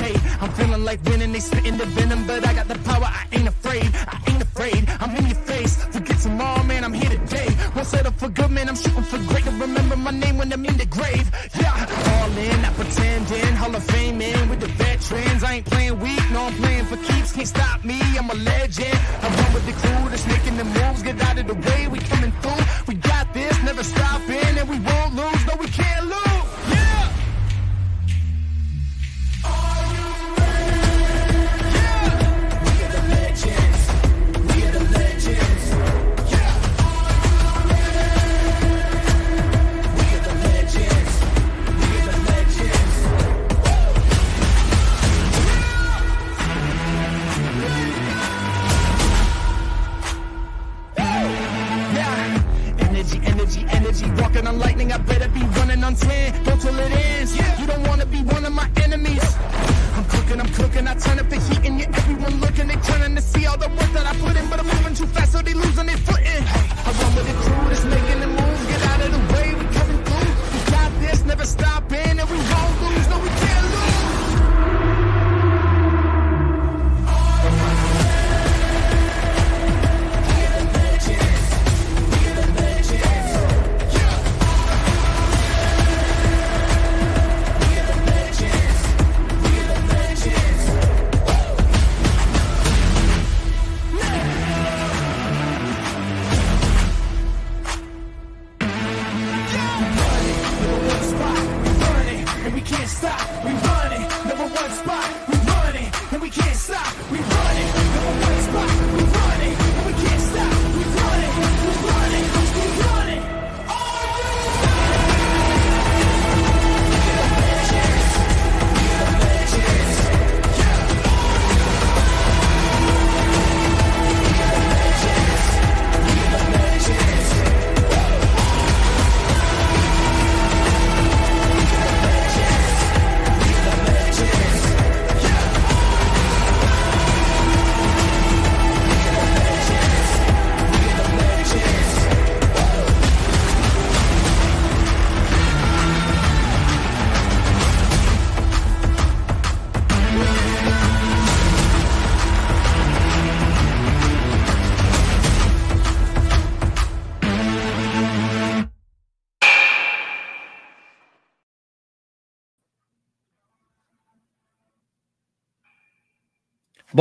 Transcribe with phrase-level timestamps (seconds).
[0.00, 2.55] I'm feeling like winning, they spitting the venom, but I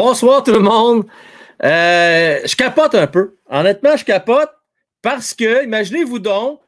[0.08, 1.08] Bonsoir tout le monde.
[1.64, 3.40] Euh, je capote un peu.
[3.50, 4.52] Honnêtement, je capote
[5.02, 6.62] parce que, imaginez-vous donc.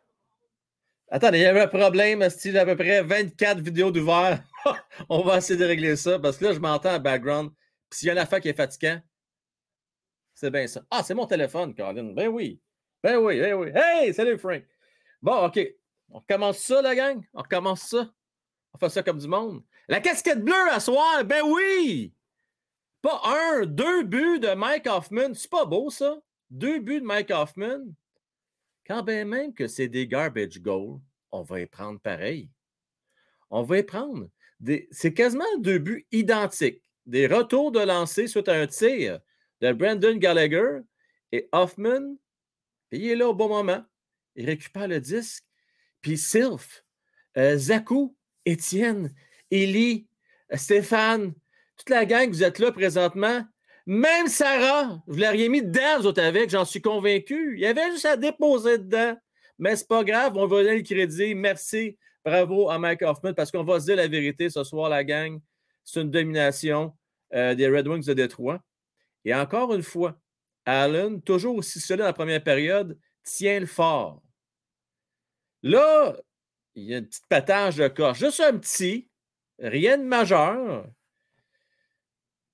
[1.12, 4.42] Attendez, il y avait un problème, style à peu près 24 vidéos d'ouvert.
[5.10, 7.52] On va essayer de régler ça parce que là, je m'entends en background.
[7.92, 9.00] Puis s'il y a une affaire qui est fatigant,
[10.34, 10.82] c'est bien ça.
[10.90, 12.14] Ah, c'est mon téléphone, Colin.
[12.16, 12.60] Ben oui.
[13.04, 13.70] Ben oui, ben oui.
[13.76, 14.64] Hey, salut Frank.
[15.22, 15.60] Bon, OK.
[16.10, 17.22] On recommence ça, la gang?
[17.36, 18.10] On recommence ça?
[18.74, 19.62] On fait ça comme du monde?
[19.88, 22.17] La casquette bleue à soir, ben oui!
[23.08, 25.34] Pas un, deux buts de Mike Hoffman.
[25.34, 26.20] C'est pas beau, ça?
[26.50, 27.86] Deux buts de Mike Hoffman?
[28.86, 31.00] Quand bien même que c'est des garbage goals,
[31.32, 32.50] on va y prendre pareil.
[33.50, 34.28] On va y prendre.
[34.60, 34.90] Des...
[34.92, 36.84] C'est quasiment deux buts identiques.
[37.06, 39.22] Des retours de lancer suite un tir
[39.62, 40.80] de Brandon Gallagher
[41.32, 42.18] et Hoffman.
[42.90, 43.86] puis il est là au bon moment.
[44.36, 45.46] Il récupère le disque.
[46.02, 46.84] Puis Sylph,
[47.38, 49.16] euh, Zakou, Étienne,
[49.50, 50.10] Élie,
[50.52, 51.34] Stéphane,
[51.78, 53.46] toute la gang, vous êtes là présentement.
[53.86, 57.56] Même Sarah, vous l'auriez mis dedans, vous autres avec, j'en suis convaincu.
[57.56, 59.16] Il y avait juste à déposer dedans.
[59.60, 61.34] Mais c'est pas grave, on va donner le crédit.
[61.36, 61.98] Merci.
[62.26, 65.40] Bravo à Mike Hoffman parce qu'on va se dire la vérité ce soir, la gang.
[65.86, 66.94] C'est une domination
[67.34, 68.60] euh, des Red Wings de Détroit.
[69.24, 70.20] Et encore une fois,
[70.66, 74.22] Allen, toujours aussi solide dans la première période, tient le fort.
[75.64, 76.18] Là,
[76.76, 78.16] il y a une petite patage de corps.
[78.16, 79.10] Juste un petit,
[79.60, 80.86] rien de majeur.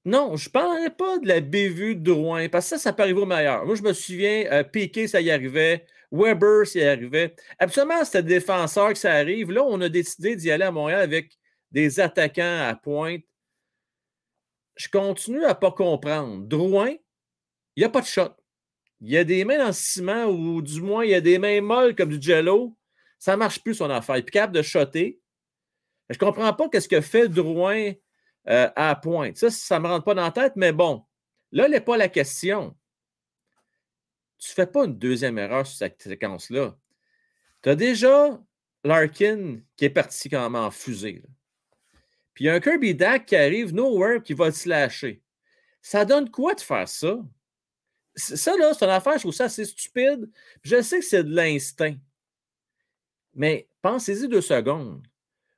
[0.05, 3.03] Non, je ne parlerai pas de la bévue de Drouin, parce que ça, ça peut
[3.03, 3.65] arriver au meilleur.
[3.65, 5.85] Moi, je me souviens, euh, Piqué, ça y arrivait.
[6.11, 7.33] Weber, ça y arrivait.
[7.57, 9.51] Absolument, c'était défenseur que ça arrive.
[9.51, 11.37] Là, on a décidé d'y aller à Montréal avec
[11.71, 13.23] des attaquants à pointe.
[14.75, 16.45] Je continue à ne pas comprendre.
[16.47, 16.89] Drouin,
[17.75, 18.35] il n'y a pas de shot.
[19.01, 21.39] Il y a des mains dans le ciment, ou du moins, il y a des
[21.39, 22.75] mains molles comme du jello.
[23.19, 24.17] Ça ne marche plus, son affaire.
[24.17, 25.21] Il est capable de shotter.
[26.09, 27.93] Je ne comprends pas ce que fait Drouin
[28.49, 29.37] euh, à pointe.
[29.37, 31.05] Ça, ça ne me rentre pas dans la tête, mais bon,
[31.51, 32.75] là, n'est pas la question.
[34.37, 36.75] Tu ne fais pas une deuxième erreur sur cette séquence-là.
[37.61, 38.41] Tu as déjà
[38.83, 41.23] Larkin qui est parti quand même en fusée.
[42.33, 45.23] puis il y a un Kirby Dak qui arrive nowhere qui va se lâcher.
[45.81, 47.19] Ça donne quoi de faire ça?
[48.15, 50.29] Ça, là, c'est une affaire, je trouve ça assez stupide.
[50.61, 51.95] Je sais que c'est de l'instinct.
[53.33, 55.01] Mais pensez-y deux secondes.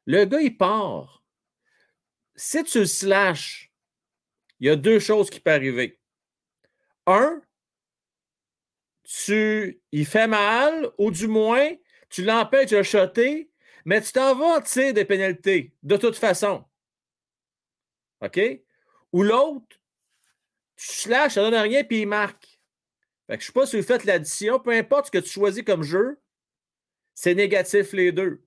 [0.05, 1.24] Le gars, il part.
[2.35, 3.71] Si tu slashes,
[4.59, 5.99] il y a deux choses qui peuvent arriver.
[7.05, 7.41] Un,
[9.03, 11.69] tu, il fait mal, ou du moins,
[12.09, 13.51] tu l'empêches de shotter,
[13.85, 16.65] mais tu t'en vas tirer des pénalités, de toute façon.
[18.21, 18.39] OK?
[19.11, 19.65] Ou l'autre,
[20.75, 22.59] tu slashes, ça ne donne rien, puis il marque.
[23.29, 25.83] Je ne sais pas si vous faites l'addition, peu importe ce que tu choisis comme
[25.83, 26.19] jeu,
[27.13, 28.43] c'est négatif les deux.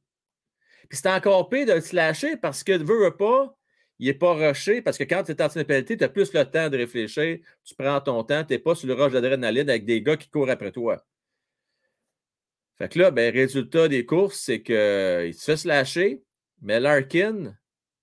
[0.89, 3.58] Puis c'est encore pire de le slasher parce que, veux, veux pas,
[3.99, 6.45] il n'est pas rushé parce que quand tu es en pénalité, tu as plus le
[6.45, 9.85] temps de réfléchir, tu prends ton temps, tu n'es pas sur le rush d'adrénaline avec
[9.85, 11.05] des gars qui courent après toi.
[12.79, 16.23] Fait que là, ben, résultat des courses, c'est qu'il se fait slasher,
[16.63, 17.57] mais Larkin,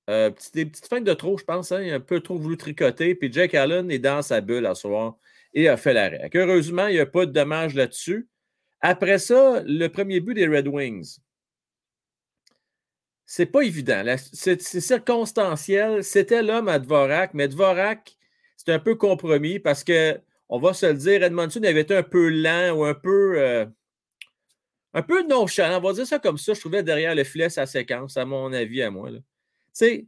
[0.09, 3.55] euh, des petites de trop, je pense, hein, un peu trop voulu tricoter, puis Jake
[3.55, 5.17] Allen est dans sa bulle à soir
[5.53, 6.29] et a fait l'arrêt.
[6.35, 8.27] Heureusement, il n'y a pas de dommages là-dessus.
[8.81, 11.19] Après ça, le premier but des Red Wings
[13.25, 14.03] c'est pas évident.
[14.17, 16.03] C'est circonstanciel.
[16.03, 18.17] C'était l'homme à Dvorak, mais Dvorak,
[18.57, 20.19] c'est un peu compromis parce que,
[20.49, 23.65] on va se le dire, Edmondson avait été un peu lent ou un peu, euh,
[24.93, 25.79] un peu nonchalant.
[25.79, 26.53] On va dire ça comme ça.
[26.53, 29.09] Je trouvais derrière le filet sa séquence, à mon avis, à moi.
[29.11, 29.21] Tu
[29.73, 30.07] sais,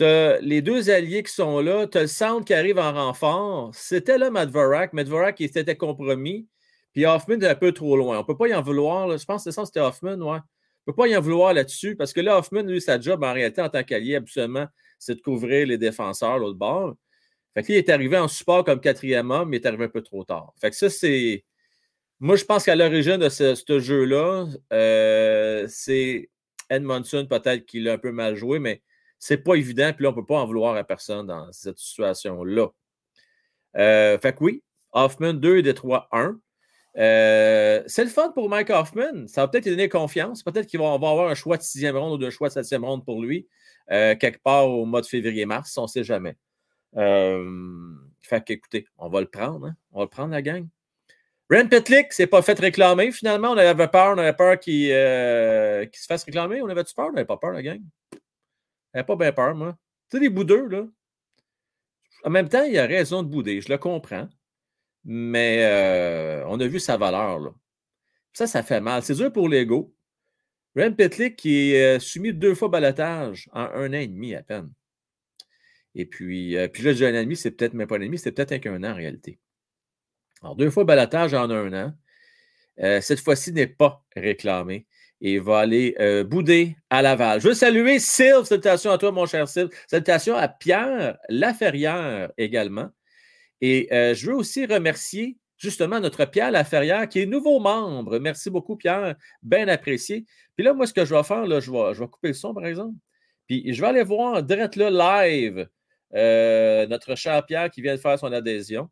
[0.00, 3.70] as les deux alliés qui sont là, tu as le centre qui arrive en renfort.
[3.72, 6.48] C'était l'homme à Dvorak, mais Dvorak, il s'était compromis.
[6.92, 8.16] Puis Hoffman est un peu trop loin.
[8.16, 9.16] On ne peut pas y en vouloir.
[9.16, 10.40] Je pense que ça, c'était Hoffman, ouais.
[10.86, 13.32] Ne peut pas y en vouloir là-dessus parce que là, Hoffman, lui, sa job en
[13.32, 14.66] réalité en tant qu'allié, absolument,
[14.98, 16.94] c'est de couvrir les défenseurs l'autre bord.
[17.54, 20.02] Fait qu'il est arrivé en support comme quatrième homme, mais il est arrivé un peu
[20.02, 20.52] trop tard.
[20.60, 21.44] Fait que ça, c'est.
[22.20, 26.30] Moi, je pense qu'à l'origine de ce, jeu-là, euh, c'est
[26.70, 28.82] Edmondson peut-être qui l'a un peu mal joué, mais
[29.18, 29.92] c'est pas évident.
[29.92, 32.68] Puis là, on ne peut pas en vouloir à personne dans cette situation-là.
[33.76, 34.62] Euh, fait que oui,
[34.92, 36.38] Hoffman 2 et 3 1.
[36.98, 39.26] Euh, c'est le fun pour Mike Hoffman.
[39.26, 40.42] Ça va peut-être lui donner confiance.
[40.42, 43.04] Peut-être qu'il va, avoir un choix de sixième ronde ou d'un choix de septième ronde
[43.04, 43.48] pour lui,
[43.90, 46.36] euh, quelque part au mois de février-mars, on ne sait jamais.
[46.96, 49.66] Euh, fait qu'écoutez, on va le prendre.
[49.66, 49.76] Hein.
[49.92, 50.66] On va le prendre, la gang.
[51.50, 53.10] Ren Petlick s'est pas fait réclamer.
[53.12, 54.14] Finalement, on avait peur.
[54.14, 56.62] On avait peur qu'il se fasse réclamer.
[56.62, 57.08] On avait-tu peur?
[57.08, 57.80] On n'avait pas peur, la gang.
[58.12, 59.76] On n'avait pas bien peur, moi.
[60.10, 60.84] Tu sais, les boudeux, là.
[62.24, 63.60] En même temps, il a raison de bouder.
[63.60, 64.28] Je le comprends
[65.04, 67.54] mais euh, on a vu sa valeur.
[68.32, 69.02] Ça, ça fait mal.
[69.02, 69.94] C'est dur pour l'ego.
[70.76, 74.42] Ren Petlick qui est euh, soumis deux fois balotage en un an et demi à
[74.42, 74.70] peine.
[75.94, 78.00] Et puis, euh, puis là, j'ai un an et demi, c'est peut-être même pas un
[78.00, 79.38] demi, c'est peut-être avec un an en réalité.
[80.40, 81.94] Alors, deux fois balotage en un an.
[83.00, 84.86] cette fois-ci n'est pas réclamé
[85.20, 85.94] et va aller
[86.24, 87.40] bouder à Laval.
[87.40, 88.44] Je veux saluer Sylve.
[88.44, 89.68] Salutations à toi, mon cher Sylve.
[89.86, 92.90] Salutations à Pierre Laferrière également.
[93.62, 98.18] Et euh, je veux aussi remercier justement notre Pierre Laferrière, qui est nouveau membre.
[98.18, 99.14] Merci beaucoup, Pierre.
[99.40, 100.26] Bien apprécié.
[100.56, 102.96] Puis là, moi, ce que je vais faire, je, vais, couper le son, par exemple.
[103.46, 104.90] Puis je vais aller voir direct là,
[105.24, 105.68] live
[106.14, 108.90] euh, notre cher Pierre qui vient de faire son adhésion.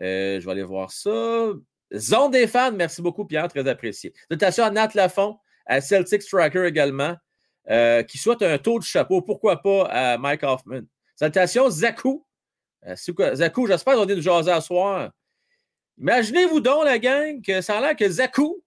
[0.00, 1.52] Euh, je vais aller voir ça.
[1.94, 4.14] Zone des fans, merci beaucoup, Pierre, très apprécié.
[4.30, 7.16] Salutations à Nat Lafont, à Celtic Striker également,
[8.08, 10.82] qui souhaite un tour de chapeau, pourquoi pas à Mike Hoffman.
[11.14, 12.25] Salutations, Zakou,
[12.84, 15.10] euh, Zaku, j'espère qu'on est de jaser à soir.
[15.98, 18.62] Imaginez-vous donc, la gang, que ça a l'air que Zaku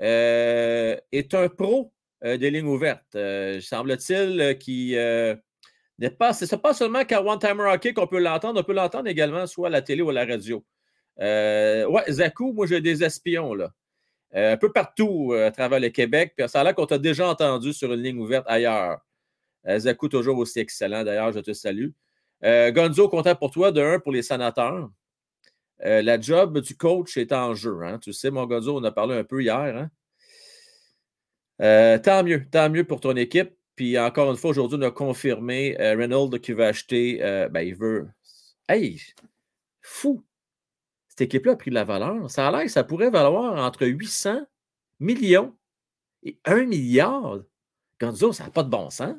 [0.00, 1.92] euh, est un pro
[2.24, 3.16] euh, des lignes ouvertes.
[3.60, 4.92] Semble-t-il qu'il
[5.98, 6.32] n'est pas.
[6.32, 9.68] C'est pas seulement qu'à One Timer Hockey qu'on peut l'entendre, on peut l'entendre également soit
[9.68, 10.64] à la télé ou à la radio.
[11.18, 13.56] ouais, Zaku, moi j'ai des espions
[14.36, 16.34] un peu partout à travers le Québec.
[16.36, 18.98] Puis ça a l'air qu'on t'a déjà entendu sur une ligne ouverte ailleurs.
[19.78, 21.04] Zaku, toujours aussi excellent.
[21.04, 21.88] D'ailleurs, je te salue.
[22.44, 24.90] Euh, Gonzo, content pour toi, de un, pour les sénateurs.
[25.84, 27.82] Euh, la job du coach est en jeu.
[27.82, 27.98] Hein.
[27.98, 29.56] Tu sais, mon Gonzo, on a parlé un peu hier.
[29.58, 29.90] Hein.
[31.62, 33.56] Euh, tant mieux, tant mieux pour ton équipe.
[33.76, 37.18] Puis encore une fois, aujourd'hui, on a confirmé Reynolds qui veut acheter.
[37.50, 38.08] ben, il veut.
[38.68, 39.00] Hey!
[39.82, 40.24] Fou!
[41.08, 42.30] Cette équipe-là a pris de la valeur.
[42.30, 44.46] Ça a l'air que ça pourrait valoir entre 800
[45.00, 45.56] millions
[46.22, 47.40] et 1 milliard.
[48.00, 49.14] Gonzo, ça n'a pas de bon sens.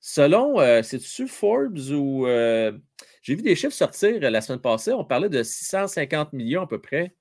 [0.00, 2.26] Selon, euh, c'est-tu Forbes ou.
[2.26, 2.72] Euh,
[3.22, 4.92] j'ai vu des chiffres sortir euh, la semaine passée.
[4.92, 7.14] On parlait de 650 millions à peu près.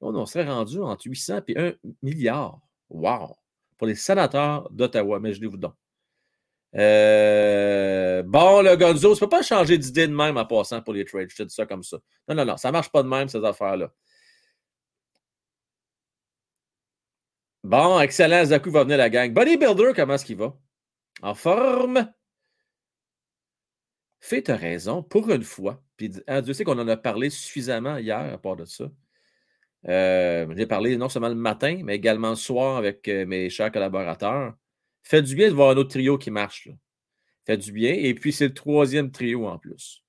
[0.00, 2.60] On serait rendu entre 800 et 1 milliard.
[2.90, 3.36] Wow!
[3.78, 5.74] Pour les sénateurs d'Ottawa, imaginez-vous donc.
[6.72, 11.04] bon, le Gonzo, ça ne peut pas changer d'idée de même en passant pour les
[11.04, 11.30] trades.
[11.30, 11.98] Je te dis ça comme ça.
[12.28, 13.92] Non, non, non, ça ne marche pas de même, ces affaires-là.
[17.64, 18.44] Bon, excellent.
[18.44, 19.32] Zaku va venir la gang.
[19.32, 20.56] Bodybuilder, comment est-ce qu'il va?
[21.22, 22.12] En forme?
[24.20, 25.82] Fais, tu raison, pour une fois.
[25.96, 28.90] Puis ah, Dieu sait qu'on en a parlé suffisamment hier à part de ça.
[29.88, 33.70] Euh, j'ai parlé non seulement le matin, mais également le soir avec euh, mes chers
[33.70, 34.54] collaborateurs.
[35.02, 36.68] Fait du bien de voir un autre trio qui marche.
[37.46, 37.92] Fait du bien.
[37.92, 40.02] Et puis, c'est le troisième trio en plus.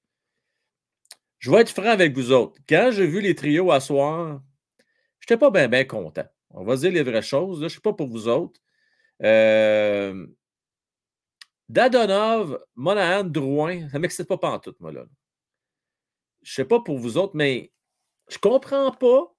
[1.40, 2.60] Je vais être franc avec vous autres.
[2.68, 4.42] Quand j'ai vu les trios à soir,
[5.20, 6.26] je n'étais pas bien content.
[6.50, 7.60] On va dire les vraies choses.
[7.60, 8.60] je ne sais pas pour vous autres.
[9.22, 10.26] Euh,
[11.70, 15.06] Dadonov, Monahan, Drouin, ça ne m'excite pas en tout, moi, là.
[16.42, 17.74] Je ne sais pas pour vous autres, mais
[18.30, 19.36] je ne comprends pas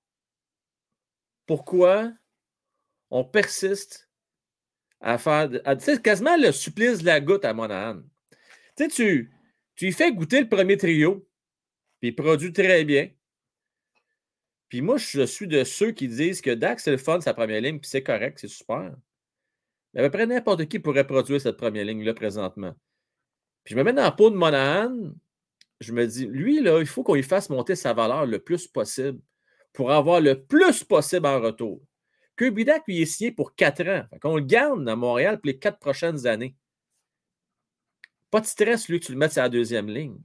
[1.47, 2.13] pourquoi
[3.11, 4.11] on persiste
[5.01, 5.49] à faire.
[5.79, 8.03] C'est quasiment le supplice de la goutte à Monahan.
[8.77, 9.33] Tu sais, tu,
[9.81, 11.27] lui fais goûter le premier trio,
[12.01, 13.11] puis il produit très bien.
[14.69, 17.63] Puis moi, je suis de ceux qui disent que Dax, c'est le fun, sa première
[17.63, 18.95] ligne, puis c'est correct, c'est super.
[19.95, 22.75] Mais à peu près n'importe qui pourrait produire cette première ligne-là présentement.
[23.65, 25.13] Puis je me mets dans la peau de Monahan,
[25.81, 28.67] je me dis, lui, là, il faut qu'on lui fasse monter sa valeur le plus
[28.67, 29.21] possible
[29.73, 31.81] pour avoir le plus possible en retour.
[32.37, 34.05] Kirby Dax, lui, est signé pour quatre ans.
[34.25, 36.57] On le garde à Montréal pour les quatre prochaines années.
[38.31, 40.19] Pas de stress, lui, que tu le mettes sur la deuxième ligne.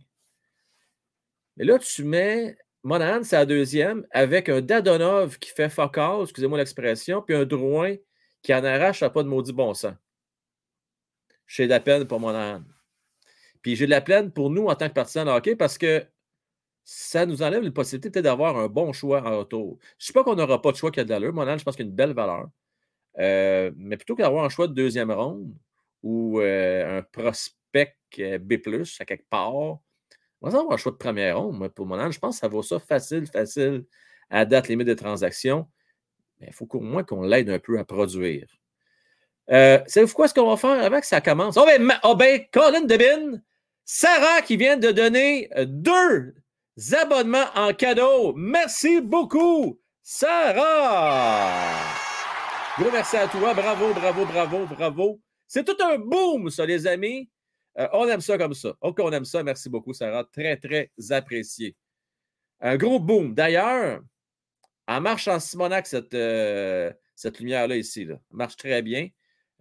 [1.58, 6.58] Mais là, tu mets Monahan, c'est la deuxième, avec un Dadonov qui fait focal, excusez-moi
[6.58, 7.96] l'expression, puis un Drouin
[8.44, 9.96] qui en arrache à pas de maudit bon sens.
[11.48, 12.64] J'ai de la peine pour Monahan.
[13.62, 16.06] Puis j'ai de la peine pour nous en tant que partisans hockey parce que
[16.84, 19.80] ça nous enlève la possibilité d'avoir un bon choix en retour.
[19.98, 21.34] Je ne sais pas qu'on n'aura pas de choix qui a de l'allure.
[21.34, 22.50] Monahan, je pense qu'il a une belle valeur.
[23.20, 25.54] Euh, mais plutôt qu'avoir un choix de deuxième ronde
[26.02, 28.54] ou euh, un prospect euh, B,
[29.00, 29.80] à quelque part, on
[30.42, 32.12] va avoir un choix de première ronde pour Monahan.
[32.12, 33.86] Je pense que ça vaut ça facile, facile
[34.30, 35.70] à date limite de transaction
[36.48, 38.48] il faut qu'au moins qu'on l'aide un peu à produire.
[39.52, 41.58] Euh, Savez-vous quoi ce qu'on va faire avant que ça commence?
[41.58, 43.42] Oh ben, oh ben Colin Debin,
[43.84, 46.34] Sarah qui vient de donner deux
[46.94, 48.34] abonnements en cadeau.
[48.36, 51.62] Merci beaucoup, Sarah!
[52.80, 53.54] Gros merci à toi.
[53.54, 55.22] Bravo, bravo, bravo, bravo.
[55.48, 57.30] C'est tout un boom, ça, les amis.
[57.78, 58.74] Euh, on aime ça comme ça.
[58.82, 59.44] Ok, on aime ça.
[59.44, 60.24] Merci beaucoup, Sarah.
[60.24, 61.76] Très, très apprécié.
[62.62, 63.36] Un gros boom.
[63.36, 64.02] D'ailleurs,
[64.88, 68.06] elle marche en Simonac, cette, euh, cette lumière-là ici.
[68.06, 68.16] Là.
[68.32, 69.10] Elle marche très bien.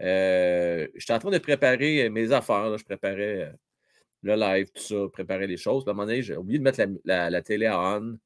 [0.01, 2.77] Euh, J'étais en train de préparer mes affaires.
[2.77, 3.53] Je préparais euh,
[4.23, 5.85] le live, tout ça, préparer les choses.
[5.87, 8.19] à un moment donné, j'ai oublié de mettre la, télé on.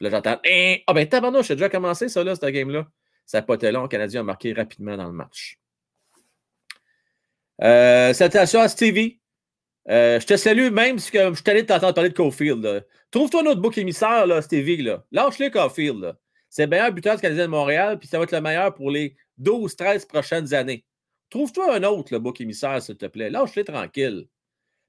[0.00, 0.76] Là, j'entends hein?
[0.86, 2.88] Ah ben tabarnouche, j'ai déjà commencé ça, là, cette game-là.
[3.24, 3.82] Ça n'a pas été long.
[3.82, 5.58] Le Canadien a marqué rapidement dans le match.
[7.62, 9.20] Euh, salutations à Stevie.
[9.88, 12.86] Euh, je te salue même si je suis allé t'entendre parler de Cofield.
[13.10, 14.82] Trouve-toi un autre bouc émissaire, là, Stevie.
[14.82, 15.04] Là.
[15.12, 16.00] Lâche-le, Cofield.
[16.00, 16.16] Là.
[16.52, 18.90] C'est le meilleur buteur du Canadien de Montréal, puis ça va être le meilleur pour
[18.90, 20.84] les 12-13 prochaines années.
[21.30, 23.30] Trouve-toi un autre, le bouc émissaire, s'il te plaît.
[23.30, 24.28] Lâche-les tranquille.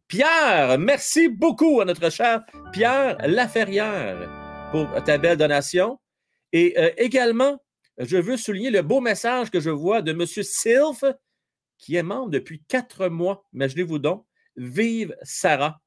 [0.09, 2.43] Pierre, merci beaucoup à notre cher
[2.73, 4.29] Pierre Laferrière
[4.71, 6.01] pour ta belle donation.
[6.51, 7.57] Et euh, également,
[7.97, 10.25] je veux souligner le beau message que je vois de M.
[10.25, 11.05] Sylph,
[11.77, 13.47] qui est membre depuis quatre mois.
[13.53, 14.25] Imaginez-vous donc.
[14.57, 15.79] Vive Sarah.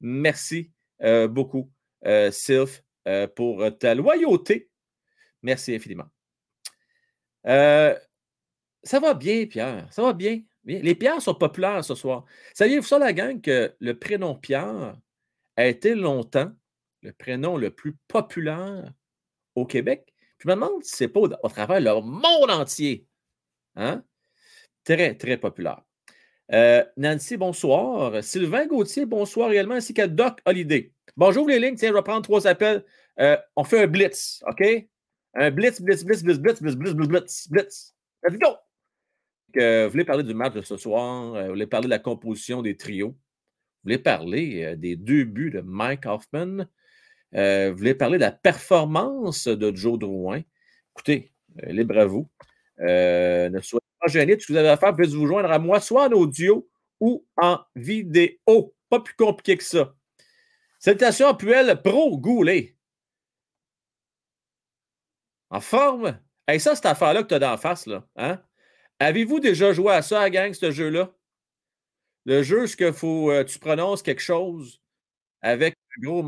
[0.00, 1.70] Merci euh, beaucoup,
[2.06, 2.82] euh, Sylph,
[3.36, 4.70] pour ta loyauté
[5.42, 6.08] Merci infiniment.
[7.46, 7.96] Euh,
[8.82, 9.86] ça va bien, Pierre.
[9.92, 10.40] Ça va bien?
[10.64, 12.24] Les Pierres sont populaires ce soir.
[12.54, 14.98] Saviez-vous ça, la gang, que le prénom Pierre
[15.56, 16.52] a été longtemps
[17.02, 18.92] le prénom le plus populaire
[19.54, 20.12] au Québec?
[20.36, 23.06] Puis je me demande si ce n'est pas au, travers le monde entier.
[23.76, 24.04] Hein?
[24.84, 25.82] Très, très populaire.
[26.52, 28.22] Euh, Nancy, bonsoir.
[28.22, 30.92] Sylvain Gauthier, bonsoir également, ainsi que Doc Holiday.
[31.16, 31.76] Bonjour les lignes.
[31.76, 32.84] Tiens, je vais prendre trois appels.
[33.20, 34.62] Euh, on fait un blitz, OK?
[35.40, 37.94] Un blitz, blitz, blitz, blitz, blitz, blitz, blitz, blitz, blitz, blitz.
[38.24, 38.56] Let's go!
[39.54, 42.76] vous voulez parler du match de ce soir, vous voulez parler de la composition des
[42.76, 43.16] trios, vous
[43.84, 46.66] voulez parler des deux buts de Mike Hoffman,
[47.32, 50.42] vous voulez parler de la performance de Joe Drouin.
[50.96, 51.32] Écoutez,
[51.68, 52.28] libre à vous.
[52.80, 54.36] ne soyez pas gênés.
[54.36, 56.68] Que vous avez à faire, vous pouvez vous joindre à moi, soit en audio
[56.98, 58.74] ou en vidéo?
[58.90, 59.94] Pas plus compliqué que ça.
[60.80, 62.74] Salutations à Puel Pro Goulet.
[65.50, 66.20] En forme?
[66.48, 68.06] Et ça, cette affaire-là que tu as d'en face, là.
[68.16, 68.42] Hein?
[69.00, 71.14] Avez-vous déjà joué à ça, à gang, ce jeu-là?
[72.24, 74.82] Le jeu, ce qu'il faut euh, tu prononces quelque chose
[75.40, 76.22] avec un, gros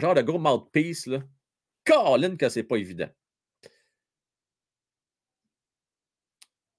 [0.00, 1.22] genre de gros mouthpiece, là.
[1.84, 3.08] Colin, que c'est pas évident.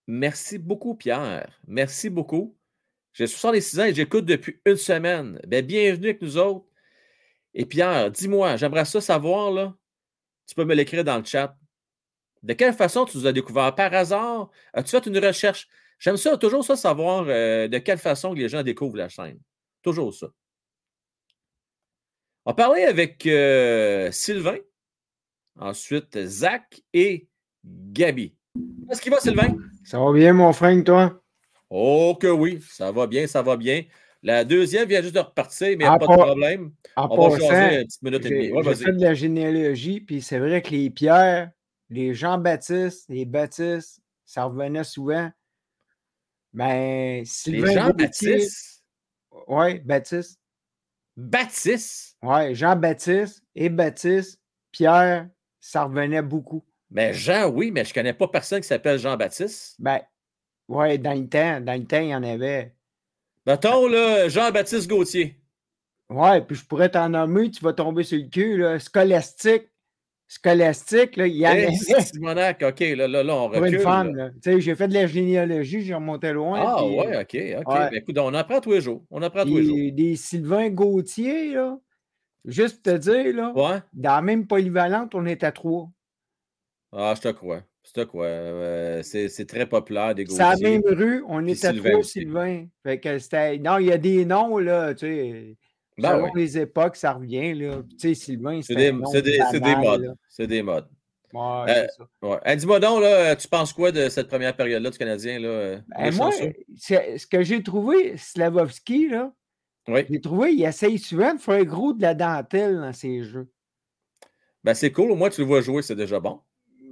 [0.07, 1.59] Merci beaucoup, Pierre.
[1.67, 2.57] Merci beaucoup.
[3.13, 5.39] J'ai 66 ans et j'écoute depuis une semaine.
[5.47, 6.65] Bien, bienvenue avec nous autres.
[7.53, 9.75] Et Pierre, dis-moi, j'aimerais ça savoir, là.
[10.45, 11.57] Tu peux me l'écrire dans le chat.
[12.43, 13.73] De quelle façon tu nous as découvert?
[13.75, 14.49] Par hasard?
[14.73, 15.67] As-tu fait une recherche?
[15.99, 19.39] J'aime ça, toujours ça, savoir euh, de quelle façon les gens découvrent la chaîne.
[19.81, 20.27] Toujours ça.
[22.45, 24.57] On va parler avec euh, Sylvain,
[25.59, 27.27] ensuite Zach et
[27.65, 28.35] Gabi.
[28.89, 29.55] Est-ce qu'il va, Sylvain?
[29.83, 31.21] Ça va bien, mon frère, toi?
[31.69, 33.83] Oh que oui, ça va bien, ça va bien.
[34.23, 36.71] La deuxième vient juste de repartir, mais il n'y a pas de problème.
[36.95, 38.63] On va changer une petite minute et demie.
[38.63, 41.51] J'ai fait de la généalogie, puis c'est vrai que les Pierre,
[41.89, 45.31] les Jean-Baptiste, les Baptiste, ça revenait souvent.
[46.53, 48.83] Mais Sylvain les Jean-Baptiste?
[49.47, 50.39] Oui, Baptiste.
[51.15, 52.17] Baptiste?
[52.21, 54.39] Oui, Jean-Baptiste et Baptiste,
[54.71, 55.29] Pierre,
[55.59, 56.63] ça revenait beaucoup.
[56.89, 59.75] Mais Jean, oui, mais je ne connais pas personne qui s'appelle Jean-Baptiste.
[59.79, 60.01] Ben,
[60.67, 62.75] oui, dans le temps, dans le temps, il y en avait.
[63.45, 65.41] Mettons, là, Jean-Baptiste Gauthier.
[66.09, 68.79] Ouais, puis je pourrais t'en nommer, tu vas tomber sur le cul, là.
[68.79, 69.69] Scolastique.
[70.29, 73.59] Scolastique, là, il y hey, Simonac, OK, là, là, là, on recule.
[73.59, 74.29] Pour une femme, là.
[74.31, 76.59] Tu sais, j'ai fait de la généalogie, j'ai remonté loin.
[76.61, 77.73] Ah, puis, ouais, OK, OK.
[77.73, 77.89] Ouais.
[77.89, 79.05] Ben, écoute, on apprend tous les jours.
[79.09, 79.77] On apprend tous les jours.
[79.93, 81.77] Des Sylvain Gauthier, là.
[82.43, 83.53] Juste pour te dire, là.
[83.55, 83.79] Ouais.
[83.93, 85.89] Dans la même polyvalente, on est à trois.
[86.91, 87.61] Ah, je te crois.
[87.83, 88.25] C'est quoi?
[88.25, 92.65] Euh, c'est très populaire des C'est la même rue, on est à trois, Sylvain.
[92.83, 93.59] Fait que c'était.
[93.59, 95.57] Non, il y a des noms, là, tu sais.
[95.97, 97.81] Ben selon les époques, ça revient, là.
[97.91, 100.15] Tu sais, Sylvain, c'est des, des, des, modes.
[100.29, 100.87] C'est des modes.
[101.33, 101.87] Ouais,
[102.21, 102.55] euh, ouais.
[102.55, 105.39] Dis-moi donc, là, tu penses quoi de cette première période-là du Canadien?
[105.39, 109.33] Là, ben moi, ce que j'ai trouvé, Slavovski, là,
[109.87, 110.05] oui.
[110.09, 113.49] j'ai trouvé, il essaye souvent de faire gros de la dentelle dans ses jeux.
[114.63, 116.39] Ben, c'est cool, au moins tu le vois jouer, c'est déjà bon.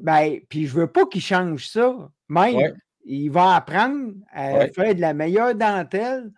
[0.01, 1.95] Ben, puis je veux pas qu'il change ça.
[2.27, 2.73] Même, Ouais.
[3.05, 6.31] il va apprendre à faire de la meilleure dentelle.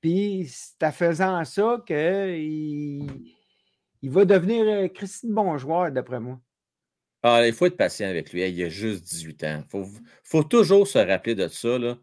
[0.00, 3.06] Puis c'est en faisant ça qu'il
[4.02, 6.38] il va devenir euh, Christine bon joueur, d'après moi.
[7.22, 8.42] Ah, il faut être patient avec lui.
[8.42, 9.62] Hey, il a juste 18 ans.
[9.64, 9.84] Il faut,
[10.22, 11.78] faut toujours se rappeler de ça.
[11.78, 11.98] Là.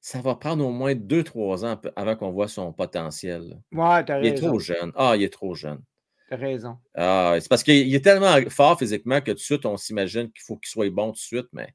[0.00, 3.60] Ça va prendre au moins 2-3 ans avant qu'on voit son potentiel.
[3.72, 4.92] Ouais, t'as Il est trop jeune.
[4.94, 5.80] Ah, il est trop jeune.
[6.28, 6.78] T'as raison.
[6.94, 10.30] Ah, c'est parce qu'il il est tellement fort physiquement que tout de suite, on s'imagine
[10.30, 11.74] qu'il faut qu'il soit bon tout de suite, mais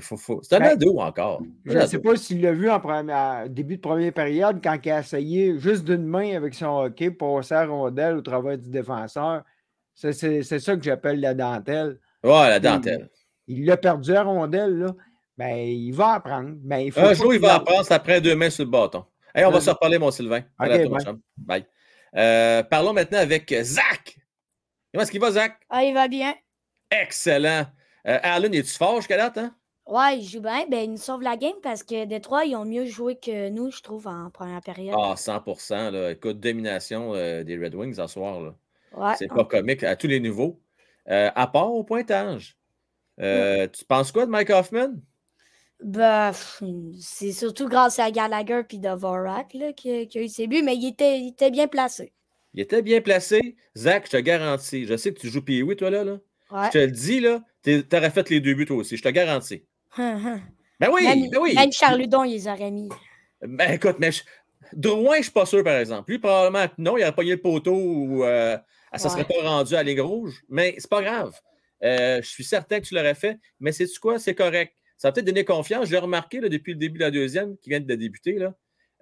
[0.00, 0.40] faut, faut...
[0.42, 1.42] c'est un Ben, ado encore.
[1.64, 4.90] Je ne sais pas s'il l'a vu en première, début de première période quand il
[4.90, 9.44] a essayé juste d'une main avec son hockey passer la rondelle au travers du défenseur.
[9.94, 12.00] C'est c'est- c'est ça que j'appelle la dentelle.
[12.24, 13.10] Ouais, la dentelle.
[13.46, 14.94] Il l'a perdu la rondelle, là.
[15.38, 16.50] Ben, il va apprendre.
[16.56, 19.04] Ben, il faut Un jour, il va apprendre, ça prend deux mains sur le bâton.
[19.34, 20.42] Hey, on va se reparler, mon Sylvain.
[20.58, 20.88] À bye.
[21.36, 21.66] Bye.
[22.16, 24.16] Euh, parlons maintenant avec Zach.
[24.92, 25.60] Comment est-ce qu'il va, Zach?
[25.68, 26.34] Ah, il va bien.
[26.90, 27.66] Excellent.
[28.08, 29.36] Euh, Alan, es-tu fort jusqu'à date?
[29.38, 29.54] Hein?
[29.86, 30.66] Ouais, il joue bien.
[30.68, 33.70] Ben, il nous sauve la game parce que Détroit, ils ont mieux joué que nous,
[33.70, 34.96] je trouve, en première période.
[34.98, 36.10] Ah, 100 là.
[36.10, 38.40] Écoute, domination euh, des Red Wings ce soir.
[38.40, 38.54] Là.
[38.96, 39.14] ouais.
[39.16, 40.60] C'est pas comique à tous les niveaux.
[41.08, 42.58] Euh, à part au pointage.
[43.20, 44.94] Euh, Tu penses quoi de Mike Hoffman?
[45.80, 46.32] Ben,
[46.98, 50.88] c'est surtout grâce à Gallagher puis Dvorak là, qui, a eu ses buts, mais il
[50.88, 52.12] était, il était bien placé.
[52.54, 53.56] Il était bien placé.
[53.76, 54.86] Zach, je te garantis.
[54.86, 56.02] Je sais que tu joues pee toi, là.
[56.02, 56.18] là.
[56.50, 56.66] Ouais.
[56.66, 57.44] Je te le dis, là.
[57.62, 58.96] Tu aurais fait les deux buts, toi aussi.
[58.96, 59.64] Je te garantis.
[60.78, 61.54] Ben oui, ben oui.
[61.54, 62.88] même Charludon, il les aurait mis.
[63.42, 64.22] Ben écoute, mais je...
[64.72, 66.10] Drouin, je suis pas sûr, par exemple.
[66.10, 68.58] Lui, probablement, non, il aurait pogné le poteau ou euh,
[68.94, 70.42] ça ne serait pas rendu à la ligne rouge.
[70.48, 71.38] Mais c'est pas grave.
[71.84, 73.38] Euh, je suis certain que tu l'aurais fait.
[73.60, 74.18] Mais c'est quoi?
[74.18, 74.74] C'est correct.
[74.98, 75.88] Ça va peut-être donner confiance.
[75.88, 78.54] J'ai remarqué là, depuis le début de la deuxième, qui vient de débuter, là,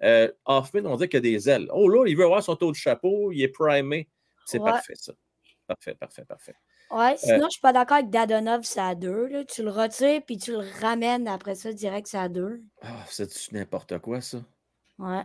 [0.03, 1.67] euh, Hoffman, on dit qu'il a des ailes.
[1.73, 4.07] Oh là, il veut avoir son taux de chapeau, il est primé.
[4.45, 4.71] C'est Ouais.
[4.71, 5.13] parfait, ça.
[5.67, 6.55] Parfait, parfait, parfait.
[6.91, 9.27] Ouais, sinon, je suis pas d'accord avec Dadonov, c'est à deux.
[9.27, 9.43] Là.
[9.45, 12.61] Tu le retires puis tu le ramènes après ça direct, c'est à deux.
[12.81, 14.37] Ah, c'est n'importe quoi, ça?
[14.99, 15.23] Ouais.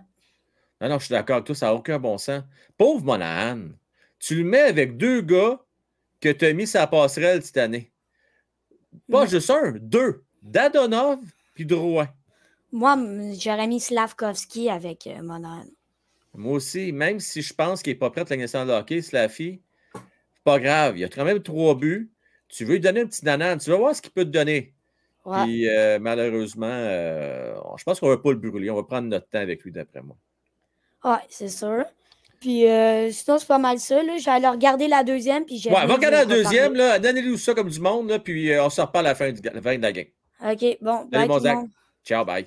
[0.81, 2.43] Non, non, je suis d'accord avec toi, ça n'a aucun bon sens.
[2.79, 3.69] Pauvre Monahan,
[4.19, 5.61] tu le mets avec deux gars
[6.21, 7.93] que tu as mis sa passerelle cette année.
[9.11, 9.29] Pas Mm.
[9.29, 10.25] juste un, deux.
[10.43, 11.19] Dadonov
[11.55, 12.09] puis Drouin.
[12.73, 12.97] Moi,
[13.39, 15.67] j'aurais mis Slavkovski avec euh, Monahan.
[16.35, 19.03] Moi aussi, même si je pense qu'il n'est pas prêt à la naissance de hockey,
[19.03, 19.61] Slaffy,
[20.41, 20.99] c'est pas grave.
[20.99, 22.11] Il a quand même trois buts.
[22.49, 24.75] Tu veux lui donner un petit nanan, tu vas voir ce qu'il peut te donner.
[25.25, 25.45] Ouais.
[25.45, 28.71] Puis euh, malheureusement, euh, je pense qu'on ne va pas le brûler.
[28.71, 30.17] On va prendre notre temps avec lui, d'après moi.
[31.05, 31.85] Ouais, c'est sûr.
[32.41, 34.03] Puis euh, sinon, c'est pas mal ça.
[34.03, 34.17] Là.
[34.19, 35.45] J'allais regarder la deuxième.
[35.45, 38.51] Puis Ouais, va de regarder la deuxième, là, donnez-lui ça comme du monde, là, puis
[38.59, 40.07] on se reparle à la fin, du, la fin de la game.
[40.43, 41.09] OK, bon.
[41.13, 41.57] Zach.
[41.57, 41.69] monde.
[42.03, 42.47] Ciao, bye.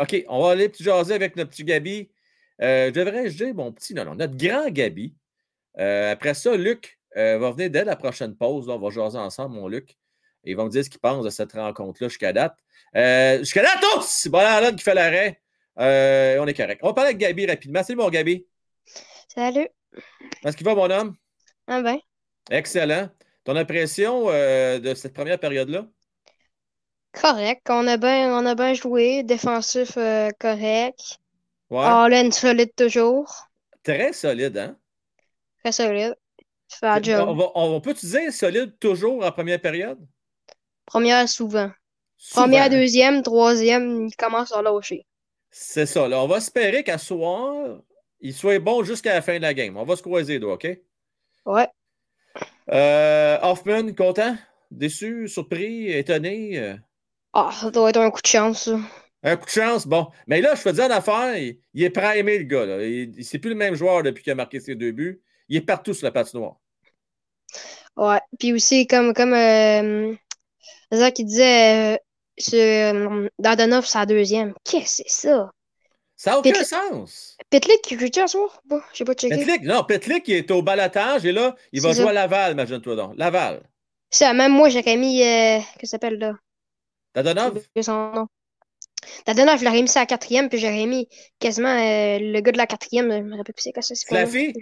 [0.00, 2.08] OK, on va aller petit jaser avec notre petit Gabi.
[2.60, 3.92] Devrais-je dire mon petit?
[3.92, 5.12] Non, non, notre grand Gabi.
[5.78, 8.66] Euh, après ça, Luc euh, va venir dès la prochaine pause.
[8.66, 9.90] là, on va jaser ensemble, mon Luc.
[10.44, 12.56] Et il va me dire ce qu'il pense de cette rencontre-là jusqu'à date.
[12.94, 14.00] Euh, jusqu'à date, oh!
[14.02, 15.40] C'est bon, Alan qui fait l'arrêt.
[15.76, 16.80] On est correct.
[16.82, 17.82] On va parler avec Gabi rapidement.
[17.82, 18.46] Salut, mon Gabi.
[19.34, 19.68] Salut.
[20.44, 21.16] Est-ce qu'il va, mon homme?
[21.66, 21.98] Ah ben,
[22.50, 23.10] Excellent.
[23.44, 25.86] Ton impression de cette première période-là?
[27.12, 27.66] correct.
[27.70, 29.22] On a bien, on joué.
[29.22, 29.98] Défensif
[30.38, 31.18] correct.
[31.70, 31.84] Ouais.
[31.84, 33.48] Allen solide toujours.
[33.82, 34.76] Très solide, hein?
[35.66, 36.14] Très solide.
[37.02, 37.28] Job.
[37.28, 39.98] On, va, on peut dire solide toujours en première période?
[40.84, 41.72] Première, souvent.
[42.30, 45.04] Première, deuxième, troisième, il commence à lâcher.
[45.50, 46.06] C'est ça.
[46.06, 46.22] Là.
[46.22, 47.80] On va espérer qu'à soir,
[48.20, 49.76] il soit bon jusqu'à la fin de la game.
[49.76, 50.68] On va se croiser, là, OK?
[51.46, 51.68] Ouais.
[52.70, 54.36] Euh, Hoffman, content?
[54.70, 56.76] Déçu, surpris, étonné?
[57.32, 58.70] Ah, ça doit être un coup de chance,
[59.24, 60.06] Un coup de chance, bon.
[60.28, 62.66] Mais là, je te dire en affaire, il, est prêt à aimer le gars.
[62.66, 62.86] Là.
[62.86, 65.20] Il, c'est plus le même joueur depuis qu'il a marqué ses deux buts.
[65.48, 66.56] Il est partout sur la patinoire.
[67.96, 68.20] Ouais.
[68.38, 70.14] Puis aussi, comme, comme euh,
[70.92, 71.98] Zach qui disait,
[72.52, 74.54] euh, Dadanov, c'est la deuxième.
[74.64, 75.50] Qu'est-ce que c'est ça?
[76.16, 77.36] Ça n'a aucun sens.
[77.50, 78.60] Petlik, qui joue à soir?
[78.64, 79.36] Bon, je sais pas checké.
[79.36, 82.96] Petlik, non, Petlik, il est au balatage et là, il va jouer à Laval, imagine-toi
[82.96, 83.12] donc.
[83.16, 83.62] Laval.
[84.10, 86.32] Ça, même moi, j'ai mis, euh, que s'appelle là?
[87.14, 87.62] Dadonov?
[87.82, 88.26] Son nom.
[89.26, 91.06] Dadonov, je l'aurais mis ça à quatrième, puis j'aurais mis
[91.38, 93.12] quasiment euh, le gars de la quatrième.
[93.12, 93.94] Je me rappelle plus c'est quoi ça.
[93.94, 94.54] Slaffy?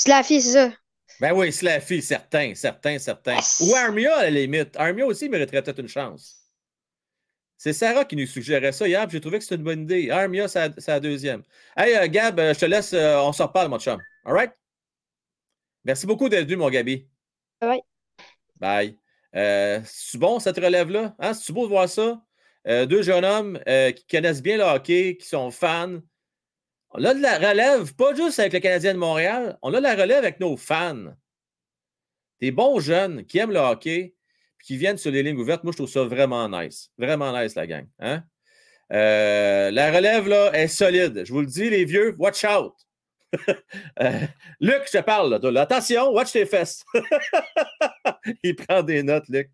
[0.00, 0.72] Slaffy, c'est ça?
[1.20, 3.36] Ben oui, Slaffy, certain, certain, certain.
[3.60, 4.74] Ou Armia, à la limite.
[4.76, 6.38] Armia aussi mériterait peut-être une chance.
[7.58, 10.10] C'est Sarah qui nous suggérait ça hier, j'ai trouvé que c'était une bonne idée.
[10.10, 11.42] Armia, c'est la deuxième.
[11.76, 14.00] Hey, euh, Gab, euh, je te laisse, on s'en reparle, mon chum.
[14.24, 14.52] All right?
[15.84, 17.06] Merci beaucoup d'être venu, mon Gabi.
[17.60, 17.82] Bye.
[18.56, 18.96] Bye.
[19.36, 21.14] Euh, c'est bon cette relève-là?
[21.18, 21.34] Hein?
[21.34, 22.22] C'est beau de voir ça?
[22.66, 26.00] Euh, deux jeunes hommes euh, qui connaissent bien le hockey, qui sont fans.
[26.92, 29.82] On a de la relève, pas juste avec le Canadien de Montréal, on a de
[29.82, 31.14] la relève avec nos fans.
[32.40, 34.14] Des bons jeunes qui aiment le hockey,
[34.64, 35.62] qui viennent sur les lignes ouvertes.
[35.62, 36.90] Moi, je trouve ça vraiment nice.
[36.98, 37.86] Vraiment nice, la gang.
[38.00, 38.24] Hein?
[38.90, 41.22] la relève, là, est solide.
[41.24, 42.74] Je vous le dis, les vieux, watch out.
[44.00, 44.26] Euh,
[44.60, 45.34] Luc, je te parle.
[45.58, 46.84] Attention, watch tes fesses.
[48.42, 49.50] il prend des notes, Luc.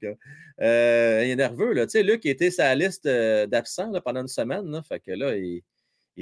[0.60, 1.72] Euh, il est nerveux.
[1.72, 1.86] Là.
[1.86, 4.80] Tu sais, Luc était sa liste euh, d'absents pendant une semaine.
[4.88, 5.62] Fait que là, il,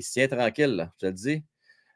[0.02, 1.42] se tient tranquille, là, je te le dis.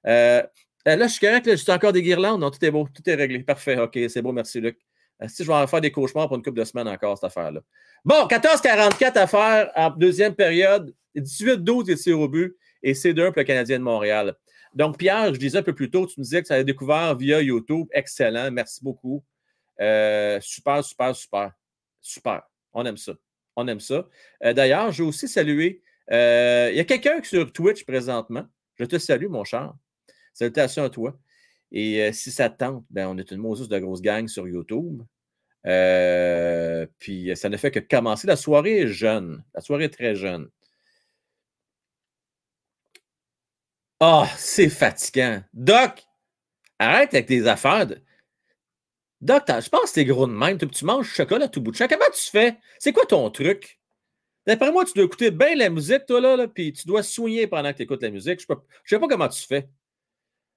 [0.04, 0.48] là,
[0.84, 2.40] je suis correct, là, juste encore des guirlandes.
[2.40, 3.42] Non, tout est beau, tout est réglé.
[3.42, 3.78] Parfait.
[3.78, 4.78] OK, c'est beau, merci, Luc.
[5.26, 7.60] si je vais en faire des cauchemars pour une couple de semaines encore, cette affaire-là.
[8.04, 10.94] Bon, 14-44 à faire en deuxième période.
[11.16, 14.36] 18-12 des tirs au but et c'est 2 pour le Canadien de Montréal.
[14.74, 17.16] Donc, Pierre, je disais un peu plus tôt, tu nous disais que ça avait découvert
[17.16, 17.88] via YouTube.
[17.92, 18.50] Excellent.
[18.50, 19.24] Merci beaucoup.
[19.80, 21.52] Euh, super, super, super.
[22.00, 22.42] Super.
[22.72, 23.12] On aime ça.
[23.56, 24.06] On aime ça.
[24.44, 25.26] Euh, d'ailleurs, je vais aussi
[26.10, 28.46] Euh, il y a quelqu'un sur Twitch présentement.
[28.76, 29.72] Je te salue, mon cher.
[30.34, 31.18] Salutations à toi.
[31.72, 35.02] Et si ça te tente, ben, on est une Moses de grosse gang sur YouTube.
[36.98, 38.26] puis ça ne fait que commencer.
[38.26, 39.44] La soirée est jeune.
[39.54, 40.48] La soirée est très jeune.
[44.00, 45.42] Ah, c'est fatigant.
[45.52, 46.06] Doc,
[46.78, 47.86] arrête avec tes affaires.
[49.20, 50.58] Doc, je pense que t'es gros de même.
[50.58, 51.88] Tu manges du chocolat tout bout de champ.
[51.88, 52.58] Comment tu fais?
[52.78, 53.77] C'est quoi ton truc?
[54.48, 57.70] D'après moi, tu dois écouter bien la musique, toi, là, puis tu dois soigner pendant
[57.70, 58.40] que tu écoutes la musique.
[58.40, 59.68] Je ne sais pas comment tu fais.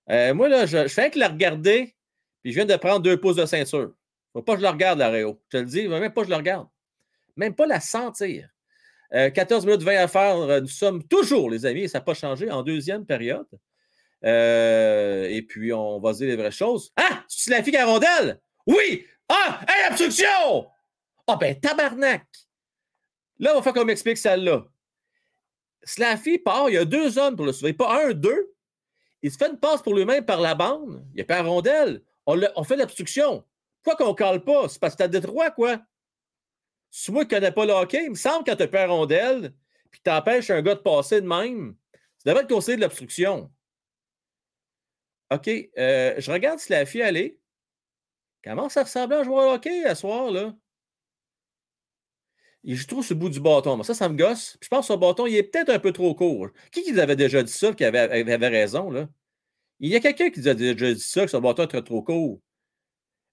[0.09, 1.93] Euh, moi, là, je, fais que la regarder,
[2.41, 3.91] puis je viens de prendre deux pouces de ceinture.
[4.31, 5.41] Faut pas que je la regarde, la Réo.
[5.49, 6.69] Je te le dis, même pas que je la regarde.
[7.35, 8.47] Même pas la sentir.
[9.11, 10.37] 14 euh, minutes 20 à faire.
[10.37, 13.49] Euh, nous sommes toujours, les amis, et ça n'a pas changé, en deuxième période.
[14.23, 16.93] Et puis, on va dire les vraies choses.
[16.95, 17.25] Ah!
[17.27, 18.39] C'est la fille à rondelle?
[18.65, 19.05] Oui!
[19.27, 19.59] Ah!
[19.67, 20.69] Hey, obstruction!
[21.27, 22.23] Ah, ben, tabarnak!
[23.41, 24.65] Là, on va faire comme explique celle-là.
[25.83, 28.53] Slaffy part, il y a deux hommes pour le sauver, pas un, deux.
[29.23, 31.03] Il se fait une passe pour lui-même par la bande.
[31.09, 32.03] Il n'y a pas rondelle.
[32.27, 33.43] On, fait l'obstruction.
[33.81, 34.69] Pourquoi qu'on ne cale pas?
[34.69, 35.81] C'est parce que tu as Détroit, quoi.
[36.91, 38.87] Si moi qui ne connais pas le hockey, il me semble que quand tu as
[38.87, 39.53] rondelle,
[39.89, 41.75] puis tu empêches un gars de passer de même,
[42.17, 43.51] ça devrait être conseillé de l'obstruction.
[45.31, 47.39] OK, euh, je regarde fille aller.
[48.43, 50.53] Comment ça ressemble à un joueur de hockey à ce soir, là?
[52.63, 53.81] Joue trop sur le bout du bâton.
[53.83, 54.57] ça, ça me gosse.
[54.61, 56.49] je pense que son bâton, il est peut-être un peu trop court.
[56.71, 59.07] Qui qui avait déjà dit ça, qui avait, avait raison, là?
[59.79, 62.39] Il y a quelqu'un qui a déjà dit ça, que son bâton était trop court.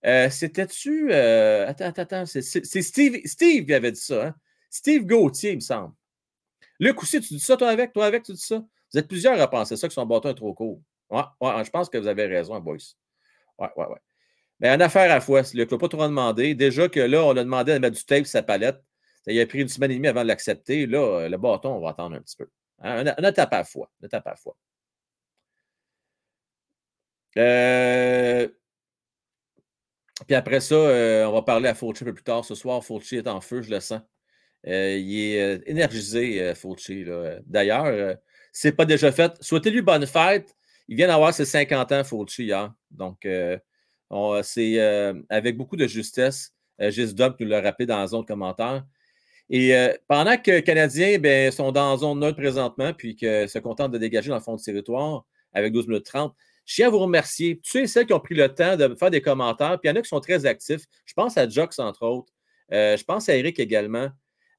[0.06, 1.12] Euh, c'était-tu.
[1.12, 2.26] Euh, attends, attends, attends.
[2.26, 4.28] C'est Steve, Steve qui avait dit ça.
[4.28, 4.34] Hein?
[4.70, 5.92] Steve Gauthier, il me semble.
[6.80, 7.92] Luc aussi, tu dis ça, toi avec?
[7.92, 8.64] Toi avec, tu dis ça?
[8.92, 10.80] Vous êtes plusieurs à penser ça, que son bâton est trop court.
[11.10, 12.76] Ouais, ouais, je pense que vous avez raison, boys.
[13.58, 13.98] Ouais, ouais, ouais.
[14.60, 16.54] Mais en affaire à fois, Luc ne pas trop demander.
[16.54, 18.82] Déjà que là, on a demandé de mettre du tape sur sa palette.
[19.28, 20.86] Il a pris une semaine et demie avant de l'accepter.
[20.86, 22.48] Là, le bâton, on va attendre un petit peu.
[22.80, 23.04] Hein?
[23.18, 23.90] Une, étape à fois.
[24.00, 24.56] Une étape à fois.
[27.36, 28.48] Euh,
[30.26, 32.84] puis après ça, euh, on va parler à Fauci un peu plus tard ce soir.
[32.84, 34.00] Fauci est en feu, je le sens.
[34.66, 37.04] Euh, il est euh, énergisé, Fauci.
[37.46, 38.16] D'ailleurs,
[38.52, 39.32] c'est pas déjà fait.
[39.40, 40.54] Souhaitez-lui bonne fête.
[40.88, 42.72] Il vient d'avoir ses 50 ans, Fauci, hier.
[42.90, 43.26] Donc,
[44.42, 44.78] c'est
[45.28, 46.54] avec beaucoup de justesse.
[46.80, 48.82] Gisdom nous l'a rappelé dans la zone de
[49.50, 49.74] Et
[50.08, 53.98] pendant que les Canadiens ben, sont dans zone neutre présentement, puis que se contentent de
[53.98, 56.34] dégager dans le fond du territoire avec 12 minutes 30,
[56.66, 57.58] Je tiens à vous remercier.
[57.60, 59.92] Tu sais, celles qui ont pris le temps de faire des commentaires, puis il y
[59.92, 60.82] en a qui sont très actifs.
[61.06, 62.32] Je pense à Jox, entre autres.
[62.72, 64.10] Euh, je pense à Eric également.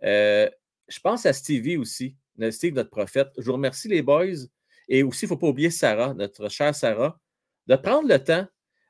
[0.04, 0.50] Euh,
[0.88, 2.16] je pense à Stevie aussi,
[2.50, 3.30] Steve, notre prophète.
[3.38, 4.48] Je vous remercie, les boys.
[4.88, 7.20] Et aussi, il ne faut pas oublier Sarah, notre chère Sarah,
[7.68, 8.48] de prendre le temps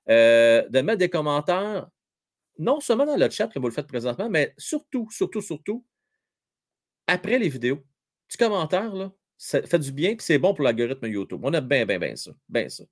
[0.10, 1.88] euh, de mettre des commentaires,
[2.60, 5.84] non seulement dans le chat comme vous le faites présentement, mais surtout, surtout, surtout,
[7.08, 7.84] après les vidéos.
[8.28, 11.40] Petit commentaire, là, ça fait du bien, puis c'est bon pour l'algorithme YouTube.
[11.44, 12.32] On a bien, bien, bien ça.
[12.48, 12.84] Bien ça.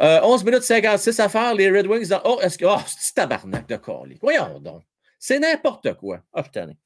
[0.00, 2.12] 11 minutes 56 à faire, les Red Wings.
[2.24, 2.64] Oh, est-ce que.
[2.64, 4.18] Oh, c'est tabarnak de colis?
[4.20, 4.82] Voyons donc.
[5.18, 6.22] C'est n'importe quoi.
[6.32, 6.76] Ah, t'en ai.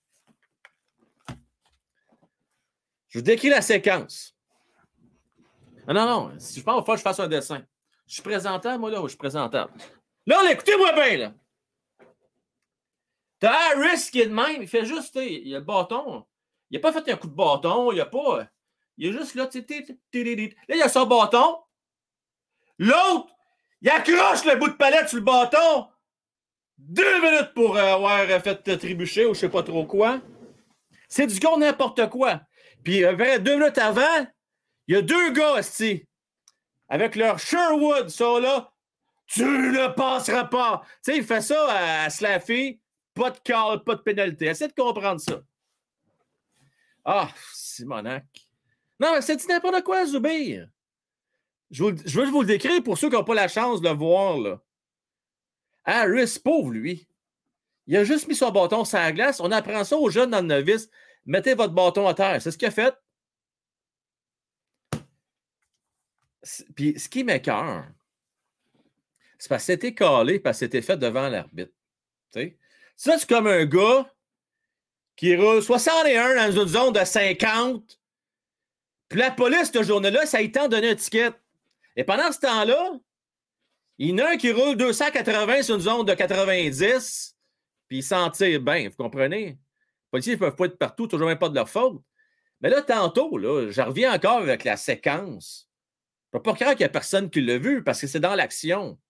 [3.09, 4.35] Je vous décris la séquence.
[5.87, 6.39] Non, non, non.
[6.39, 7.63] Si je pense qu'il faut que je fasse un dessin.
[8.07, 9.73] Je suis présentable, moi, là, je suis présentable?
[10.27, 11.35] Là, écoutez-moi bien, là.
[13.41, 14.63] T'as Harris qui est de même.
[14.63, 16.25] Il fait juste, il a le bâton.
[16.71, 17.91] Il n'a pas fait un coup de bâton.
[17.91, 18.47] Il a pas.
[18.97, 21.59] Il est juste là, tu Là, il a son bâton.
[22.79, 23.35] L'autre,
[23.81, 25.89] il accroche le bout de palette sur le bâton.
[26.79, 30.21] Deux minutes pour avoir fait trébucher ou je sais pas trop quoi.
[31.09, 32.41] C'est du gars n'importe quoi.
[32.85, 34.27] Puis euh, deux minutes avant,
[34.87, 35.61] il y a deux gars,
[36.89, 38.72] avec leur Sherwood, ça là.
[39.27, 40.83] Tu ne passeras pas.
[41.05, 42.81] Tu sais, il fait ça à, Slaffy.
[43.15, 44.47] Pas de call, pas de pénalité.
[44.47, 45.43] Essaye de comprendre ça.
[47.05, 48.25] Ah, Simonac.
[49.01, 50.69] Non, mais c'est n'importe quoi, Zubir.
[51.71, 54.39] Je, veux vous le décrire pour ceux qui n'ont pas la chance de le voir.
[54.39, 54.61] Là.
[55.85, 57.09] Harris, pauvre lui.
[57.87, 59.41] Il a juste mis son bâton sur la glace.
[59.41, 60.89] On apprend ça aux jeunes dans le novice.
[61.25, 62.41] Mettez votre bâton à terre.
[62.41, 62.95] C'est ce qu'il a fait.
[66.75, 67.87] Puis ce qui m'écœure,
[69.43, 71.73] c'est parce que c'était calé, parce que c'était fait devant l'arbitre.
[72.95, 74.09] Ça, c'est comme un gars
[75.17, 78.01] qui roule 61 dans une zone de 50.
[79.09, 81.33] Puis la police, cette journée-là, ça a été donné un ticket.
[81.97, 82.93] Et pendant ce temps-là,
[83.99, 87.37] il y en a un qui roule 280 sur une zone de 90,
[87.89, 89.45] puis il s'en tire bien, vous comprenez?
[89.47, 89.59] Les
[90.13, 92.01] policiers ne peuvent pas être partout, toujours même pas de leur faute.
[92.61, 95.69] Mais là, tantôt, là, je reviens encore avec la séquence.
[96.33, 98.21] Je ne peux pas croire qu'il n'y a personne qui l'a vu parce que c'est
[98.21, 99.01] dans l'action.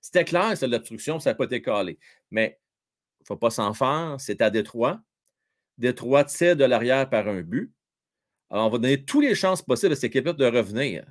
[0.00, 1.98] C'était clair, c'est l'obstruction, ça n'a pas été calé.
[2.30, 2.58] Mais
[3.20, 5.00] il ne faut pas s'en faire, c'est à Détroit.
[5.76, 7.72] Détroit tire de l'arrière par un but.
[8.50, 11.04] Alors, on va donner toutes les chances possibles à cette équipe de revenir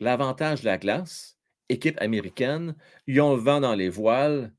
[0.00, 1.36] l'avantage de la glace,
[1.68, 2.74] équipe américaine,
[3.06, 4.52] ils ont le vent dans les voiles.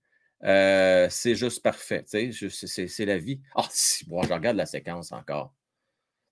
[0.43, 2.03] Euh, c'est juste parfait.
[2.07, 3.41] C'est la vie.
[3.55, 5.53] Ah, si, bon, je regarde la séquence encore.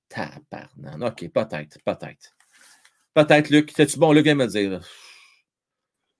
[0.07, 1.01] Tabarnan.
[1.07, 2.35] OK, peut-être, peut-être.
[3.13, 3.71] Peut-être, Luc.
[3.75, 4.81] C'est-tu bon, Luc, vient me dire.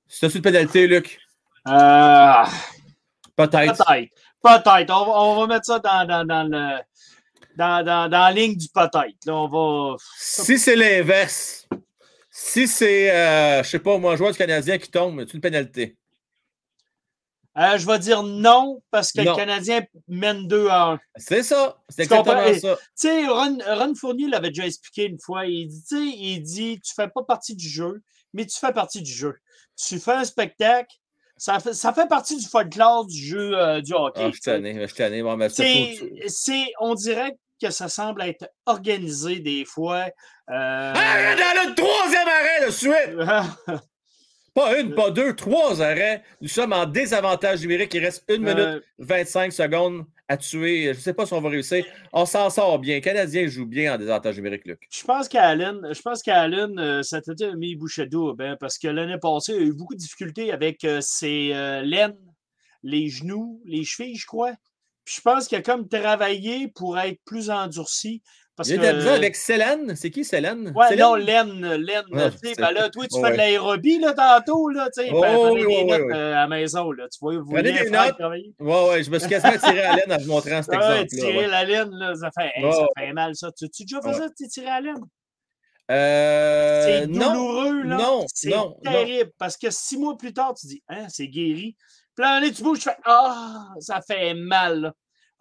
[0.09, 1.19] C'est-tu une pénalité, Luc?
[1.67, 2.43] Euh...
[3.35, 3.77] Peut-être.
[3.77, 4.09] Peut-être.
[4.41, 4.93] Peut-être.
[4.93, 6.79] On, va mettre ça dans, dans, dans le.
[7.55, 9.27] Dans, dans, dans, la ligne du peut-être.
[9.27, 9.97] On va...
[10.17, 11.67] Si c'est l'inverse,
[12.31, 15.33] si c'est, euh, je ne sais pas, moi, un joueur du Canadien qui tombe, c'est
[15.33, 15.97] une pénalité.
[17.57, 20.99] Euh, je vais dire non parce que le Canadien mène 2 à 1.
[21.17, 21.77] C'est ça.
[21.89, 22.77] C'est exactement ça.
[22.77, 25.45] Tu sais, Ron, Fournier l'avait déjà expliqué une fois.
[25.45, 28.01] Il dit, il dit Tu ne fais pas partie du jeu,
[28.33, 29.35] mais tu fais partie du jeu.
[29.87, 30.95] Tu fais un spectacle.
[31.37, 34.21] Ça fait, ça fait partie du folklore du jeu euh, du hockey.
[34.25, 35.47] Ah, je t'en je t'en bon,
[36.27, 40.07] c'est, on dirait que ça semble être organisé des fois.
[40.49, 40.93] Euh...
[40.95, 43.81] Ah, dans le troisième arrêt de suite!
[44.53, 46.23] pas une, pas deux, trois arrêts.
[46.41, 47.93] Nous sommes en désavantage numérique.
[47.93, 50.85] Il reste une minute 25 secondes à tuer.
[50.85, 51.85] Je ne sais pas si on va réussir.
[52.13, 52.95] On s'en sort bien.
[52.95, 54.87] Les Canadiens jouent bien en désavantage numérique, Luc.
[54.91, 58.87] Je pense qu'Allen, je pense qu'Allen, euh, ça t'a mis bouche double, hein, parce que
[58.87, 62.17] l'année passée, il a eu beaucoup de difficultés avec euh, ses euh, laines,
[62.83, 64.53] les genoux, les chevilles, je crois
[65.09, 68.21] je pense qu'il a comme travaillé pour être plus endurci.
[68.59, 69.95] Parce il a que, avec Célène.
[69.95, 70.73] C'est qui Célène?
[70.75, 71.75] Ouais, non, Laine.
[71.75, 74.67] Laine ben là, toi, tu fais de l'aérobie là, tantôt.
[74.67, 76.91] Là, tu sais, oh, prenez des notes euh, à la maison.
[76.91, 77.07] Là.
[77.07, 78.17] Tu vois, vous prenez des notes.
[78.19, 78.53] Travailler.
[78.59, 80.89] Ouais, ouais, je me suis quasiment tiré à laine en vous montrant cet exemple.
[80.99, 83.49] Ouais, tirer la laine, là, ça fait, ça fait mal, ça.
[83.57, 85.05] Tu, tu déjà fait ça, tu tiré à laine?
[85.89, 87.95] Euh, c'est douloureux, là.
[87.95, 88.51] Non, c'est
[88.83, 89.31] terrible.
[89.37, 91.77] Parce que six mois plus tard, tu dis, hein, c'est guéri.
[92.13, 94.91] Puis là, tu bouges, tu fais Ah, ça fait mal.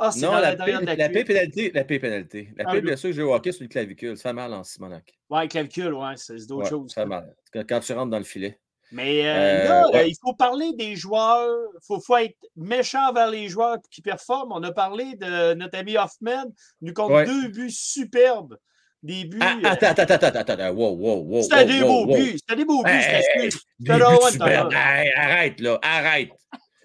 [0.01, 1.73] Ah, c'est non, la, la, la, la pénalité.
[1.75, 2.51] La pénalité.
[2.57, 4.17] La ah, bien sûr, que j'ai hockey sur le clavicule.
[4.17, 5.13] Ça fait mal en Simonac.
[5.29, 6.93] Ouais, clavicule, ouais, c'est d'autres ouais, choses.
[6.93, 7.35] Ça fait mal.
[7.53, 8.61] Quand, tu rentres dans le filet.
[8.93, 10.11] Mais euh, euh, là, ouais.
[10.11, 11.49] il faut parler des joueurs.
[11.75, 14.53] Il faut, faut, être méchant vers les joueurs qui performent.
[14.53, 16.47] On a parlé de notre ami Hoffman,
[16.81, 17.27] nous compte ouais.
[17.27, 18.57] deux buts superbes.
[19.03, 19.39] Des buts.
[19.41, 19.91] Ah, attends, euh...
[19.91, 21.43] attends, attends, attends, attends, wow, wow, wow.
[21.43, 22.39] C'était des beaux buts.
[22.39, 22.91] C'était des beaux buts.
[22.91, 23.51] Hey,
[23.89, 26.31] hey, hey, arrête, là, arrête.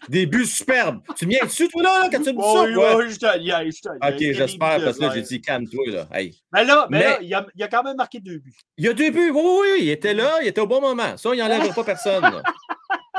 [0.10, 1.02] Des buts superbes.
[1.16, 2.64] Tu viens dessus, toi, là, quand tu me dis ça?
[2.64, 6.08] Oui, oui, je te je te OK, j'espère, parce que là, j'ai dit calme-toi, là.
[6.14, 6.36] Hey.
[6.52, 8.54] Mais là, mais, là il, a, il, a, quand même marqué deux buts.
[8.78, 9.80] Il y a deux buts, oui, oui, oui.
[9.84, 11.18] Il était là, il était au bon moment.
[11.18, 12.22] Ça, il n'enlèvera pas personne.
[12.22, 12.44] Là.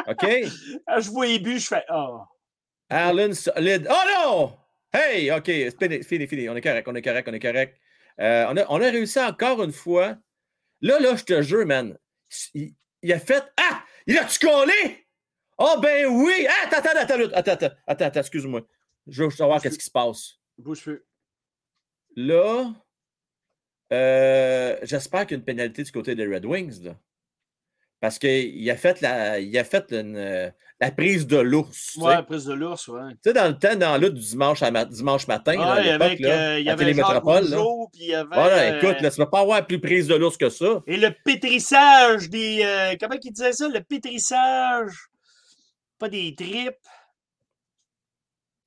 [0.09, 0.27] OK?
[0.99, 2.21] je vois les buts, je fais Oh.
[2.91, 3.89] Arlen solide.
[3.91, 3.95] Oh
[4.25, 4.53] non!
[4.93, 5.51] Hey, OK,
[6.07, 6.49] fini, fini.
[6.49, 7.77] On est correct, on est correct, on est correct.
[8.21, 10.17] Euh, on, a, on, a, réussi encore une fois.
[10.81, 11.97] Là, là, je te jure, man.
[12.53, 13.83] Il, il a fait Ah!
[14.07, 15.04] Il a-tu collé?
[15.59, 16.47] Oh, ben oui!
[16.65, 18.63] Attends, attends, attends, attends, attends, attends, attends excuse-moi.
[19.07, 20.35] Je veux savoir qu'est-ce qui se passe.
[20.59, 21.05] Bouche-feu.
[22.17, 22.73] Là,
[23.93, 26.83] euh, j'espère qu'il y a une pénalité du côté des Red Wings.
[26.83, 26.97] Là.
[28.01, 31.97] Parce qu'il a fait, la, il a fait une, euh, la prise de l'ours.
[31.97, 33.13] Ouais, la prise de l'ours, ouais.
[33.13, 36.21] Tu sais, dans le temps, dans l'autre du dimanche, à dimanche matin, là, à l'époque,
[36.21, 37.49] euh, il y avait Télémétropole.
[37.49, 37.57] Là.
[37.93, 40.15] Puis il y avait, voilà, écoute, là, tu ne vas pas avoir plus prise de
[40.15, 40.83] l'ours que ça.
[40.87, 42.61] Et le pétrissage des.
[42.63, 43.69] Euh, comment il disait ça?
[43.69, 45.09] Le pétrissage.
[45.99, 46.87] Pas des tripes.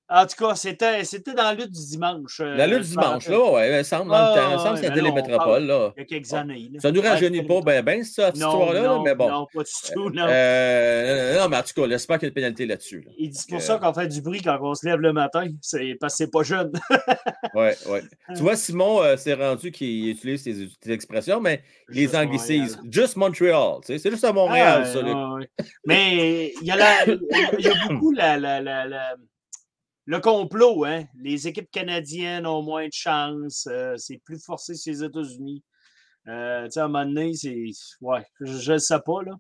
[0.10, 2.40] En tout cas, c'était, c'était dans la lutte du dimanche.
[2.40, 4.54] la lutte du dimanche, là, oui, il semble, dans le temps.
[4.54, 5.92] Il semble que c'était les métropoles, là.
[5.98, 6.72] Il y a quelques années.
[6.80, 9.30] Ça nous rajeunit pas bien, ben, cette histoire-là, mais bon.
[9.30, 10.26] Non, pas du tout, non.
[10.30, 13.02] Euh, non, mais en tout cas, j'espère qu'il y a une pénalité là-dessus.
[13.02, 13.12] Là.
[13.18, 15.98] Il dit pour ça qu'on fait du bruit quand on se lève le matin, c'est
[16.00, 16.72] parce que c'est pas jeune.
[17.54, 18.00] oui, oui.
[18.34, 20.44] Tu vois, Simon euh, s'est rendu qu'il utilise
[20.80, 22.80] tes, expressions, mais il les anglicise.
[22.90, 25.00] Just Montreal, tu sais, c'est juste à Montréal, ah, ça.
[25.86, 28.38] Mais il y, a il y a beaucoup la
[30.08, 31.04] le complot, hein?
[31.22, 33.68] Les équipes canadiennes ont moins de chance.
[33.70, 35.64] Euh, c'est plus forcé sur les États-Unis.
[36.30, 37.66] Euh, tu sais, à un moment donné, c'est.
[38.02, 39.34] Ouais, je ne sais pas, là.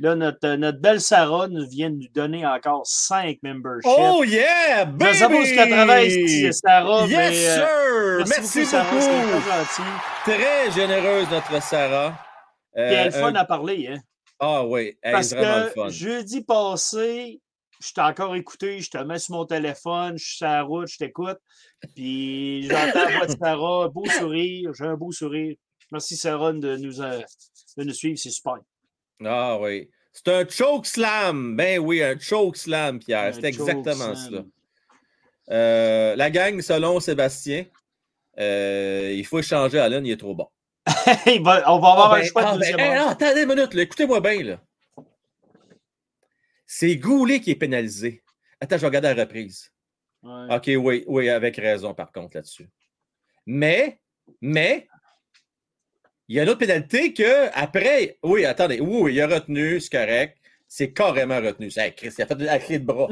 [0.00, 3.92] Là, notre, notre, belle Sarah nous vient de nous donner encore cinq memberships.
[3.96, 4.84] Oh yeah!
[4.84, 5.14] Baby!
[5.14, 7.48] Je ce qu'elle travaille, Sarah, yes, mais...
[7.48, 8.36] Euh, sir!
[8.36, 9.00] merci, beaucoup!
[9.00, 9.64] Sarah,
[10.24, 12.18] très généreuse, notre Sarah.
[12.76, 14.00] Euh, Puis elle est fun à parler, hein?
[14.40, 15.88] Ah oui, elle Parce est vraiment que fun.
[15.90, 17.40] jeudi passé,
[17.80, 20.88] je t'ai encore écouté, je te mets sur mon téléphone, je suis sur la route,
[20.88, 21.38] je t'écoute.
[21.94, 25.56] Puis j'entends la voix de Sarah, beau sourire, j'ai un beau sourire.
[25.92, 27.22] Merci Sarah de nous, euh,
[27.76, 28.58] de nous suivre, c'est super.
[29.24, 29.88] Ah oui.
[30.12, 31.56] C'est un choke slam.
[31.56, 33.34] Ben oui, un choke slam, Pierre.
[33.34, 34.44] C'est exactement ça.
[35.50, 37.66] Euh, la gang, selon Sébastien,
[38.38, 40.48] euh, il faut changer Alan, il est trop bon.
[40.86, 44.20] on va avoir ah, un ben, choix ah, de ben, hey, Attendez une minute, écoutez-moi
[44.20, 44.42] bien.
[44.42, 44.60] Là.
[46.76, 48.24] C'est Goulet qui est pénalisé.
[48.60, 49.70] Attends, je vais regarder la reprise.
[50.24, 50.56] Ouais.
[50.56, 52.68] OK, oui, oui, avec raison, par contre, là-dessus.
[53.46, 54.00] Mais,
[54.40, 54.88] mais,
[56.26, 59.90] il y a une autre pénalité que après, oui, attendez, oui, il a retenu, c'est
[59.90, 60.36] correct.
[60.66, 61.70] C'est carrément retenu.
[61.76, 63.08] Hey, Chris, il a fait la clé de bras.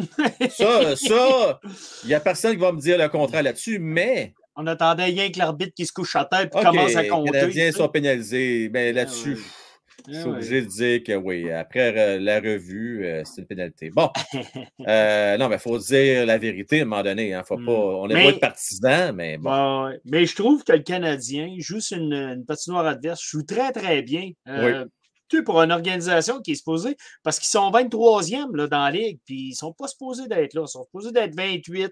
[0.50, 1.60] ça, ça,
[2.02, 4.34] il n'y a personne qui va me dire le contraire là-dessus, mais.
[4.56, 7.30] On attendait rien que l'arbitre qui se couche à tête et okay, commence à compter.
[7.30, 8.70] Les Canadiens sont pénalisés.
[8.72, 9.61] Mais là-dessus, Ah
[10.08, 13.90] je suis obligé de dire que oui, après la revue, euh, c'est une pénalité.
[13.90, 14.10] Bon,
[14.86, 17.34] euh, non, mais il faut dire la vérité à un moment donné.
[17.34, 19.92] Hein, faut pas, on n'est Mais- pas être partisan, mais bon.
[20.04, 24.02] Mais je trouve que le Canadien joue sur une, une patinoire adverse, joue très, très
[24.02, 24.30] bien.
[24.48, 24.84] Euh,
[25.28, 28.90] tu sais, pour une organisation qui est supposée, parce qu'ils sont 23e là, dans la
[28.90, 30.62] ligue, puis ils ne sont pas supposés d'être là.
[30.66, 31.90] Ils sont supposés d'être 28,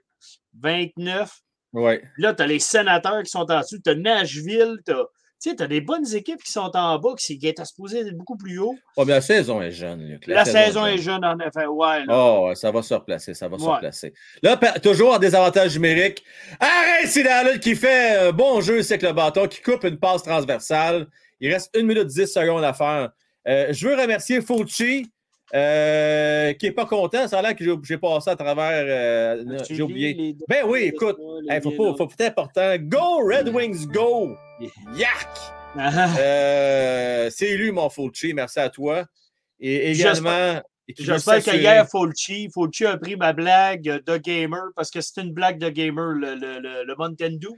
[0.61, 1.33] 29.
[1.73, 2.03] Ouais.
[2.19, 5.05] Là, tu as les sénateurs qui sont en dessous, tu as Nashville, tu as.
[5.43, 8.01] Tu sais, tu as des bonnes équipes qui sont en bas, qui, qui étaient supposées
[8.01, 8.75] être beaucoup plus haut.
[8.97, 10.27] Oh, mais la saison est jeune, Luc.
[10.27, 11.65] La, saison est jeune, en effet.
[11.65, 12.15] Ouais, là.
[12.15, 14.13] Oh, ça va se replacer, ça va se replacer.
[14.43, 16.23] Là, toujours en désavantage numérique.
[16.61, 17.25] Arrête, c'est
[17.61, 21.07] qui fait un bon jeu, c'est que le bâton, qui coupe une passe transversale.
[21.41, 23.11] Il reste 1 minute 10 secondes à faire.
[23.49, 25.11] Euh, je veux remercier Fauci,
[25.55, 27.27] euh, qui n'est pas content.
[27.29, 28.85] Ça a l'air que j'ai- passé à travers.
[28.87, 30.37] euh, j'ai oublié.
[30.49, 32.77] Ben oui, écoute, les Hey, faut faut pas être important.
[32.79, 34.37] Go, Red Wings, go!
[34.95, 35.29] Yak!
[35.79, 38.35] Ah, Euh, c'est élu, mon Fauci.
[38.35, 39.05] Merci à toi.
[39.61, 40.61] Et également.
[40.89, 45.21] J'espère que s'assurer- hier, Fulci, Fulci a pris ma blague de gamer parce que c'est
[45.21, 47.55] une blague de gamer, le, le, le, le Mountain Dew.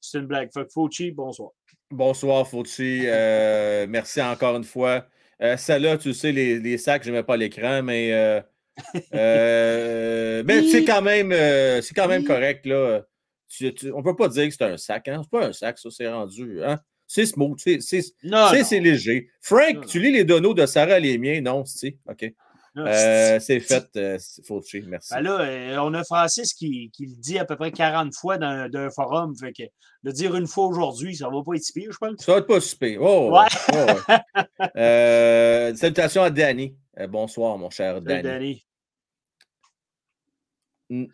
[0.00, 0.50] C'est une blague.
[0.54, 1.50] Fait que Fulci, bonsoir.
[1.90, 3.02] Bonsoir, Fauci.
[3.06, 5.06] Euh, merci encore une fois.
[5.42, 8.40] Euh, Celle-là, tu sais, les, les sacs, je mets pas l'écran, mais, euh,
[9.14, 12.26] euh, mais c'est quand même, euh, c'est quand même Oui.
[12.28, 12.64] correct.
[12.66, 13.02] Là.
[13.50, 15.08] Tu- tu- on ne peut pas dire que c'est un sac.
[15.08, 15.20] Hein?
[15.24, 16.62] C'est pas un sac, ça, c'est rendu.
[16.64, 16.78] Hein?
[17.06, 19.28] C'est smooth, c'est, léger.
[19.42, 21.40] Frank, Non, tu lis les donos de Sarah et les miens?
[21.40, 22.32] Non, c'est OK.
[22.76, 24.80] Euh, c'est fait, euh, Fauci.
[24.86, 25.12] Merci.
[25.14, 28.38] Ben là, euh, on a Francis qui, qui le dit à peu près 40 fois
[28.38, 29.34] dans d'un forum.
[29.36, 29.64] Fait que
[30.04, 32.24] le dire une fois aujourd'hui, ça va pas être si pire, je pense.
[32.24, 33.02] Ça va être pas super.
[33.02, 33.74] Oh, Ouais.
[33.76, 34.68] ouais, ouais.
[34.76, 36.76] Euh, salutations à Danny.
[37.08, 38.22] Bonsoir, mon cher Danny.
[38.22, 38.66] Danny.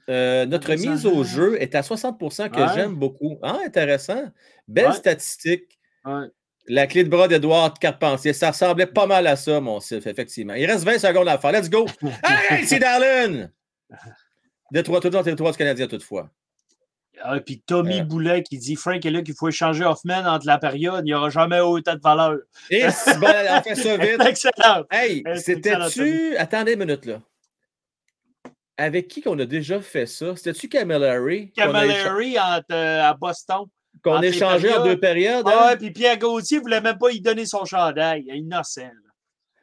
[0.09, 2.67] Euh, notre mise au jeu est à 60% que Ouais.
[2.75, 3.39] j'aime beaucoup.
[3.43, 4.25] Ah, intéressant.
[4.67, 4.93] Belle Ouais.
[4.93, 5.79] statistique.
[6.05, 6.29] Ouais.
[6.69, 8.33] La clé de bras d'Edouard Carpentier.
[8.33, 10.55] Ça ressemblait pas mal à ça, mon Sif, effectivement.
[10.55, 11.53] Il reste 20 secondes à faire.
[11.53, 11.87] Let's go!
[12.51, 13.53] hey, c'est Darlene!
[14.73, 16.29] Détroit, toujours dans le territoire du Canadien, toutefois.
[17.23, 18.05] Ah, puis Tommy euh.
[18.05, 21.15] Boulet qui dit Frank est là qu'il faut échanger Hoffman entre la période, il n'y
[21.15, 22.37] aura jamais autant de valeur.
[22.71, 24.21] Et ben, on fait ça vite.
[24.27, 24.85] Excellent.
[24.91, 26.37] Hey, c'était-tu.
[26.37, 27.21] Attendez une minute là.
[28.79, 30.37] Avec qui qu'on a déjà fait ça?
[30.37, 31.53] C'était-tu Camillary?
[31.53, 33.65] Camillary euh, à Boston.
[34.03, 35.47] Qu'on a échangé en deux périodes.
[35.47, 35.77] Ah, hein?
[35.77, 38.27] puis Pierre Gauthier ne voulait même pas y donner son chandail.
[38.29, 38.91] Innocent.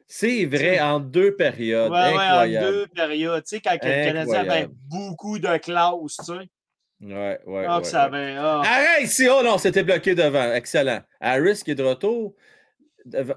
[0.06, 1.90] C'est vrai, en deux périodes.
[1.90, 2.66] Ouais, Incroyable.
[2.66, 3.44] en deux périodes.
[3.44, 6.48] Tu sais, quand le Canadien avait beaucoup de classe, tu sais.
[7.00, 7.66] Ouais, ouais.
[7.68, 8.62] Ah, ouais, ça avait, ah.
[8.64, 9.26] Arrête ici!
[9.30, 10.52] Oh non, c'était bloqué devant.
[10.54, 11.00] Excellent.
[11.20, 12.34] Harris qui est de retour.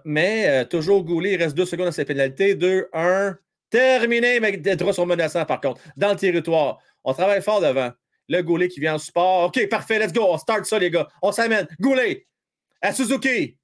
[0.06, 2.56] Mais euh, toujours Goulet, il reste deux secondes à sa pénalité.
[2.56, 3.38] Deux, un.
[3.70, 5.82] Terminé, mais des droits sont menaçants par contre.
[5.96, 6.80] Dans le territoire.
[7.04, 7.92] On travaille fort devant.
[8.30, 9.46] Le Goulet qui vient en support.
[9.46, 10.26] OK, parfait, let's go.
[10.28, 11.08] On start ça, les gars.
[11.22, 11.68] On s'amène.
[11.80, 12.28] Goulet
[12.82, 13.58] à Suzuki.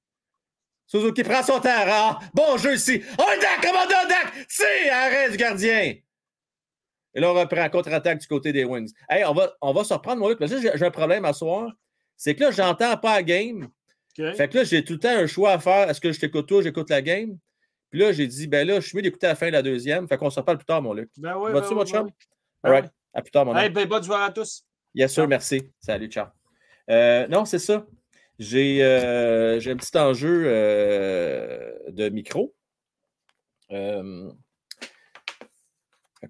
[0.86, 1.70] Suzuki prend son temps.
[1.70, 3.02] Ah, bon jeu ici.
[3.18, 4.32] Oh, Dak, commandant Dak.
[4.48, 5.94] C'est arrêt du gardien.
[7.14, 8.92] Et là, on reprend contre-attaque du côté des Wings.
[9.08, 10.38] Hey, on va, on va se reprendre, mon Luc.
[10.46, 11.72] J'ai un problème à soir.
[12.16, 13.68] C'est que là, j'entends pas la game.
[14.16, 15.90] Fait que là, j'ai tout le temps un choix à faire.
[15.90, 17.38] Est-ce que je t'écoute toi, j'écoute la game?
[17.94, 20.08] Puis là, j'ai dit, ben là, je suis mieux d'écouter la fin de la deuxième.
[20.08, 21.10] Fait qu'on se reparle plus tard, mon Luc.
[21.16, 22.10] Ben oui, Vas-tu, ben mon chum?
[22.64, 22.90] All right.
[23.12, 24.64] À plus tard, mon hey, ben, bonne soirée à tous.
[24.96, 25.70] Yes, sûr, merci.
[25.78, 26.26] Salut, ciao.
[26.90, 27.86] Euh, non, c'est ça.
[28.36, 32.52] J'ai euh, un petit enjeu euh, de micro.
[33.70, 34.32] On,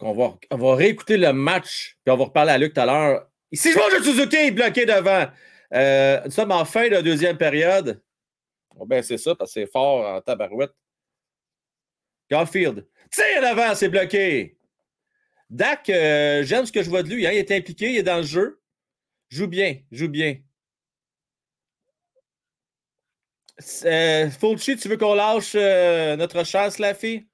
[0.02, 3.26] va, on va réécouter le match, puis on va reparler à Luc tout à l'heure.
[3.50, 5.28] Ici, je vois Suzuki bloqué devant.
[6.26, 8.02] Nous sommes en fin de deuxième période.
[8.76, 10.74] Bon, ben, c'est ça, parce que c'est fort en tabarouette.
[12.34, 12.84] Garfield.
[13.12, 14.56] Tire devant, c'est bloqué.
[15.50, 17.26] Dak, euh, j'aime ce que je vois de lui.
[17.26, 17.30] Hein.
[17.32, 18.60] Il est impliqué, il est dans le jeu.
[19.28, 20.36] Joue bien, joue bien.
[23.84, 27.24] Euh, Fulci, tu veux qu'on lâche euh, notre chasse, la fille?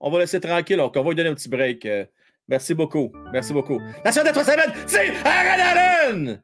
[0.00, 1.84] On va laisser tranquille, donc on va lui donner un petit break.
[1.84, 2.06] Euh,
[2.48, 3.12] merci beaucoup.
[3.30, 3.78] Merci beaucoup.
[4.04, 6.38] La suite de trois semaines, c'est Aaron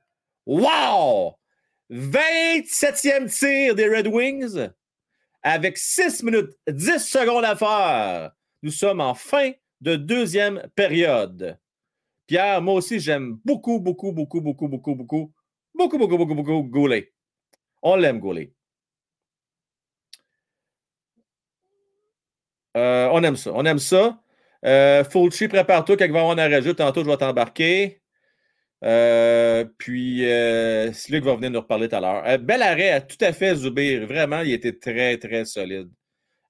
[0.44, 1.38] Wow!
[1.90, 4.70] 27e tir des Red Wings
[5.42, 8.32] avec 6 minutes 10 secondes à faire.
[8.62, 11.58] Nous sommes en fin de deuxième période.
[12.26, 15.32] Pierre, moi aussi, j'aime beaucoup, beaucoup, beaucoup, beaucoup, beaucoup, beaucoup,
[15.74, 17.12] beaucoup, beaucoup, beaucoup, beaucoup Goulet.
[17.82, 18.52] On l'aime, Goulet.
[22.76, 23.52] Euh, on aime ça.
[23.54, 24.22] On aime ça.
[24.64, 28.01] Euh, Fulci, prépare-toi quand il va avoir un arrêt Tantôt, je vais t'embarquer.
[28.84, 32.24] Euh, euh, Luc va venir nous reparler tout à l'heure.
[32.26, 34.06] Euh, bel arrêt, tout à fait, Zubir.
[34.06, 35.90] Vraiment, il était très, très solide,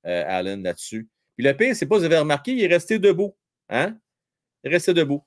[0.07, 1.09] euh, Allen, là-dessus.
[1.37, 3.37] Puis le pire, c'est pas, vous avez remarqué, il est resté debout.
[3.69, 3.99] Hein?
[4.65, 5.25] Il est resté debout.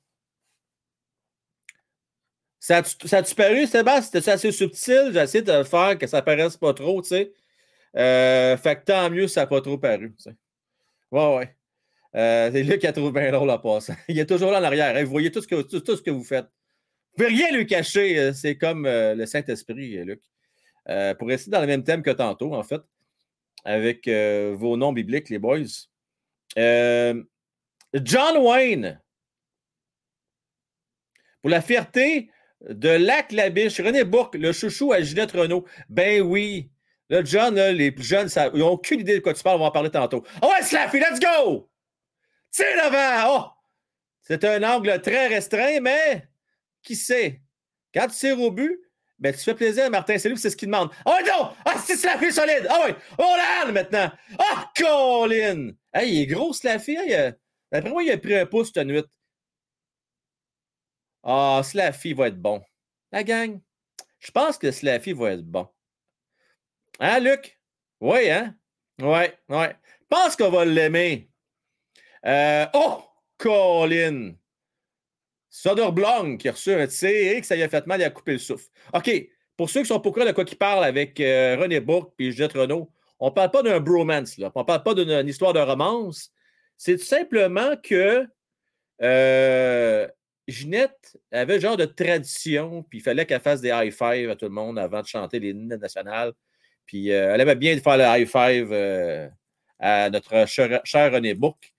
[2.59, 4.01] Ça a-tu paru, Sébastien?
[4.21, 5.11] C'était assez subtil?
[5.13, 7.31] J'ai essayé de faire que ça paraisse pas trop, tu sais.
[7.93, 10.15] fait que tant mieux, ça n'a pas trop paru.
[10.17, 10.35] Tu sais.
[11.11, 11.55] Ouais, ouais.
[12.13, 13.93] C'est lui qui a trouvé bien drôle à passer.
[14.07, 14.95] Il est toujours là en arrière.
[14.95, 15.03] Hein.
[15.03, 16.47] Vous voyez tout ce, que, tout, ce que vous faites.
[17.17, 18.19] Ne pouvez rien lui cacher.
[18.19, 20.21] Euh, c'est comme euh, le Saint-Esprit, Luc.
[21.17, 22.81] pour rester dans le même thème que tantôt, en fait,
[23.63, 25.87] avec vos noms bibliques, les boys.
[26.55, 29.01] John Wayne.
[31.41, 32.29] Pour la fierté
[32.67, 35.65] de Lac Labiche, René Bourque, le chouchou à Ginette Renault.
[35.89, 36.71] Ben oui,
[37.09, 39.65] Là, John, les plus jeunes, ils n'ont aucune idée de quoi tu parles, on va
[39.65, 40.23] en parler tantôt.
[40.41, 41.69] Oh ouais, Slaffy, let's go!
[42.49, 43.25] Tire devant!
[43.27, 43.51] Oh!
[44.21, 46.27] C'est un angle très restreint, mais
[46.85, 47.41] qui sait?
[47.93, 48.79] Quand tu tires au but,
[49.17, 50.91] ben, tu fais plaisir à Martin C'est lui, c'est ce qu'il demande.
[51.05, 51.53] Oh non!
[51.65, 52.67] Ah, c'est Slaffy solide!
[52.69, 52.95] Ah oh, oui!
[53.17, 54.11] On l'a maintenant!
[54.37, 55.71] Ah, oh, Colin!
[55.93, 56.97] Hey, il est gros, Slaffy.
[56.97, 57.33] Hein?
[57.71, 59.03] D'après moi, il a pris un pouce cette nuit.
[61.23, 62.61] Ah, Slaffy va être bon.
[63.11, 63.61] La gang,
[64.19, 65.67] je pense que Slaffy va être bon.
[66.99, 67.59] Hein, Luc?
[68.01, 68.55] Oui, hein?
[68.99, 69.65] Oui, oui.
[70.01, 71.29] Je pense qu'on va l'aimer.
[72.25, 73.03] Euh, oh,
[73.37, 74.35] Colin!
[75.55, 78.09] Soderblom qui a reçu un tir et que ça lui a fait mal, il a
[78.09, 78.67] coupé le souffle.
[78.93, 79.09] OK.
[79.55, 82.51] Pour ceux qui sont pourquoi de quoi qui parlent avec euh, René Bourque et Jette
[82.51, 82.91] Renault,
[83.21, 84.51] on ne parle pas d'un bromance, là.
[84.53, 86.29] on ne parle pas d'une histoire de romance.
[86.75, 88.27] C'est tout simplement que
[89.01, 90.07] euh,
[90.45, 94.35] Ginette avait un genre de tradition, puis il fallait qu'elle fasse des high five à
[94.35, 96.33] tout le monde avant de chanter les hymnes nationales.
[96.85, 99.29] Puis euh, elle aimait bien faire le high five euh,
[99.79, 101.73] à notre cher, René Bourque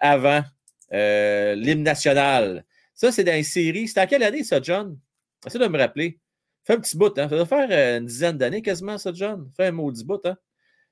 [0.00, 0.42] avant
[0.90, 2.64] l'hymne national.
[3.02, 3.88] Ça, c'est dans une série.
[3.88, 4.96] C'était à quelle année, ça, John?
[5.44, 6.20] Essaye de me rappeler.
[6.64, 7.28] Fait un petit bout, hein?
[7.28, 9.50] Ça doit faire une dizaine d'années quasiment, ça, John.
[9.56, 10.36] Fait un maudit bout, hein?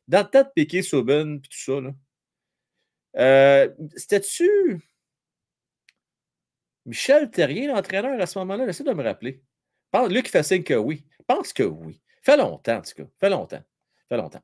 [0.08, 3.68] Dans le tas de Piqué, puis tout ça, là.
[3.94, 4.80] C'était-tu
[6.84, 8.66] Michel Terrier, l'entraîneur, à ce moment-là?
[8.66, 9.40] Essaye de me rappeler.
[10.08, 11.04] Lui qui fait signe que oui.
[11.30, 12.00] pense que oui.
[12.22, 13.08] Fait longtemps, en tout cas.
[13.20, 13.62] Fait longtemps.
[14.08, 14.42] Fait longtemps.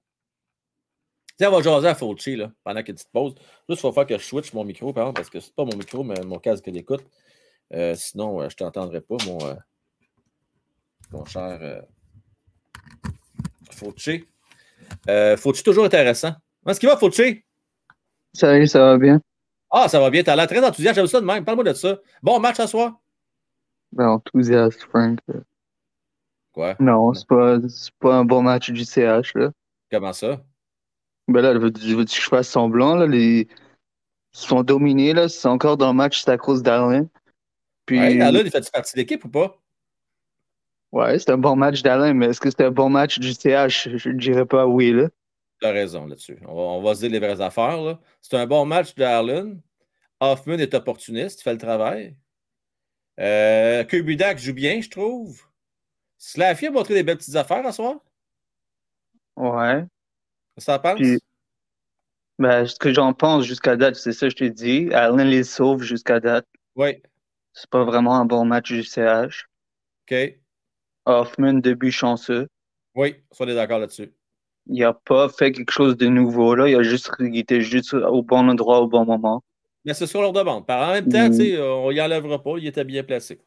[1.36, 3.34] Tiens, on va jaser à Fauci là, pendant qu'il y a une petite pause.
[3.68, 5.64] Juste, il faut faire que je switch mon micro, par exemple, parce que c'est pas
[5.64, 7.04] mon micro, mais mon casque d'écoute.
[7.72, 9.54] Euh, sinon, euh, je ne t'entendrai pas, mon, euh,
[11.10, 11.82] mon cher
[13.70, 14.24] Fauci.
[15.36, 16.32] Fauci, toujours intéressant.
[16.62, 17.44] Comment est-ce qu'il va, Fauci?
[18.32, 19.20] Salut, ça va bien.
[19.70, 20.22] Ah, ça va bien.
[20.22, 20.94] Tu as l'air très enthousiaste.
[20.96, 21.44] J'aime ça de même.
[21.44, 21.98] Parle-moi de ça.
[22.22, 23.00] Bon match à soir?
[23.92, 25.18] Ben, enthousiaste, Frank.
[26.52, 26.76] Quoi?
[26.78, 27.58] Non, c'est pas,
[27.98, 29.50] pas un bon match du CH, là.
[29.90, 30.42] Comment ça?
[31.28, 33.06] Ben là, veux-tu veux que je fasse semblant, là?
[33.06, 33.48] Les...
[34.34, 35.28] Ils sont dominés, là.
[35.28, 37.08] C'est encore dans le match, c'est à cause d'Alain.
[37.86, 37.98] Puis...
[37.98, 39.56] Ouais, Alain, il fait partie de l'équipe ou pas?
[40.92, 43.88] Ouais, c'est un bon match d'Alain, mais est-ce que c'est un bon match du CH?
[43.96, 45.08] Je ne dirais pas oui, là.
[45.60, 46.38] Tu as raison là-dessus.
[46.46, 47.80] On va, on va, se dire les vraies affaires.
[47.80, 48.00] Là.
[48.20, 49.60] C'est un bon match d'Arlen.
[50.20, 52.16] Hoffman est opportuniste, il fait le travail.
[53.20, 55.42] Euh, Kubidak joue bien, je trouve.
[56.18, 57.96] Slaffy a montré des belles petites affaires à soir.
[59.36, 59.84] Ouais.
[60.56, 60.98] Ça pense?
[60.98, 61.18] Puis,
[62.38, 64.92] ben, ce que j'en pense jusqu'à date, c'est ça que je t'ai dit.
[64.92, 66.46] Allen les sauve jusqu'à date.
[66.74, 67.02] Oui.
[67.56, 69.46] C'est pas vraiment un bon match du CH.
[70.04, 70.38] OK.
[71.06, 72.48] Hoffman, début chanceux.
[72.94, 74.12] Oui, on est d'accord là-dessus.
[74.66, 76.68] Il n'a pas fait quelque chose de nouveau, là.
[76.68, 79.42] Il, a juste, il était juste au bon endroit au bon moment.
[79.86, 80.66] Mais c'est ce qu'on leur demande.
[80.66, 81.60] Par en même temps, mm.
[81.60, 83.40] on y enlèvera pas, il était bien placé.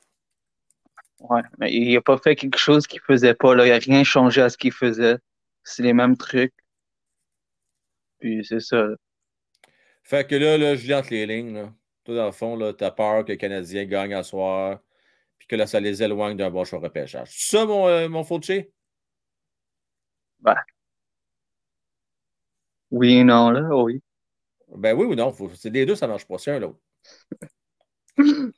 [1.20, 3.68] Ouais, mais il n'a pas fait quelque chose qu'il faisait pas, là.
[3.68, 5.18] Il n'a rien changé à ce qu'il faisait.
[5.64, 6.54] C'est les mêmes trucs.
[8.20, 8.88] Puis c'est ça.
[10.02, 11.54] Fait que là, là je lis entre les lignes.
[11.54, 11.74] Là.
[12.10, 14.80] Toi, dans le fond, tu as peur que le Canadien gagne à soir,
[15.38, 17.28] puis que là, ça les éloigne d'un bon choix repêchage.
[17.30, 18.72] C'est ça, mon, euh, mon Fauché?
[20.40, 20.56] Ben.
[22.90, 24.02] Oui et non, là, oui.
[24.76, 25.32] Ben oui ou non?
[25.54, 26.40] C'est les deux, ça ne marche pas.
[26.40, 26.80] C'est un l'autre.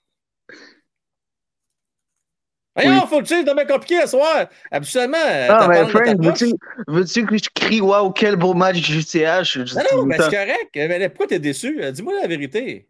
[2.73, 3.07] Voyons, oui.
[3.09, 4.47] faut le dommage compliqué ce soir.
[4.71, 5.17] Absolument.
[5.19, 6.55] Ah, mais Frank, veux-tu
[6.87, 9.57] veux que je crie Waouh, quel beau match du CH?
[9.57, 10.69] Non, non, mais c'est correct.
[10.73, 11.83] Mais pourquoi t'es déçu?
[11.83, 12.87] Euh, dis-moi la vérité.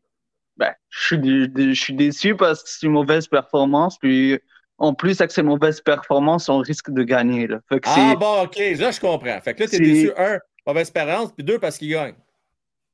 [0.57, 3.97] Ben, je suis, je suis déçu parce que c'est une mauvaise performance.
[3.97, 4.39] Puis
[4.77, 7.47] en plus, avec ces mauvaises performances, on risque de gagner.
[7.47, 7.59] Là.
[7.69, 9.39] Fait que ah bon, ok, là je comprends.
[9.41, 12.15] Fait que là, t'es déçu, un, mauvaise performance, puis deux, parce qu'il gagne.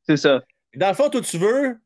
[0.06, 0.42] C'est ça.
[0.76, 1.78] Dans le fond, toi, tu veux.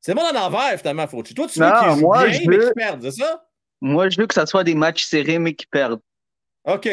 [0.00, 1.34] C'est le monde en envers, finalement, Fauci.
[1.34, 2.58] Toi, tu veux qu'ils bien, veux...
[2.58, 3.46] mais qu'ils perdent, c'est ça?
[3.80, 6.00] Moi, je veux que ça soit des matchs serrés, mais qui perdent.
[6.64, 6.88] OK.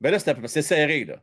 [0.00, 1.16] Ben là, c'est serré, là.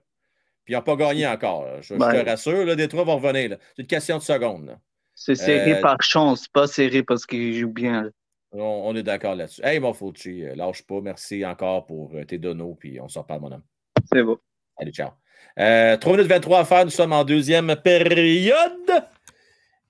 [0.64, 1.66] Puis ils n'ont pas gagné encore.
[1.82, 2.12] Je, ben...
[2.12, 3.58] te rassure, là, trois vont revenir.
[3.76, 4.78] C'est une question de secondes.
[5.24, 5.82] C'est serré euh...
[5.82, 8.10] par chance, pas serré parce qu'ils jouent bien.
[8.52, 9.62] On, on, est d'accord là-dessus.
[9.64, 11.00] Hey, mon Fauci, euh, lâche pas.
[11.00, 13.64] Merci encore pour euh, tes donos, puis on s'en parle, mon homme.
[14.12, 14.42] C'est beau.
[14.78, 15.12] Allez, ciao.
[15.60, 19.06] Euh, 3 minutes 23 à faire, nous sommes en deuxième période.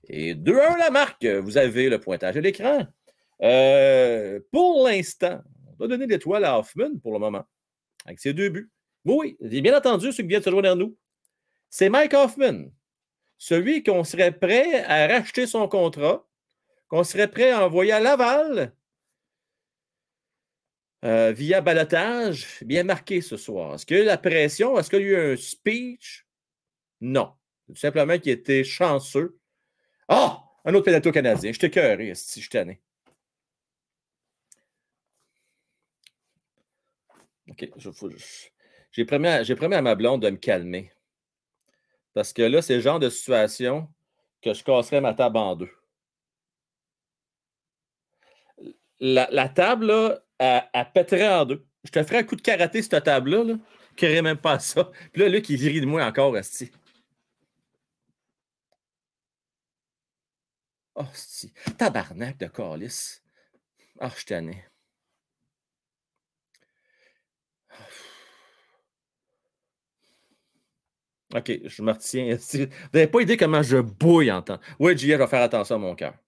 [0.06, 1.24] Et 2-1 la marque.
[1.24, 2.86] Vous avez le pointage à l'écran.
[3.42, 7.44] Euh, pour l'instant, on va donner l'étoile à Hoffman pour le moment,
[8.04, 8.70] avec ses deux buts.
[9.06, 10.94] Oui, bien entendu, ce qui vient de se joindre nous,
[11.70, 12.66] c'est Mike Hoffman,
[13.42, 16.24] celui qu'on serait prêt à racheter son contrat,
[16.86, 18.72] qu'on serait prêt à envoyer à Laval
[21.04, 23.74] euh, via balotage, bien marqué ce soir.
[23.74, 24.78] Est-ce qu'il y a eu la pression?
[24.78, 26.24] Est-ce qu'il y a eu un speech?
[27.00, 27.32] Non.
[27.66, 29.36] Tout simplement qu'il était chanceux.
[30.06, 30.44] Ah!
[30.64, 31.50] Un autre pénalty canadien.
[31.52, 32.80] Je t'ai cœuré, si je t'en ai.
[37.50, 37.68] OK.
[38.92, 39.26] J'ai promis,
[39.74, 40.92] à ma blonde de me calmer.
[42.14, 43.88] Parce que là, c'est le genre de situation
[44.42, 45.70] que je casserais ma table en deux.
[49.00, 51.66] La, table, là, elle, pèterait en deux.
[51.84, 53.54] Je te ferais un coup de karaté cette table-là, là,
[53.96, 54.90] qui même pas ça.
[55.12, 56.70] Puis là, Luc, il rit de moi encore, Asti.
[60.94, 61.52] Oh, si.
[61.78, 63.22] Tabarnak de calice.
[63.98, 64.71] Ah, oh, je t'en ai.
[71.34, 72.36] OK, je me retiens.
[72.52, 74.60] Vous n'avez pas idée comment je bouille en temps.
[74.78, 76.14] Oui, je vais faire attention à mon cœur.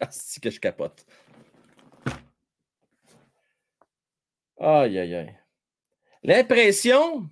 [0.00, 1.06] Ah, c'est que je capote.
[4.58, 5.38] Aïe, aïe, aïe.
[6.24, 7.28] L'impression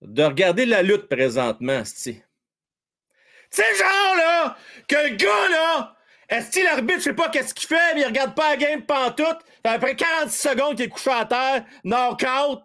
[0.00, 2.24] de regarder la lutte présentement, c'est.
[3.50, 4.56] Tu sais, genre, là,
[4.88, 5.95] que le gars, là,
[6.28, 8.84] est-ce que l'arbitre, je sais pas qu'est-ce qu'il fait, mais il regarde pas la game
[8.84, 9.38] pantoute.
[9.62, 12.62] Après 46 secondes qu'il est couché à terre, knockout.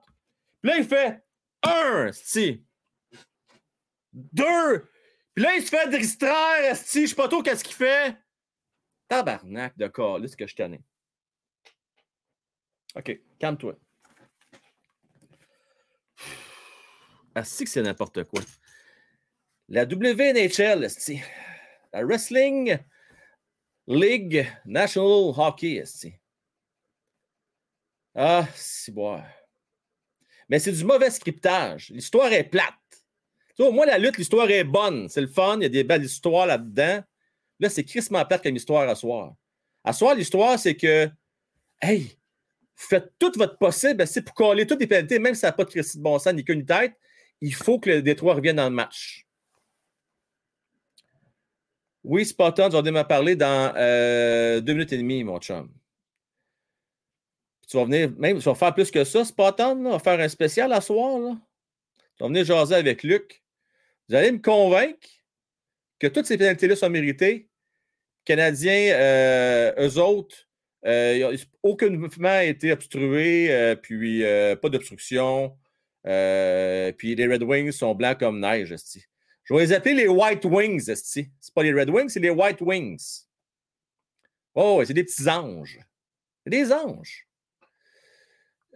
[0.61, 1.23] Puis là, il fait
[1.63, 2.65] un, si.
[4.13, 4.89] Deux.
[5.33, 8.15] Puis là, il se fait distraire, si je sais pas trop qu'est-ce qu'il fait.
[9.07, 10.81] Tabarnak de corps, là, ce que je tenais.
[12.95, 13.75] OK, calme-toi.
[17.35, 18.41] Asti que c'est n'importe quoi.
[19.69, 20.87] La WNHL,
[21.93, 22.77] la Wrestling
[23.91, 25.83] League National Hockey,
[28.15, 29.21] Ah, c'est bon.
[30.49, 31.89] Mais c'est du mauvais scriptage.
[31.89, 32.73] L'histoire est plate.
[33.55, 35.07] Tu au moins, la lutte, l'histoire est bonne.
[35.09, 35.57] C'est le fun.
[35.57, 37.01] Il y a des belles histoires là-dedans.
[37.59, 39.33] Là, c'est crissement plate comme histoire à soir.
[39.83, 41.09] À soir, l'histoire, c'est que,
[41.81, 42.17] hey,
[42.75, 45.65] faites tout votre possible c'est pour coller toutes les pénalités, même si ça n'a pas
[45.65, 46.93] de de bon sens ni qu'une tête.
[47.39, 49.25] Il faut que le Détroit revienne dans le match.
[52.03, 55.69] Oui, Spotton, tu vas me parler dans euh, deux minutes et demie, mon chum.
[57.67, 60.27] Tu vas venir, même, tu vas faire plus que ça, Spotton, on va faire un
[60.27, 61.19] spécial à soir.
[61.19, 61.37] Là.
[62.17, 63.43] Tu vas venir jaser avec Luc.
[64.09, 65.07] Vous allez me convaincre
[65.99, 67.47] que toutes ces pénalités-là sont méritées.
[68.25, 70.49] Canadiens, euh, eux autres,
[70.85, 74.23] euh, aucun mouvement a été obstrué, puis
[74.61, 75.55] pas d'obstruction.
[76.03, 78.69] puis les Red Wings sont blancs comme neige.
[78.69, 79.01] Je
[79.49, 80.81] vais les appeler les White Wings.
[80.81, 83.25] Ce C'est pas les Red Wings, c'est les White Wings.
[84.53, 85.79] Oh, c'est des petits anges.
[86.45, 87.27] Des anges.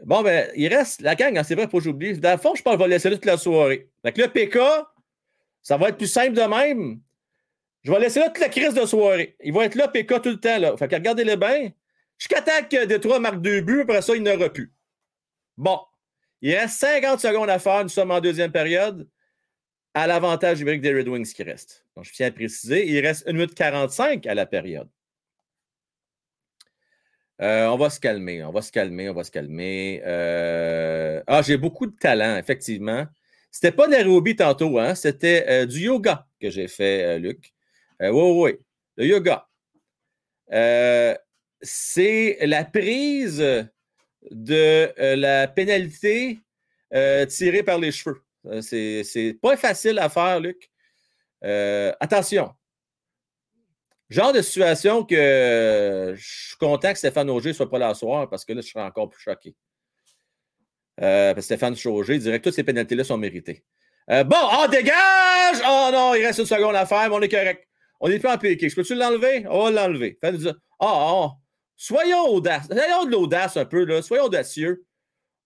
[0.03, 2.17] Bon, ben, il reste la gang, hein, c'est vrai, faut que j'oublie.
[2.19, 3.89] Dans le fond, je pense qu'on va laisser là toute la soirée.
[4.03, 4.59] Donc, le PK,
[5.61, 6.99] ça va être plus simple de même.
[7.83, 9.35] Je vais laisser là toute la crise de soirée.
[9.43, 10.57] Il va être là, PK, tout le temps.
[10.57, 10.75] Là.
[10.77, 11.71] Fait que regardez-le bien.
[12.17, 14.73] Jusqu'à temps que Détroit marque deux buts, après ça, il n'aura plus.
[15.57, 15.79] Bon.
[16.41, 17.83] Il reste 50 secondes à faire.
[17.83, 19.07] Nous sommes en deuxième période.
[19.97, 21.85] À l'avantage numérique des Red Wings qui reste.
[21.95, 24.89] Donc, je tiens à préciser, il reste 1 minute 45 à la période.
[27.41, 30.01] Euh, on va se calmer, on va se calmer, on va se calmer.
[30.05, 33.05] Euh, ah, j'ai beaucoup de talent, effectivement.
[33.51, 34.95] C'était pas de l'aérobie tantôt, hein?
[34.95, 37.53] c'était euh, du yoga que j'ai fait, Luc.
[38.01, 38.51] oui, oui,
[38.97, 39.47] le yoga.
[41.61, 43.37] c'est la prise
[44.29, 46.41] de la pénalité
[47.29, 48.24] tirée par les cheveux.
[48.61, 50.69] C'est pas facile à faire, Luc.
[51.99, 52.53] attention,
[54.09, 58.01] Genre de situation que je suis content que Stéphane Auger ne soit pas là ce
[58.01, 59.55] soir parce que là, je serais encore plus choqué.
[61.01, 63.65] Euh, parce que Stéphane Auger dirait que toutes ces pénalités-là sont méritées.
[64.11, 65.57] Euh, bon, oh, dégage!
[65.67, 67.67] Oh non, il reste une seconde à faire, mais on est correct.
[67.99, 68.69] On n'est plus en piqué.
[68.69, 69.45] Je peux-tu l'enlever?
[69.49, 70.19] On va l'enlever.
[70.79, 71.31] Oh, oh,
[71.75, 72.67] soyons audaces.
[72.67, 74.03] Soyons de l'audace un peu, là.
[74.03, 74.85] Soyons audacieux.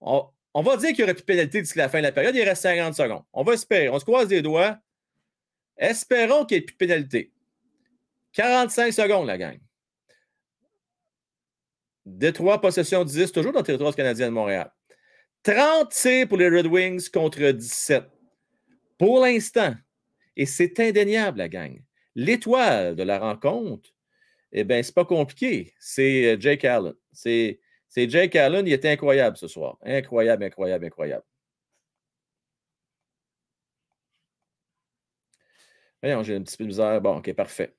[0.02, 0.28] On,
[0.60, 2.36] on va dire qu'il y aurait plus de pénalité d'ici la fin de la période.
[2.36, 3.24] Il reste 50 secondes.
[3.32, 3.88] On va espérer.
[3.88, 4.78] On se croise les doigts.
[5.78, 7.32] Espérons qu'il n'y ait plus de pénalité.
[8.34, 9.58] 45 secondes, la gang.
[12.06, 14.70] Détroit, possession 10, toujours dans le territoire canadien de Montréal.
[15.44, 18.04] 30 tirs pour les Red Wings contre 17.
[18.98, 19.74] Pour l'instant,
[20.36, 21.82] et c'est indéniable, la gang.
[22.16, 23.90] L'étoile de la rencontre,
[24.52, 25.74] eh bien, c'est pas compliqué.
[25.80, 26.94] C'est euh, Jake Allen.
[27.14, 29.78] C'est, c'est Jake Allen, il était incroyable ce soir.
[29.84, 31.24] Incroyable, incroyable, incroyable.
[36.02, 37.02] Voyons, j'ai un petit peu de misère.
[37.02, 37.74] Bon, OK, parfait.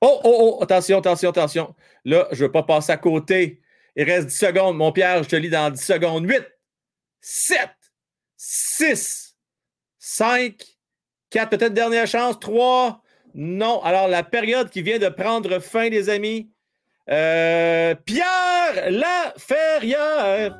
[0.00, 1.74] Oh, oh, oh, attention, attention, attention.
[2.04, 3.60] Là, je ne veux pas passer à côté.
[3.96, 4.76] Il reste 10 secondes.
[4.76, 6.28] Mon Pierre, je te lis dans 10 secondes.
[6.28, 6.46] 8,
[7.20, 7.68] 7,
[8.36, 9.36] 6,
[9.98, 10.64] 5,
[11.30, 12.38] 4, peut-être dernière chance.
[12.40, 13.02] 3,
[13.34, 13.82] non.
[13.82, 16.51] Alors, la période qui vient de prendre fin, les amis.
[17.10, 20.58] Euh, Pierre Laferrière.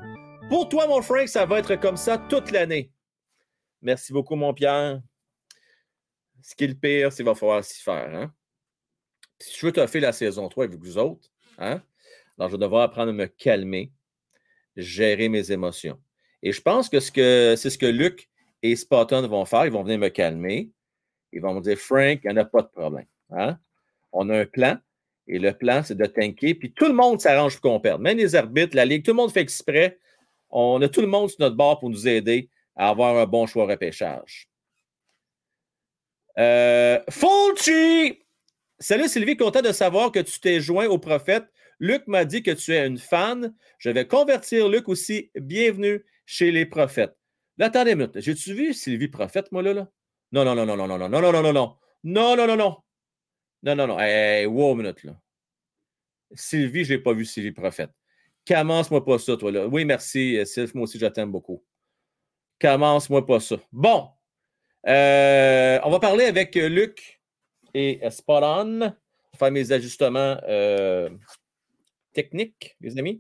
[0.48, 2.90] Pour toi, mon Frank, ça va être comme ça toute l'année.
[3.80, 5.00] Merci beaucoup, mon Pierre.
[6.42, 8.14] Ce qui est le pire, c'est qu'il va falloir s'y faire.
[8.14, 8.32] Hein?
[9.42, 11.28] si je veux te faire la saison 3 avec vous autres,
[11.58, 11.82] hein,
[12.38, 13.92] alors je vais devoir apprendre à me calmer,
[14.76, 16.00] gérer mes émotions.
[16.42, 16.98] Et je pense que
[17.56, 18.28] c'est ce que Luc
[18.62, 19.66] et Spotton vont faire.
[19.66, 20.70] Ils vont venir me calmer.
[21.32, 23.06] Ils vont me dire Frank, il n'y en a pas de problème.
[23.30, 23.58] Hein?
[24.12, 24.78] On a un plan.
[25.28, 26.54] Et le plan, c'est de tanker.
[26.54, 28.00] Puis tout le monde s'arrange pour qu'on perde.
[28.00, 29.98] Même les arbitres, la Ligue, tout le monde fait exprès.
[30.50, 33.46] On a tout le monde sur notre bord pour nous aider à avoir un bon
[33.46, 34.48] choix repêchage.
[36.38, 38.18] Euh, Fulci!
[38.78, 41.44] Salut Sylvie, content de savoir que tu t'es joint au prophète.
[41.78, 43.54] Luc m'a dit que tu es une fan.
[43.78, 45.30] Je vais convertir Luc aussi.
[45.34, 47.16] Bienvenue chez les prophètes.
[47.58, 48.20] Là, attendez une minute.
[48.20, 49.88] J'ai-tu vu Sylvie prophète, moi, là, là?
[50.32, 51.76] Non, non, non, non, non, non, non, non, non, non, non, non.
[52.04, 52.56] Non, non, non, non.
[52.56, 52.76] Non,
[53.62, 53.98] non, non.
[53.98, 55.20] Hey, wow, minute, là.
[56.34, 57.90] Sylvie, je n'ai pas vu Sylvie prophète.
[58.46, 59.66] Commence-moi pas ça, toi, là.
[59.66, 60.72] Oui, merci, Sylvie.
[60.74, 61.62] Moi aussi, je t'aime beaucoup.
[62.60, 63.56] Commence-moi pas ça.
[63.70, 64.08] Bon.
[64.86, 67.20] Euh, on va parler avec Luc
[67.74, 68.96] et spot on.
[69.38, 71.08] Faire mes ajustements euh,
[72.12, 73.18] techniques, les amis.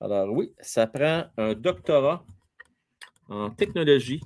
[0.00, 2.24] Alors oui, ça prend un doctorat
[3.28, 4.20] en technologie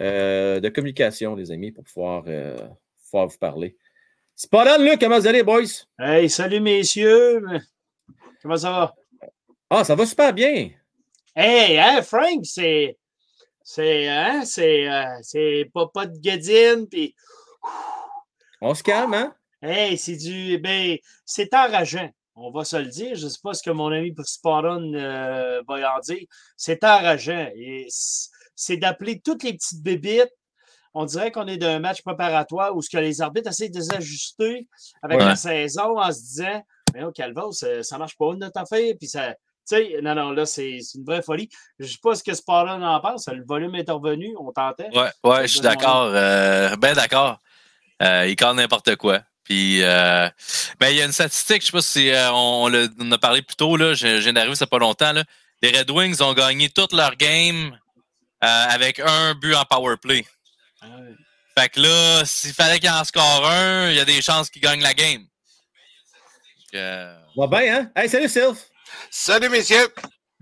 [0.00, 2.56] euh, de communication, les amis, pour pouvoir, euh,
[3.04, 3.76] pouvoir vous parler.
[4.34, 5.84] On, Luc, comment vous allez, boys?
[5.98, 7.42] Hey, salut, messieurs.
[8.40, 8.94] Comment ça va?
[9.70, 10.70] Ah, ça va super bien.
[11.36, 12.98] Hey, hein, Frank, c'est.
[13.62, 14.08] C'est.
[14.08, 14.88] Hein, c'est.
[15.22, 17.14] c'est pas, pas de guédine, puis.
[18.60, 19.34] On se calme, hein?
[19.60, 20.58] Hey, c'est du.
[20.58, 22.10] Ben, c'est enrageant.
[22.34, 23.14] On va se le dire.
[23.14, 26.26] Je ne sais pas ce que mon ami Sporon euh, va en dire.
[26.56, 27.48] C'est enrageant.
[27.54, 27.86] Et
[28.56, 30.32] c'est d'appeler toutes les petites bébites.
[30.94, 34.68] On dirait qu'on est d'un match préparatoire où ce que les arbitres essaient de désajuster
[35.02, 36.62] avec la saison en se disant
[36.94, 38.94] Mais oh, Calvo, ça ne marche pas notre affaire.
[38.98, 39.34] Puis ça.
[39.68, 41.48] Tu sais, non, non, là, c'est une vraie folie.
[41.78, 43.28] Je ne sais pas ce que Sporon en pense.
[43.28, 44.88] Le volume est revenu, on tentait.
[44.92, 46.10] Ouais, ouais, je suis d'accord.
[46.12, 47.38] Euh, ben d'accord.
[48.02, 49.20] Euh, il n'importe quoi.
[49.44, 50.28] Puis, euh,
[50.80, 52.70] ben, il y a une statistique, je sais pas si euh, on,
[53.00, 55.12] on, a parlé plus tôt, là, j'ai d'arriver ça pas longtemps.
[55.12, 55.24] Là.
[55.62, 57.76] Les Red Wings ont gagné toute leur game
[58.40, 60.24] avec un but en power play.
[61.56, 64.62] Fait que là, s'il fallait qu'il en score un, il y a des chances qu'ils
[64.62, 65.26] gagnent la game.
[66.74, 67.14] Euh...
[67.36, 67.92] Va bien, hein?
[67.94, 68.68] Hey, salut Sylph!
[69.10, 69.92] Salut messieurs!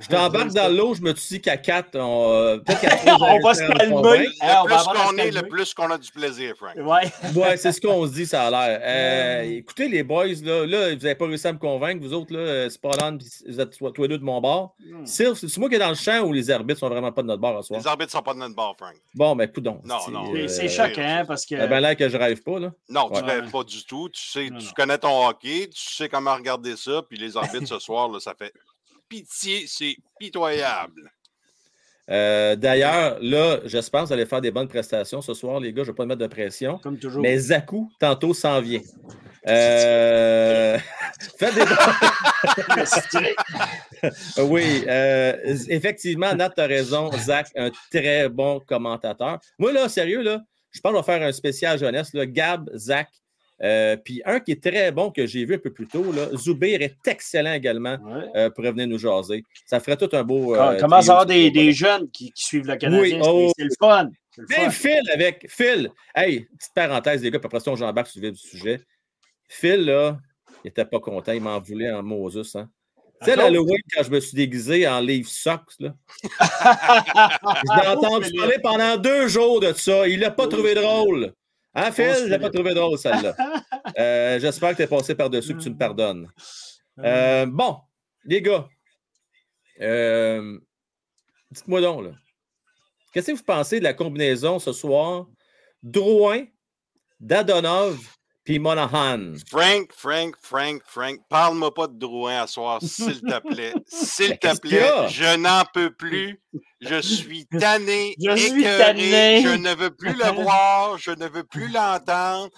[0.01, 3.55] Je t'embarque dans l'eau, je me dis qu'à 4, on, euh, peut-être qu'à on va
[3.55, 3.87] se calmer.
[3.87, 6.75] Le plus qu'on est, le plus qu'on a du plaisir, Frank.
[6.77, 8.81] Ouais, ouais c'est ce qu'on se dit, ça a l'air.
[8.91, 12.03] Euh, écoutez, les boys, là, là vous n'avez pas réussi à me convaincre.
[12.03, 14.75] Vous autres, là, euh, Spallan, vous êtes tous les deux de mon bord.
[14.81, 15.05] Hmm.
[15.05, 17.41] c'est moi qui est dans le champ ou les arbitres sont vraiment pas de notre
[17.41, 17.81] bord à soir?
[17.81, 18.95] Les arbitres sont pas de notre bord, Frank.
[19.15, 19.85] Bon, ben, écoute donc.
[19.85, 20.33] Non, non.
[20.49, 21.55] C'est choquant hein, parce que.
[21.55, 22.73] Ben l'air que je rêve pas, là.
[22.89, 24.09] Non, tu rêves pas du tout.
[24.09, 27.79] Tu sais, tu connais ton hockey, tu sais comment regarder ça, puis les arbitres ce
[27.79, 28.53] soir, là, ça fait
[29.11, 31.13] pitié, c'est pitoyable.
[32.11, 35.85] Euh, d'ailleurs, là, j'espère que vous allez faire des bonnes prestations ce soir, les gars.
[35.85, 36.79] Je ne vais pas mettre de pression.
[36.79, 37.23] Comme toujours.
[37.23, 38.81] Mais Zaku, tantôt, s'en vient.
[39.47, 40.79] Euh...
[41.39, 41.65] Faites des.
[44.43, 45.37] oui, euh,
[45.69, 47.13] effectivement, Nat, tu as raison.
[47.13, 49.39] Zach, un très bon commentateur.
[49.59, 50.41] Moi, là, sérieux, là,
[50.73, 52.13] je pense qu'on va faire un spécial jeunesse.
[52.13, 52.27] Là.
[52.27, 53.09] Gab, Zach,
[53.63, 56.29] euh, puis un qui est très bon que j'ai vu un peu plus tôt, là,
[56.35, 57.99] Zoubir est excellent également
[58.35, 59.45] euh, pour revenir nous jaser.
[59.67, 60.55] Ça ferait tout un beau.
[60.55, 63.21] Euh, Comment avoir des, des, jeunes qui, suivent le Canadien?
[63.23, 63.53] Oh.
[63.57, 64.09] c'est le fun.
[64.39, 65.91] Le Phil avec Phil.
[66.15, 68.81] Hey, petite parenthèse, les gars, puis après ça, on j'embarque sur le du sujet.
[69.49, 70.19] Phil, là,
[70.65, 72.57] il n'était pas content, il m'en voulait en Moses.
[72.57, 72.71] Hein.
[73.21, 75.95] Tu sais, l'Halloween, quand je me suis déguisé en Leaf Socks, là.
[76.23, 80.09] je l'ai entendu parler pendant deux jours de ça.
[80.09, 81.35] Il ne l'a pas trouvé drôle.
[81.75, 83.35] Ah, Phil, je l'ai pas trouvé drôle, celle-là.
[83.99, 86.31] Euh, j'espère que tu es passé par-dessus que tu me pardonnes.
[87.01, 87.79] Euh, bon,
[88.25, 88.69] les gars,
[89.81, 90.59] euh,
[91.51, 92.11] dites-moi donc, là.
[93.13, 95.27] Qu'est-ce que vous pensez de la combinaison ce soir?
[95.83, 96.45] Drouin,
[97.19, 97.99] Dadonov,
[98.51, 99.35] puis Monahan.
[99.49, 103.73] Frank, Frank, Frank, Frank, parle-moi pas de Drouin à soir, s'il te plaît.
[103.87, 106.43] S'il te plaît, je n'en peux plus.
[106.81, 109.43] Je suis tanné, je suis tanné.
[109.45, 112.51] je ne veux plus le voir, je ne veux plus l'entendre.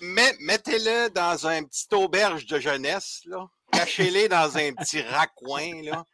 [0.00, 3.48] Mettez-le dans un petit auberge de jeunesse, là.
[3.72, 6.04] Cachez-les dans un petit raccoin, là.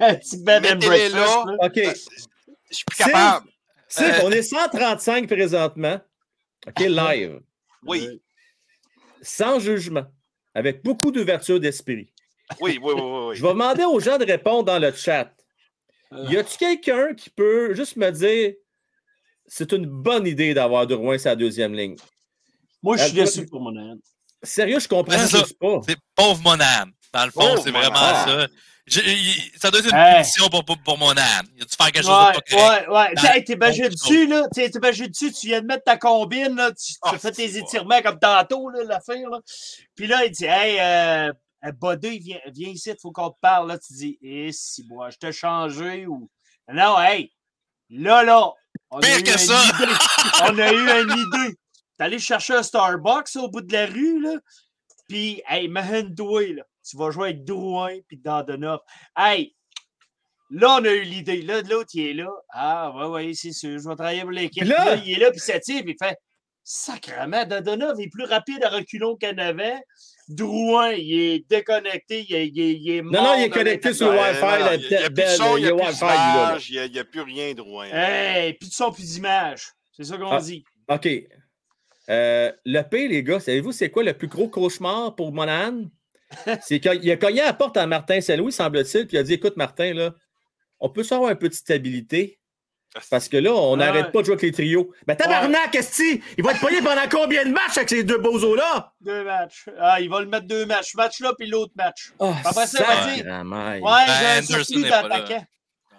[0.00, 1.14] un petit bed and breakfast.
[1.14, 1.44] Là.
[1.58, 1.78] OK.
[1.78, 1.94] Euh,
[2.70, 3.46] je suis plus capable.
[3.98, 5.98] Euh, on est 135 présentement.
[6.66, 7.40] OK, live.
[7.84, 8.20] Oui.
[9.22, 10.06] Sans jugement,
[10.54, 12.12] avec beaucoup d'ouverture d'esprit.
[12.60, 15.32] Oui, oui, oui, oui, Je vais demander aux gens de répondre dans le chat.
[16.12, 16.26] Euh.
[16.30, 18.54] Y a-t-il quelqu'un qui peut juste me dire
[19.46, 21.96] c'est une bonne idée d'avoir Drouin sa deuxième ligne?
[22.82, 23.96] Moi, je suis euh, déçu pour Monahan.
[24.42, 25.80] Sérieux, je comprends juste pas.
[25.86, 26.86] C'est pauvre Monahan.
[27.12, 28.46] Dans le fond, oh c'est vraiment ça
[28.86, 31.46] ça doit être une punition pour, pour, mon âme.
[31.56, 33.36] Il a dû faire quelque chose ouais, de pas Ouais, ouais.
[33.36, 34.48] Hey, t'es bagé dessus, là.
[34.52, 36.72] T'es bagé dessus, tu viens de mettre ta combine, là.
[36.72, 39.38] Tu, oh, fais tes étirements comme tantôt, là, l'affaire, là.
[39.94, 41.32] Puis là, il dit, hey, euh,
[41.72, 43.78] Bodé, viens, viens ici, il faut qu'on te parle, là.
[43.78, 46.28] Tu dis, eh, si, moi, je t'ai changé ou.
[46.72, 47.32] Non, hey,
[47.90, 48.50] là, là.
[48.90, 49.60] On Pire que ça!
[50.44, 51.56] on a eu une idée.
[51.96, 54.36] T'es allé chercher un Starbucks au bout de la rue, là.
[55.08, 58.80] Puis, hey, Mahendoué, là tu vas jouer avec Drouin puis Dandonov.
[59.16, 59.54] Hey,
[60.50, 61.42] là, on a eu l'idée.
[61.42, 62.30] Là, l'autre, il est là.
[62.50, 64.64] Ah, ouais, ouais, c'est sûr, je vais travailler pour l'équipe.
[64.64, 66.16] Là, il est là, puis ça tire, puis il fait
[66.62, 69.80] Sacrement, Dandonov est plus rapide à reculons qu'un avant.
[70.28, 73.12] Drouin, il est déconnecté, il est, il est, mort.
[73.12, 74.78] Non, non, il est connecté sur le Wi-Fi.
[74.78, 77.86] Il n'y a, plus de son, il n'y a, plus a, plus rien, Drouin.
[77.86, 79.72] Hey, plus de son, plus d'image.
[79.96, 80.64] C'est ça qu'on ah, dit.
[80.88, 81.08] OK.
[82.08, 85.86] Euh, le P, les gars, savez-vous c'est quoi le plus gros cauchemar pour Monahan?
[86.62, 89.34] C'est qu'il a cogné à la porte à Martin Saint-Louis, semble-t-il, puis il a dit
[89.34, 90.14] Écoute, Martin, là,
[90.78, 92.40] on peut avoir un peu de stabilité.
[93.08, 94.92] Parce que là, on n'arrête pas de jouer avec les trios.
[95.06, 96.02] Mais tabarnak, qu'est-ce
[96.36, 98.92] Il va être payé pendant combien de matchs avec ces deux bozos-là?
[99.00, 99.66] Deux matchs.
[99.78, 100.94] Ah, il va le mettre deux matchs.
[100.96, 102.12] match là, puis l'autre match.
[102.18, 103.22] Oh, Après ça, vas-y.
[103.22, 105.44] Ouais, j'ai un surplus d'attaquant.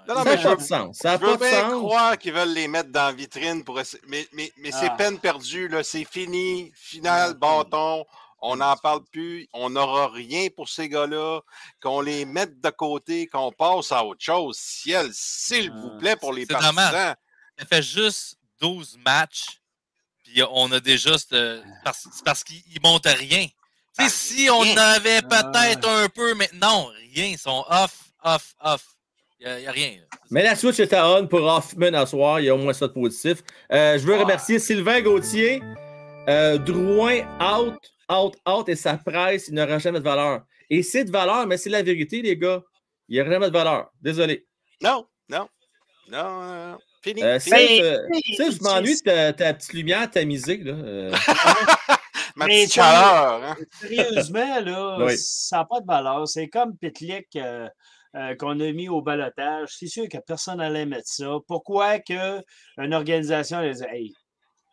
[0.08, 0.98] Non, non, ça n'a pas de sens.
[0.98, 4.52] Ça je veux bien croire qu'ils veulent les mettre dans la vitrine, pour mais, mais,
[4.58, 4.96] mais c'est ah.
[4.98, 5.72] peine perdue.
[5.84, 6.72] C'est fini.
[6.76, 8.04] Final, bâton.
[8.42, 9.48] On n'en parle plus.
[9.54, 11.42] On n'aura rien pour ces gars-là.
[11.82, 14.58] Qu'on les mette de côté, qu'on passe à autre chose.
[14.58, 16.76] Ciel, s'il vous ah, plaît, pour les partisans.
[16.76, 19.62] Ça fait juste 12 matchs.
[20.24, 21.16] Puis on a déjà.
[21.84, 23.48] Parce, parce qu'il ne monte rien.
[23.94, 27.26] sais, si on avait peut-être un peu, mais non, rien.
[27.26, 28.86] Ils sont off, off, off.
[29.40, 29.94] Il n'y a, rien.
[30.30, 32.40] Mais la Switch est à on pour Hoffman à soir.
[32.40, 33.40] Il y a au moins ça de positif.
[33.72, 35.64] Euh, je veux remercier Sylvain Gauthier.
[36.30, 38.70] Euh, Drouin, out, out, out.
[38.70, 40.44] Et sa presse, il n'aura jamais de valeur.
[40.70, 42.62] Et c'est de valeur, mais c'est la vérité, les gars.
[43.08, 43.92] Il n'y aura jamais de valeur.
[44.02, 44.46] Désolé.
[44.82, 45.48] Non, non.
[46.10, 46.78] Non, non.
[47.04, 47.24] Fini.
[47.24, 50.58] Euh, je m'ennuie de ta, petite lumière tamisée.
[50.58, 50.74] Là.
[50.74, 51.12] Euh.
[52.36, 53.44] Ma petite chaleur.
[53.44, 53.58] Hein.
[53.80, 56.28] Sérieusement, là, ça n'a pas de valeur.
[56.28, 57.38] C'est comme Pitlick.
[58.14, 59.70] Euh, qu'on a mis au balotage.
[59.80, 61.38] C'est sûr que personne n'allait mettre ça.
[61.48, 62.42] Pourquoi que
[62.78, 64.14] une organisation allait dire Hey,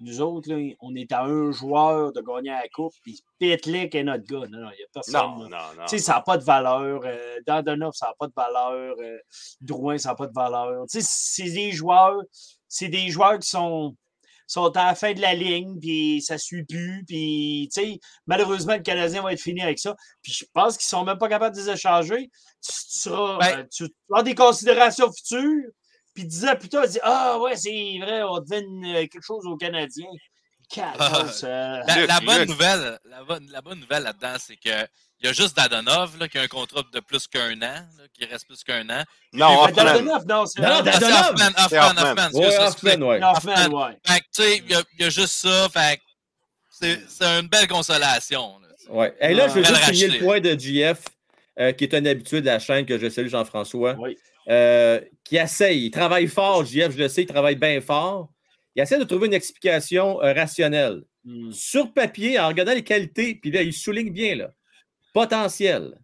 [0.00, 4.04] nous autres, là, on est à un joueur de gagner la coupe, puis Pitlick est
[4.04, 4.46] notre gars.
[4.48, 5.14] Non, non, il n'y a personne.
[5.14, 5.84] Non, non, non.
[5.88, 7.00] Tu sais, ça n'a pas de valeur.
[7.04, 8.94] Euh, ça n'a pas de valeur.
[9.00, 9.18] Euh,
[9.60, 10.84] Drouin, ça n'a pas de valeur.
[10.90, 12.22] Tu sais, c'est des joueurs,
[12.68, 13.96] c'est des joueurs qui sont
[14.48, 17.04] sont à la fin de la ligne, puis ça ne suit plus.
[17.06, 19.94] Puis, tu sais, malheureusement, le Canadien va être fini avec ça.
[20.22, 22.30] Puis je pense qu'ils ne sont même pas capables de les échanger.
[22.62, 25.70] Tu, seras, ben euh, tu as des considérations futures.
[26.18, 29.46] Puis dix ans plus tard, dit Ah, ouais, c'est vrai, on devine euh, quelque chose
[29.46, 30.10] aux Canadiens.
[30.76, 34.84] Ah, euh, la, bonne nouvelle, la, bonne, la bonne nouvelle là-dedans, c'est que
[35.20, 38.04] il y a juste Dadonov là, qui a un contrat de plus qu'un an, là,
[38.12, 39.04] qui reste plus qu'un an.
[39.32, 41.30] Non, Dadonov, non, c'est non, Dadonov.
[41.30, 42.30] Hoffman, Hoffman, Hoffman.
[42.32, 43.20] Ouais, Hoffman, ouais.
[43.22, 43.98] Hoffman, ouais.
[44.04, 45.68] Fait que, tu sais, il y, y, a juste ça.
[45.68, 46.00] Fait
[46.70, 48.58] c'est une belle consolation.
[48.58, 49.14] Là, ouais.
[49.20, 50.98] Et là, je veux juste signer le point de GF,
[51.60, 54.18] euh, qui est un habitué de la chaîne que je salue, Jean-François, oui.
[54.50, 55.86] Euh, qui essaye.
[55.86, 58.30] Il travaille fort, GF, je le sais, il travaille bien fort.
[58.74, 61.02] Il essaie de trouver une explication euh, rationnelle.
[61.24, 61.52] Mm.
[61.52, 64.50] Sur papier, en regardant les qualités, puis là, il souligne bien, là
[65.18, 65.98] potentiel.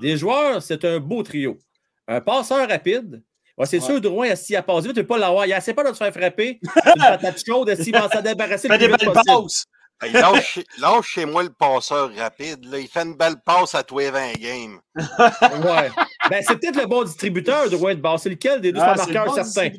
[0.00, 1.58] Des joueurs, c'est un beau trio.
[2.06, 3.22] Un passeur rapide.
[3.64, 5.46] c'est sûr, Drouin, s'il a passé, tu ne peux pas l'avoir.
[5.46, 6.60] Il essaie pas de se faire frapper.
[6.86, 8.68] une patate chaude, s'il va s'en débarrasser.
[8.68, 9.64] Il fait des belles passes.
[10.04, 12.62] Il lâche, lâche, chez moi le passeur rapide.
[12.66, 12.78] Là.
[12.78, 14.80] Il fait une belle passe à tous les 20 games.
[14.96, 15.90] ouais.
[16.30, 18.22] Ben, c'est peut-être le bon distributeur, de base.
[18.22, 18.80] C'est lequel des deux?
[18.80, 19.76] Ah, marqueurs certains?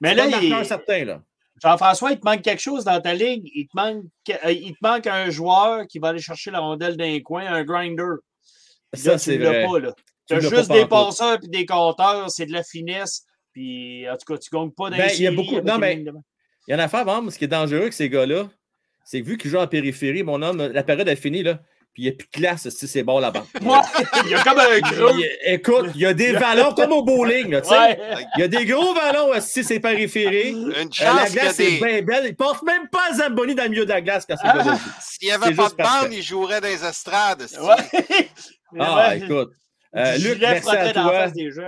[0.00, 0.64] Mais là, il...
[0.64, 1.22] certain, là.
[1.62, 3.42] Jean-François, il te manque quelque chose dans ta ligne?
[3.54, 4.04] Il te manque,
[4.44, 7.62] euh, il te manque un joueur qui va aller chercher la rondelle d'un coin, un
[7.62, 8.16] grinder.
[8.92, 9.66] Ça, c'est vrai.
[10.26, 13.24] Tu as juste des passeurs et des compteurs, c'est de la finesse.
[13.52, 15.60] Puis, en tout cas, tu ne gagnes pas dans ben, Il y a beaucoup.
[15.60, 16.04] Non, mais
[16.68, 18.48] il y en a fait, ce qui est dangereux avec ces gars-là,
[19.04, 21.60] c'est que vu qu'ils jouent en périphérie, mon homme, la période est finie, là.
[21.94, 23.44] Puis il n'y a plus de classe si c'est bon là-bas.
[24.24, 25.14] il y a comme un gros.
[25.44, 27.60] écoute, il y a des ballons comme au bowling.
[27.60, 27.98] tu sais.
[28.36, 30.54] Il y a des gros ballons si c'est périphérique.
[30.54, 32.24] Une euh, chance la glace est bien belle.
[32.24, 34.48] Il ne passe même pas à Zamboni dans le milieu de la glace quand c'est
[34.48, 37.46] ah, S'il n'y avait pas de bande, il jouerait dans les estrades.
[38.78, 39.52] ah, écoute.
[39.94, 41.26] Euh, Luc, merci à toi.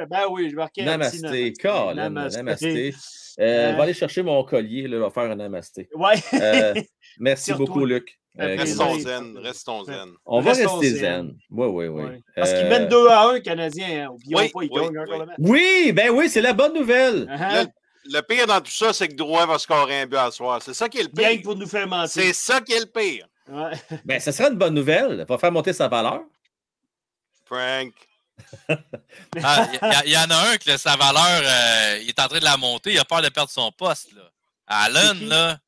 [0.08, 1.52] Ben oui, je marquais Namasté.
[1.94, 2.36] Namasté.
[2.38, 2.94] Namasté.
[3.40, 5.88] Euh, je vais aller chercher mon collier, là, je vais faire un namasté.
[5.94, 6.14] Ouais.
[6.34, 6.74] euh,
[7.18, 8.18] merci beaucoup, Luc.
[8.40, 10.12] Euh, restons zen, restons zen.
[10.26, 11.36] On va rester zen.
[11.50, 12.22] Oui, oui, oui.
[12.34, 14.08] Parce qu'ils mènent 2 à 1, Canadiens.
[14.10, 14.16] Hein.
[14.26, 15.26] oui, pas, ils oui, oui.
[15.38, 17.26] oui, ben oui, c'est la bonne nouvelle.
[17.26, 17.68] Uh-huh.
[18.06, 20.60] le, pire dans tout ça, c'est que Drouin va scorer un but à soir.
[20.62, 21.28] C'est ça qui est le pire.
[21.28, 22.10] Bien pour nous faire mentir.
[22.10, 23.28] C'est ça qui est le pire.
[23.48, 23.72] Ouais.
[24.04, 25.18] Ben, ça serait une bonne nouvelle.
[25.20, 26.22] Il va faire monter sa valeur.
[27.44, 27.92] Frank.
[28.68, 28.76] Il
[29.44, 29.68] ah,
[30.04, 32.56] y, y, en a un que sa valeur, euh, il est en train de la
[32.56, 32.94] monter.
[32.94, 34.12] Il a peur de perdre son poste.
[34.12, 34.22] Là.
[34.66, 35.58] Allen, là.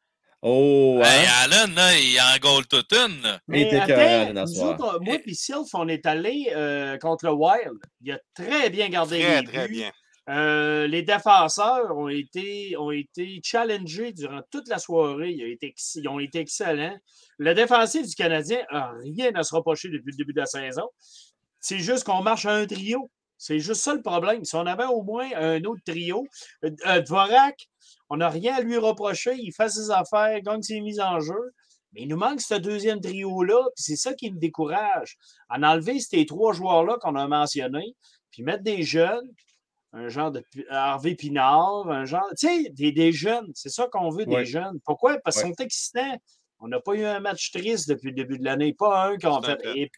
[0.48, 3.40] Oh, hey, Allen, là, il en goal toute une.
[3.48, 7.80] Mais attends, nous autres, moi et Sylph, on est allé euh, contre le Wild.
[8.00, 9.90] Il a très bien gardé très, les très Bien.
[10.30, 15.32] Euh, les défenseurs ont été, ont été challengés durant toute la soirée.
[15.32, 16.96] Ils ont été, ils ont été excellents.
[17.38, 20.88] Le défensif du Canadien n'a rien à se reprocher depuis le début de la saison.
[21.58, 23.10] C'est juste qu'on marche à un trio.
[23.36, 24.44] C'est juste ça le problème.
[24.44, 26.24] Si on avait au moins un autre trio,
[26.64, 27.68] euh, Dvorak,
[28.08, 29.34] on n'a rien à lui reprocher.
[29.36, 31.52] Il fait ses affaires, gagne ses mises en jeu.
[31.92, 35.16] Mais il nous manque ce deuxième trio-là, puis c'est ça qui me décourage.
[35.48, 37.94] En enlever ces trois joueurs-là qu'on a mentionnés,
[38.30, 39.30] puis mettre des jeunes,
[39.92, 43.50] un genre de Harvey Pinard, un genre, tu sais, des, des, jeunes.
[43.54, 44.78] C'est ça qu'on veut, des jeunes.
[44.84, 45.18] Pourquoi?
[45.20, 46.16] Parce qu'ils sont excitants.
[46.58, 48.74] On n'a pas eu un match triste depuis le début de l'année.
[48.74, 49.58] Pas un qui a fait.
[49.74, 49.90] Et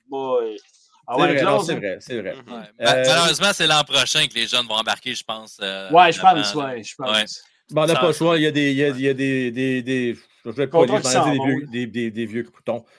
[1.10, 2.34] ah ouais, c'est vrai, c'est vrai.
[2.34, 2.64] Mm-hmm.
[2.82, 5.58] Euh, malheureusement, c'est l'an prochain que les jeunes vont embarquer, je pense.
[5.62, 7.42] Euh, ouais, je pense, ouais, je pense.
[7.70, 8.36] Bon, on n'a pas le choix.
[8.38, 8.72] Il y a des.
[8.72, 11.66] Il y a, il y a des, des, des, je vais pas dire des vieux,
[11.66, 12.46] des, des, des vieux.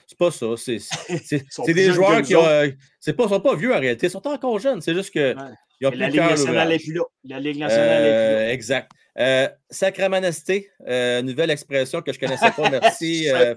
[0.06, 0.46] C'est pas ça.
[0.56, 2.46] C'est des joueurs qui ont.
[2.46, 2.68] Euh,
[3.00, 4.06] c'est pas, sont pas vieux en réalité.
[4.06, 4.80] Ils sont encore jeunes.
[4.80, 5.34] C'est juste que.
[5.34, 5.54] Ouais.
[5.80, 7.02] Ils ont plus la Ligue nationale n'est plus là.
[7.24, 8.52] La Ligue nationale n'est plus là.
[8.52, 8.90] Exact.
[9.18, 12.70] Euh, Sacramanesté, euh, nouvelle expression que je ne connaissais pas.
[12.70, 13.54] Merci, euh,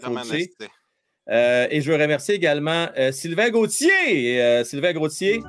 [1.29, 4.41] euh, et je veux remercier également euh, Sylvain Gauthier.
[4.41, 5.41] Euh, Sylvain Gauthier,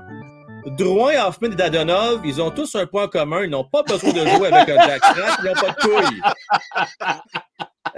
[0.66, 3.44] Drouin, Hoffman et Dadonov, ils ont tous un point commun.
[3.44, 5.38] Ils n'ont pas besoin de jouer avec un Jack Strack.
[5.42, 6.22] Ils n'ont pas de couilles.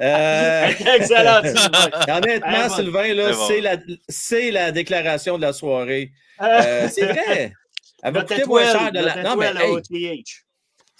[0.01, 0.69] Euh...
[0.97, 1.43] Excellent.
[2.17, 3.77] Honnêtement, Sylvain, là, c'est, la,
[4.09, 6.11] c'est la déclaration de la soirée.
[6.43, 7.53] Euh, c'est vrai.
[8.03, 9.23] Elle va coûter moins cher de la.
[9.23, 10.23] Non, mais, hey,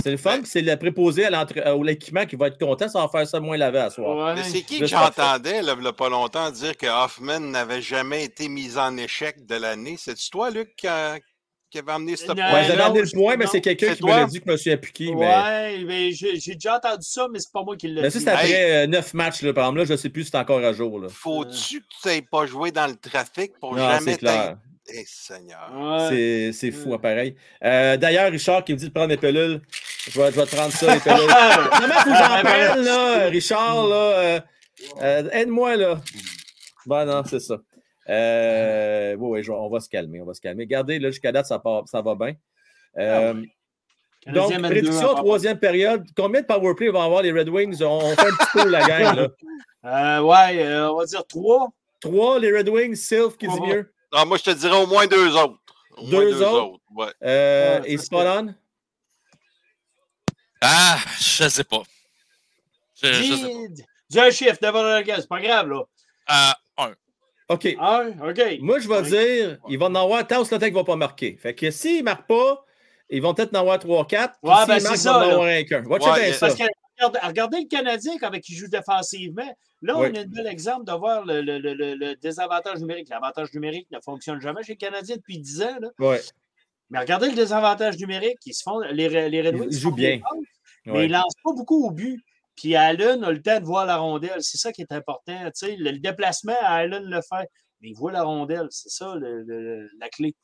[0.03, 1.47] c'est le fun, c'est le préposé à
[1.83, 4.37] l'équipement qui va être content, ça va faire ça moins laver à soir.
[4.37, 8.23] Mais c'est qui que j'entendais, il n'y a pas longtemps, dire que Hoffman n'avait jamais
[8.23, 9.97] été mis en échec de l'année?
[9.99, 10.87] C'est-tu toi, Luc, qui,
[11.75, 12.35] avait amené ce point?
[12.35, 14.57] Ouais, j'avais amené le point, mais c'est quelqu'un qui me l'a dit que je me
[14.57, 15.09] suis appliqué.
[15.15, 18.01] Ouais, mais, j'ai déjà entendu ça, mais c'est pas moi qui l'ai dit.
[18.03, 19.79] Mais ça, c'est après euh, neuf matchs, là, par exemple.
[19.79, 21.01] Là, je ne sais plus si c'est encore à jour.
[21.09, 24.17] Faut-tu que tu n'aies pas joué dans le trafic pour jamais
[24.89, 26.09] eh, Seigneur.
[26.09, 27.35] C'est fou, hein, pareil.
[27.65, 29.61] Euh, d'ailleurs, Richard qui me dit de prendre mes pelules.
[30.09, 31.19] Je vais, je vais te prendre ça, les pelules.
[31.81, 33.97] Comment faut que j'en prenne, là, Richard, là?
[33.97, 34.41] Euh,
[35.03, 36.01] euh, aide-moi, là.
[36.87, 37.57] Bon, non, c'est ça.
[38.09, 40.65] Euh, oui, oui, on va se calmer, on va se calmer.
[40.65, 42.35] Regardez, là, jusqu'à date, ça, ça va bien.
[42.97, 43.33] Ah
[44.33, 46.05] donc, prédiction, troisième période.
[46.17, 47.81] Combien de powerplay vont avoir les Red Wings?
[47.83, 49.31] On, fait un petit peu la gang,
[49.83, 50.23] là.
[50.23, 51.69] ouais, on va dire trois.
[52.01, 53.93] Trois, les Red Wings, Sylph qui dit mieux?
[54.13, 55.59] Ah, moi, je te dirais au moins deux autres.
[56.11, 56.81] deux, autres?
[56.95, 57.13] Ouais.
[57.23, 58.55] Euh, et Spot on?
[60.61, 61.83] Ah, je sais pas.
[63.03, 65.81] Je, dis, dis un chiffre devant le c'est pas grave, là.
[65.81, 66.55] Euh, un.
[67.49, 67.77] OK.
[68.29, 68.43] OK.
[68.61, 71.37] Moi, je vais dire, ils vont en avoir tant que ne va pas marquer.
[71.37, 72.65] Fait que s'ils ne marquent pas,
[73.09, 74.33] ils vont peut-être en avoir 3-4.
[74.43, 74.97] Ouais, ben c'est ça.
[74.97, 75.85] Ils vont en avoir un qu'un.
[75.85, 76.47] Ouais, ça.
[76.47, 76.65] Parce que
[77.27, 79.57] regardez le Canadien avec il joue défensivement.
[79.83, 83.09] Là, on a un bel exemple de voir le, le, le, désavantage numérique.
[83.11, 85.77] L'avantage numérique ne fonctionne jamais chez les Canadiens depuis 10 ans.
[85.81, 86.19] Là.
[86.91, 88.39] Mais regardez le désavantage numérique.
[88.47, 90.21] Ils se font, les, les Red Wings ils jouent bien.
[90.87, 92.23] mais ils ne lancent pas beaucoup au but.
[92.57, 94.41] Puis Allen a le temps de voir la rondelle.
[94.41, 95.51] C'est ça qui est important.
[95.63, 97.49] Le, le déplacement, Allen le fait.
[97.81, 98.69] Mais il voit la rondelle.
[98.71, 100.35] C'est ça la clé.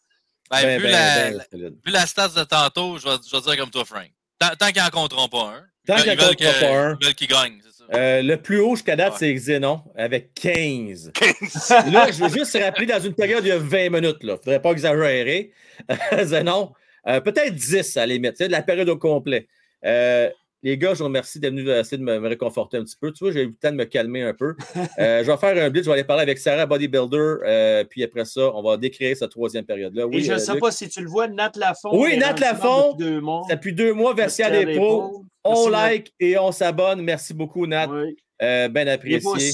[0.50, 3.56] Ben, ben, vu, ben, la, vu, la, stats de tantôt, je vais, je vais dire
[3.56, 4.10] comme toi, Frank.
[4.38, 5.64] Tant, qu'ils n'en compteront pas un.
[5.86, 6.98] Tant qu'ils n'en compteront pas un.
[7.00, 7.60] Ils veulent qu'ils gagnent.
[7.94, 11.12] Euh, le plus haut jusqu'à date, c'est Xenon, avec 15.
[11.90, 14.18] là, je veux juste rappeler dans une période il y a 20 minutes.
[14.22, 15.52] Il ne faudrait pas exagérer.
[16.12, 16.72] Xenon,
[17.08, 19.48] euh, peut-être 10 à la limite, de la période au complet.
[19.84, 20.30] Euh,
[20.62, 23.12] les gars, je vous remercie d'être venus essayer de me, réconforter un petit peu.
[23.12, 24.54] Tu vois, j'ai eu le temps de me calmer un peu.
[24.98, 28.52] je vais faire un blitz, je vais aller parler avec Sarah Bodybuilder, puis après ça,
[28.54, 30.06] on va décrire cette troisième période-là.
[30.06, 31.90] Oui, Et je ne sais pas si tu le vois, Nat Lafont.
[31.92, 32.94] Oui, Nat Lafont.
[32.94, 35.24] Depuis deux mois, Versia Dépôt.
[35.44, 37.02] On like et on s'abonne.
[37.02, 37.88] Merci beaucoup, Nat.
[37.88, 38.16] Oui.
[38.42, 39.52] Euh, ben apprécié.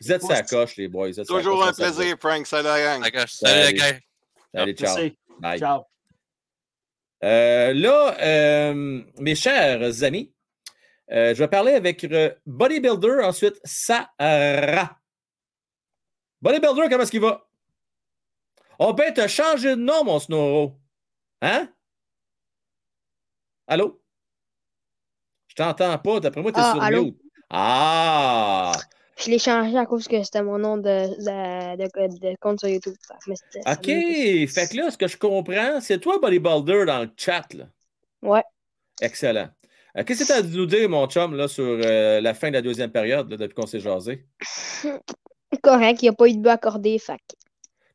[0.00, 1.12] Vous êtes sa coche, les boys.
[1.26, 2.46] Toujours un plaisir, Frank.
[2.46, 3.26] Salut, gang.
[3.26, 3.98] Salut, gang.
[4.54, 4.96] Salut, ciao.
[5.40, 5.58] Bye.
[5.58, 5.89] Ciao.
[7.22, 10.32] Euh, là, euh, mes chers amis,
[11.08, 12.06] je vais parler avec
[12.46, 14.96] Bodybuilder, ensuite Sarah.
[16.40, 17.46] Bodybuilder, comment est-ce qu'il va?
[18.78, 20.80] On peut te changer de nom, mon Snoro.
[21.42, 21.68] Hein?
[23.66, 24.02] Allô?
[25.48, 26.20] Je t'entends pas.
[26.20, 27.20] D'après moi, tu es ah, sur mute.
[27.50, 28.72] Ah!
[29.20, 32.94] Je l'ai changé à cause que c'était mon nom de, de, compte sur YouTube.
[33.28, 33.84] OK.
[33.84, 37.52] Fait que là, ce que je comprends, c'est toi, Bodybuilder, dans le chat.
[37.52, 37.66] Là.
[38.22, 38.42] Ouais.
[39.02, 39.48] Excellent.
[39.96, 42.48] Euh, qu'est-ce que tu as à nous dire, mon chum, là, sur euh, la fin
[42.48, 44.24] de la deuxième période, depuis qu'on s'est jasé?
[45.62, 46.98] Correct, il n'y a pas eu de but accordé.
[46.98, 47.20] Fac.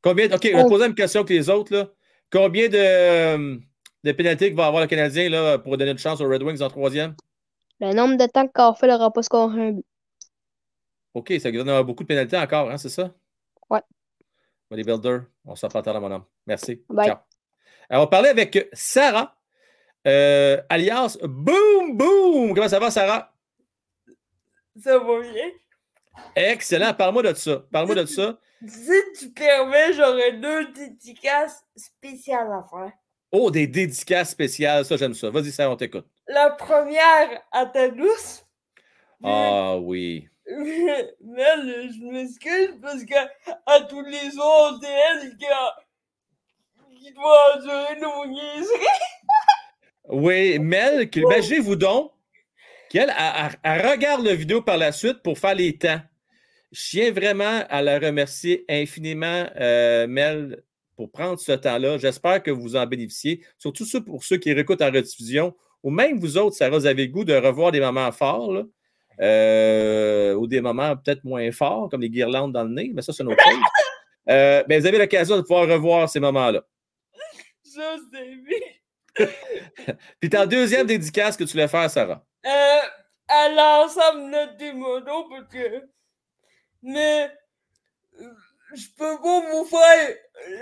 [0.01, 0.25] Combien.
[0.27, 1.73] OK, je vais poser une question que les autres.
[1.73, 1.89] Là.
[2.31, 3.59] Combien de,
[4.03, 6.67] de pénalités va avoir le Canadien là, pour donner une chance aux Red Wings en
[6.67, 7.15] troisième?
[7.79, 9.85] Le nombre de temps que Carfield n'aura pas scoré un but.
[11.15, 13.09] OK, ça donne beaucoup de pénalités encore, hein, c'est ça?
[13.69, 13.79] Ouais.
[14.69, 16.25] Bodybuilder, on s'en parle à mon homme.
[16.45, 16.83] Merci.
[16.89, 17.07] Bye.
[17.07, 17.17] Ciao.
[17.89, 19.33] Alors, on va parler avec Sarah,
[20.05, 22.53] euh, alias Boom Boom.
[22.53, 23.33] Comment ça va, Sarah?
[24.77, 25.51] Ça va bien.
[26.35, 26.93] Excellent.
[26.93, 27.63] Parle-moi de ça.
[27.71, 28.37] Parle-moi de ça.
[28.67, 32.91] Si tu permets, j'aurais deux dédicaces spéciales à faire.
[33.31, 35.29] Oh, des dédicaces spéciales, ça j'aime ça.
[35.29, 36.07] Vas-y, ça, on t'écoute.
[36.27, 38.43] La première à ta douce.
[39.23, 40.27] Ah oui.
[40.47, 41.43] Mais
[41.89, 43.27] je m'excuse parce qu'à
[43.89, 48.85] tous les autres, c'est elle qui, doit endurer nos niaiseries.
[50.09, 52.11] oui, Mel, imaginez-vous donc
[52.89, 56.01] qu'elle regarde la vidéo par la suite pour faire les temps.
[56.71, 60.63] Je tiens vraiment à la remercier infiniment, euh, Mel,
[60.95, 61.97] pour prendre ce temps-là.
[61.97, 66.37] J'espère que vous en bénéficiez, surtout pour ceux qui réécoutent en rediffusion, ou même vous
[66.37, 68.63] autres, Sarah, vous avez goût de revoir des moments forts,
[69.21, 73.13] euh, ou des moments peut-être moins forts, comme les guirlandes dans le nez, mais ça,
[73.13, 73.59] c'est une autre chose.
[74.27, 76.63] Euh, ben, vous avez l'occasion de pouvoir revoir ces moments-là.
[77.63, 77.81] C'est
[80.19, 82.25] Puis ta deuxième dédicace que tu voulais faire, Sarah?
[82.43, 82.79] Euh,
[83.27, 85.83] à l'ensemble de tes modos, parce que.
[86.81, 87.31] Mais
[88.73, 90.15] je peux pas vous faire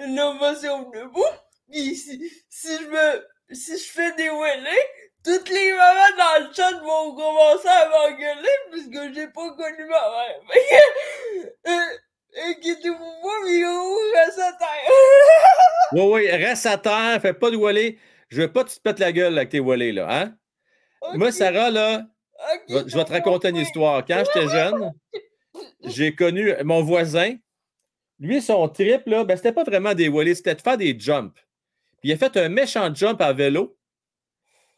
[0.05, 1.23] une ovation debout.
[1.71, 4.89] Puis si, si je me, si je fais des wellets,
[5.23, 10.01] toutes les mamans dans le chat vont commencer à m'engueuler puisque j'ai pas connu ma
[10.11, 10.39] mère.
[12.35, 14.91] Inquiétez-vous pas, Miro, reste à terre.
[15.93, 17.99] oui, oui, reste à terre, fais pas de wallé.
[18.29, 20.35] Je veux pas que tu te pètes la gueule avec tes wallés, là, hein?
[21.13, 22.07] Moi, Sarah, là,
[22.67, 24.03] je vais te raconter une histoire.
[24.05, 24.91] Quand j'étais jeune,
[25.83, 27.35] j'ai connu mon voisin.
[28.19, 31.35] Lui, son trip, là, ben, c'était pas vraiment des wallés, c'était de faire des jumps.
[32.01, 33.77] Puis il a fait un méchant jump à vélo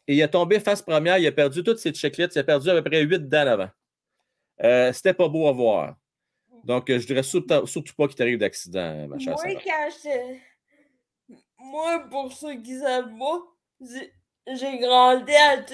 [0.08, 1.18] et il a tombé face première.
[1.18, 2.36] Il a perdu toutes ses checklists.
[2.36, 3.70] Il a perdu à peu près huit dents avant.
[4.62, 5.96] Euh, c'était pas beau à voir.
[6.64, 9.34] Donc, je dirais surtout, surtout pas qu'il t'arrive d'accident, ma chère.
[9.34, 13.42] Moi, quand Moi, pour ceux qui savent pas,
[14.46, 15.64] j'ai grandi à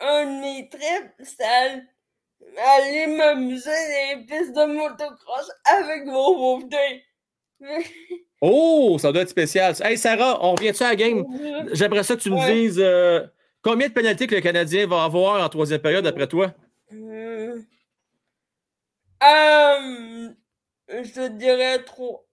[0.00, 1.82] un de mes trips, c'était
[2.56, 7.04] aller m'amuser dans les pistes de motocross avec mon fauteuil.
[8.40, 9.74] oh, ça doit être spécial.
[9.82, 11.24] Hey Sarah, on revient-tu à la game?
[11.72, 13.26] J'aimerais ça que tu me dises euh,
[13.62, 16.52] combien de pénalités que le Canadien va avoir en troisième période après toi?
[16.92, 17.58] Euh,
[19.22, 20.30] euh,
[20.88, 22.24] je te dirais trois.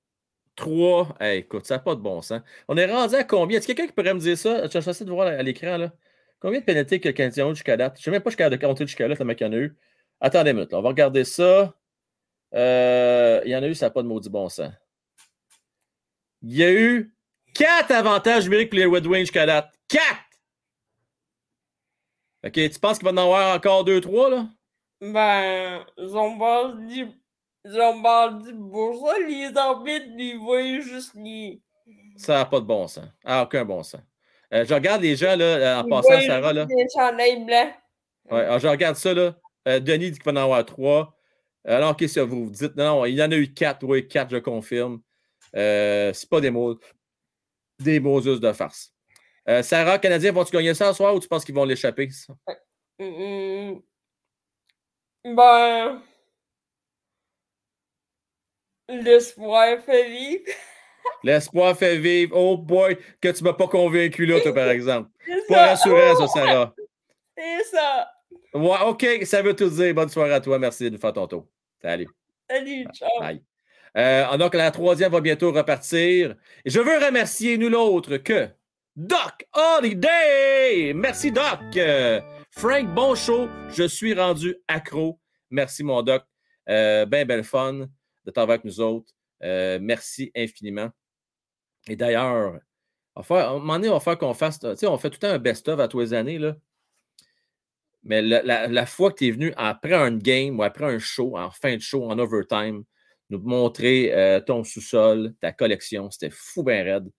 [0.55, 1.15] Trois.
[1.19, 2.41] Hey, écoute, ça n'a pas de bon sens.
[2.67, 3.59] On est rendu à combien?
[3.59, 4.67] Est-ce quelqu'un qui pourrait me dire ça?
[4.67, 5.77] Je essayer de voir à l'écran.
[5.77, 5.91] là.
[6.39, 7.95] Combien de pénalités que le Canadien a jusqu'à date?
[7.97, 9.55] Je ne sais même pas jusqu'à de compter jusqu'à là, le mec y en a
[9.57, 9.75] eu.
[10.19, 11.73] Attendez une minute, on va regarder ça.
[12.53, 14.71] Euh, il y en a eu, ça n'a pas de maudit bon sens.
[16.41, 17.13] Il y a eu
[17.53, 19.73] quatre avantages numériques pour les Red Wings jusqu'à date.
[19.87, 20.23] Quatre!
[22.45, 24.47] OK, tu penses qu'il va en avoir encore deux, trois, là?
[25.01, 27.05] Ben, j'en parle dit,
[27.65, 31.61] j'en parle dit pour ça, les arbitres, ils voient juste les.
[32.15, 33.05] Ça n'a pas de bon sens.
[33.23, 34.01] Ah, aucun bon sens.
[34.53, 36.67] Euh, je regarde les gens, là, en passant, Sarah, là.
[36.95, 37.73] Chandails blancs.
[38.31, 39.35] Ouais, alors, je regarde ça, là.
[39.67, 41.15] Euh, Denis dit qu'il va en avoir trois.
[41.65, 42.75] Alors, qu'est-ce que vous dites?
[42.75, 43.83] Non, il y en a eu quatre.
[43.83, 45.01] Oui, quatre, je confirme.
[45.55, 46.79] Euh, c'est pas des mots,
[47.79, 48.93] des mots juste de farce.
[49.47, 52.09] Euh, Sarah, Canadien, vont-tu gagner ça ce soir ou tu penses qu'ils vont l'échapper?
[52.99, 53.75] Mmh,
[55.23, 56.01] ben.
[58.89, 60.43] L'espoir fait vivre.
[61.23, 62.35] L'espoir fait vivre.
[62.35, 65.09] Oh boy, que tu ne m'as pas convaincu là, toi, par exemple.
[65.49, 66.73] Pas rassurant, ça, Sarah.
[67.37, 68.11] C'est ça.
[68.53, 69.93] Ouais, OK, ça veut tout dire.
[69.93, 70.57] Bonne soirée à toi.
[70.57, 71.47] Merci de faire ton tour.
[71.81, 72.07] Salut.
[72.49, 73.19] Salut, ciao.
[73.19, 73.46] Bye.
[73.97, 76.35] Euh, donc, la troisième va bientôt repartir.
[76.65, 78.47] Je veux remercier nous l'autre que
[78.95, 80.93] Doc Holiday.
[80.93, 81.79] Merci, Doc.
[82.51, 83.47] Frank, bon show.
[83.71, 85.19] Je suis rendu accro.
[85.49, 86.23] Merci, mon Doc.
[86.69, 87.87] Euh, ben, belle fun
[88.25, 89.11] de t'avoir avec nous autres.
[89.43, 90.89] Euh, merci infiniment.
[91.87, 92.59] Et d'ailleurs,
[93.15, 94.59] à un moment donné, on va faire qu'on fasse.
[94.59, 96.37] Tu sais, on fait tout le temps un best-of à tous les années.
[96.37, 96.55] Là.
[98.03, 101.37] Mais la, la, fois que tu es venu après un game ou après un show,
[101.37, 102.83] en fin de show, en overtime,
[103.29, 106.09] nous montrer euh, ton sous-sol, ta collection.
[106.11, 107.11] C'était fou bien raide.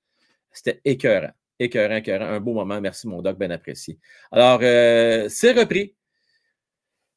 [0.52, 1.32] C'était écœurant.
[1.58, 2.26] Écœurant, écœurant.
[2.26, 2.80] Un beau moment.
[2.80, 3.98] Merci, mon doc, bien apprécié.
[4.32, 5.94] Alors, euh, c'est repris.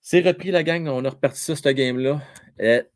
[0.02, 0.88] C'est repris, la gang.
[0.88, 2.22] On a reparti ça, ce game-là.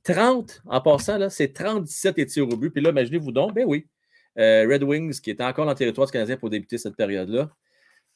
[0.03, 2.71] 30, euh, en passant, c'est 37 et tirs au but.
[2.71, 3.87] Puis là, imaginez-vous donc, ben oui,
[4.35, 7.49] Red Wings, qui était encore dans le territoire Canadien pour débuter cette période-là.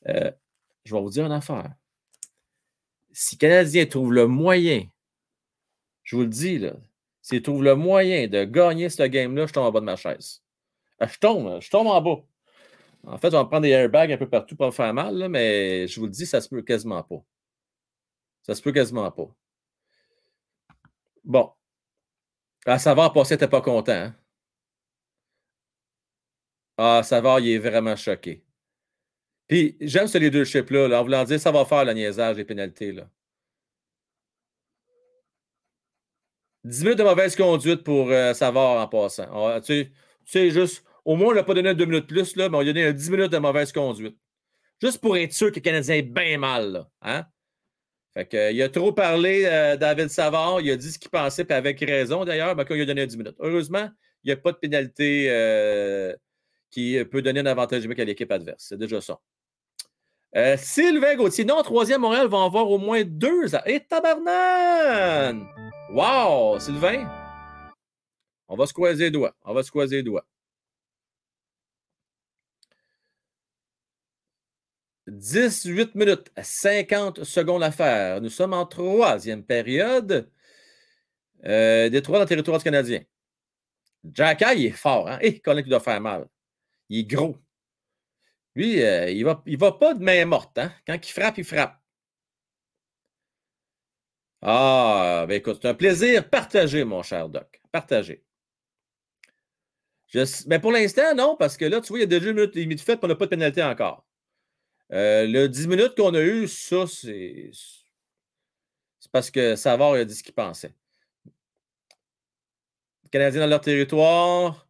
[0.05, 1.71] je vais vous dire une affaire.
[3.11, 4.83] Si le Canadien trouve le moyen,
[6.03, 6.73] je vous le dis, là,
[7.21, 10.41] s'il trouve le moyen de gagner ce game-là, je tombe en bas de ma chaise.
[11.01, 12.23] Euh, je tombe, je tombe en bas.
[13.07, 15.87] En fait, on va prendre des airbags un peu partout pour me faire mal, mais
[15.87, 17.23] je vous le dis, ça se peut quasiment pas.
[18.43, 19.29] Ça se peut quasiment pas.
[21.23, 21.51] Bon.
[22.65, 23.91] À savoir, passer, t'es pas content.
[23.93, 24.15] Hein?
[26.77, 28.43] Ah, savoir, il est vraiment choqué.
[29.47, 32.91] Puis, j'aime ce leadership-là, là, en voulant dire, ça va faire le niaisage, les pénalités.
[32.91, 33.09] Là.
[36.65, 39.61] 10 minutes de mauvaise conduite pour euh, savoir en passant.
[39.61, 39.91] tu
[40.25, 42.65] sais, juste, au moins, on n'a pas donné deux minutes plus, là, mais on a
[42.65, 44.17] donné 10 minutes de mauvaise conduite.
[44.81, 46.85] Juste pour être sûr que le Canadien est bien mal.
[47.01, 47.25] Hein?
[48.13, 50.61] Fait que, il a trop parlé, euh, David Savard.
[50.61, 53.05] Il a dit ce qu'il pensait, puis avec raison d'ailleurs, mais quand il a donné
[53.05, 53.35] 10 minutes.
[53.39, 53.89] Heureusement,
[54.23, 56.13] il n'y a pas de pénalité euh,
[56.71, 58.65] qui peut donner un avantage à l'équipe adverse.
[58.69, 59.19] C'est déjà ça.
[60.57, 61.45] Sylvain Gauthier.
[61.45, 63.47] Non, troisième, Montréal va avoir au moins deux.
[63.65, 65.47] Et tabarnan!
[65.91, 67.09] Wow, Sylvain!
[68.47, 69.35] On va se croiser les doigts.
[69.43, 70.25] On va se croiser les doigts.
[75.07, 78.21] 18 minutes, 50 secondes à faire.
[78.21, 80.29] Nous sommes en troisième période
[81.45, 83.01] euh, des trois dans le territoire canadien.
[84.13, 85.09] Jack il est fort.
[85.09, 85.17] Hein?
[85.21, 86.27] Et eh, Colin qui doit faire mal.
[86.89, 87.35] Il est gros.
[88.55, 90.57] Lui, euh, il ne va, il va pas de main morte.
[90.59, 90.71] Hein?
[90.85, 91.79] Quand il frappe, il frappe.
[94.41, 97.61] Ah, ben écoute, c'est un plaisir partagé, mon cher Doc.
[97.71, 98.23] Partagé.
[100.13, 102.35] Mais ben, pour l'instant, non, parce que là, tu vois, il y a déjà une
[102.35, 104.05] minute et demie de fait, on n'a pas de pénalité encore.
[104.91, 107.51] Euh, le 10 minutes qu'on a eu, ça, c'est.
[108.99, 110.73] C'est parce que Savard a dit ce qu'il pensait.
[113.11, 114.67] Canadiens dans leur territoire.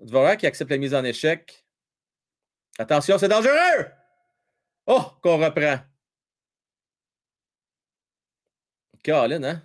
[0.00, 1.64] Dvorak qui accepte la mise en échec.
[2.78, 3.86] Attention, c'est dangereux!
[4.86, 5.78] Oh, qu'on reprend.
[9.10, 9.62] Hein?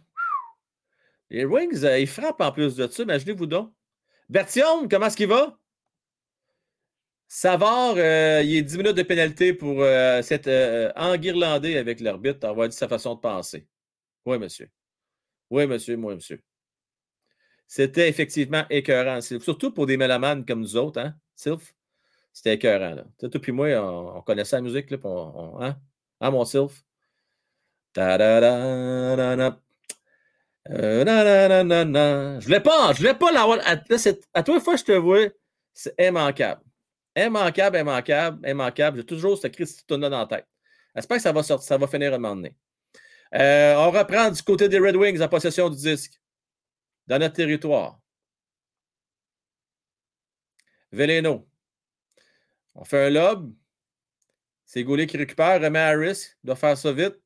[1.30, 3.04] Les Wings, euh, ils frappent en plus de ça.
[3.04, 3.74] Imaginez-vous donc.
[4.30, 5.58] Bertium, comment est-ce qu'il va?
[7.28, 10.48] Savard, euh, il est 10 minutes de pénalité pour euh, cette
[10.96, 12.48] enguirlandé avec l'arbitre.
[12.48, 13.68] On va dire sa façon de penser.
[14.26, 14.70] Oui, monsieur.
[15.50, 16.42] Oui, monsieur, moi, monsieur.
[17.68, 21.74] C'était effectivement écœurant, Surtout pour des mélomanes comme nous autres, hein, Sylph?
[22.32, 23.30] C'était écœurant, là.
[23.40, 25.76] Puis moi, on, connaissait la musique, hein?
[26.20, 26.32] hein?
[26.32, 26.84] mon Sylph?
[30.70, 33.60] Euh, je voulais pas, je voulais pas l'avoir.
[33.66, 33.72] À,
[34.34, 35.28] à toi, je te vois,
[35.74, 36.62] c'est immanquable.
[37.16, 38.98] Immanquable, immanquable, immanquable.
[39.00, 40.48] J'ai toujours cette crise dans la tête.
[40.96, 42.56] J'espère que ça va sortir, ça va finir à un moment donné.
[43.36, 46.20] Euh, on reprend du côté des Red Wings en possession du disque.
[47.08, 48.00] Dans notre territoire.
[50.92, 51.48] Veleno.
[52.76, 53.54] On fait un lob.
[54.66, 56.36] C'est Goulet qui récupère, remet Harris.
[56.44, 57.23] Il doit faire ça vite.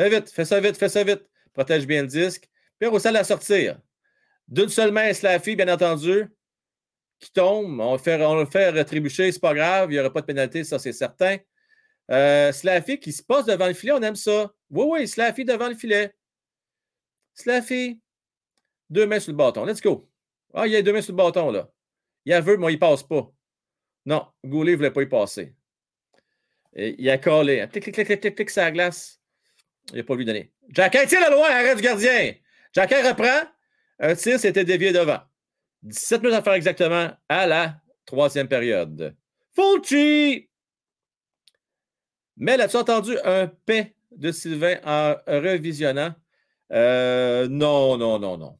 [0.00, 1.28] Fais vite, fais ça vite, fais ça vite.
[1.52, 2.48] Protège bien le disque.
[2.78, 3.78] Puis on à la sortir.
[4.48, 6.24] D'une seule main, Slaffy, bien entendu,
[7.18, 7.78] qui tombe.
[7.78, 8.72] On, fait, on le fait
[9.10, 9.90] c'est pas grave.
[9.90, 11.36] Il n'y aura pas de pénalité, ça, c'est certain.
[12.10, 14.50] Euh, Slaffy qui se passe devant le filet, on aime ça.
[14.70, 16.14] Oui, oui, Slaffy devant le filet.
[17.34, 18.00] Slaffy,
[18.88, 19.66] deux mains sur le bâton.
[19.66, 20.08] Let's go.
[20.54, 21.70] Ah, il y a deux mains sur le bâton, là.
[22.24, 23.30] Il a veut, mais il ne passe pas.
[24.06, 25.54] Non, Goulet ne voulait pas y passer.
[26.72, 27.68] il a collé.
[27.70, 29.19] Clic, clic, clic, clic, clic, clic, la glace.
[29.92, 30.52] Il n'a pas lui donner.
[30.68, 32.34] Jacquin, tiens le loin, arrête du gardien.
[32.72, 33.48] Jacquin reprend.
[33.98, 35.20] Un tir s'était dévié devant.
[35.82, 39.16] 17 minutes à faire exactement à la troisième période.
[39.54, 40.48] Fulci!
[42.36, 46.14] Mais as-tu entendu un paix de Sylvain en revisionnant?
[46.72, 48.58] Euh, non, non, non, non.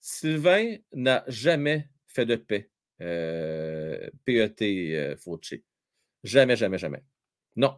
[0.00, 2.70] Sylvain n'a jamais fait de paix.
[3.00, 5.64] Euh, PET euh, Fauci.
[6.22, 7.02] Jamais, jamais, jamais.
[7.54, 7.76] Non.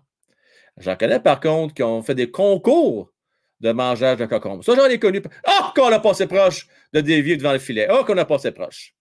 [0.78, 3.12] J'en connais par contre qui ont fait des concours
[3.60, 4.64] de mangeage de concombre.
[4.64, 5.20] Ça, j'en ai connu.
[5.46, 7.88] Oh, qu'on a passé proche de dévier devant le filet.
[7.90, 8.94] Oh, qu'on a passé proche.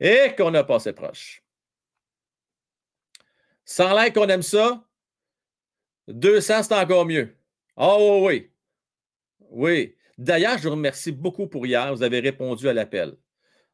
[0.00, 1.44] Et qu'on a passé proche.
[3.64, 4.84] Sans l'air qu'on aime ça,
[6.08, 7.36] 200, c'est encore mieux.
[7.76, 8.50] Oh oui.
[9.38, 9.94] Oui.
[10.18, 11.94] D'ailleurs, je vous remercie beaucoup pour hier.
[11.94, 13.16] Vous avez répondu à l'appel.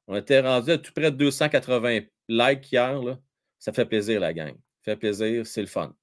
[0.07, 3.19] On était rendu à tout près de 280 likes hier.
[3.59, 4.55] Ça fait plaisir, la gang.
[4.85, 5.95] Ça fait plaisir, c'est le fun.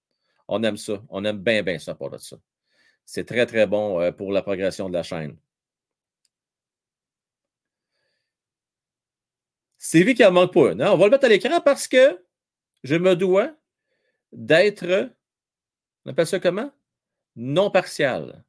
[0.47, 1.01] On aime ça.
[1.09, 2.37] On aime bien, bien ça pour ça.
[3.05, 5.37] C'est très, très bon euh, pour la progression de la chaîne.
[9.77, 12.19] C'est lui qui en manque pas Non, On va le mettre à l'écran parce que
[12.83, 13.51] je me dois
[14.31, 15.11] d'être,
[16.05, 16.71] on appelle ça comment?
[17.35, 18.43] Non partial.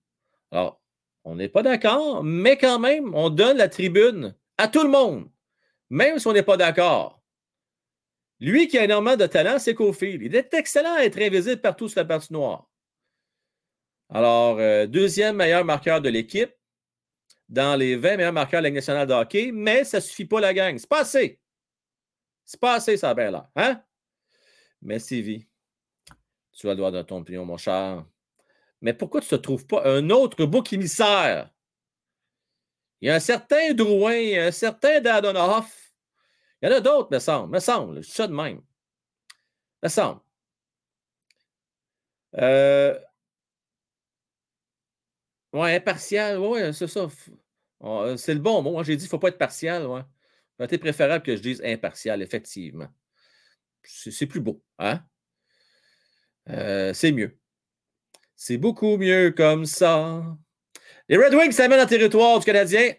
[0.51, 0.81] Alors,
[1.25, 5.29] on n'est pas d'accord, mais quand même, on donne la tribune à tout le monde,
[5.91, 7.21] même si on n'est pas d'accord.
[8.41, 10.23] Lui qui a énormément de talent, c'est Cofield.
[10.23, 12.69] Il est excellent à être invisible partout sur la partie noire.
[14.09, 16.53] Alors, euh, deuxième meilleur marqueur de l'équipe
[17.49, 20.41] dans les 20 meilleurs marqueurs de la nationale de hockey, mais ça ne suffit pas
[20.41, 20.77] la gang.
[20.79, 21.41] C'est pas assez.
[22.45, 23.49] C'est pas assez, ça a bien l'air.
[23.57, 23.83] Hein?
[24.83, 28.05] Mais tu as le droit de ton opinion, mon cher.
[28.81, 31.51] Mais pourquoi tu ne trouves pas un autre bouc émissaire?
[33.01, 35.86] Il y a un certain Drouin, un certain Dadonoff.
[36.63, 37.53] Il y en a d'autres, me semble.
[37.53, 38.03] Me semble.
[38.03, 38.63] Je ça de même.
[39.83, 40.21] Me semble.
[42.39, 42.99] Euh...
[45.53, 46.39] Ouais, impartial.
[46.39, 47.09] Ouais, c'est ça.
[47.83, 48.83] Euh, c'est le bon mot.
[48.83, 49.87] J'ai dit qu'il ne faut pas être partial.
[49.87, 50.03] Ouais.
[50.69, 52.89] C'est préférable que je dise impartial, effectivement.
[53.85, 54.63] C'est plus beau.
[54.79, 55.01] Hein?
[56.49, 57.39] Euh, c'est mieux.
[58.35, 60.37] C'est beaucoup mieux comme ça.
[61.09, 62.93] Les Red Wings s'amènent en territoire du Canadien.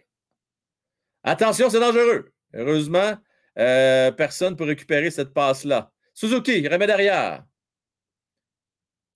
[1.24, 2.34] Attention, c'est dangereux.
[2.54, 3.18] Heureusement,
[3.58, 5.92] euh, personne ne peut récupérer cette passe-là.
[6.14, 7.44] Suzuki, remet derrière.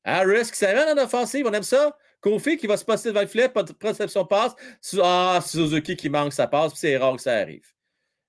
[0.03, 1.95] Harris qui s'amène en offensive, on aime ça.
[2.21, 4.53] Kofi qui va se passer devant le filet, préception passe.
[5.01, 7.65] Ah, Suzuki qui manque sa passe, puis c'est rare que ça arrive.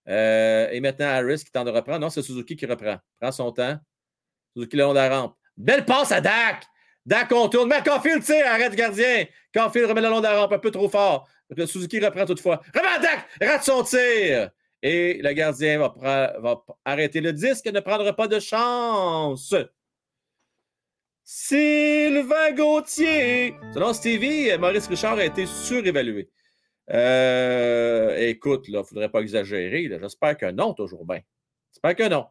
[0.08, 2.00] Euh, et maintenant, Harris qui tente de reprendre.
[2.00, 2.98] Non, c'est Suzuki qui reprend.
[3.20, 3.78] Prend son temps.
[4.54, 5.36] Suzuki le long de la rampe.
[5.56, 6.64] Belle passe à Dak.
[7.04, 7.68] Dak contourne.
[7.68, 9.26] Mais Caulfield tire, arrête gardien.
[9.54, 11.28] Caulfield remet le long de la rampe un peu trop fort.
[11.66, 12.62] Suzuki reprend toutefois.
[12.74, 14.50] Remet Dak, rate son tir.
[14.82, 19.54] Et le gardien va, arrêter le disque et ne prendra pas de chance.
[21.22, 23.54] Sylvain Gauthier.
[23.72, 26.30] Selon Stevie, Maurice Richard a été surévalué.
[26.90, 29.88] Euh, écoute, il ne faudrait pas exagérer.
[30.00, 31.20] J'espère que non, toujours bien.
[31.72, 32.26] J'espère que non.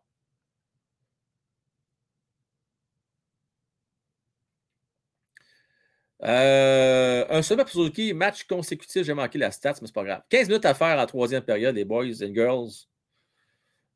[6.23, 10.21] Euh, un sommet pour Suzuki, match consécutif, j'ai manqué la stats, mais c'est pas grave.
[10.29, 12.69] 15 minutes à faire en troisième période, les boys and girls.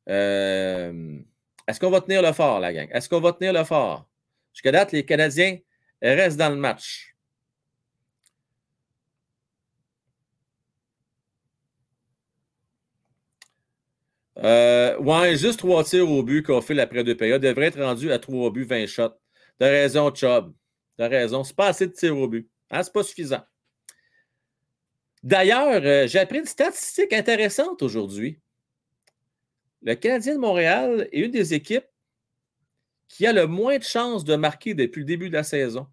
[0.08, 1.18] Euh,
[1.66, 2.88] est-ce qu'on va tenir le fort, la gang?
[2.92, 4.08] Est-ce qu'on va tenir le fort?
[4.52, 5.58] Jusqu'à date, les Canadiens
[6.02, 7.16] restent dans le match.
[14.38, 17.42] Euh, ouais, juste trois tirs au but qu'on fait après deux périodes.
[17.42, 19.14] devrait être rendu à trois buts, 20 shots.
[19.58, 20.52] T'as raison, Chubb.
[20.96, 21.44] T'as raison.
[21.44, 22.48] C'est pas assez de tirs au but.
[22.70, 23.42] Hein, c'est pas suffisant.
[25.22, 28.38] D'ailleurs, euh, j'ai appris une statistique intéressante aujourd'hui.
[29.82, 31.86] Le Canadien de Montréal est une des équipes
[33.08, 35.86] qui a le moins de chances de marquer depuis le début de la saison.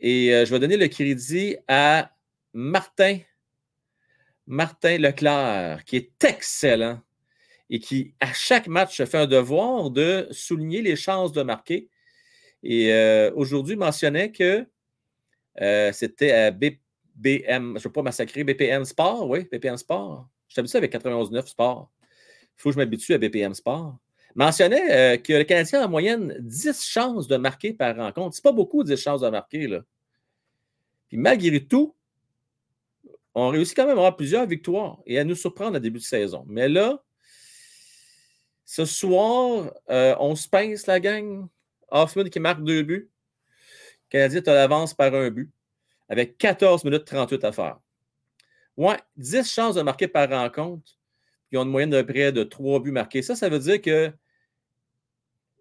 [0.00, 2.12] Et euh, je vais donner le crédit à
[2.52, 3.18] Martin
[4.48, 7.02] Martin Leclerc, qui est excellent
[7.68, 11.90] et qui, à chaque match, fait un devoir de souligner les chances de marquer.
[12.62, 14.66] Et euh, aujourd'hui, mentionnait que
[15.60, 20.28] euh, c'était à BPM, je ne veux pas massacrer, BPM Sport, oui, BPM Sport.
[20.48, 21.90] Je suis habitué avec 91.9 Sport.
[22.02, 23.96] Il faut que je m'habitue à BPM Sport.
[24.34, 28.34] Mentionnait euh, que le Canadien a en moyenne 10 chances de marquer par rencontre.
[28.34, 29.66] C'est pas beaucoup 10 chances de marquer.
[29.66, 29.80] Là.
[31.08, 31.94] Puis malgré tout,
[33.34, 36.04] on réussit quand même à avoir plusieurs victoires et à nous surprendre à début de
[36.04, 36.44] saison.
[36.48, 37.02] Mais là,
[38.64, 41.48] ce soir, on se pince la gang.
[41.90, 43.10] Hoffman qui marque deux buts.
[44.08, 45.50] Canadien a l'avance par un but
[46.08, 47.78] avec 14 minutes 38 à faire.
[48.76, 50.92] Ouais, 10 chances de marquer par rencontre.
[51.50, 53.22] Ils ont une moyenne de près de 3 buts marqués.
[53.22, 54.12] Ça, ça veut dire que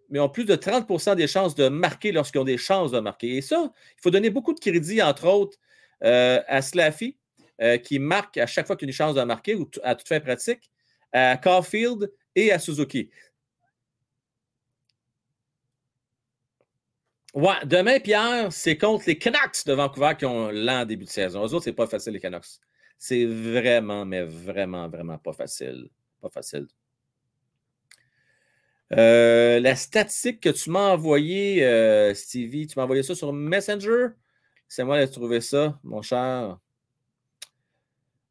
[0.10, 3.38] mais ont plus de 30% des chances de marquer lorsqu'ils ont des chances de marquer.
[3.38, 5.58] Et ça, il faut donner beaucoup de crédit, entre autres,
[6.04, 7.18] euh, à Slaffy,
[7.62, 9.96] euh, qui marque à chaque fois qu'il y a une chance de marquer ou à
[9.96, 10.72] toute fin pratique,
[11.12, 13.10] à Caulfield et à Suzuki.
[17.34, 21.46] Ouais, demain, Pierre, c'est contre les Canucks de Vancouver qui ont l'an début de saison.
[21.46, 22.60] Eux autres, c'est pas facile, les Canucks.
[22.98, 25.90] C'est vraiment, mais vraiment, vraiment pas facile.
[26.22, 26.68] Pas facile.
[28.94, 34.08] Euh, la statistique que tu m'as envoyée, euh, Stevie, tu m'as envoyé ça sur Messenger?
[34.68, 36.58] C'est moi de trouver ça, mon cher.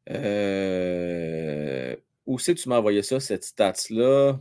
[0.09, 1.95] Euh,
[2.25, 4.39] où c'est que tu m'as envoyé ça, cette stats-là?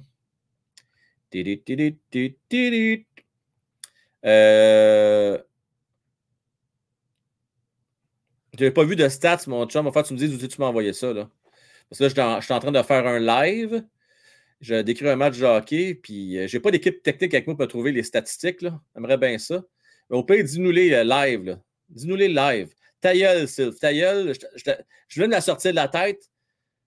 [4.25, 5.39] Euh,
[8.55, 9.87] je n'avais pas vu de stats, mon chum.
[9.87, 11.13] Enfin, tu me dis où tu m'as envoyé ça.
[11.13, 11.29] Là.
[11.91, 13.85] Parce que là, je suis en train de faire un live.
[14.61, 17.69] Je décris un match de hockey, puis euh, j'ai pas d'équipe technique avec moi pour
[17.69, 18.65] trouver les statistiques.
[18.95, 19.63] J'aimerais bien ça.
[20.09, 21.59] Mais au pire, dis-nous les euh, live.
[21.91, 22.73] Dis-nous les live.
[23.01, 23.47] Ta gueule,
[23.79, 24.73] Ta gueule, je,
[25.17, 26.31] viens de la sortir de la tête.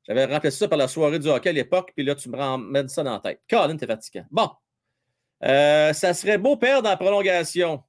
[0.07, 2.89] J'avais remplacé ça par la soirée du hockey à l'époque, puis là, tu me ramènes
[2.89, 3.41] ça dans la tête.
[3.47, 4.25] Colin, t'es fatigant.
[4.31, 4.49] Bon.
[5.43, 7.83] Euh, ça serait beau perdre la prolongation.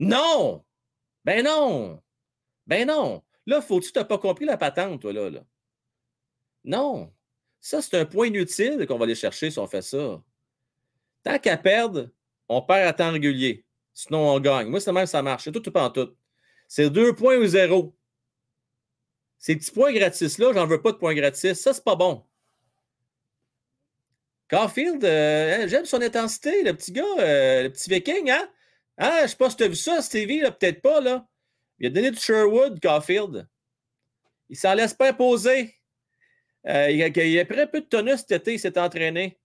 [0.00, 0.64] Non!
[1.24, 2.02] Ben non!
[2.66, 3.22] Ben non!
[3.46, 5.30] Là, faut-tu t'as pas compris la patente, toi, là?
[6.64, 7.12] Non!
[7.60, 10.22] Ça, c'est un point inutile qu'on va aller chercher si on fait ça.
[11.22, 12.10] Tant qu'à perdre,
[12.48, 13.64] on perd à temps régulier.
[13.94, 14.68] Sinon, on gagne.
[14.68, 15.44] Moi, c'est même ça marche.
[15.44, 16.14] C'est tout, tout en tout.
[16.68, 17.96] C'est deux points ou zéro.
[19.38, 21.60] Ces petits points gratis-là, j'en veux pas de points gratis.
[21.60, 22.24] Ça, c'est pas bon.
[24.50, 28.48] Caulfield, euh, hein, j'aime son intensité, le petit gars, euh, le petit viking, hein?
[28.96, 31.26] Ah, je sais pas si tu as vu ça, Stevie, peut-être pas, là.
[31.78, 33.46] Il a donné du Sherwood, Caulfield.
[34.48, 35.74] Il s'en laisse pas imposer.
[36.66, 39.38] Euh, il, a, il, a, pris un peu de tonus cet été, il s'est entraîné.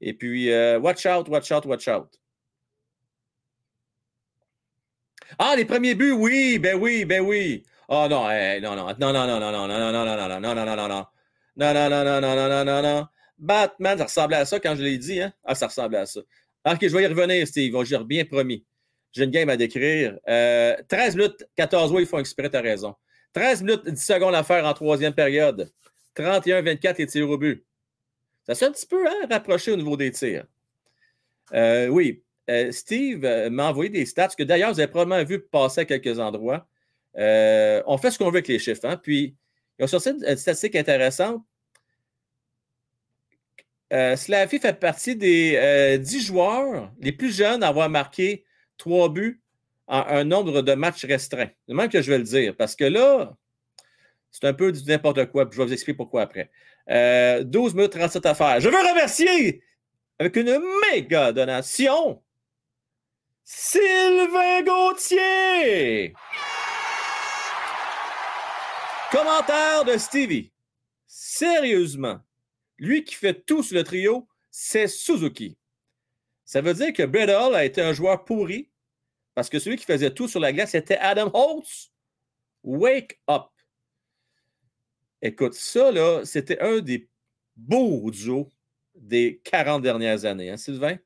[0.00, 2.20] Et puis, watch out, watch out, watch out.
[5.38, 7.64] Ah, les premiers buts, oui, ben oui, ben oui.
[7.88, 8.28] Oh non,
[8.60, 10.76] non, non, non, non, non, non, non, non, non, non, non, non, non, non, non,
[10.76, 11.06] non, non.
[11.56, 13.08] Non, non, non, non, non, non, non, non, non.
[13.44, 15.32] Batman, ça ressemblait à ça quand je l'ai dit, hein?
[15.44, 16.20] Ah, ça ressemblait à ça.
[16.66, 17.84] Ok, je vais y revenir, Steve.
[17.84, 18.64] J'ai bien promis.
[19.12, 20.18] J'ai une game à décrire.
[20.28, 22.94] Euh, 13 minutes, 14 oui, ils font exprès, t'as raison.
[23.34, 25.70] 13 minutes, 10 secondes à faire en troisième période.
[26.16, 27.64] 31-24 les tirs au but.
[28.46, 30.44] Ça s'est un petit peu hein, rapproché au niveau des tirs.
[31.52, 35.40] Euh, oui, euh, Steve euh, m'a envoyé des stats que d'ailleurs, vous avez probablement vu
[35.40, 36.66] passer à quelques endroits.
[37.16, 38.84] Euh, on fait ce qu'on veut avec les chiffres.
[38.84, 38.96] Hein?
[38.96, 39.36] Puis,
[39.78, 41.42] ils ont sorti une statistique intéressante.
[43.92, 48.44] Euh, Slavi fait partie des 10 joueurs les plus jeunes à avoir marqué
[48.76, 49.40] trois buts
[49.86, 51.50] en un nombre de matchs restreints.
[51.68, 53.36] C'est même que je vais le dire, parce que là,
[54.30, 56.50] c'est un peu du n'importe quoi, je vais vous expliquer pourquoi après.
[56.88, 58.60] 12 minutes 37 à faire.
[58.60, 59.62] Je veux remercier
[60.18, 62.22] avec une méga donation
[63.44, 66.14] Sylvain Gauthier!
[69.12, 70.50] Commentaire de Stevie.
[71.06, 72.20] Sérieusement,
[72.78, 75.56] lui qui fait tout sur le trio, c'est Suzuki.
[76.44, 78.70] Ça veut dire que Brett Hall a été un joueur pourri,
[79.34, 81.90] parce que celui qui faisait tout sur la glace, c'était Adam Holtz.
[82.62, 83.46] Wake up.
[85.20, 87.08] Écoute, ça, là, c'était un des
[87.56, 88.50] beaux duos
[88.94, 90.98] des 40 dernières années, hein, Sylvain?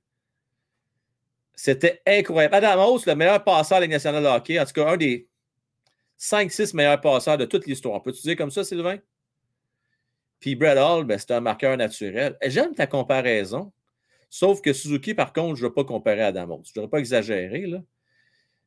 [1.55, 2.55] C'était incroyable.
[2.55, 5.29] Adam Holtz, le meilleur passeur de la nationale de hockey, en tout cas, un des
[6.19, 8.03] 5-6 meilleurs passeurs de toute l'histoire.
[8.03, 8.99] Peux-tu dire comme ça, Sylvain?
[10.41, 12.37] Puis Brad Hall, ben, c'est un marqueur naturel.
[12.47, 13.73] J'aime ta comparaison.
[14.31, 16.91] Sauf que Suzuki, par contre, je ne veux pas comparer à Adam Je ne voudrais
[16.91, 17.83] pas exagérer, là.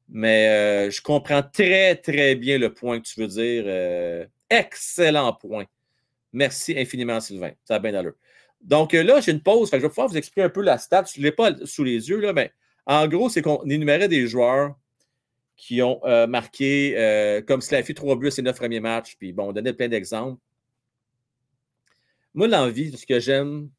[0.09, 3.63] Mais euh, je comprends très, très bien le point que tu veux dire.
[3.65, 5.65] Euh, excellent point.
[6.33, 7.51] Merci infiniment, Sylvain.
[7.63, 8.15] Ça a bien d'allure.
[8.61, 9.69] Donc euh, là, j'ai une pause.
[9.71, 11.05] je vais pouvoir vous expliquer un peu la stat.
[11.13, 12.51] Je ne l'ai pas sous les yeux, là, mais
[12.85, 14.75] en gros, c'est qu'on énumérait des joueurs
[15.55, 19.15] qui ont marqué, comme Slaffy, trois buts à ses neuf premiers matchs.
[19.17, 20.41] Puis bon, on donnait plein d'exemples.
[22.33, 23.69] Moi, l'envie, ce que j'aime,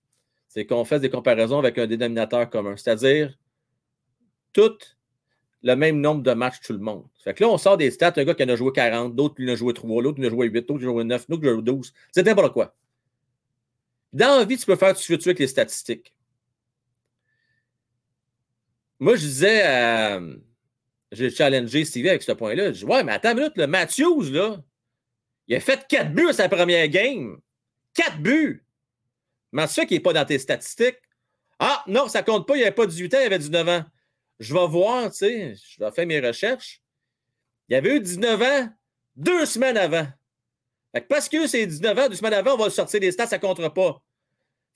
[0.49, 3.39] c'est qu'on fasse des comparaisons avec un dénominateur commun, c'est-à-dire
[4.53, 4.77] tout
[5.63, 7.07] le même nombre de matchs tout le monde.
[7.23, 9.37] Fait que là, on sort des stats, un gars qui en a joué 40, d'autres
[9.37, 10.93] qui en a joué 3, l'autre qui en a joué 8, d'autres qui en a
[10.93, 11.93] joué 9, d'autres qui en a joué 12.
[12.11, 12.75] C'est n'importe quoi.
[14.13, 16.13] Dans la vie, tu peux faire tu veux avec les statistiques.
[18.99, 20.37] Moi, je disais, euh,
[21.13, 22.73] j'ai challengé Stevie avec ce point-là.
[22.73, 24.63] Je dis, ouais, mais attends une minute, le Matthews, là,
[25.49, 27.41] il a fait 4 buts à sa première game.
[27.95, 28.65] 4 buts.
[29.53, 30.99] Mais ça qui n'est pas dans tes statistiques.
[31.59, 33.85] Ah, non, ça compte pas, il avait pas 18 ans, il avait 19 ans.
[34.41, 36.83] Je vais voir, tu sais, je vais faire mes recherches.
[37.69, 38.69] Il avait eu 19 ans
[39.15, 40.07] deux semaines avant.
[41.09, 43.43] parce que c'est 19 ans, deux semaines avant, on va sortir des stats, ça ne
[43.43, 44.03] comptera pas.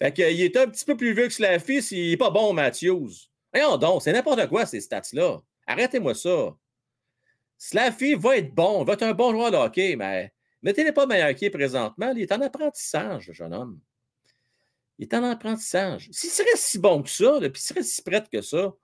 [0.01, 3.11] Fait qu'il est un petit peu plus vieux que Slaffy s'il n'est pas bon, Matthews.
[3.53, 5.41] Voyons donc, c'est n'importe quoi, ces stats-là.
[5.67, 6.55] Arrêtez-moi ça.
[7.59, 10.33] Slaffy va être bon, va être un bon joueur de hockey, mais
[10.67, 12.13] mettez-le pas meilleur qu'il est présentement.
[12.15, 13.79] Il est en apprentissage, le jeune homme.
[14.99, 16.09] Il est en apprentissage.
[16.11, 18.75] S'il serait si bon que ça, puis s'il serait si prêt que ça,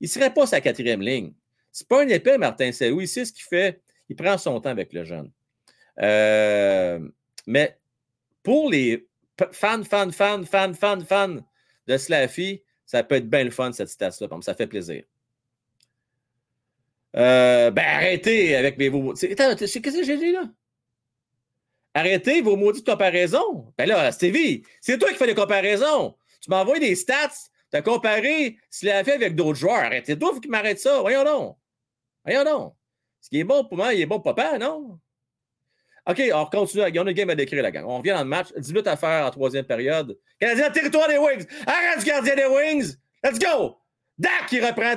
[0.00, 1.32] il ne serait pas sa quatrième ligne.
[1.70, 3.06] C'est pas un épée, Martin Saint-Louis.
[3.06, 3.80] C'est ce qu'il fait.
[4.08, 5.30] Il prend son temps avec le jeune.
[6.00, 6.98] Euh,
[7.46, 7.78] mais
[8.42, 9.06] pour les
[9.52, 11.36] fans, fans, fans, fans, fans, fans
[11.86, 14.28] de Slaffy, ça peut être bien le fun, cette stats-là.
[14.40, 15.04] Ça fait plaisir.
[17.16, 18.90] Euh, ben, arrêtez avec mes.
[18.90, 20.50] Qu'est-ce que j'ai dit là?
[21.98, 23.72] Arrêtez vos maudites comparaisons.
[23.76, 26.14] Ben là, Stevie, c'est toi qui fais les comparaisons.
[26.40, 27.34] Tu m'envoies des stats.
[27.72, 29.82] Tu as comparé s'il a fait avec d'autres joueurs.
[29.82, 31.00] Arrêtez-toi, il faut qu'il m'arrête ça.
[31.00, 31.56] Voyons donc.
[32.24, 32.74] Voyons donc.
[33.20, 35.00] Ce qui est bon pour moi, il est bon pour papa, non?
[36.06, 36.84] OK, on continue.
[36.86, 37.84] Il y a une game à décrire, la gang.
[37.84, 38.46] On revient dans le match.
[38.56, 40.16] 10 minutes à faire en troisième période.
[40.38, 41.46] Canadien, territoire des Wings.
[41.66, 42.94] Arrête du gardien des Wings.
[43.24, 43.76] Let's go.
[44.16, 44.94] Dak qui reprend,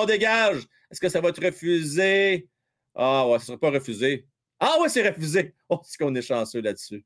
[0.00, 0.62] on dégage.
[0.90, 2.48] Est-ce que ça va être refusé?
[2.94, 4.26] Ah ouais, ça ne sera pas refusé.
[4.60, 5.54] Ah ouais, c'est refusé.
[5.68, 7.04] Oh, c'est qu'on est chanceux là-dessus.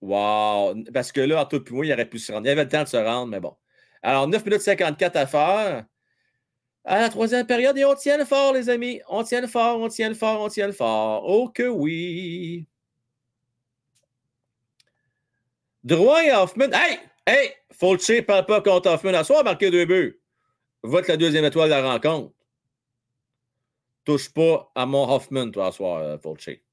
[0.00, 0.74] Wow!
[0.92, 2.46] Parce que là, en tout moi, il aurait pu se rendre.
[2.46, 3.56] Il avait le temps de se rendre, mais bon.
[4.02, 5.84] Alors, 9 minutes 54 à faire.
[6.84, 9.00] À la troisième période, et on tient fort, les amis.
[9.08, 11.24] On tient le fort, on tient fort, on tient fort.
[11.26, 12.66] Oh que oui!
[15.84, 16.72] Drouin et Hoffman.
[16.72, 16.98] Hey!
[17.26, 17.52] Hey!
[17.72, 19.14] Fulcher parle pas contre Hoffman.
[19.14, 20.20] À soir, marqué deux buts.
[20.82, 22.32] Vote la deuxième étoile de la rencontre.
[24.08, 26.64] Touche pas à mon Hoffman, toi, à soir, euh, Fulcher.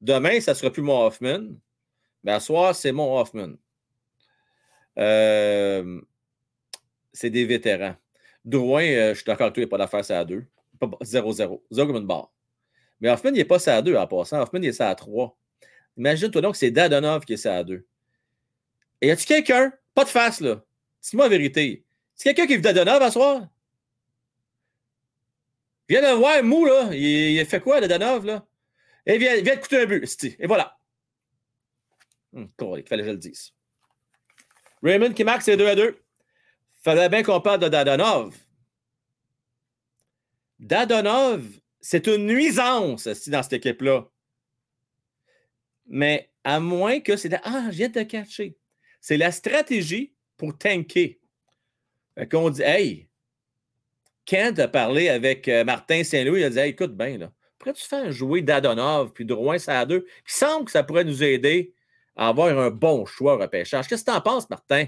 [0.00, 1.54] Demain, ça sera plus mon Hoffman.
[2.24, 3.52] Mais à soir, c'est mon Hoffman.
[4.98, 6.00] Euh,
[7.12, 7.94] c'est des vétérans.
[8.44, 10.44] Drouin, euh, je suis d'accord avec toi, il n'y a pas d'affaire, c'est à 2.
[11.02, 11.62] 0-0.
[11.70, 12.32] 0 comme une barre.
[13.00, 14.42] Mais Hoffman, il n'est pas ça à 2 en passant.
[14.42, 15.38] Hoffman, il est ça à 3.
[15.98, 17.86] Imagine-toi donc que c'est Dadonov qui est ça à 2.
[19.02, 20.64] Et y a-tu quelqu'un, pas de face là,
[21.00, 21.84] dis-moi la vérité,
[22.16, 23.46] c'est quelqu'un qui est Dadonov à soir?
[25.90, 26.94] Viens de voir Mou, là.
[26.94, 28.46] Il, a fait quoi, Dadonov, là?
[29.04, 30.24] Et viens, viens de coûter un but.
[30.38, 30.78] Et voilà.
[32.32, 32.48] Hum,
[32.78, 33.52] il fallait que je le dise.
[34.84, 36.00] Raymond qui marque, c'est 2 à 2.
[36.84, 38.36] Fallait bien qu'on parle de Dadonov.
[40.60, 41.44] Dadonov,
[41.80, 44.08] c'est une nuisance dans cette équipe-là.
[45.86, 47.34] Mais à moins que c'est.
[47.42, 48.56] Ah, je viens de te catcher.
[49.00, 51.18] C'est la stratégie pour tanker.
[52.30, 53.09] Qu'on dit, hey,
[54.30, 57.18] Kent a parlé avec euh, Martin Saint-Louis, il a dit, écoute bien,
[57.58, 60.06] pourrais-tu faire jouer Dadonov puis Drouin, ça à deux?
[60.24, 61.74] Il semble que ça pourrait nous aider
[62.14, 63.88] avoir un bon choix au repêchage.
[63.88, 64.86] Qu'est-ce que tu en penses, Martin?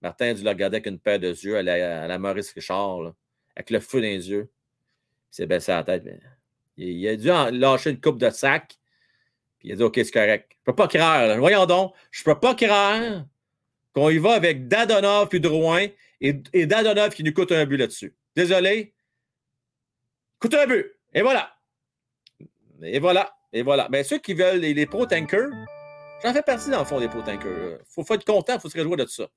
[0.00, 3.14] Martin a dû le regarder avec une paire de yeux à la, Maurice Richard,
[3.56, 4.48] avec le feu dans les yeux.
[5.32, 6.04] Il s'est baissé la tête.
[6.76, 8.78] il, a dû lâcher une coupe de sac.
[9.58, 10.52] Puis il a dit OK, c'est correct.
[10.52, 11.36] Je ne peux pas croire.
[11.38, 13.24] Voyons donc, je ne peux pas croire
[13.92, 15.88] qu'on y va avec Dadonov puis Drouin
[16.20, 18.14] et, et Dadonov qui nous coûte un but là-dessus.
[18.36, 18.94] Désolé.
[20.38, 20.92] Coûte un but.
[21.12, 21.56] Et voilà.
[22.82, 23.34] Et voilà.
[23.52, 23.88] Et voilà.
[23.88, 25.50] Bien, ceux qui veulent les, pro-tankers,
[26.22, 27.78] J'en fais partie dans le fond des pots tankers.
[27.80, 29.28] Il faut, faut, être content, faut se réjouir de tout ça.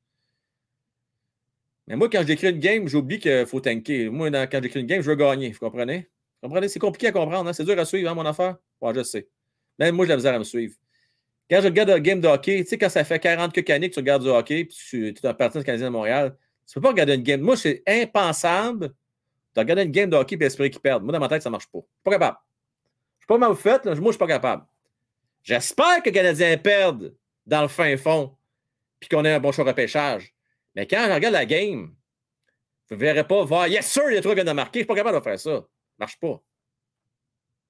[1.88, 4.10] Mais moi, quand j'écris une game, j'oublie qu'il faut tanker.
[4.10, 5.52] Moi, quand j'écris une game, je veux gagner.
[5.52, 6.10] Vous comprenez?
[6.41, 6.68] Vous comprenez?
[6.68, 7.49] C'est compliqué à comprendre.
[7.49, 7.53] Hein?
[7.53, 8.57] C'est dur à suivre, hein, mon affaire?
[8.82, 9.30] Ouais, je sais.
[9.80, 10.76] Même moi, j'ai la misère à me suivre.
[11.49, 13.88] Quand je regarde un game de hockey, tu sais, quand ça fait 40 que que
[13.88, 16.38] tu regardes du hockey, puis tu, es un parti Canadien de Montréal,
[16.68, 17.41] tu peux pas regarder une game.
[17.41, 18.94] Moi, c'est impensable
[19.56, 21.03] de regarder une game de hockey et espérer qu'ils perdent.
[21.03, 21.80] Moi, dans ma tête, ça marche pas.
[21.80, 22.38] Je suis pas capable.
[23.19, 23.95] Je suis pas mal fait, là.
[23.95, 24.65] moi, je suis pas capable.
[25.44, 27.15] J'espère que les Canadiens perdent
[27.45, 28.35] dans le fin fond,
[28.99, 30.34] puis qu'on ait un bon choix de repêchage.
[30.76, 31.95] Mais quand je regarde la game,
[32.89, 34.80] vous ne verrez pas voir Yes, sir, il y a trois gars de marquer.
[34.80, 35.61] Je ne suis pas capable de faire ça.
[35.61, 35.68] Ça
[35.99, 36.41] marche pas.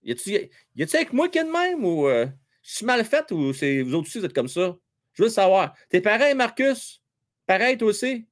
[0.04, 2.28] Y a-tu avec moi qui est de même ou euh,
[2.64, 4.76] je suis mal fait ou c'est vous autres aussi vous êtes comme ça?
[5.14, 5.74] Je veux savoir.
[5.90, 7.02] T'es pareil, Marcus?
[7.46, 8.28] Pareil, toi aussi?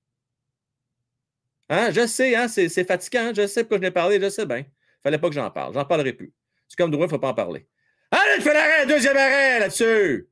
[1.70, 1.92] Hein?
[1.92, 2.48] Je sais, hein?
[2.48, 3.32] c'est fatigant.
[3.36, 4.58] Je sais pourquoi je n'ai parlé, je sais bien.
[4.58, 5.74] Il ne fallait pas que j'en parle.
[5.74, 6.34] J'en parlerai plus.
[6.68, 7.68] C'est comme droit, il ne faut pas en parler.
[8.12, 10.30] Allez, fais l'arrêt, deuxième arrêt là-dessus!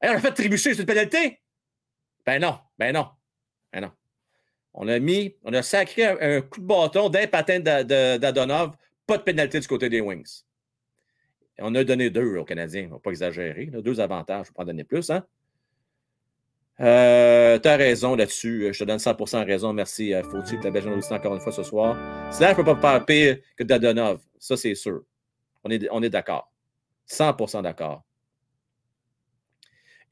[0.00, 1.40] Elle a fait trébucher sur une pénalité?
[2.24, 3.08] Ben non, ben non,
[3.72, 3.92] ben non.
[4.74, 8.76] On a mis, on a sacré un, coup de bâton d'un patin d'Adonov,
[9.06, 10.42] pas de pénalité du côté des Wings.
[11.60, 14.54] on a donné deux aux Canadiens, on ne va pas exagérer, deux avantages, je vais
[14.54, 15.08] pas en donner plus.
[15.08, 15.26] Hein?
[16.80, 20.70] Euh, tu as raison là-dessus, je te donne 100% raison, merci euh, Fauti, tu as
[20.70, 21.96] bien encore une fois ce soir.
[22.32, 25.02] Cela ne peut pas faire pire que Dadonov, ça c'est sûr.
[25.64, 25.70] On
[26.02, 26.52] est, d'accord.
[27.08, 28.04] 100% d'accord.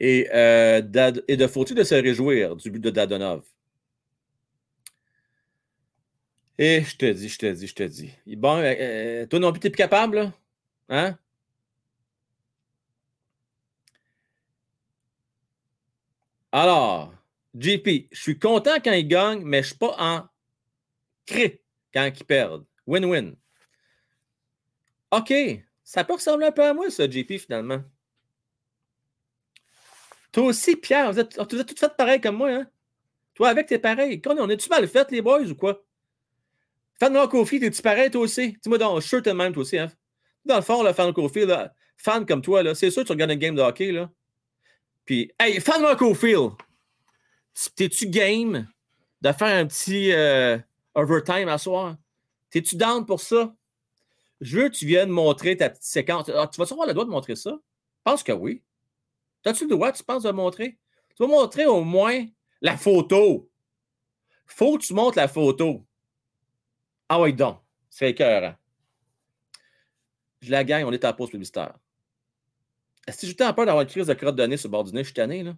[0.00, 3.42] Et, euh, de faut-il de se réjouir du but de Dadonov?
[6.58, 8.12] Et je te dis, je te dis, je te dis.
[8.36, 10.32] Bon, euh, euh, toi non plus, t'es plus capable?
[10.88, 11.18] Hein?
[16.56, 17.12] Alors,
[17.58, 20.28] JP, je suis content quand ils gagnent, mais je ne suis pas en
[21.26, 21.60] cré
[21.92, 22.64] quand ils perdent.
[22.86, 23.34] Win-win.
[25.10, 25.34] OK.
[25.82, 27.82] Ça peut ressembler un peu à moi, ça, JP, finalement.
[30.30, 32.70] Toi aussi, Pierre, vous êtes, vous êtes toutes faites pareil comme moi, hein?
[33.34, 34.22] Toi, avec, t'es pareil.
[34.24, 35.84] On est-tu mal fait, les boys, ou quoi?
[37.00, 38.52] Fan Kofi, t'es-tu pareil, toi aussi?
[38.62, 39.90] Dis-moi donc, je suis sûr même, toi aussi, hein?
[40.44, 43.12] Dans le fond, là, fan Kofi, là, fan comme toi, là, c'est sûr que tu
[43.12, 44.08] regardes une game de hockey, là.
[45.04, 46.52] Puis, hey, fan Cofield,
[47.76, 48.68] t'es-tu game
[49.20, 50.58] de faire un petit euh,
[50.94, 51.96] overtime à soir?
[52.50, 53.54] T'es-tu down pour ça?
[54.40, 56.28] Je veux que tu viennes montrer ta petite séquence.
[56.28, 57.50] Ah, tu vas avoir le droit de montrer ça?
[57.50, 58.62] Je pense que oui.
[59.44, 60.78] As-tu le droit, tu penses, de montrer?
[61.16, 62.26] Tu vas montrer au moins
[62.60, 63.48] la photo.
[64.46, 65.84] Faut que tu montres la photo.
[67.08, 67.58] Ah oui, donc.
[67.90, 68.54] C'est écœurant.
[70.40, 71.74] Je la gagne, on est à la pause publicitaire.
[73.06, 74.92] Que j'étais en peur d'avoir une crise de crotte de nez sur le bord du
[74.92, 75.00] nez?
[75.00, 75.54] Je suis tanné, là.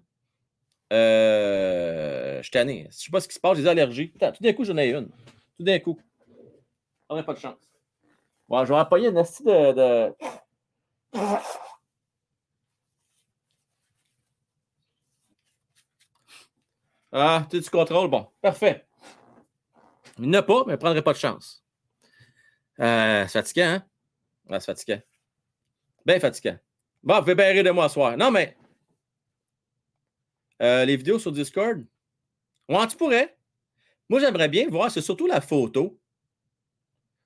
[0.92, 2.88] Euh, je suis tanné.
[2.90, 4.12] Je sais pas ce qui se passe, j'ai des allergies.
[4.12, 5.08] tout d'un coup, j'en ai une.
[5.56, 5.98] Tout d'un coup.
[7.08, 7.58] On n'a pas de chance.
[8.48, 10.12] Bon, je vais appuyer une astuce de.
[17.12, 18.08] Ah, tu du contrôle?
[18.10, 18.84] Bon, parfait.
[20.18, 21.64] Il n'a pas, mais ne prendrait pas de chance.
[22.80, 23.86] Euh, c'est fatigant, hein?
[24.50, 25.00] Ah, c'est fatigant.
[26.04, 26.58] Bien fatigant.
[27.06, 28.16] Bon, pouvez bien de moi ce soir.
[28.16, 28.56] Non, mais
[30.60, 31.84] euh, les vidéos sur Discord,
[32.68, 33.38] ouais, tu pourrais.
[34.08, 35.96] Moi, j'aimerais bien voir, c'est surtout la photo.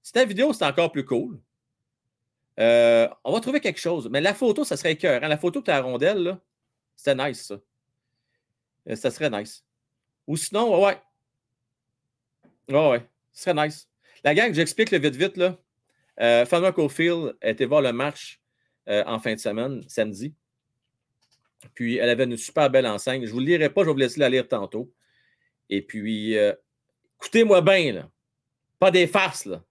[0.03, 1.41] Si ta vidéo, c'est encore plus cool.
[2.59, 4.11] Euh, on va trouver quelque chose.
[4.11, 5.19] Mais la photo, ça serait cœur.
[5.19, 6.39] La photo que tu as la rondelle,
[6.95, 7.59] c'était nice, ça.
[8.87, 9.65] Euh, ça serait nice.
[10.27, 11.01] Ou sinon, ouais.
[12.69, 13.09] Ouais, ouais.
[13.33, 13.89] Ce serait nice.
[14.25, 15.57] La gang, j'explique le vite, vite, là.
[16.21, 18.40] Euh, Cofield été voir le match
[18.91, 20.35] euh, en fin de semaine, samedi.
[21.75, 23.23] Puis, elle avait une super belle enseigne.
[23.23, 24.93] Je ne vous le lirai pas, je vais vous laisser la lire tantôt.
[25.69, 26.35] Et puis,
[27.17, 28.11] écoutez-moi bien.
[28.79, 29.63] Pas des farces, là.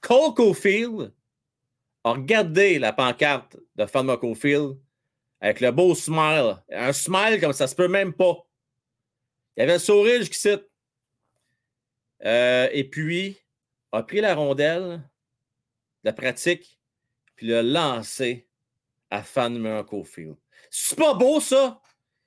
[0.00, 1.12] Cole Cofield
[2.04, 4.76] a regardé la pancarte de Fan Cofield
[5.40, 6.62] avec le beau smile.
[6.70, 8.46] Un smile comme ça se peut même pas.
[9.56, 10.56] Il y avait un sourire jusqu'ici.
[12.24, 13.38] Euh, et puis,
[13.92, 15.02] a pris la rondelle,
[16.02, 16.78] la pratique,
[17.36, 18.48] puis l'a lancé
[19.10, 20.36] à Fan Cofield.
[20.70, 21.80] C'est pas beau, ça?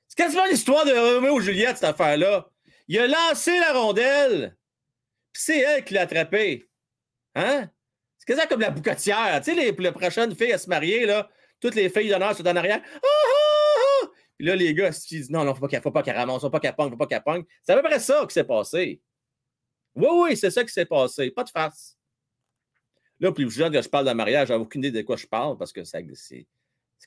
[0.08, 2.50] C'est quasiment l'histoire de Romeo et Juliette, cette affaire-là.
[2.88, 4.58] Il a lancé la rondelle,
[5.34, 6.70] puis c'est elle qui l'a attrapé.
[7.36, 7.70] Hein?
[8.18, 9.42] C'est quasiment comme la boucatière.
[9.44, 11.30] Tu sais, les, prochaines filles à se marier, là,
[11.60, 12.82] toutes les filles d'honneur sont en arrière.
[12.84, 14.08] Ah, ah, ah!
[14.38, 16.50] Puis là, les gars, ils disent non, non, faut pas, faut pas qu'elle ramasse, faut
[16.50, 17.44] pas qu'elle pogne, faut pas qu'elle pogne.
[17.64, 19.02] C'est à peu près ça qui s'est passé.
[19.96, 21.32] Oui, oui, c'est ça qui s'est passé.
[21.32, 21.97] Pas de farce.
[23.20, 25.58] Là, plus jeune que je parle de mariage, j'ai aucune idée de quoi je parle
[25.58, 26.48] parce que c'est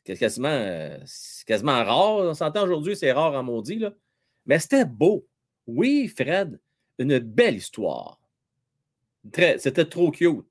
[0.05, 0.97] quasiment,
[1.47, 2.17] quasiment rare.
[2.17, 3.85] On s'entend aujourd'hui, c'est rare en maudit.
[4.47, 5.27] Mais c'était beau.
[5.67, 6.59] Oui, Fred,
[6.99, 8.21] une belle histoire.
[9.35, 10.45] C'était trop cute.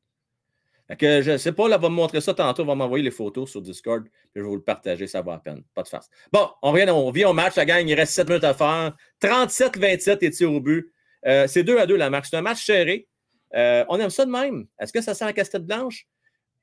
[0.98, 3.52] Que je ne sais pas, là, va me montrer ça tantôt, va m'envoyer les photos
[3.52, 5.61] sur Discord, je vais vous le partager, ça va à peine.
[5.76, 6.10] Pas de farce.
[6.34, 8.95] Bon, on revient, on vient au match, la gang, il reste 7 minutes à faire.
[9.22, 10.91] 37-27 et tir au but?
[11.27, 12.26] Euh, c'est 2 à 2 la marque.
[12.26, 13.07] C'est un match serré.
[13.55, 14.67] Euh, on aime ça de même.
[14.80, 16.07] Est-ce que ça sent la casse-tête blanche?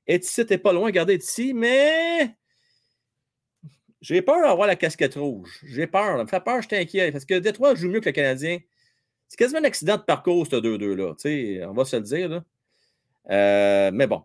[0.07, 2.31] Et ici, t'es pas loin, regardez ici, mais
[4.01, 5.61] j'ai peur d'avoir la casquette rouge.
[5.65, 6.17] J'ai peur.
[6.17, 7.13] Ça me fait peur, je t'inquiète.
[7.13, 8.59] Parce que Détroit joue mieux que le Canadien.
[9.27, 11.69] C'est quasiment un accident de parcours, ce 2-2-là.
[11.69, 12.43] On va se le dire.
[13.29, 14.23] Euh, mais bon,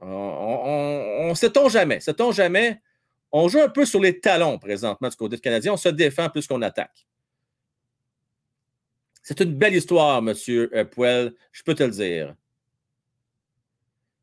[0.00, 1.98] on ne sait-on jamais?
[1.98, 2.80] Sait-on jamais?
[3.32, 5.72] On joue un peu sur les talons présentement du côté du Canadien.
[5.72, 7.07] On se défend plus qu'on attaque.
[9.28, 10.32] C'est une belle histoire, M.
[10.48, 12.34] Euh, Puel, je peux te le dire.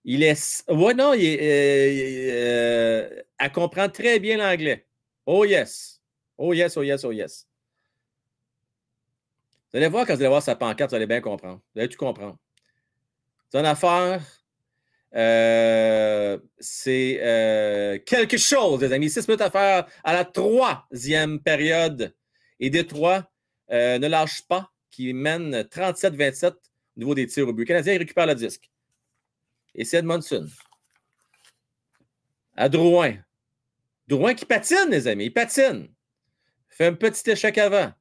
[0.04, 0.64] Il est.
[0.68, 4.88] Ouais, non, il est, euh, elle comprend très bien l'anglais.
[5.28, 6.02] Oh yes.
[6.40, 7.48] Oh yes, oh yes, oh yes.
[9.72, 11.62] Vous allez voir quand vous allez voir sa pancarte, vous allez bien comprendre.
[11.76, 12.40] Vous allez comprendre.
[13.52, 14.24] C'est une affaire.
[15.14, 19.12] Euh, c'est euh, quelque chose, les amis.
[19.12, 22.16] Six minutes à à la troisième période.
[22.60, 23.30] Et Détroit
[23.70, 26.56] euh, ne lâche pas, qui mène 37-27 au
[26.96, 27.64] niveau des tirs au but.
[27.64, 28.72] Le Canadien récupère le disque.
[29.74, 30.48] Et c'est Edmondson.
[32.56, 33.18] À Drouin.
[34.08, 35.26] Drouin qui patine, les amis.
[35.26, 35.90] Il patine.
[36.70, 37.92] Fait un petit échec avant.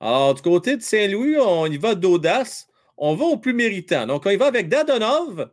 [0.00, 2.66] Alors, du côté de Saint-Louis, on y va d'audace.
[2.96, 4.06] On va au plus méritant.
[4.06, 5.52] Donc, on y va avec Dadonov,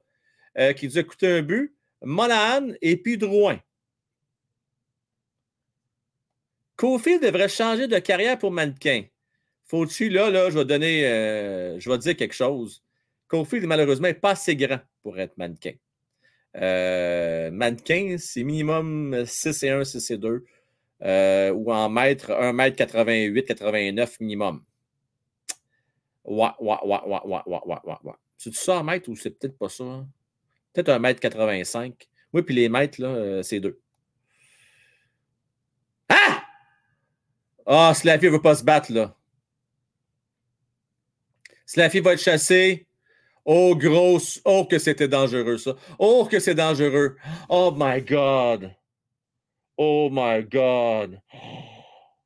[0.58, 3.60] euh, qui nous a coûté un but, Monahan et puis Drouin.
[6.82, 9.04] Kofi devrait changer de carrière pour mannequin.
[9.66, 12.84] Faut-tu, là, là, je vais donner, euh, je vais dire quelque chose.
[13.28, 15.74] Kofi, malheureusement, n'est pas assez grand pour être mannequin.
[16.58, 20.44] Euh, mannequin, c'est minimum 6 et 1, 6 et 2.
[21.04, 24.64] Euh, ou en mètre, 1 mètre 88, 89 minimum.
[26.26, 28.14] Ouais, ouais, ouais, ouais, ouais, ouais, ouais, ouais.
[28.40, 29.84] C'est ça en mètre ou c'est peut-être pas ça?
[29.84, 30.08] Hein?
[30.74, 32.10] Peut-être 1 mètre 85.
[32.34, 33.80] Oui, puis les mètres, là, c'est 2.
[36.10, 36.41] Ah!
[37.66, 39.16] Ah, oh, Slaffy ne veut pas se battre, là.
[41.66, 42.88] Slaffy va être chassé.
[43.46, 44.42] Oh, grosse.
[44.46, 45.76] Oh, que c'était dangereux, ça.
[45.98, 47.18] Oh, que c'est dangereux.
[47.50, 48.76] Oh, my God.
[49.78, 51.22] Oh my God.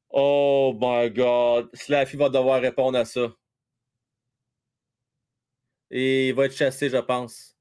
[0.10, 1.70] Oh my God.
[1.74, 3.34] Slaffy va devoir répondre à ça.
[5.92, 7.56] Et il va être chassé, je pense.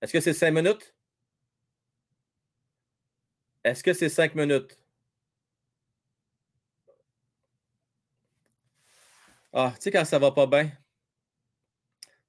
[0.00, 0.94] Est-ce que c'est cinq minutes?
[3.64, 4.78] Est-ce que c'est cinq minutes?
[9.52, 10.70] Ah, tu sais, quand ça va pas bien,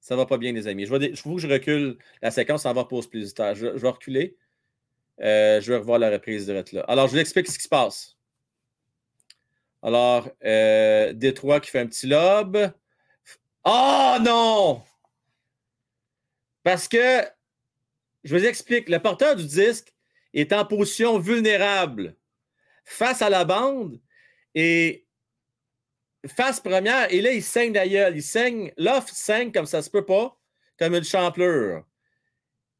[0.00, 0.86] ça va pas bien, les amis.
[0.86, 3.54] Je vais, que je recule la séquence, en va pause plus tard.
[3.54, 4.36] je vais reculer.
[5.20, 6.82] Euh, je vais revoir la reprise direct là.
[6.82, 8.16] Alors, je vous explique ce qui se passe.
[9.82, 12.72] Alors, euh, Détroit qui fait un petit lob.
[13.64, 14.82] Oh non!
[16.62, 17.22] Parce que,
[18.24, 19.94] je vous explique, le porteur du disque
[20.32, 22.16] est en position vulnérable
[22.84, 24.00] face à la bande
[24.54, 25.03] et
[26.28, 28.10] face première, et là, il saigne d'ailleurs.
[28.14, 30.38] Il saigne, l'offre saigne comme ça se peut pas,
[30.78, 31.84] comme une champlure.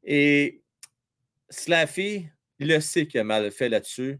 [0.02, 0.62] Et
[1.48, 4.18] Slaffy, il le sait qu'il a mal fait là-dessus.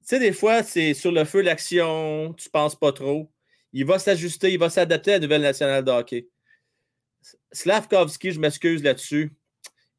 [0.00, 3.30] Tu sais, des fois, c'est sur le feu l'action, tu penses pas trop.
[3.72, 6.28] Il va s'ajuster, il va s'adapter à la nouvelle nationale de hockey.
[7.52, 9.32] Slavkovski, je m'excuse là-dessus.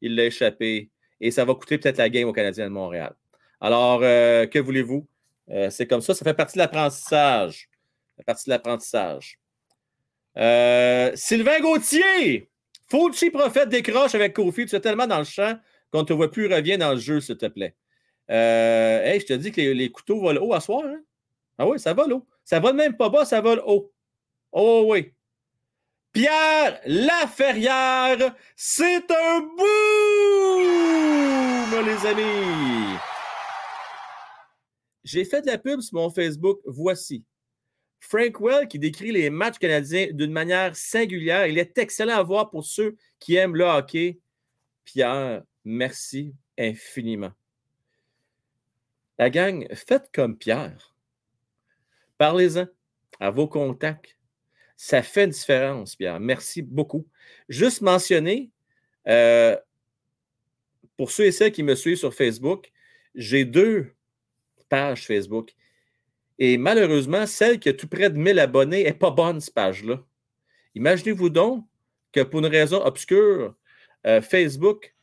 [0.00, 0.90] Il l'a échappé.
[1.20, 3.14] Et ça va coûter peut-être la game au Canadien de Montréal.
[3.60, 5.06] Alors, euh, que voulez-vous?
[5.50, 7.68] Euh, c'est comme ça, ça fait partie de l'apprentissage.
[8.18, 9.38] Fait partie de l'apprentissage.
[10.36, 12.50] Euh, Sylvain Gauthier!
[12.90, 14.66] Fauci prophète décroche avec Kofi.
[14.66, 15.56] Tu es tellement dans le champ
[15.92, 17.76] qu'on ne te voit plus, reviens dans le jeu, s'il te plaît.
[18.30, 20.82] Euh, hey, je te dis que les, couteaux volent haut à soir.
[20.84, 21.00] Hein?
[21.58, 22.26] Ah oui, ça vole haut.
[22.44, 23.92] Ça vole même pas bas, ça vole haut.
[24.52, 25.12] Oh oui.
[26.12, 29.66] Pierre Laferrière, c'est un boom,
[31.86, 32.98] les amis.
[35.04, 36.58] J'ai fait de la pub sur mon Facebook.
[36.66, 37.24] Voici.
[38.00, 41.46] Frank Well qui décrit les matchs canadiens d'une manière singulière.
[41.46, 44.18] Il est excellent à voir pour ceux qui aiment le hockey.
[44.84, 47.32] Pierre, merci infiniment.
[49.18, 50.94] La gang, faites comme Pierre.
[52.18, 52.66] Parlez-en
[53.20, 54.16] à vos contacts.
[54.76, 56.20] Ça fait une différence, Pierre.
[56.20, 57.08] Merci beaucoup.
[57.48, 58.50] Juste mentionner,
[59.08, 59.56] euh,
[60.96, 62.70] pour ceux et celles qui me suivent sur Facebook,
[63.14, 63.92] j'ai deux
[64.68, 65.54] pages Facebook.
[66.38, 70.00] Et malheureusement, celle qui a tout près de 1000 abonnés n'est pas bonne, cette page-là.
[70.74, 71.64] Imaginez-vous donc
[72.12, 73.54] que pour une raison obscure,
[74.06, 74.94] euh, Facebook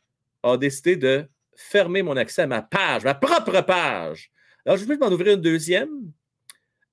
[0.42, 4.30] a décidé de fermer mon accès à ma page, ma propre page.
[4.64, 6.10] Alors, je vais m'en ouvrir une deuxième,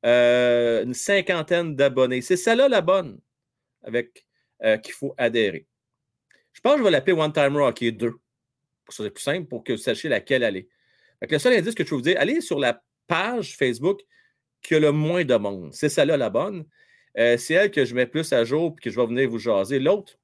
[0.05, 2.21] euh, une cinquantaine d'abonnés.
[2.21, 3.19] C'est celle-là la bonne,
[3.83, 4.25] avec
[4.63, 5.65] euh, qu'il faut adhérer.
[6.51, 8.11] Je pense que je vais l'appeler One Timer Hockey 2.
[8.85, 10.67] Pour ça, c'est plus simple pour que vous sachiez laquelle aller.
[11.21, 14.01] le seul indice que je peux vous dire, allez sur la page Facebook
[14.63, 15.73] qui a le moins de monde.
[15.73, 16.65] C'est celle-là la bonne.
[17.17, 19.37] Euh, c'est elle que je mets plus à jour et que je vais venir vous
[19.37, 19.77] jaser.
[19.77, 20.17] L'autre,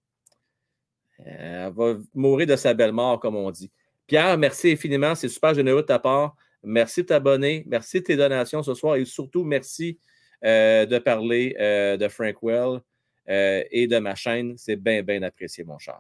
[1.27, 3.69] euh, elle va mourir de sa belle mort, comme on dit.
[4.07, 5.13] Pierre, merci infiniment.
[5.13, 6.35] C'est super généreux de ta part.
[6.63, 7.63] Merci de t'abonner.
[7.67, 9.99] Merci de tes donations ce soir et surtout merci
[10.43, 11.53] euh, de parler
[11.99, 12.81] de Frank Well
[13.27, 14.55] et de ma chaîne.
[14.57, 15.99] C'est bien, bien apprécié, mon cher.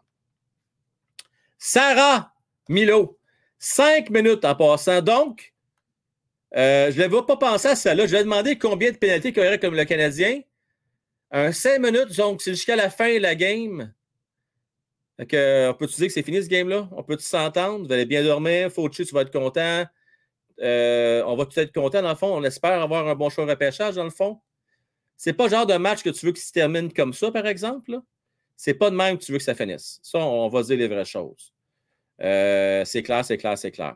[1.59, 2.33] Sarah
[2.67, 3.19] Milo,
[3.59, 5.01] cinq minutes en passant.
[5.01, 5.53] Donc,
[6.53, 7.95] je ne vais pas penser à ça.
[7.95, 8.05] Là.
[8.07, 10.41] Je vais demander combien de pénalités qu'il y aurait comme le Canadien.
[11.31, 13.93] Un 5 minutes, donc c'est jusqu'à la fin de la game.
[15.19, 16.89] on peut-tu dire que c'est fini ce game-là?
[16.91, 17.85] On peut-tu s'entendre?
[17.85, 18.71] Vous allez bien dormir?
[18.71, 19.85] Fauci, tu vas être content.
[20.61, 22.35] Euh, on va tout être content, dans le fond.
[22.35, 24.39] On espère avoir un bon choix de repêchage, dans le fond.
[25.17, 27.45] C'est pas le genre de match que tu veux qu'il se termine comme ça, par
[27.45, 27.99] exemple.
[28.55, 29.99] C'est pas de même que tu veux que ça finisse.
[30.01, 31.53] Ça, on va dire les vraies choses.
[32.21, 33.95] Euh, c'est clair, c'est clair, c'est clair.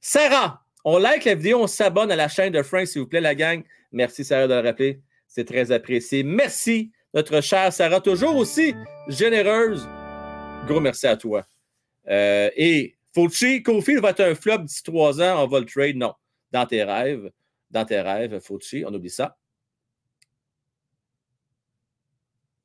[0.00, 3.20] Sarah, on like la vidéo, on s'abonne à la chaîne de Frank, s'il vous plaît,
[3.20, 3.62] la gang.
[3.90, 5.00] Merci, Sarah, de le rappeler.
[5.26, 6.22] C'est très apprécié.
[6.22, 8.72] Merci, notre chère Sarah, toujours aussi
[9.08, 9.86] généreuse.
[10.68, 11.44] Gros merci à toi.
[12.08, 15.96] Euh, et Fauci, Kofi va être un flop d'ici trois ans, on va le trade.
[15.96, 16.14] Non.
[16.52, 17.32] Dans tes rêves,
[17.68, 19.36] dans tes rêves, Fauci, on oublie ça.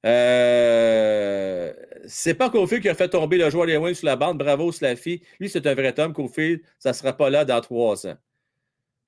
[0.05, 1.73] Euh,
[2.05, 4.37] c'est pas Kofi qui a fait tomber le joueur des Wings sur la bande.
[4.37, 5.21] Bravo, Slaffy.
[5.39, 6.13] Lui, c'est un vrai homme.
[6.13, 8.17] Kofi, ça sera pas là dans trois ans.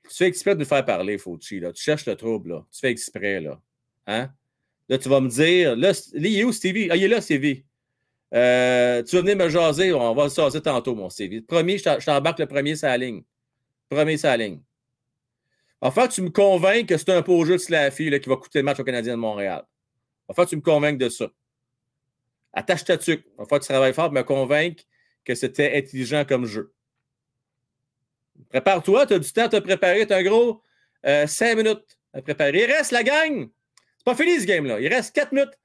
[0.10, 1.62] Tu fais exprès de nous faire parler, Fauci.
[1.62, 2.50] Tu cherches le trouble.
[2.50, 2.66] Là.
[2.72, 3.40] Tu fais exprès.
[3.40, 3.60] Là.
[4.08, 4.30] Hein?
[4.90, 5.76] Là, tu vas me dire.
[5.76, 6.90] Là, il est où, Stevie?
[6.92, 7.64] Ah, il est là, Stevie.
[8.34, 9.94] Euh, tu vas venir me jaser.
[9.94, 11.42] On va se jaser tantôt, mon Stevie.
[11.42, 13.24] Premier, je t'embarque le premier sur ligne.
[13.90, 14.60] Premier sur la ligne.
[15.80, 18.64] Enfin, tu me convaincs que c'est un beau jeu de Slaffy qui va coûter le
[18.64, 19.64] match au Canadien de Montréal.
[20.28, 21.28] Enfin, tu me convaincs de ça.
[22.54, 23.26] Attache ta tuque.
[23.38, 24.84] Enfin, tu travailles fort pour me convaincre
[25.26, 26.74] que c'était intelligent comme jeu.
[28.50, 30.06] Prépare-toi, tu as du temps à te préparer.
[30.06, 30.62] Tu as un gros
[31.06, 32.64] euh, 5 minutes à préparer.
[32.64, 33.50] Il reste la gang.
[33.98, 34.80] C'est pas fini ce game-là.
[34.80, 35.58] Il reste 4 minutes,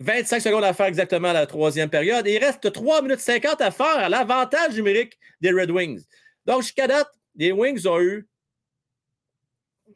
[0.00, 2.26] 25 secondes à faire exactement la troisième période.
[2.26, 6.02] Il reste 3 minutes 50 à faire à l'avantage numérique des Red Wings.
[6.46, 8.26] Donc, jusqu'à date, les Wings ont eu,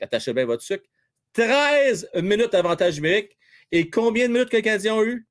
[0.01, 0.85] attachez bien votre sucre,
[1.33, 3.39] 13 minutes d'avantage numérique.
[3.71, 5.27] Et combien de minutes que les Canadiens ont eu?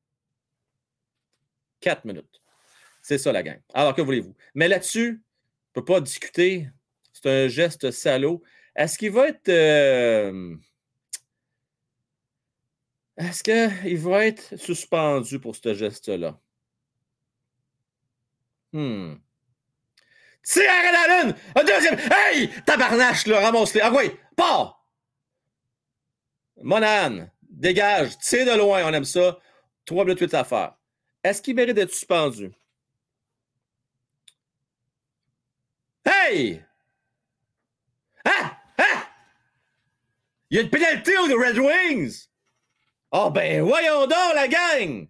[1.81, 2.41] 4 minutes.
[3.01, 3.59] C'est ça la gang.
[3.73, 4.35] Alors, que voulez-vous?
[4.53, 5.21] Mais là-dessus,
[5.75, 6.69] ne peut pas discuter.
[7.13, 8.41] C'est un geste salaud.
[8.75, 9.49] Est-ce qu'il va être.
[9.49, 10.55] Euh,
[13.17, 16.39] est-ce qu'il va être suspendu pour ce geste-là?
[18.73, 19.15] Hmm.
[20.43, 21.35] Tire à la lune!
[21.55, 21.99] Un deuxième!
[22.11, 22.49] Hey!
[22.65, 23.81] Tabarnache, là, ramasse-les!
[23.81, 24.11] Ah oui!
[24.35, 24.81] Pas!
[26.63, 29.39] Monane, dégage, tire de loin, on aime ça.
[29.85, 30.75] Trois minutes, huit à faire.
[31.23, 32.51] Est-ce qu'il mérite d'être suspendu?
[36.05, 36.63] Hey!
[38.25, 38.57] Ah!
[38.77, 39.07] Ah!
[40.49, 42.27] Il y a une pénalité aux Red Wings!
[43.11, 45.07] Oh ben, voyons donc, la gang!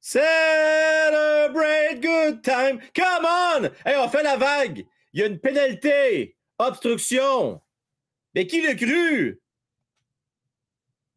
[0.00, 2.80] Celebrate good time!
[2.94, 3.64] Come on!
[3.84, 4.86] Hey, on fait la vague!
[5.12, 6.36] Il y a une pénalité!
[6.58, 7.60] Obstruction!
[8.34, 9.40] Mais qui l'a cru?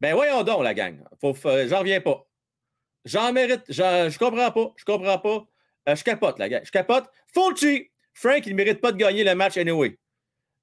[0.00, 1.02] Ben voyons donc, la gang.
[1.22, 2.26] J'en reviens pas.
[3.04, 3.62] J'en mérite.
[3.68, 4.72] Je comprends pas.
[4.76, 5.46] Je comprends pas.
[5.88, 6.62] Euh, je capote, la gang.
[6.64, 7.10] Je capote.
[7.32, 7.90] Fulci!
[8.12, 9.98] Frank, il ne mérite pas de gagner le match anyway.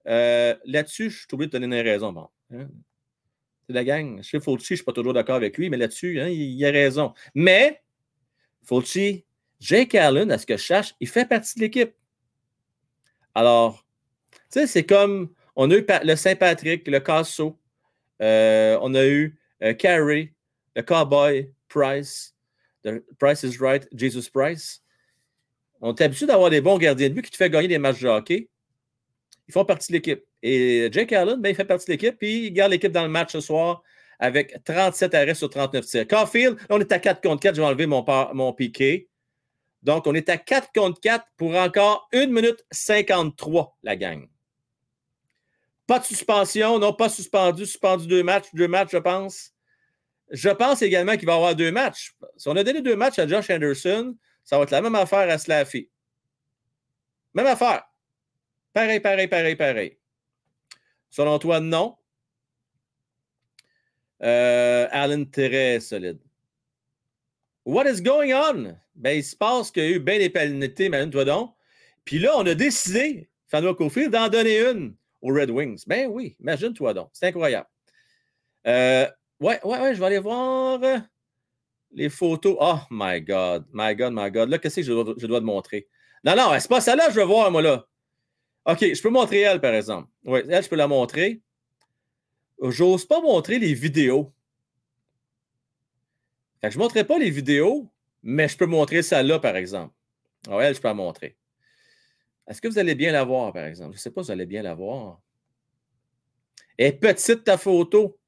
[0.08, 2.12] Euh, là-dessus, je suis obligé de donner une raison.
[2.12, 2.68] Bon, hein.
[3.68, 4.22] C'est la gang.
[4.24, 6.72] Chez Fulci, je ne suis pas toujours d'accord avec lui, mais là-dessus, hein, il, a
[6.72, 7.14] raison.
[7.36, 7.84] Mais,
[8.66, 9.26] Fulci,
[9.60, 11.94] Jake Allen, à ce que je cherche, il fait partie de l'équipe.
[13.36, 13.86] Alors,
[14.32, 17.60] tu sais, c'est comme on a eu le Saint-Patrick, le Casso,
[18.22, 19.38] euh, on a eu
[19.78, 20.34] Carey,
[20.76, 22.31] le Cowboy, Price,
[23.20, 24.82] Price is Right, Jesus Price.
[25.82, 28.02] On est habitué d'avoir des bons gardiens de but qui te font gagner des matchs
[28.02, 28.50] de hockey.
[29.48, 30.24] Ils font partie de l'équipe.
[30.44, 33.10] Et Jake Allen, ben, il fait partie de l'équipe, puis il garde l'équipe dans le
[33.10, 33.84] match ce soir
[34.20, 36.08] avec 37 arrêts sur 39 tirs.
[36.08, 37.56] Caulfield, on est à 4 contre 4.
[37.56, 39.10] Je vais enlever mon, mon piqué.
[39.82, 44.28] Donc, on est à 4 contre 4 pour encore 1 minute 53, la gang.
[45.88, 49.51] Pas de suspension, non, pas suspendu, suspendu deux matchs, deux matchs, je pense.
[50.32, 52.14] Je pense également qu'il va y avoir deux matchs.
[52.38, 55.30] Si on a donné deux matchs à Josh Anderson, ça va être la même affaire
[55.30, 55.90] à Slaffy.
[57.34, 57.84] Même affaire.
[58.74, 59.98] Pareil, pareil, pareil, pareil.
[61.10, 61.98] Selon toi, non.
[64.24, 66.20] Euh, Allen, très solide.
[67.66, 68.78] What is going on?
[68.96, 71.54] Ben, il se passe qu'il y a eu bien des pénalités, imagine-toi donc.
[72.06, 73.76] Puis là, on a décidé, Fanois
[74.10, 75.84] d'en donner une aux Red Wings.
[75.86, 77.10] Ben oui, imagine-toi donc.
[77.14, 77.68] C'est incroyable.
[78.68, 79.08] Euh,
[79.42, 80.80] ouais, ouais, ouais, je vais aller voir.
[81.92, 82.56] Les photos.
[82.60, 83.66] Oh my God.
[83.74, 84.50] My God, my God.
[84.50, 85.88] Là, qu'est-ce que je dois, te montrer?
[86.24, 87.88] Non, non, c'est pas ça là je veux voir, moi, là.
[88.66, 90.08] OK, je peux montrer elle, par exemple.
[90.24, 91.42] Oui, elle, je peux la montrer.
[92.62, 94.32] J'ose pas montrer les vidéos.
[96.62, 97.92] je ne montrerai pas les vidéos,
[98.22, 99.96] mais je peux montrer celle-là, par exemple.
[100.48, 101.36] Ah, elle, je peux la montrer.
[102.48, 103.94] Est-ce que vous allez bien la voir, par exemple?
[103.94, 105.20] Je ne sais pas si vous allez bien la voir.
[106.78, 108.20] Elle est petite, ta photo,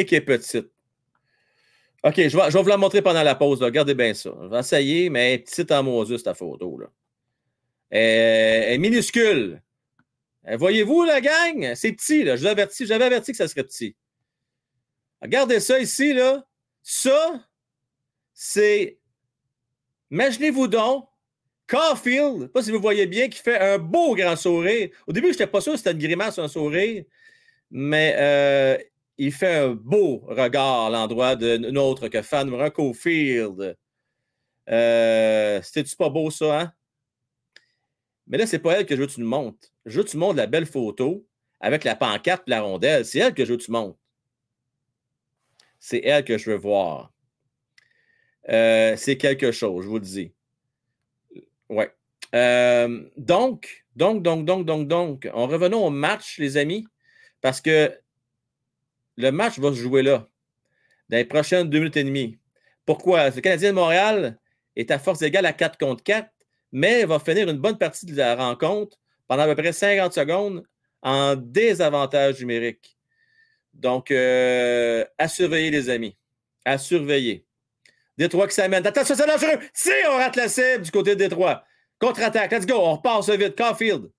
[0.00, 0.70] et qui est petite.
[2.04, 3.62] OK, je vais, vous la montrer pendant la pause.
[3.62, 4.30] Regardez bien ça.
[4.42, 6.78] Je vais essayer, mais elle est petite en Moses, ta photo.
[6.78, 6.86] Là.
[7.90, 9.60] Elle, est minuscule.
[10.48, 11.74] Euh, voyez-vous, la gang?
[11.74, 12.22] C'est petit.
[12.22, 12.36] Là.
[12.36, 13.96] Je averti, j'avais averti que ça serait petit.
[15.20, 16.12] Regardez ça ici.
[16.12, 16.46] Là.
[16.82, 17.44] Ça,
[18.32, 18.98] c'est.
[20.12, 21.08] Imaginez-vous donc
[21.66, 24.90] Caulfield, je sais pas si vous voyez bien, qui fait un beau grand sourire.
[25.06, 27.04] Au début, je n'étais pas sûr si c'était une grimace ou un sourire,
[27.70, 28.78] mais euh,
[29.18, 33.76] il fait un beau regard à l'endroit de autre que fan Caulfield.
[34.68, 36.72] Euh, C'était-tu pas beau, ça, hein?
[38.26, 39.22] Mais là, c'est pas elle que je veux que tu.
[39.86, 41.26] Je veux que tu montres la belle photo
[41.60, 43.04] avec la pancarte et la rondelle.
[43.04, 43.98] C'est elle que je veux que tu montres.
[45.78, 47.12] C'est elle que je veux voir.
[48.48, 50.32] Euh, c'est quelque chose, je vous le dis.
[51.68, 51.92] Ouais.
[52.34, 56.86] Euh, donc, donc, donc, donc, donc, donc, en revenons au match, les amis,
[57.40, 57.92] parce que
[59.16, 60.28] le match va se jouer là,
[61.08, 62.38] dans les prochaines deux minutes et demie.
[62.84, 63.30] Pourquoi?
[63.30, 64.38] Le Canadien de Montréal
[64.76, 66.30] est à force égale à 4 contre 4,
[66.72, 70.64] mais va finir une bonne partie de la rencontre pendant à peu près 50 secondes
[71.02, 72.96] en désavantage numérique.
[73.74, 76.16] Donc, euh, à surveiller, les amis.
[76.64, 77.46] À surveiller.
[78.16, 78.86] Détroit qui s'amène.
[78.86, 79.60] Attention, c'est dangereux.
[79.74, 81.64] Si on rate la cible du côté de Détroit.
[81.98, 82.50] Contre-attaque.
[82.52, 82.74] Let's go.
[82.76, 83.56] On repart ça vite.
[83.56, 84.10] Caulfield.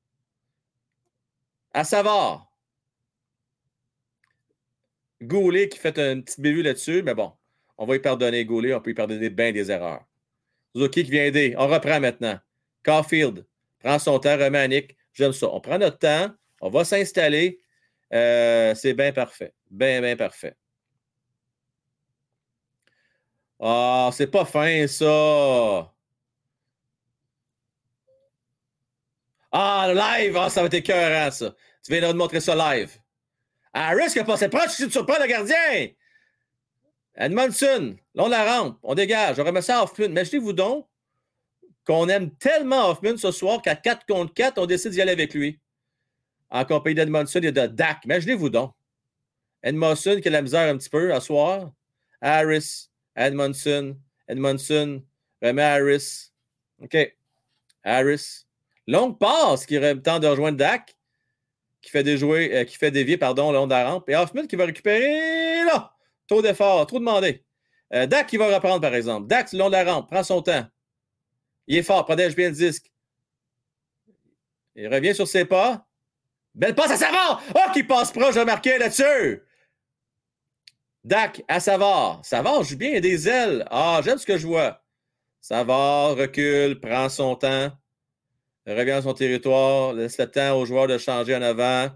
[1.73, 2.46] À Savard.
[5.21, 7.33] Goulet qui fait une petite bévue là-dessus, mais bon,
[7.77, 10.05] on va y pardonner Goulet, on peut y pardonner bien des erreurs.
[10.75, 11.55] Zuki qui vient aider.
[11.57, 12.39] On reprend maintenant.
[12.83, 13.45] Caulfield
[13.79, 14.95] prend son temps, remet à Nick.
[15.13, 15.47] J'aime ça.
[15.51, 16.31] On prend notre temps,
[16.61, 17.59] on va s'installer.
[18.13, 19.53] Euh, c'est bien parfait.
[19.69, 20.55] Bien, bien parfait.
[23.59, 25.93] Ah, c'est pas fin, ça.
[29.51, 30.37] Ah, live!
[30.37, 31.55] Ah, ça va être écœurant, ça.
[31.83, 32.91] Tu viens de montrer ça live.
[33.77, 35.87] Harris qui a passé proche, tu surprends le gardien.
[37.15, 40.05] Edmondson, là, on la rampe, on dégage, on remet ça à Hoffman.
[40.05, 40.87] Imaginez-vous donc
[41.85, 45.33] qu'on aime tellement Hoffman ce soir qu'à 4 contre 4, on décide d'y aller avec
[45.33, 45.59] lui.
[46.49, 48.05] En compagnie d'Edmondson et de Dak.
[48.05, 48.73] Imaginez-vous donc.
[49.61, 51.71] Edmondson qui a la misère un petit peu à soir.
[52.21, 53.97] Harris, Edmondson,
[54.27, 55.03] Edmondson,
[55.41, 56.31] remet Harris.
[56.81, 57.15] OK.
[57.83, 58.45] Harris.
[58.87, 60.96] Longue passe qui aurait le temps de rejoindre Dak,
[61.87, 64.09] qui fait déjouer, euh, dévier, pardon, le long de la rampe.
[64.09, 65.93] Et Hoffman qui va récupérer là.
[66.27, 67.45] Trop d'effort, trop demandé.
[67.93, 69.27] Euh, Dak qui va reprendre, par exemple.
[69.27, 70.65] Dak, le long de la rampe, prend son temps.
[71.65, 72.91] Il est fort, protège bien le disque.
[74.75, 75.87] Il revient sur ses pas.
[76.53, 77.41] Belle passe à Savard!
[77.55, 79.43] Oh, qui passe proche de marquer là-dessus!
[81.05, 82.19] Dak à Savard.
[82.25, 83.65] Savard joue bien, il a des ailes.
[83.71, 84.83] Ah, j'aime ce que je vois.
[85.39, 87.71] Savard recule, prend son temps,
[88.73, 91.89] revient à son territoire, laisse le temps aux joueurs de changer en avant.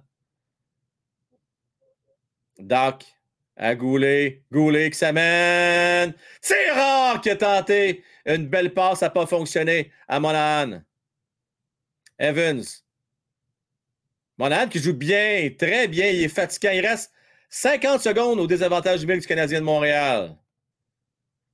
[2.59, 3.05] Dak
[3.55, 4.43] à Goulet.
[4.51, 6.13] Goulet qui s'amène.
[6.41, 8.03] C'est rare qui a tenté.
[8.25, 10.81] Une belle passe n'a pas fonctionné à Monahan.
[12.17, 12.63] Evans.
[14.37, 16.07] Monahan qui joue bien, très bien.
[16.07, 16.71] Il est fatigué.
[16.75, 17.11] Il reste
[17.49, 20.35] 50 secondes au désavantage numérique du Canadien de Montréal.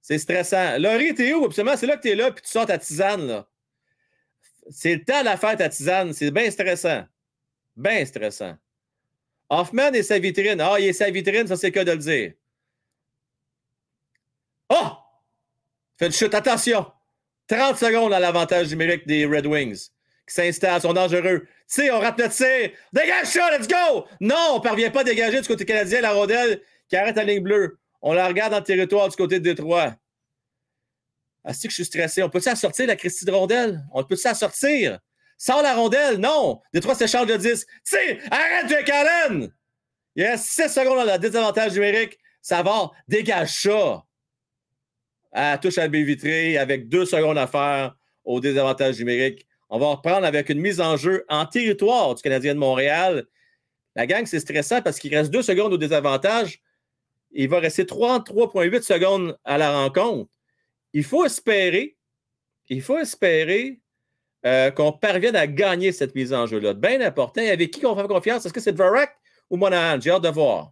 [0.01, 0.77] C'est stressant.
[0.77, 1.45] Laurie, t'es où?
[1.45, 3.27] Absolument, c'est là que tu es là, puis tu sors ta tisane.
[3.27, 3.49] Là.
[4.69, 6.13] C'est le temps de la fête à tisane.
[6.13, 7.05] C'est bien stressant.
[7.75, 8.57] Bien stressant.
[9.49, 10.59] Hoffman et sa vitrine.
[10.61, 12.33] Ah, il est sa vitrine, ça c'est que de le dire.
[14.69, 14.89] Oh!
[15.97, 16.33] Fait une chute.
[16.33, 16.85] Attention!
[17.47, 19.89] 30 secondes à l'avantage numérique des Red Wings
[20.27, 21.47] qui s'installent, sont dangereux.
[21.65, 22.71] sais, on rate notre tir.
[22.91, 24.05] Dégage ça, let's go!
[24.19, 27.23] Non, on ne parvient pas à dégager du côté canadien la rondelle qui arrête la
[27.23, 27.79] ligne bleue.
[28.01, 29.95] On la regarde le territoire du côté de Détroit.
[31.49, 32.21] Ah, que je suis stressé.
[32.23, 33.81] On peut-tu sortir la Christie de rondelle?
[33.93, 34.99] On peut-tu sortir?
[35.37, 36.59] Sors la rondelle, non!
[36.73, 37.65] Détroit s'échange de 10.
[37.85, 39.49] sais, arrête Jake Allen!
[40.17, 42.19] Il reste 6 secondes dans le désavantage numérique.
[42.41, 44.03] Ça va, dégage ça.
[45.31, 47.95] À touche à la baie vitrée avec 2 secondes à faire
[48.25, 49.47] au désavantage numérique.
[49.69, 53.25] On va reprendre avec une mise en jeu en territoire du Canadien de Montréal.
[53.95, 56.59] La gang, c'est stressant parce qu'il reste deux secondes au désavantage.
[57.31, 60.29] Il va rester 33,8 secondes à la rencontre.
[60.93, 61.97] Il faut espérer,
[62.69, 63.79] il faut espérer
[64.45, 66.73] euh, qu'on parvienne à gagner cette mise en jeu-là.
[66.73, 67.41] Bien important.
[67.41, 68.45] Avec qui on fait confiance?
[68.45, 69.15] Est-ce que c'est Dvorak
[69.49, 69.99] ou Monahan?
[69.99, 70.71] J'ai hâte de voir.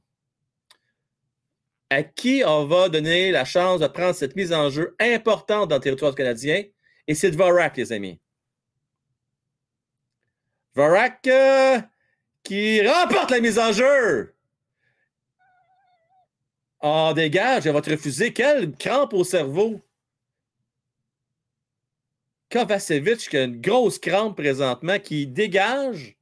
[1.89, 5.75] à qui on va donner la chance de prendre cette mise en jeu importante dans
[5.75, 6.63] le territoire canadien?
[7.07, 8.19] Et c'est Dvorak, les amis.
[10.75, 11.79] Dvorak euh,
[12.43, 14.33] qui remporte la mise en jeu.
[16.81, 18.33] Oh, dégage, elle va te refuser.
[18.33, 19.81] Quelle crampe au cerveau.
[22.55, 26.15] Kovacevic qui a une grosse crampe présentement qui dégage.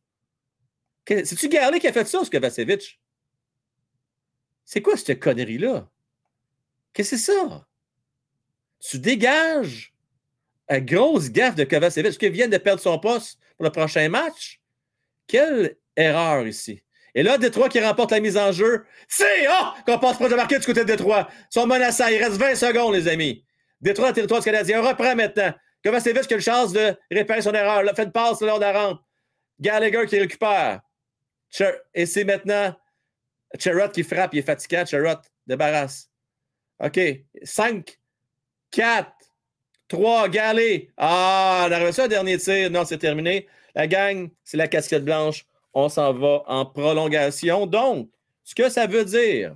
[1.08, 3.00] C'est-tu qui a fait ça, ce Kovacevic?
[4.66, 5.88] C'est quoi cette connerie-là?
[6.92, 7.68] Qu'est-ce que c'est ça?
[8.80, 9.94] Tu dégages
[10.70, 12.18] une grosse gaffe de Kovacevic.
[12.18, 14.60] Qu'il vient de perdre son poste pour le prochain match?
[15.28, 16.82] Quelle erreur ici.
[17.14, 18.86] Et là, Détroit qui remporte la mise en jeu.
[19.08, 21.30] C'est oh, qu'on passe pas de marquer du côté de Détroit.
[21.30, 22.08] Ils sont menaçants.
[22.08, 23.46] Il reste 20 secondes, les amis.
[23.82, 24.82] Détroit, territoire du Canadien.
[24.82, 25.54] On reprend maintenant.
[25.84, 27.84] Kovacevic qui a une chance de réparer son erreur?
[27.84, 29.02] Il fait une passe la rampe.
[29.60, 30.82] Gallagher qui récupère.
[31.94, 32.76] Et c'est maintenant
[33.60, 34.34] Cherrott qui frappe.
[34.34, 34.84] Il est fatigué.
[34.86, 36.10] Cherrott débarrasse.
[36.80, 37.00] OK.
[37.44, 38.00] 5,
[38.72, 39.12] 4,
[39.88, 40.90] 3, Galé.
[40.98, 42.72] Ah, on a reçu un dernier tir.
[42.72, 43.48] Non, c'est terminé.
[43.76, 45.46] La gang, c'est la casquette blanche.
[45.74, 47.66] On s'en va en prolongation.
[47.68, 48.10] Donc,
[48.44, 49.56] ce que ça veut dire,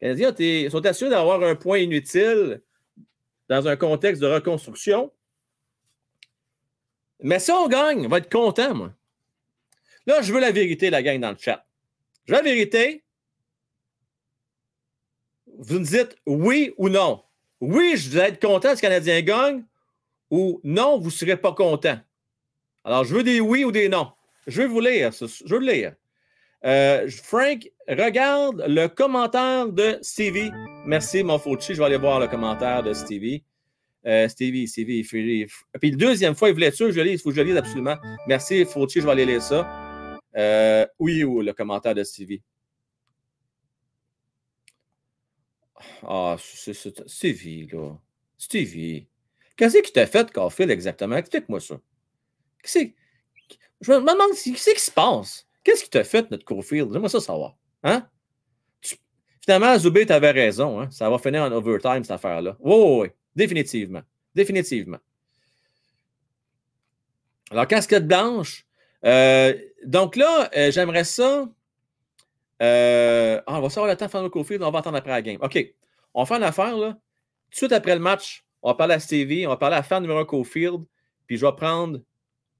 [0.00, 2.60] les Canadiens sont assurés d'avoir un point inutile
[3.48, 5.10] dans un contexte de reconstruction.
[7.22, 8.92] Mais si on gagne, on va être content, moi.
[10.06, 11.66] Là, je veux la vérité, la gang, dans le chat.
[12.24, 13.04] Je veux la vérité.
[15.58, 17.22] Vous me dites oui ou non.
[17.60, 19.64] Oui, je vais être content si le Canadien gagne
[20.30, 21.98] ou non, vous ne serez pas content.
[22.84, 24.12] Alors, je veux des oui ou des non.
[24.46, 25.10] Je vais vous lire.
[25.12, 25.94] Je veux le lire.
[26.64, 30.50] Euh, Frank, regarde le commentaire de Stevie.
[30.84, 31.74] Merci, mon Fauci.
[31.74, 33.42] Je vais aller voir le commentaire de Stevie.
[34.06, 35.46] Euh, Stevie, Stevie, Stevie.
[35.80, 37.20] Puis deuxième fois, il voulait être sûr je lise.
[37.20, 37.96] Il faut que je lise absolument.
[38.26, 39.00] Merci, Fauci.
[39.00, 40.18] Je vais aller lire ça.
[40.36, 42.42] Euh, oui ou le commentaire de Stevie.
[46.02, 46.74] Ah, c'est
[47.06, 47.96] Stevie, là.
[48.38, 49.08] Stevie.
[49.56, 51.16] Qu'est-ce que tu as fait, Carfield, exactement?
[51.16, 51.80] Explique-moi ça.
[52.62, 52.90] Qu'est-ce
[53.80, 55.46] je me demande ce qui se passe?
[55.62, 56.90] Qu'est-ce qui t'a fait, notre Cofield?
[56.90, 57.56] Dis-moi ça savoir.
[57.82, 58.08] Hein?
[59.44, 60.80] Finalement, Zubé, tu avais raison.
[60.80, 60.90] Hein?
[60.90, 62.56] Ça va finir en overtime, cette affaire-là.
[62.60, 63.08] Oui, oui, oui.
[63.36, 64.02] Définitivement.
[64.34, 64.98] Définitivement.
[67.50, 68.66] Alors, casquette blanche.
[69.04, 69.54] Euh,
[69.84, 71.48] donc là, euh, j'aimerais ça.
[72.62, 74.62] Euh, ah, on va savoir le temps de faire le Cofield.
[74.62, 75.38] On va attendre après la game.
[75.40, 75.74] OK.
[76.14, 76.92] On faire une affaire, là.
[76.92, 79.82] Tout de suite après le match, on va parler à Stevie, on va parler à
[79.82, 80.84] fan numéro 1 Cofield,
[81.26, 82.00] puis je vais prendre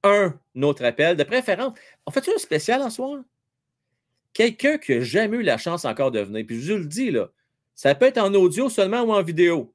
[0.04, 1.76] un autre appel, de préférence.
[2.06, 3.20] On fait un spécial en soir?
[4.32, 6.44] Quelqu'un qui n'a jamais eu la chance encore de venir.
[6.46, 7.30] Puis je vous le dis, là,
[7.74, 9.74] ça peut être en audio seulement ou en vidéo.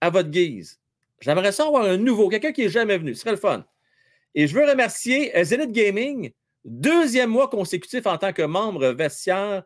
[0.00, 0.78] À votre guise.
[1.20, 3.14] J'aimerais ça avoir un nouveau, quelqu'un qui n'est jamais venu.
[3.14, 3.66] Ce serait le fun.
[4.34, 6.30] Et je veux remercier euh, Zenith Gaming,
[6.64, 9.64] deuxième mois consécutif en tant que membre vestiaire.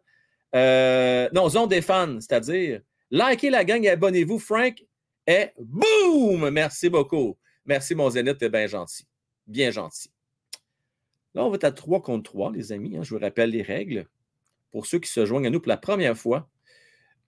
[0.55, 2.81] Euh, non, zone des fans, c'est-à-dire
[3.11, 4.39] likez la gang et abonnez-vous.
[4.39, 4.83] Frank
[5.27, 6.51] et boum!
[6.51, 7.37] Merci beaucoup.
[7.67, 9.07] Merci, mon Zenith, t'es bien gentil
[9.47, 10.11] bien gentil.
[11.35, 12.97] Là, on va être à 3 contre 3, les amis.
[12.97, 13.03] Hein.
[13.03, 14.07] je vous rappelle les règles.
[14.71, 16.49] Pour ceux qui se joignent à nous pour la première fois,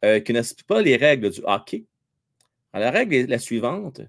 [0.04, 1.84] euh, qui n'assistent pas les règles du hockey.
[2.78, 4.00] La règle est la suivante.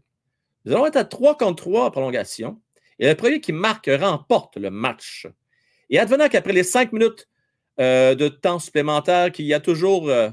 [0.66, 2.62] Nous allons être à 3 contre 3 en prolongation.
[3.00, 5.28] Et le premier qui marque remporte le match.
[5.90, 7.28] Et advenant qu'après les 5 minutes
[7.80, 10.30] euh, de temps supplémentaire, qu'il n'y a toujours euh,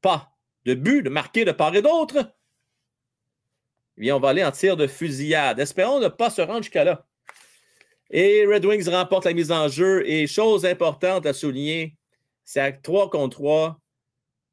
[0.00, 0.32] pas
[0.64, 2.32] de but de marquer de part et d'autre,
[4.10, 5.58] on va aller en tir de fusillade.
[5.60, 7.06] Espérons ne pas se rendre jusqu'à là.
[8.10, 10.08] Et Red Wings remporte la mise en jeu.
[10.08, 11.96] Et chose importante à souligner,
[12.44, 13.80] c'est à 3 contre 3,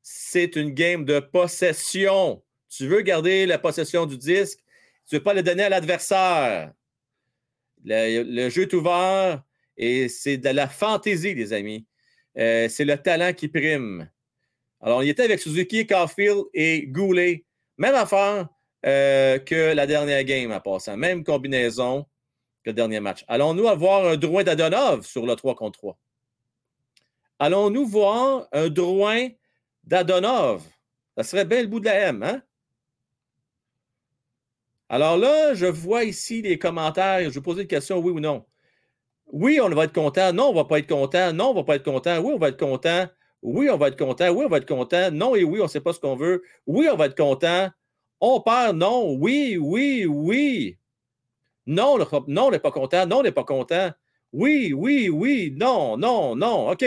[0.03, 2.43] c'est une game de possession.
[2.69, 4.59] Tu veux garder la possession du disque,
[5.07, 6.73] tu ne veux pas le donner à l'adversaire.
[7.83, 9.43] Le, jeu est ouvert
[9.77, 11.85] et c'est de la fantaisie, les amis.
[12.37, 14.09] Euh, c'est le talent qui prime.
[14.81, 17.45] Alors, il était avec Suzuki, Caulfield et Goulet.
[17.77, 18.49] Même affaire,
[18.85, 20.97] euh, que la dernière game en passant.
[20.97, 22.03] Même combinaison
[22.63, 23.23] que le dernier match.
[23.27, 25.97] Allons-nous avoir un droit d'Adonov sur le 3 contre 3?
[27.39, 29.15] Allons-nous voir un droit
[29.83, 30.63] d'Adonov?
[31.15, 32.41] Ça serait bien le bout de la M, hein?
[34.89, 37.21] Alors là, je vois ici les commentaires.
[37.29, 38.45] Je vais poser une question, oui ou non.
[39.27, 40.31] Oui, on va être content.
[40.31, 41.33] Non, on ne va pas être content.
[41.33, 42.19] Non, on ne va pas être content.
[42.19, 43.07] Oui, on va être content.
[43.41, 44.29] Oui, on va être content.
[44.29, 45.11] Oui, on va être content.
[45.11, 46.43] Non et oui, on ne sait pas ce qu'on veut.
[46.65, 47.69] Oui, on va être content.
[48.21, 49.13] On perd, non.
[49.19, 50.77] Oui, oui, oui.
[51.67, 51.97] Non,
[52.27, 53.05] non, on n'est pas content.
[53.05, 53.91] Non, on n'est pas content.
[54.31, 55.53] Oui, oui, oui.
[55.57, 56.69] Non, non, non.
[56.71, 56.85] OK.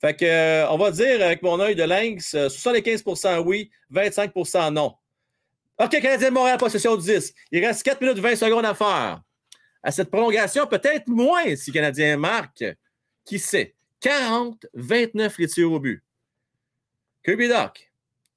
[0.00, 4.72] Fait que, euh, on va dire avec mon œil de lynx, 75% euh, oui, 25%
[4.72, 4.94] non.
[5.78, 7.34] OK, Canadien de Montréal, possession du 10.
[7.50, 9.22] Il reste 4 minutes 20 secondes à faire.
[9.82, 12.64] À cette prolongation, peut-être moins si Canadien marque.
[13.24, 13.74] Qui sait?
[14.00, 16.02] 40, 29 les tirs au but.
[17.24, 17.90] Kirby Doc.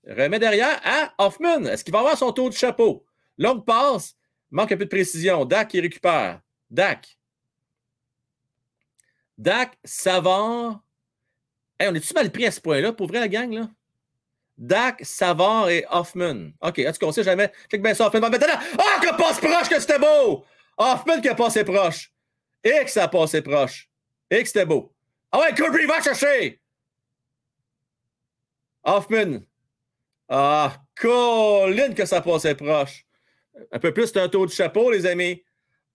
[0.07, 1.65] Remet derrière à Hoffman.
[1.65, 3.05] Est-ce qu'il va avoir son tour de chapeau?
[3.37, 4.15] Longue passe.
[4.51, 5.43] Manque un peu de précision.
[5.45, 6.41] Dak qui récupère.
[6.69, 7.17] Dak.
[9.37, 10.81] Dak, Savard.
[11.79, 12.93] Hey, on est-tu mal pris à ce point-là?
[12.93, 13.69] Pour vrai la gang, là?
[14.57, 16.51] Dak, Savard et Hoffman.
[16.61, 17.51] OK, est-ce qu'on sait jamais?
[17.69, 18.21] Check bien ça, Hoffman.
[18.23, 20.45] Ah, que passe proche que c'était beau!
[20.77, 22.11] Hoffman qui a passé proche.
[22.63, 23.89] Et que ça a passé proche.
[24.29, 24.93] Et que c'était beau.
[25.31, 26.61] Ah ouais, Kirby va chercher!
[28.83, 29.41] Hoffman.
[30.29, 33.05] Ah, Colin que ça passait proche.
[33.71, 35.43] Un peu plus, c'est un tour de chapeau, les amis.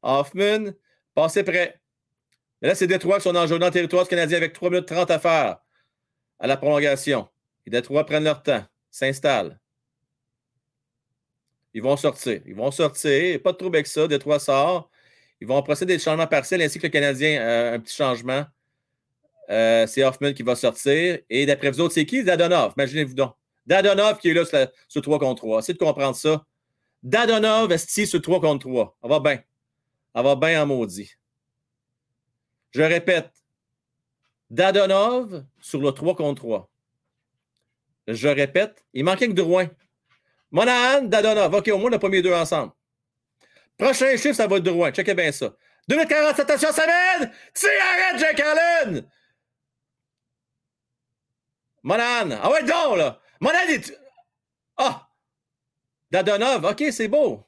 [0.02, 0.72] Hoffman,
[1.14, 1.80] passez prêt.
[2.60, 4.86] Mais là, c'est Détroit qui sont en jeu dans le territoire canadien avec 3 minutes
[4.86, 5.58] 30 à faire
[6.38, 7.28] à la prolongation.
[7.66, 9.58] Les Détroit prennent leur temps, s'installent.
[11.72, 12.40] Ils vont sortir.
[12.46, 13.40] Ils vont sortir.
[13.42, 14.08] Pas de trouble avec ça.
[14.08, 14.90] Détroit sort.
[15.40, 18.44] Ils vont procéder des changements partiels ainsi que le Canadien, euh, un petit changement.
[19.50, 21.18] Euh, c'est Hoffman qui va sortir.
[21.28, 22.22] Et d'après vous autres, c'est qui?
[22.22, 22.72] Dadonov.
[22.76, 23.34] Imaginez-vous donc.
[23.66, 24.44] Dadonov qui est là
[24.88, 25.60] sur, 3 contre 3.
[25.60, 26.44] Essayez de comprendre ça.
[27.02, 28.96] Dadonov est sur 3 contre 3.
[29.02, 29.40] On va bien.
[30.14, 31.12] On va bien en maudit.
[32.72, 33.30] Je répète.
[34.50, 36.69] Dadonov sur le 3 contre 3.
[38.06, 38.84] Je répète.
[38.92, 39.68] Il manquait que Drouin.
[40.50, 41.54] Monahan, Dadonov.
[41.54, 42.72] OK, au moins, on a pas mis deux ensemble.
[43.78, 44.92] Prochain chiffre, ça va être Drouin.
[44.92, 45.54] Checkez bien ça.
[45.88, 47.30] 2m40, attention, ça m'aide!
[47.54, 49.10] Tire, arrête, Jack Allen!
[51.82, 52.38] Monahan.
[52.42, 53.20] Ah ouais, donc, là!
[53.40, 53.98] Monahan est.
[54.76, 55.08] Ah!
[56.10, 56.64] Dadonov.
[56.64, 57.46] OK, c'est beau.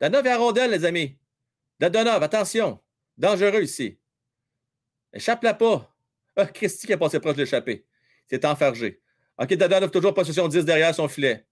[0.00, 1.18] Dadonov est à les amis.
[1.78, 2.80] Dadonov, attention.
[3.16, 3.98] Dangereux ici.
[5.12, 5.94] Échappe-la pas.
[6.36, 7.86] Ah, Christy qui a passé proche de l'échapper.
[8.28, 9.00] C'est enfargé.
[9.38, 11.44] OK, Dadonov, toujours position 10 derrière son filet.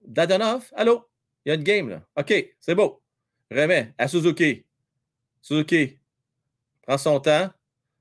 [0.00, 1.08] Dadonov, allô?
[1.44, 2.02] Il y a une game, là.
[2.16, 3.02] OK, c'est beau.
[3.50, 4.64] Remets à Suzuki.
[5.40, 5.98] Suzuki
[6.82, 7.50] prend son temps.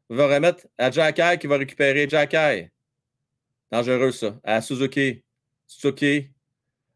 [0.10, 2.70] Va remettre à Jacky qui va récupérer Jacky.
[3.72, 4.38] Dangereux, ça.
[4.44, 5.24] À Suzuki.
[5.66, 6.30] Suzuki.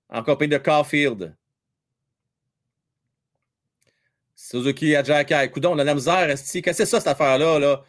[0.10, 1.36] En compagnie de Caulfield.
[4.36, 5.50] Suzuki à Jacky.
[5.52, 7.60] Coudon, la misère, Qu'est-ce que c'est ça, cette affaire-là?
[7.60, 7.84] Là?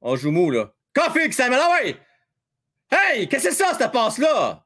[0.00, 0.72] On joue mou, là.
[0.94, 1.60] Caulfield qui s'amène.
[1.60, 1.96] Ah ouais!
[2.90, 3.28] Hey!
[3.28, 4.64] Qu'est-ce que c'est ça, cette passe-là?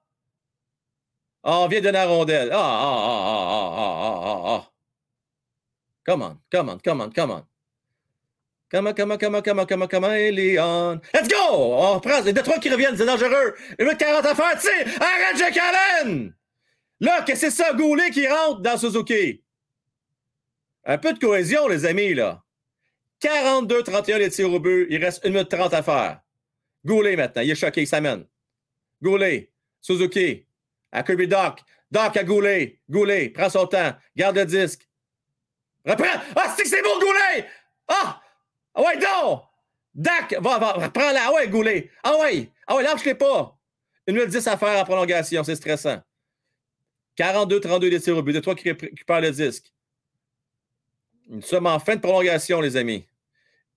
[1.43, 2.51] Ah, on vient de la rondelle.
[2.53, 4.71] Ah, ah, ah, ah, ah, ah, ah, ah.
[6.07, 7.47] Come on, come on, come on, come on.
[8.71, 11.01] Come on, come on, come on, come on, come on, come on, Léon.
[11.13, 11.37] Let's go!
[11.51, 12.23] On reprend.
[12.23, 13.55] Les Détroits qui reviennent, c'est dangereux.
[13.79, 14.69] Il de 40 à faire, tu
[15.01, 16.35] Arrête, Jack Allen!
[17.01, 19.43] Là, qu'est-ce que c'est ça, Goulet qui rentre dans Suzuki?
[20.85, 22.43] Un peu de cohésion, les amis, là.
[23.23, 24.87] 42-31 les tirs au but.
[24.91, 26.21] Il reste 1 minute 30 à faire.
[26.85, 27.43] Goulet maintenant.
[27.43, 28.27] Il est choqué, il s'amène.
[29.03, 29.51] Goulet.
[29.81, 30.47] Suzuki.
[30.93, 31.61] À Kirby Doc.
[31.91, 32.81] Doc à Goulet.
[32.89, 33.31] Goulet.
[33.31, 33.95] Prends son temps.
[34.17, 34.89] Garde le disque.
[35.87, 36.21] Reprends.
[36.37, 37.47] Ah, c'est c'est bon, Goulet!
[37.89, 38.21] Ah!
[38.75, 39.43] Ah ouais, donc!
[39.95, 41.27] Doc, va, va, prends-la.
[41.27, 41.91] Ah ouais, Goulet.
[42.03, 42.51] Ah ouais.
[42.67, 43.57] Ah ouais, lâche-les pas.
[44.09, 45.45] 1 minute 10 à faire en prolongation.
[45.45, 46.03] C'est stressant.
[47.19, 48.33] 42-32 des tirs au but.
[48.33, 49.73] De toi qui récupère le disque.
[51.29, 53.07] Nous sommes en fin de prolongation, les amis.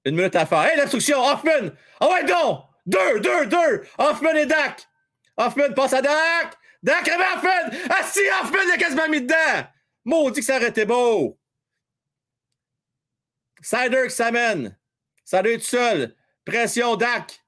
[0.06, 0.64] Une minute à faire.
[0.64, 1.72] Hey, l'instruction, Hoffman!
[2.00, 2.64] Ah ouais, donc!
[2.88, 3.84] Deux, deux, deux!
[3.98, 4.88] Hoffman et Dak!
[5.36, 6.58] Hoffman passe à Dak!
[6.82, 7.78] Dak remet Hoffman!
[7.90, 9.68] Ah si, Hoffman est quasiment mis dedans!
[10.06, 11.38] Maudit que ça aurait été beau!
[13.62, 14.78] Sider qui s'amène.
[15.26, 16.16] Sider tout seul.
[16.46, 17.44] Pression, Dak.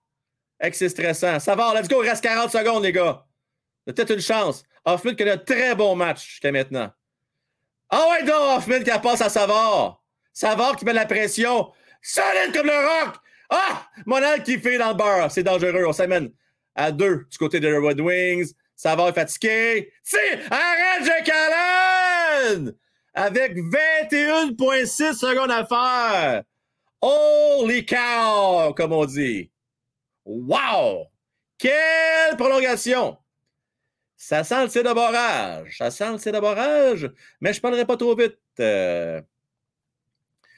[0.73, 1.39] c'est stressant.
[1.39, 3.25] Ça va, let's go, il reste 40 secondes, les gars.
[3.85, 4.63] Peut-être une chance.
[4.83, 6.91] Hoffman qui a un très bon match jusqu'à maintenant.
[7.89, 10.03] Ah ouais, donc, Hoffman qui passe à Savard.
[10.33, 11.71] Savard qui met la pression.
[12.01, 13.15] Solide comme le rock.
[13.49, 13.87] Ah!
[14.05, 15.31] Monal qui fait dans le bar.
[15.31, 15.85] C'est dangereux.
[15.87, 16.31] On s'amène
[16.75, 18.53] à deux du côté des Red Wings.
[18.75, 19.91] Savard est fatigué.
[20.03, 20.17] Si!
[20.49, 22.73] Arrête, Allen!
[23.13, 26.43] Avec 21,6 secondes à faire.
[27.01, 28.73] Holy cow!
[28.73, 29.51] Comme on dit.
[30.25, 31.07] Wow!
[31.57, 33.17] Quelle prolongation!
[34.15, 35.77] Ça sent le cédaborage.
[35.77, 37.09] Ça sent le cédaborage,
[37.39, 38.37] mais je ne parlerai pas trop vite.
[38.59, 39.21] Euh.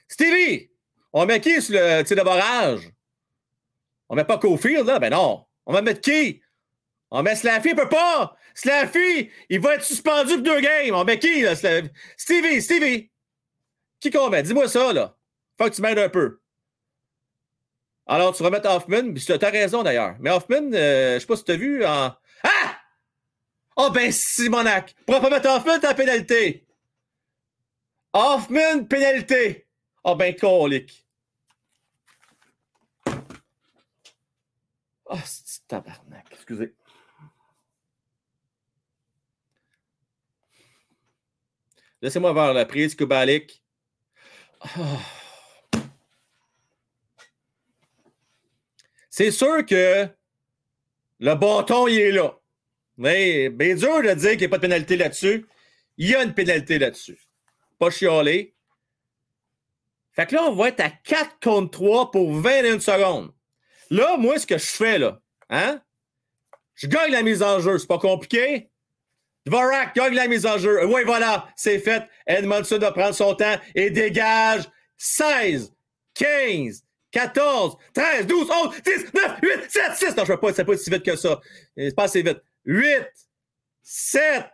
[0.08, 0.71] Stevie,
[1.14, 2.90] on met qui sur le cédaborage?
[4.10, 5.00] On met pas Cofield, là?
[5.00, 5.46] Ben non.
[5.66, 6.42] On va mettre qui?
[7.12, 8.36] On met Slaffy, il peut pas!
[8.54, 10.94] Slaffy, il va être suspendu pour deux games.
[10.94, 11.56] On met qui, là?
[11.56, 13.10] Stevie, Stevie!
[14.00, 14.44] Qui qu'on met?
[14.44, 15.16] Dis-moi ça, là.
[15.58, 16.40] Faut que tu m'aides un peu.
[18.08, 19.14] Alors, tu vas mettre Hoffman.
[19.14, 20.16] Tu as raison, d'ailleurs.
[20.20, 22.14] Mais Hoffman, euh, je sais pas si tu as vu en...
[22.44, 22.78] Ah!
[23.78, 24.96] Oh ben Simonac!
[25.06, 26.66] Pourquoi pas mettre Hoffman ta pénalité?
[28.14, 29.68] Hoffman, pénalité!
[30.04, 31.06] Oh ben colique!
[35.06, 36.26] Oh, c'est tabarnak?
[36.32, 36.74] Excusez.
[42.02, 43.62] Laissez-moi voir la prise, Kubalik.
[44.78, 45.00] Oh.
[49.10, 50.08] C'est sûr que
[51.20, 52.40] Le bâton, il est là.
[52.98, 55.46] Mais bien dur de dire qu'il n'y a pas de pénalité là-dessus.
[55.98, 57.20] Il y a une pénalité là-dessus.
[57.78, 58.56] Pas chialer.
[60.14, 63.32] Fait que là, on va être à 4 contre 3 pour 21 secondes.
[63.90, 65.20] Là, moi, ce que je fais, là,
[65.50, 65.82] hein?
[66.76, 67.78] Je gagne la mise en jeu.
[67.78, 68.70] C'est pas compliqué.
[69.46, 70.86] Dvorak gagne la mise en jeu.
[70.86, 72.04] Oui, voilà, c'est fait.
[72.26, 74.64] Edmondson va prendre son temps et dégage
[74.98, 75.74] 16,
[76.14, 80.16] 15, 14, 13, 12, 11, 10, 9, 8, 7, 6.
[80.18, 81.40] Non, je ne pas, c'est pas si vite que ça.
[81.76, 82.42] C'est pas assez vite.
[82.66, 83.08] 8,
[83.84, 84.46] 7.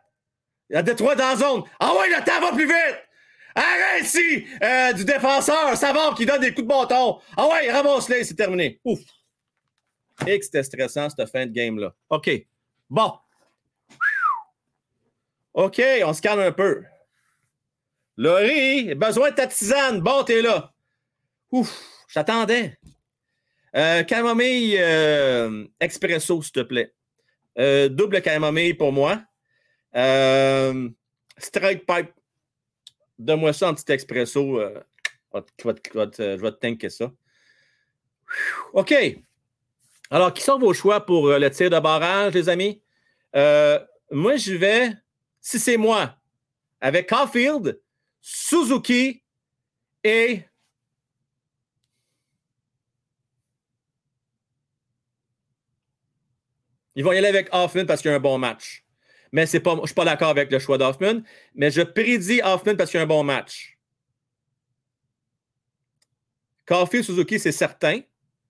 [0.70, 1.64] Il y a des trois dans la zone.
[1.80, 3.07] Ah ouais, le temps va plus vite.
[3.58, 7.20] Arrête ici euh, du défenseur, Savard qui donne des coups de bâton.
[7.36, 8.80] Ah ouais, ramasse-les, c'est terminé.
[8.86, 9.00] Ouf.
[10.28, 11.92] Et que c'était stressant, cette fin de game-là.
[12.12, 12.30] OK.
[12.88, 13.14] Bon.
[15.56, 16.84] OK, on se calme un peu.
[18.16, 20.02] Laurie, besoin de ta tisane.
[20.02, 20.72] Bon, t'es là.
[21.52, 22.78] Ouf, j'attendais.
[23.76, 26.94] Euh, camomille euh, expresso, s'il te plaît.
[27.90, 29.24] Double camomille pour moi.
[31.40, 32.17] Strike pipe.
[33.20, 34.60] Donne-moi ça en petit expresso.
[34.60, 34.80] Euh,
[35.34, 37.12] je, vais te, tanker ça.
[38.74, 38.94] OK.
[40.10, 42.82] Alors, qui sont vos choix pour le tir de barrage, les amis?
[44.12, 44.92] moi, je vais,
[45.42, 46.16] si c'est moi,
[46.80, 47.80] avec Caulfield,
[48.22, 49.24] Suzuki
[50.04, 50.44] et
[56.98, 58.84] Ils vont y aller avec Hoffman parce qu'il y a un bon match.
[59.32, 61.22] Mais c'est pas, je ne suis pas d'accord avec le choix d'Hoffman,
[61.56, 63.78] mais je prédis Hoffman parce qu'il y a un bon match.
[66.66, 68.02] Caulfield Suzuki, c'est certain.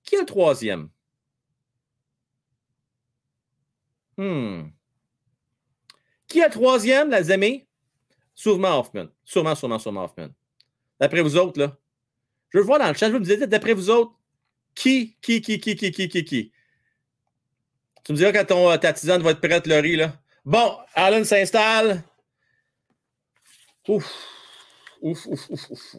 [0.03, 0.89] Qui est le troisième?
[4.17, 4.69] Hmm.
[6.27, 7.67] Qui est le troisième, les amis?
[8.33, 9.07] Sûrement Hoffman.
[9.23, 10.29] Sûrement, sûrement, sûrement Hoffman.
[10.99, 11.77] D'après vous autres, là.
[12.49, 14.13] Je veux voir dans le chat, je veux me dire, d'après vous autres,
[14.73, 16.51] qui, qui, qui, qui, qui, qui, qui, qui?
[18.03, 20.19] Tu me diras quand ton, ta tisane va être prête, Laurie, là.
[20.47, 22.03] Bon, Allen s'installe.
[23.89, 24.09] Ouf.
[25.01, 25.93] Ouf, ouf, ouf, ouf,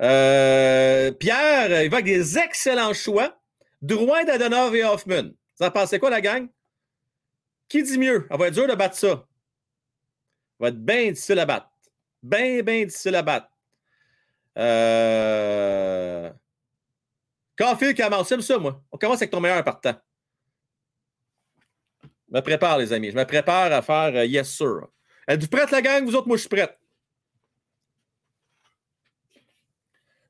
[0.00, 3.38] euh, Pierre, il va avec des excellents choix.
[3.82, 5.32] Drouin, Dadonov et Hoffman.
[5.58, 6.48] Vous en pensez quoi, la gang?
[7.68, 8.26] Qui dit mieux?
[8.30, 9.08] Ça va être dur de battre ça.
[9.08, 9.26] Ça
[10.60, 11.68] va être bien difficile à battre.
[12.22, 13.50] Bien, bien difficile à battre.
[14.56, 16.32] Euh...
[17.60, 18.82] Caulfield commence, j'aime ça, moi.
[18.90, 19.94] On commence avec ton meilleur partant.
[22.02, 23.10] Je me prépare, les amis.
[23.10, 24.86] Je me prépare à faire euh, yes, sir.
[25.28, 26.06] Êtes-vous prête, la gang?
[26.06, 26.78] Vous autres, moi, je suis prête.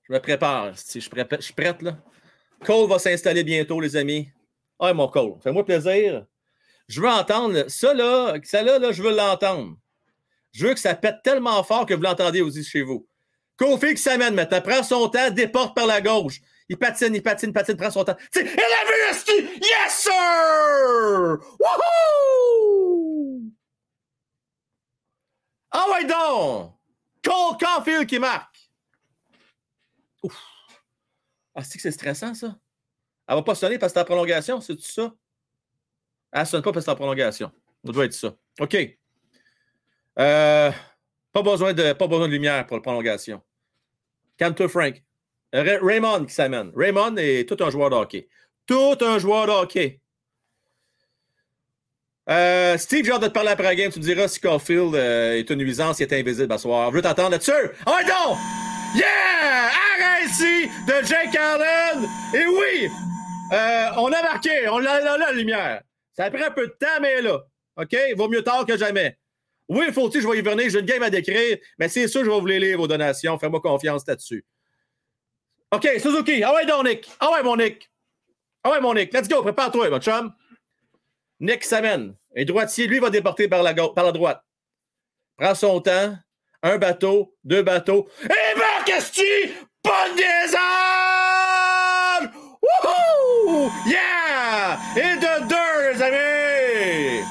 [0.09, 0.77] Je me prépare.
[0.77, 1.99] Si je, je suis prête, là.
[2.65, 4.29] Cole va s'installer bientôt, les amis.
[4.81, 6.27] Ah, mon Cole, fais-moi plaisir.
[6.89, 8.35] Je veux entendre ça, là.
[8.43, 9.77] Ça, là, là je veux l'entendre.
[10.51, 13.07] Je veux que ça pète tellement fort que vous l'entendez aussi chez vous.
[13.57, 16.41] Kofi qui s'amène maintenant, prend son temps, déporte par la gauche.
[16.71, 18.17] Il patine, il patine, patine, prend son temps.
[18.31, 19.29] C'est LAVST!
[19.61, 21.37] Yes, sir!
[21.59, 23.51] Woohoo!
[25.73, 26.77] Ah ouais donc!
[27.25, 28.57] Cole Caulfield qui marque.
[30.23, 30.41] Ouf.
[31.57, 32.57] Ah, c'est que c'est stressant, ça?
[33.27, 35.13] Elle va pas sonner parce que c'est en prolongation, c'est tout ça?
[36.31, 37.51] Elle sonne pas parce que c'est en prolongation.
[37.85, 38.37] Ça doit être ça.
[38.61, 38.77] OK.
[40.21, 40.71] Euh,
[41.33, 43.43] pas, besoin de, pas besoin de lumière pour la prolongation.
[44.37, 45.03] Calme-toi, Frank.
[45.53, 46.71] Raymond qui s'amène.
[46.77, 48.29] Raymond est tout un joueur de hockey.
[48.67, 50.01] Tout un joueur de hockey.
[52.29, 53.91] Euh, Steve, j'ai hâte de te parler après la game.
[53.91, 56.91] Tu me diras si Caulfield euh, est une nuisance, il est invisible à soir.
[56.91, 57.51] Je veux t'entendre là-dessus?
[57.87, 58.37] Oh non!
[58.95, 59.71] Yeah!
[59.99, 62.09] Arrête ici de Jake Allen!
[62.35, 62.89] Et oui!
[63.53, 64.69] Euh, on a marqué.
[64.69, 65.83] On a, là, la lumière.
[66.13, 67.41] Ça a pris un peu de temps, mais là.
[67.77, 67.97] OK?
[68.17, 69.17] Vaut mieux tard que jamais.
[69.69, 70.71] Oui, il faut-il, je vais y venir.
[70.71, 73.39] J'ai une game à décrire, mais c'est sûr, je vais vous les lire, vos donations.
[73.39, 74.45] Fais-moi confiance là-dessus.
[75.73, 76.43] OK, Suzuki.
[76.43, 77.09] Ah ouais, donc, Nick.
[77.21, 77.91] Ah ouais, mon Nick.
[78.65, 79.13] Ah ouais, mon Nick.
[79.13, 79.43] Let's go.
[79.43, 80.33] Prépare-toi, mon chum.
[81.39, 82.17] Nick s'amène.
[82.35, 84.43] Et droitier, lui, va déporter par la, par la droite.
[85.37, 86.17] Prends son temps.
[86.63, 88.09] Un bateau, deux bateaux.
[88.25, 88.91] Et marc
[89.83, 90.59] Bonne liaison!
[92.63, 93.71] Wouhou!
[93.87, 94.79] Yeah!
[94.95, 97.25] Et de deux, les amis!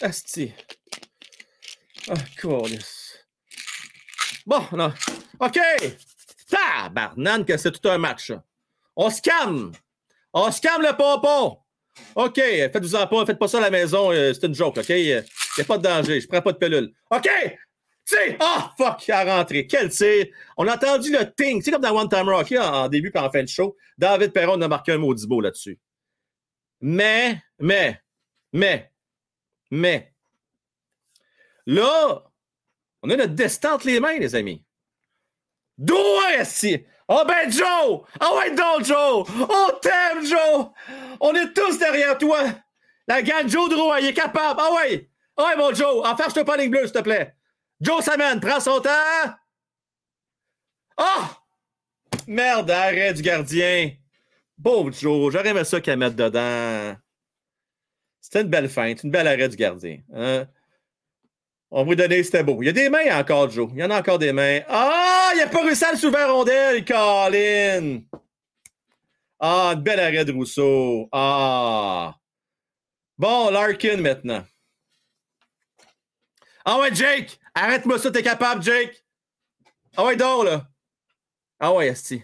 [0.00, 0.54] Asti.
[2.40, 2.78] Cool.
[4.46, 4.92] Bon, non.
[5.40, 5.58] OK.
[6.48, 8.32] Tabarnane que c'est tout un match.
[8.94, 9.72] On se calme.
[10.32, 11.58] On se le pompon.
[12.14, 12.36] OK.
[12.36, 13.26] Faites-vous-en pas.
[13.26, 14.12] Faites pas ça à la maison.
[14.12, 14.88] Euh, c'est une joke, OK?
[14.90, 16.20] Il n'y a pas de danger.
[16.20, 16.92] Je prends pas de pilule.
[17.10, 17.28] OK.
[18.04, 19.66] sais, Ah, oh, fuck, il a rentré.
[19.66, 20.26] Quel tir.
[20.56, 21.60] On a entendu le ting.
[21.62, 23.76] C'est comme dans One Time Rocky en, début et en fin de show.
[23.98, 25.78] David Perron a marqué un maudit beau là-dessus.
[26.80, 28.00] Mais, mais,
[28.52, 28.92] mais,
[29.70, 30.14] mais,
[31.66, 32.22] là,
[33.02, 34.64] On a notre destin entre les mains, les amis.
[35.78, 35.96] D'où
[36.38, 36.78] est-ce
[37.08, 38.02] Oh ben Joe!
[38.18, 39.24] Ah ouais donc Joe!
[39.28, 40.70] On t'aime Joe!
[41.20, 42.40] On est tous derrière toi!
[43.06, 44.60] La gang Joe Drouin, il est capable!
[44.60, 45.08] Ah ouais!
[45.36, 46.04] Ah ouais mon Joe!
[46.04, 47.36] Enferche-toi pas ligne bleue, s'il te plaît!
[47.80, 48.90] Joe Saman, prends son temps!
[50.96, 51.42] Ah!
[52.26, 53.92] Merde, arrêt du gardien!
[54.60, 56.96] Pauvre Joe, j'aurais aimé ça qu'elle mette dedans.
[58.20, 60.00] C'était une belle feinte, une belle arrêt du gardien.
[60.12, 60.48] Hein?
[61.70, 62.62] On vous donner, c'était beau.
[62.62, 63.68] Il y a des mains encore, Joe.
[63.74, 64.60] Il y en a encore des mains.
[64.68, 68.00] Ah, il a pas réussi à le soulever rondelle, Colin.
[69.40, 71.08] Ah, une belle arrêt de Rousseau.
[71.12, 72.14] Ah.
[73.18, 74.44] Bon, Larkin maintenant.
[76.64, 77.38] Ah ouais, Jake!
[77.54, 79.04] Arrête-moi ça, t'es capable, Jake!
[79.96, 80.66] Ah ouais, dors, là!
[81.58, 82.22] Ah ouais, Esti.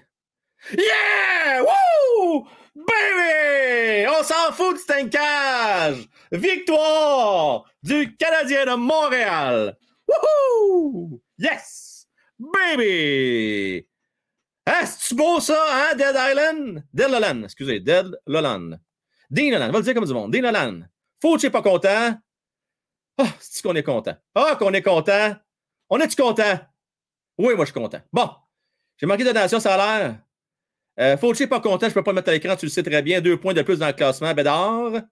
[0.73, 1.63] Yeah!
[1.63, 2.47] Woo!
[2.75, 4.07] Baby!
[4.09, 6.09] On s'en fout du tankage!
[6.31, 9.77] Victoire du Canadien de Montréal!
[10.09, 11.23] Wouhou!
[11.39, 12.07] Yes!
[12.39, 13.87] Baby!
[14.65, 16.85] Ah, c'est beau ça, hein, Dead Island?
[16.93, 18.71] Dead Lolan, excusez, Dead Lolan.
[19.31, 20.33] Dean Lolan, va le dire comme du monde.
[20.33, 20.83] Dean Lolan.
[21.21, 22.17] Faut que pas content.
[23.19, 24.17] Ah, oh, c'est qu'on est content?
[24.35, 25.37] Ah, qu'on est content.
[25.91, 26.59] On est-tu content?
[27.39, 28.01] Oui, moi, je suis content.
[28.13, 28.31] Bon.
[28.97, 30.21] J'ai manqué de donation salaire.
[31.01, 32.83] Euh, Fauci pas content, je ne peux pas le mettre à l'écran, tu le sais
[32.83, 33.21] très bien.
[33.21, 35.03] Deux points de plus dans le classement, Bédard.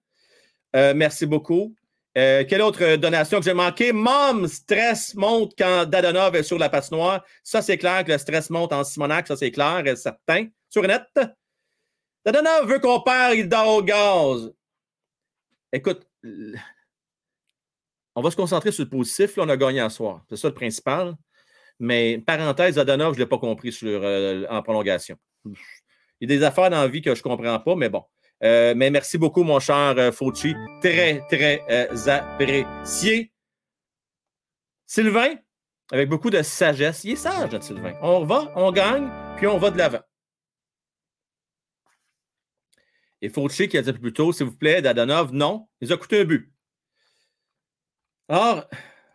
[0.75, 1.75] Euh, merci beaucoup.
[2.17, 3.93] Euh, quelle autre donation que j'ai manqué?
[3.93, 7.23] Mom, stress monte quand Dadonov est sur la patinoire.
[7.43, 10.47] Ça, c'est clair que le stress monte en Simonac, ça, c'est clair et certain.
[10.69, 11.03] Sur net.
[12.25, 14.51] Dadonov veut qu'on perd, il dort au gaz.
[15.73, 16.05] Écoute,
[18.13, 19.37] on va se concentrer sur le positif.
[19.37, 20.23] Là, on a gagné à soir.
[20.29, 21.15] C'est ça le principal.
[21.81, 24.03] Mais parenthèse, Dadonov, je ne l'ai pas compris sur,
[24.49, 25.17] en prolongation.
[25.45, 28.03] Il y a des affaires dans la vie que je ne comprends pas, mais bon.
[28.43, 30.55] Euh, mais merci beaucoup, mon cher euh, Fauci.
[30.81, 33.31] Très, très euh, apprécié.
[34.85, 35.35] Sylvain,
[35.91, 37.03] avec beaucoup de sagesse.
[37.03, 37.93] Il est sage, Sylvain.
[38.01, 40.01] On va, on gagne, puis on va de l'avant.
[43.21, 46.21] Et Fauci qui a dit plus tôt, s'il vous plaît, Dadonov, non, il a coûté
[46.21, 46.51] un but.
[48.27, 48.67] Alors,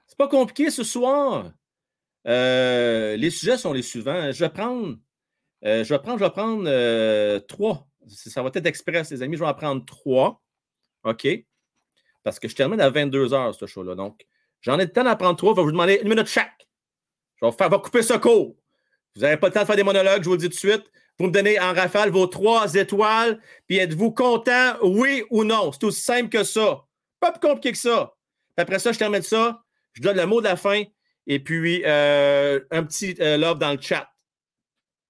[0.07, 1.53] c'est pas compliqué ce soir.
[2.27, 4.33] Les sujets sont les suivants.
[4.33, 4.97] Je vais prendre
[5.65, 7.89] euh, je vais prendre, je vais prendre euh, trois.
[8.07, 9.37] Ça va être express, les amis.
[9.37, 10.43] Je vais en prendre trois.
[11.05, 11.27] OK?
[12.23, 13.95] Parce que je termine à 22 heures, ce show-là.
[13.95, 14.27] Donc,
[14.61, 15.53] j'en ai le temps d'en prendre trois.
[15.53, 16.69] Je vais vous demander une minute chaque.
[17.41, 18.57] Je vais, faire, couper ce cours.
[19.15, 20.55] Vous n'avez pas le temps de faire des monologues, je vous le dis tout de
[20.55, 20.85] suite.
[21.19, 23.41] Vous me donnez en rafale vos trois étoiles.
[23.67, 25.73] Puis êtes-vous content, oui ou non?
[25.73, 26.85] C'est aussi simple que ça.
[27.19, 28.15] Pas plus compliqué que ça.
[28.57, 29.63] après ça, je termine ça.
[29.95, 30.83] Je donne le mot de la fin.
[31.27, 34.11] Et puis, euh, un petit love dans le chat.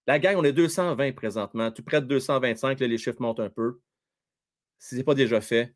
[0.06, 1.70] La gang, on est 220 présentement.
[1.70, 3.80] Tu prêtes 225, les chiffres montent un peu.
[4.78, 5.74] Si ce n'est pas déjà fait,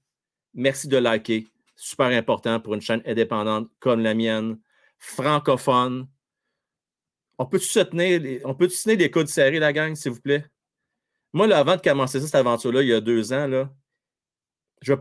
[0.54, 1.48] merci de liker.
[1.74, 4.58] Super important pour une chaîne indépendante comme la mienne,
[4.98, 6.06] francophone.
[7.38, 10.44] On peut-tu se tenir, on peut serrés, la gang, s'il vous plaît?
[11.32, 13.72] Moi, là, avant de commencer cette aventure-là, il y a deux ans, là,
[14.82, 14.94] je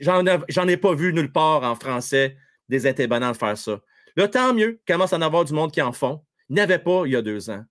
[0.00, 2.36] j'en ai, pas vu nulle part en français
[2.68, 3.80] des indépendants faire ça.
[4.18, 6.20] Là, tant mieux, commence à en avoir du monde qui en font.
[6.48, 7.62] Il n'y avait pas il y a deux ans.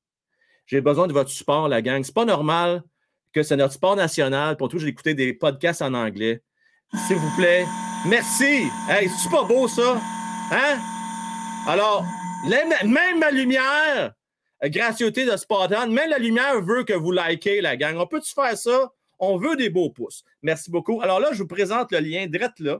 [0.65, 2.01] J'ai besoin de votre support, la gang.
[2.05, 2.83] C'est pas normal
[3.33, 4.55] que c'est notre sport national.
[4.55, 6.41] Pour tout, j'ai écouté des podcasts en anglais.
[7.05, 7.65] S'il vous plaît.
[8.07, 8.69] Merci.
[8.87, 10.01] Hey, c'est pas beau, ça?
[10.53, 10.79] Hein?
[11.67, 12.05] Alors,
[12.47, 14.13] même ma lumière,
[14.63, 17.97] gratuité de Spartan, même la lumière veut que vous likez, la gang.
[17.97, 18.93] On peut-tu faire ça?
[19.19, 20.23] On veut des beaux pouces.
[20.41, 21.01] Merci beaucoup.
[21.01, 22.79] Alors là, je vous présente le lien direct là.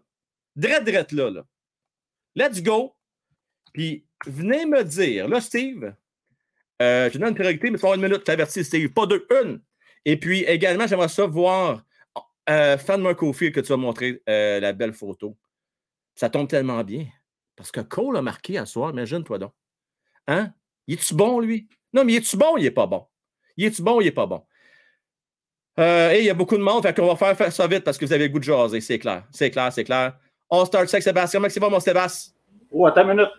[0.56, 1.44] Direct, direct là, là.
[2.34, 2.94] Let's go.
[3.78, 5.94] Puis, venez me dire, là, Steve,
[6.82, 8.24] euh, je donne une priorité, mais il faut avoir une minute.
[8.24, 8.90] T'avertis, Steve.
[8.90, 9.62] Pas deux, une.
[10.04, 11.84] Et puis également, j'aimerais ça voir
[12.50, 15.38] euh, Fan Kofi que tu as montré euh, la belle photo.
[16.16, 17.06] Ça tombe tellement bien.
[17.56, 19.54] Parce que Cole a marqué à soir, imagine-toi donc.
[20.26, 20.52] Hein?
[20.88, 21.68] Il est-tu bon, lui?
[21.94, 23.06] Non, mais il est-tu bon il n'est pas bon?
[23.58, 24.44] Il est-tu bon il n'est pas bon?
[25.80, 28.00] Euh, et il y a beaucoup de monde, fait qu'on va faire, ça vite parce
[28.00, 29.28] que vous avez le goût de jaser, c'est clair.
[29.30, 30.18] C'est clair, c'est clair.
[30.50, 31.40] On start avec Sébastien.
[31.40, 32.34] Bon, mon Sébastien?
[32.72, 33.30] Oh, attends une minute.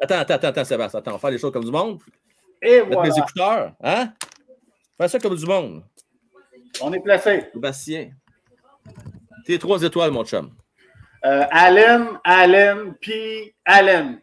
[0.00, 1.00] Attends, attends, attends, Sébastien.
[1.00, 2.00] Attends, on va faire les choses comme du monde.
[2.62, 3.10] Et Mettre voilà.
[3.10, 3.72] mes écouteurs.
[3.82, 4.12] Hein?
[5.00, 5.84] Fais ça comme du monde.
[6.80, 7.48] On est placé.
[7.52, 8.10] Sébastien.
[9.44, 10.52] T'es trois étoiles, mon chum.
[11.24, 14.20] Euh, Allen, Allen, puis Allen.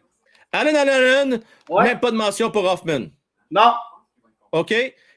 [0.52, 1.84] Allen, Allen, ouais.
[1.84, 3.06] même pas de mention pour Hoffman.
[3.50, 3.74] Non.
[4.52, 4.72] OK.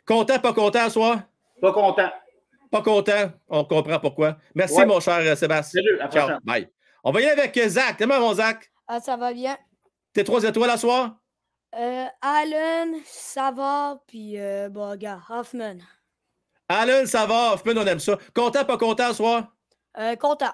[0.05, 1.23] Content, pas content à soi?
[1.61, 2.09] Pas content.
[2.71, 3.31] Pas content.
[3.47, 4.37] On comprend pourquoi.
[4.55, 4.85] Merci, ouais.
[4.85, 5.81] mon cher euh, Sébastien.
[5.81, 6.39] Salut, à Ciao.
[6.43, 6.69] Bye.
[7.03, 7.95] On va y aller avec euh, Zach.
[7.97, 8.69] Comment mon Zach?
[8.87, 9.57] Ah, ça va bien.
[10.17, 11.15] T'es trois étoiles à soir?
[11.75, 15.77] Euh, Allen, ça va, puis euh, bon, gars, Hoffman.
[16.67, 18.17] Allen, ça va, Hoffman, on aime ça.
[18.33, 19.53] Content, pas content à soir?
[19.99, 20.53] Euh, content.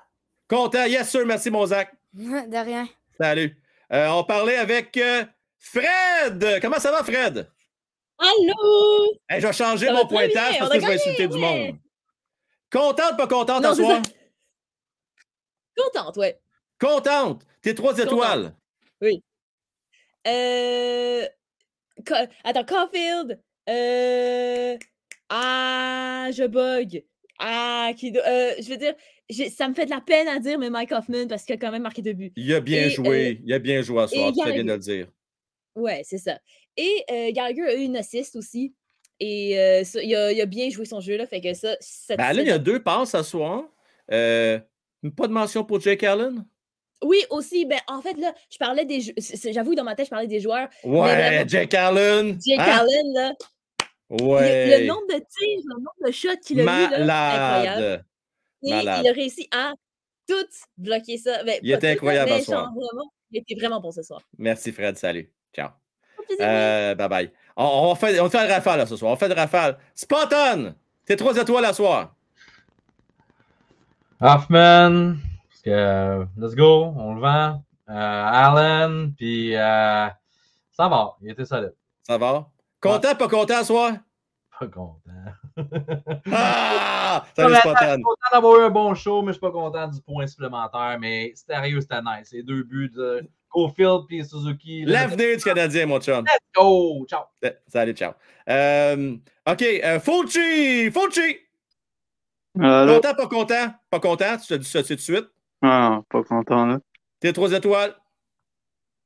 [0.49, 1.95] Content, yes sir, merci mon Zach.
[2.14, 2.90] De rien.
[3.18, 3.57] Salut.
[3.94, 5.23] Euh, on parlait avec euh,
[5.60, 6.60] Fred.
[6.61, 7.49] Comment ça va, Fred?
[8.18, 9.14] Allô?
[9.30, 11.77] je vais changer mon pointage parce que je vais insulter du monde.
[12.69, 14.02] Contente, pas contente à soir?
[15.77, 16.38] Contente, ouais.
[16.77, 17.45] Contente.
[17.61, 18.53] T'es trois étoiles.
[18.99, 19.23] Oui.
[20.27, 21.25] Euh...
[22.43, 23.39] Attends, Caulfield.
[23.69, 24.77] Euh...
[25.29, 27.03] Ah, je bug.
[27.39, 28.15] Ah, qui...
[28.17, 28.93] Euh, je veux dire,
[29.55, 31.71] ça me fait de la peine à dire, mais Mike Hoffman, parce qu'il a quand
[31.71, 32.31] même marqué deux buts.
[32.35, 33.31] Il a bien joué.
[33.31, 35.07] Euh, il a bien joué à soir, tu bien de le dire.
[35.75, 36.39] Ouais, c'est ça.
[36.77, 38.73] Et euh, Gallagher a eu une assist aussi.
[39.19, 41.25] Et euh, il, a, bien joué son jeu, là.
[41.25, 41.75] Fait que ça.
[42.09, 43.63] Ben là, il y a deux passes à soir.
[44.07, 46.45] pas de mention pour Jake Allen?
[47.03, 47.65] Oui, aussi.
[47.65, 49.01] Ben, en fait, là, je parlais des.
[49.51, 50.67] J'avoue, dans ma tête, je parlais des joueurs.
[50.84, 52.39] Ouais, Jake Allen.
[52.45, 52.80] Jake hein?
[52.80, 53.34] Allen, là.
[54.09, 54.80] Ouais.
[54.80, 58.05] Le, nombre de tirs, le nombre de shots qu'il a eu, là, incroyable.
[58.63, 59.73] Et il a réussi à
[60.27, 60.47] tout
[60.77, 61.43] bloquer ça.
[61.43, 62.71] Ben, il était incroyable ce soir.
[63.31, 64.21] il était vraiment bon ce soir.
[64.38, 64.97] Merci, Fred.
[64.97, 65.31] Salut.
[65.53, 65.69] Ciao.
[66.39, 67.31] Euh, bye bye.
[67.55, 69.11] On, fait, on fait un rafale là, ce soir.
[69.11, 69.77] On fait le rafale.
[69.93, 70.73] Spontan!
[71.05, 72.15] T'es trois étoiles à soir.
[74.21, 75.15] Hoffman.
[75.64, 76.94] Que, let's go.
[76.98, 77.64] On le vend.
[77.90, 79.14] Euh, Allen.
[79.15, 80.07] Puis, euh,
[80.72, 81.15] ça va.
[81.22, 81.73] Il était solide.
[82.02, 82.49] Ça va?
[82.81, 83.94] Content, pas content à soir?
[84.60, 84.99] Pas content.
[86.31, 87.23] ah!
[87.35, 87.80] Salut, Spontan.
[87.81, 90.27] Je suis content d'avoir eu un bon show, mais je suis pas content du point
[90.27, 90.98] supplémentaire.
[90.99, 92.31] Mais sérieux, c'était nice.
[92.34, 94.84] Les deux buts de Cofield et Suzuki.
[94.85, 96.26] L'avenir du Canadien, mon chum.
[96.26, 97.06] Let's go!
[97.07, 97.23] Ciao!
[97.68, 98.14] Salut, ciao.
[98.49, 99.15] Euh,
[99.48, 100.91] OK, euh, Fulci!
[100.91, 101.38] Fulci!
[102.56, 103.73] Content, pas content?
[103.90, 104.38] Pas content?
[104.38, 105.32] Tu te dis ça tout de suite?
[105.64, 106.80] Ah, pas content, là.
[107.22, 107.95] T'es trois étoiles?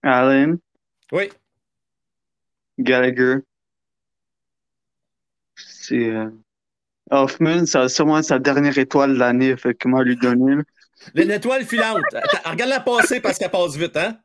[0.02, 0.58] Allen.
[1.12, 1.30] Oui.
[2.80, 3.38] Gallagher.
[5.56, 6.10] C'est.
[6.10, 6.30] Euh...
[7.12, 10.62] Hoffman, ça sûrement sa dernière étoile de l'année, fait comment lui donner.
[11.16, 12.04] Une étoile filante.
[12.44, 14.18] Regarde-la passer parce qu'elle passe vite, hein?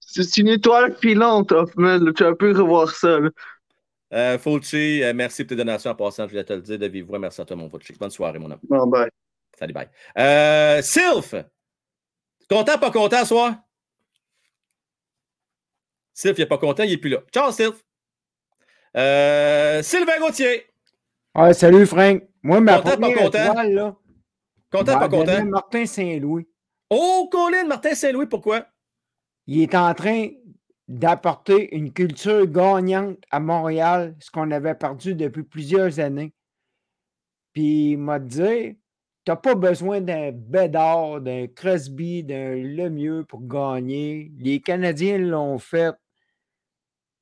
[0.00, 2.12] C'est une étoile filante, Hoffman.
[2.16, 3.20] Tu as pu revoir ça.
[3.20, 3.30] Là.
[4.12, 6.24] Euh, Fulci, euh, merci pour tes donations en passant.
[6.24, 7.16] Je voulais te le dire de vivre.
[7.18, 7.92] Merci à toi, mon Fulci.
[7.92, 8.58] Bonne soirée, mon homme.
[8.64, 9.10] Bon, bye.
[9.60, 9.90] Salut, bye.
[10.16, 11.34] Euh, Sylph!
[12.48, 13.56] Content, pas content, soir?
[16.14, 17.18] Sylph, il n'est pas content, il n'est plus là.
[17.30, 17.84] Ciao, Sylph!
[18.96, 20.66] Euh, Sylvain Gauthier!
[21.52, 22.22] Salut, Frank.
[22.42, 23.44] Moi, ma content, première pas content?
[23.44, 23.96] Étoile, là,
[24.72, 25.44] content, pas content?
[25.44, 26.48] Martin Saint-Louis.
[26.88, 28.66] Oh, Colin, Martin Saint-Louis, pourquoi?
[29.46, 30.28] Il est en train
[30.88, 36.32] d'apporter une culture gagnante à Montréal, ce qu'on avait perdu depuis plusieurs années.
[37.52, 38.79] Puis il m'a dit
[39.30, 44.32] tu n'as pas besoin d'un Bédard, d'un Crosby, d'un Lemieux pour gagner.
[44.40, 45.94] Les Canadiens l'ont fait.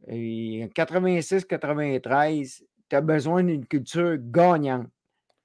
[0.08, 4.86] En 86-93, tu as besoin d'une culture gagnante.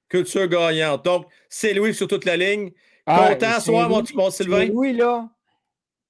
[0.07, 1.03] Culture gagnante.
[1.03, 2.72] Donc, c'est Louis sur toute la ligne.
[3.06, 4.68] Ah, Content, soir, mon, mon Sylvain?
[4.68, 5.30] Louis, là,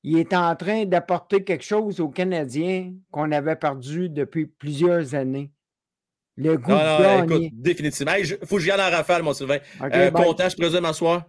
[0.03, 5.51] il est en train d'apporter quelque chose aux Canadiens qu'on avait perdu depuis plusieurs années.
[6.35, 8.13] Le goût non, non, écoute, définitivement.
[8.15, 9.59] Il faut que j'y aille en rafale, mon Sylvain.
[9.81, 11.23] Euh, content, je présume, à soir?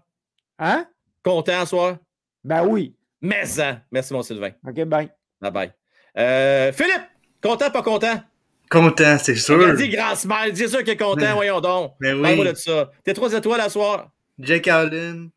[0.59, 0.87] Hein?
[1.23, 1.99] Content à soir?
[2.43, 2.97] Ben oui.
[3.21, 3.81] Mais ça.
[3.91, 4.53] Merci, mon Sylvain.
[4.67, 5.11] OK, bye.
[5.41, 5.73] Bye bye.
[6.17, 7.03] Euh, Philippe,
[7.43, 8.23] content, pas content?
[8.71, 9.75] Content, c'est sûr.
[9.77, 11.93] dit grand smile, dis sûr qu'il est content, voyons donc.
[12.01, 12.37] Mais oui.
[12.37, 12.91] moi de ça.
[13.05, 14.11] T'es trois étoiles à soir?
[14.39, 15.31] Jake Allen,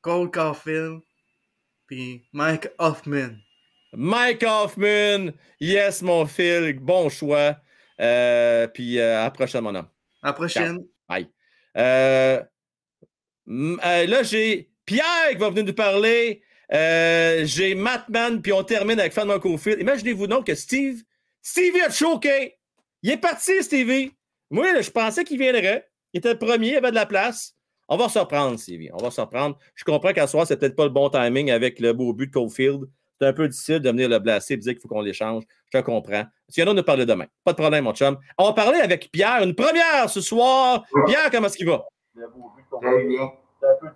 [0.00, 1.00] Cole Caulfield,
[1.86, 3.36] puis Mike Hoffman.
[3.94, 7.56] Mike Hoffman, yes, mon Phil, bon choix.
[8.02, 9.88] Euh, puis euh, à la prochaine, mon homme.
[10.22, 10.84] À la prochaine.
[11.08, 11.28] Bye.
[11.76, 12.42] Euh,
[13.46, 16.42] là, j'ai Pierre qui va venir nous parler.
[16.70, 19.80] j'ai Mattman, puis on termine avec Fan Cofield.
[19.80, 21.02] Imaginez-vous donc que Steve,
[21.40, 22.58] Stevie a choqué.
[23.02, 24.12] Il est parti, Stevie.
[24.50, 25.88] Moi, je pensais qu'il viendrait.
[26.12, 27.54] Il était le premier, il avait de la place.
[27.88, 28.90] On va se reprendre, Stevie.
[28.92, 29.58] On va se reprendre.
[29.74, 32.32] Je comprends qu'à soir, c'est peut-être pas le bon timing avec le beau but de
[32.32, 32.84] Cofield.
[33.22, 35.44] C'est un peu difficile de venir le blesser et dire qu'il faut qu'on l'échange.
[35.72, 36.24] Je te comprends.
[36.24, 37.26] En a, nous parler demain.
[37.44, 38.18] Pas de problème, mon chum.
[38.36, 39.44] On va parler avec Pierre.
[39.44, 40.82] Une première ce soir.
[41.06, 41.86] Pierre, comment est-ce qu'il va?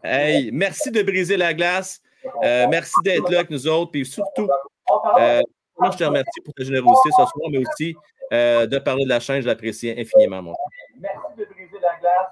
[0.05, 2.01] Hey, merci de briser la glace.
[2.45, 3.91] Euh, merci d'être là avec nous autres.
[3.91, 4.49] Puis surtout,
[5.19, 5.43] euh,
[5.77, 7.97] moi, je te remercie pour ta générosité ce soir, mais aussi
[8.33, 9.43] euh, de parler de la chaîne.
[9.43, 10.55] Je l'apprécie infiniment, mon
[11.01, 12.31] Merci de briser la glace.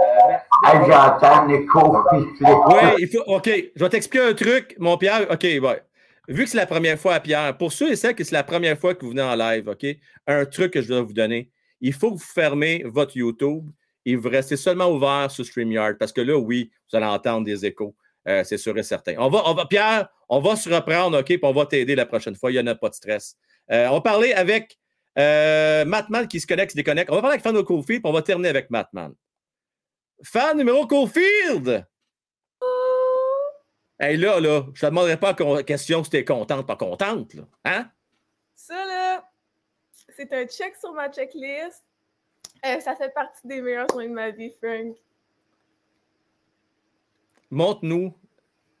[0.00, 3.24] Euh, J'entends Oui, il faut.
[3.26, 5.30] OK, je vais t'expliquer un truc, mon Pierre.
[5.30, 5.82] OK, ouais.
[6.30, 8.44] Vu que c'est la première fois à Pierre, pour ceux et celles que c'est la
[8.44, 9.84] première fois que vous venez en live, OK,
[10.28, 11.50] un truc que je dois vous donner,
[11.80, 13.68] il faut que vous fermez votre YouTube
[14.06, 17.66] et vous restez seulement ouvert sur StreamYard parce que là, oui, vous allez entendre des
[17.66, 17.96] échos.
[18.28, 19.16] Euh, c'est sûr et certain.
[19.18, 22.06] On va, on va, Pierre, on va se reprendre, OK, puis on va t'aider la
[22.06, 22.52] prochaine fois.
[22.52, 23.36] Il n'y en a pas de stress.
[23.72, 24.78] Euh, on va parler avec
[25.18, 27.10] euh, Mattman qui se connecte, se déconnecte.
[27.10, 29.14] On va parler avec Fan Cofield, puis on va terminer avec Mattman.
[30.22, 31.89] Fan numéro Cofield!
[34.02, 37.42] Hey, là, là, je te demanderai pas en question si t'es contente, pas contente, là.
[37.66, 37.90] Hein?
[38.54, 39.30] Ça, là,
[40.16, 41.84] c'est un check sur ma checklist.
[42.64, 44.96] Euh, ça fait partie des meilleurs soins de ma vie, Frank.
[47.50, 48.14] Montre-nous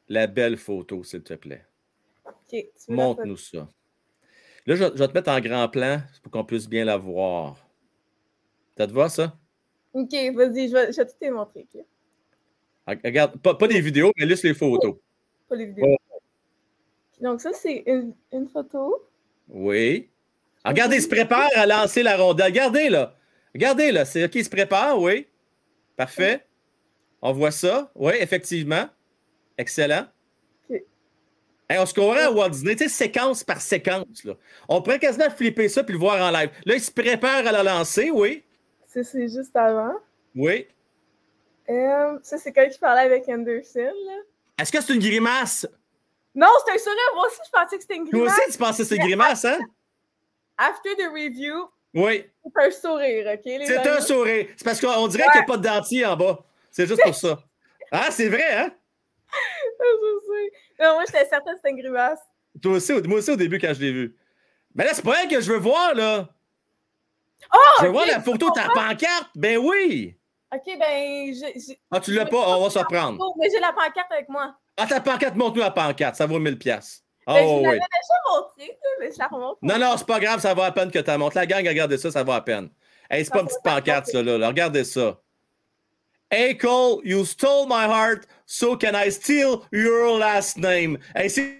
[0.08, 1.66] la belle photo, s'il te plaît.
[2.24, 2.64] OK.
[2.88, 3.68] la Montre-nous ça.
[4.64, 7.56] Là, je, je vais te mettre en grand plan pour qu'on puisse bien la voir.
[8.78, 9.36] Ça te va, ça?
[9.92, 11.68] OK, vas-y, je vais, je vais tout te montrer.
[12.86, 14.96] Ah, Regarde, pas, pas des vidéos, mais juste les photos.
[15.50, 15.96] Pas les vidéos.
[17.20, 19.06] Donc, ça, c'est une, une photo.
[19.48, 20.08] Oui.
[20.64, 22.46] Regardez, il se prépare à lancer la rondelle.
[22.46, 23.14] Regardez, là.
[23.54, 24.04] Regardez, là.
[24.04, 25.26] C'est OK, il se prépare, oui.
[25.96, 26.46] Parfait.
[27.20, 27.90] On voit ça.
[27.94, 28.88] Oui, effectivement.
[29.58, 30.06] Excellent.
[31.68, 34.24] Hey, on se courait à Walt Disney, tu sais, séquence par séquence.
[34.24, 34.34] Là.
[34.68, 36.50] On pourrait quasiment flipper ça puis le voir en live.
[36.66, 38.42] Là, il se prépare à la lancer, oui.
[38.86, 39.94] Ça, c'est juste avant.
[40.34, 40.66] Oui.
[41.68, 43.92] Euh, ça, c'est quand je parlais avec Anderson.
[44.06, 44.16] Là.
[44.60, 45.66] Est-ce que c'est une grimace?
[46.34, 46.98] Non, c'est un sourire.
[47.14, 48.38] Moi aussi, je pensais que c'était une grimace.
[48.38, 49.58] aussi, tu pensais que c'est une grimace, hein?
[50.58, 52.24] After the review, Oui.
[52.44, 53.40] c'est un sourire, OK?
[53.44, 54.46] les C'est un sourire.
[54.56, 56.38] C'est parce qu'on dirait qu'il n'y a pas de dentier en bas.
[56.70, 57.38] C'est juste pour ça.
[57.92, 58.70] Ah, c'est vrai, hein?
[59.32, 60.52] je sais.
[60.84, 62.20] Non, moi, j'étais certaine que c'était une grimace.
[62.62, 64.16] Toi aussi, au- moi aussi au début quand je l'ai vu.
[64.76, 66.28] Mais là, c'est pas elle que je veux voir, là.
[67.52, 69.30] Oh, je veux voir la photo de ta pancarte.
[69.34, 70.16] Ben oui.
[70.52, 71.60] OK, ben, j'ai...
[71.60, 73.22] j'ai- Ah, tu l'as pas, on va s'en prendre.
[73.38, 74.54] Mais j'ai la pancarte avec moi.
[74.76, 76.16] Ah, ta pancarte, montre-nous la pancarte.
[76.16, 77.02] Ça vaut 1000 pièces.
[77.26, 77.78] Ben, je Oh, l'avais oui.
[77.78, 78.20] déjà
[78.66, 79.58] montré, mais je la remonte.
[79.62, 81.36] Non, non, c'est pas grave, ça va à peine que tu montres.
[81.36, 82.68] La gang, regardez ça, ça va à peine.
[83.08, 84.38] Hey, c'est pas une petite pancarte, ça, là.
[84.38, 84.48] là.
[84.48, 85.20] Regardez ça.
[86.30, 90.98] Hey, Cole, you stole my heart, so can I steal your last name?
[91.14, 91.58] Hey, c'est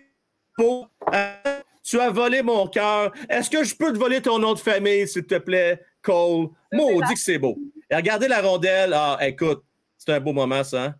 [0.56, 0.86] beau.
[1.12, 1.34] hein?
[1.82, 3.12] Tu as volé mon cœur.
[3.28, 6.48] Est-ce que je peux te voler ton nom de famille, s'il te plaît, Cole?
[6.72, 7.56] Maudit que c'est beau.
[7.90, 8.92] Et regardez la rondelle.
[8.94, 9.64] Ah, écoute,
[9.98, 10.84] c'est un beau moment, ça.
[10.84, 10.94] hein?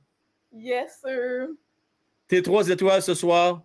[0.52, 1.48] Yes, sir.
[2.26, 3.62] Tes trois étoiles ce soir?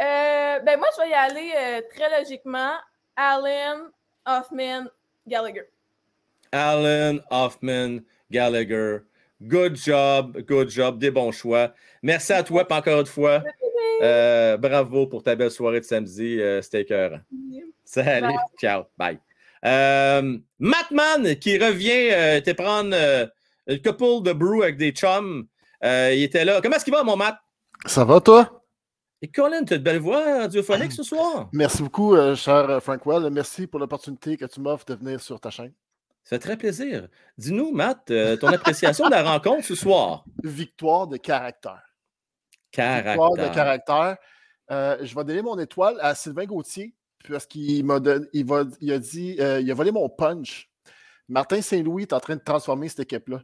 [0.00, 2.74] Euh, ben, moi, je vais y aller euh, très logiquement.
[3.16, 3.80] Allen,
[4.26, 4.84] Hoffman,
[5.26, 5.68] Gallagher.
[6.52, 7.98] Allen, Hoffman,
[8.30, 8.98] Gallagher.
[9.42, 11.74] Good job, good job, des bons choix.
[12.02, 13.42] Merci à toi, encore une fois.
[14.02, 16.40] euh, bravo pour ta belle soirée de samedi.
[16.62, 17.20] C'était écœurant.
[17.84, 18.36] Salut, Bye.
[18.60, 19.18] ciao, bye.
[19.64, 23.26] Euh, Mattman qui revient, euh, était prendre euh,
[23.66, 25.46] une couple de brew avec des chums.
[25.84, 26.60] Euh, il était là.
[26.60, 27.38] Comment est-ce qu'il va, mon Matt?
[27.86, 28.62] Ça va, toi?
[29.20, 31.48] Et Colin, tu as de belle voix radiophonique ce soir?
[31.52, 33.30] Merci beaucoup, euh, cher Frank Well.
[33.30, 35.72] Merci pour l'opportunité que tu m'offres de venir sur ta chaîne.
[36.24, 37.08] Ça fait très plaisir.
[37.38, 40.24] Dis-nous, Matt, euh, ton appréciation de la rencontre ce soir?
[40.42, 41.82] Victoire de caractère.
[42.72, 43.12] Caractère.
[43.12, 44.16] Victoire de caractère.
[44.70, 46.94] Euh, je vais donner mon étoile à Sylvain Gauthier
[47.28, 50.70] parce qu'il m'a donné, il, a dit, euh, il a volé mon punch.
[51.28, 53.42] Martin Saint-Louis est en train de transformer cette équipe-là.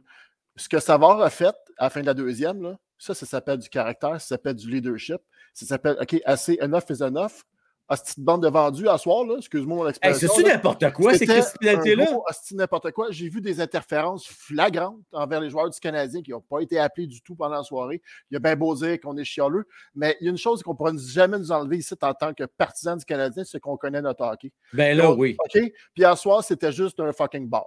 [0.55, 3.59] Ce que Savard a fait à la fin de la deuxième, là, ça, ça s'appelle
[3.59, 5.21] du caractère, ça s'appelle du leadership.
[5.53, 7.43] Ça s'appelle, OK, assez, enough is enough.
[7.91, 10.27] Ah, cette petite bande de vendus à soir, là, excuse-moi mon expression.
[10.27, 10.53] c'est-tu là.
[10.53, 13.07] n'importe quoi, ces hostie n'importe quoi.
[13.09, 17.07] J'ai vu des interférences flagrantes envers les joueurs du Canadien qui n'ont pas été appelés
[17.07, 17.99] du tout pendant la soirée.
[18.29, 20.61] Il y a bien beau dire qu'on est chialeux, mais il y a une chose
[20.61, 23.75] qu'on ne pourra jamais nous enlever ici en tant que partisans du Canadien, c'est qu'on
[23.75, 24.51] connaît notre hockey.
[24.71, 25.35] Ben là, Donc, oui.
[25.51, 27.63] Puis hier soir, c'était juste un fucking ball.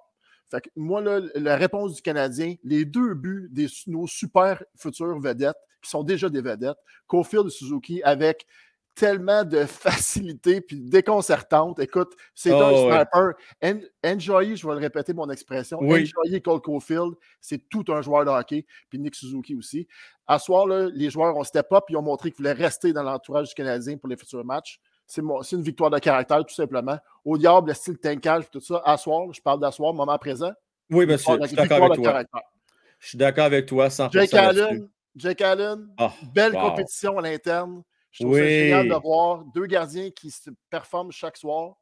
[0.49, 5.19] Fait que moi, là, la réponse du Canadien, les deux buts de nos super futures
[5.19, 6.77] vedettes, qui sont déjà des vedettes,
[7.09, 8.47] Cofield et Suzuki, avec
[8.94, 11.78] tellement de facilité puis déconcertante.
[11.78, 12.90] Écoute, c'est Oh, un ouais.
[12.97, 13.32] sniper.
[13.62, 16.02] En- enjoyer, je vais le répéter mon expression, Oui.
[16.02, 19.86] enjoyer Cole Cofield, c'est tout un joueur de hockey, puis Nick Suzuki aussi.
[20.27, 22.93] À ce soir, là, les joueurs ont step up et ont montré qu'ils voulaient rester
[22.93, 24.81] dans l'entourage du Canadien pour les futurs matchs.
[25.06, 25.20] C'est
[25.52, 26.97] une victoire de caractère, tout simplement.
[27.24, 28.81] Au diable, le style tankage, tout ça.
[28.85, 30.52] À soir, je parle d'asseoir, moment présent.
[30.90, 32.05] Oui, monsieur, Victoire de- je suis d'accord avec toi.
[32.12, 32.40] caractère.
[32.98, 34.32] Je suis d'accord avec toi, 100% Jake.
[34.35, 36.70] Allen, Jake Allen, Oh, belle wow.
[36.70, 37.82] compétition à l'interne.
[38.13, 38.49] Je trouve ça Oui.
[38.49, 41.77] génial de voir deux gardiens qui se performent chaque soir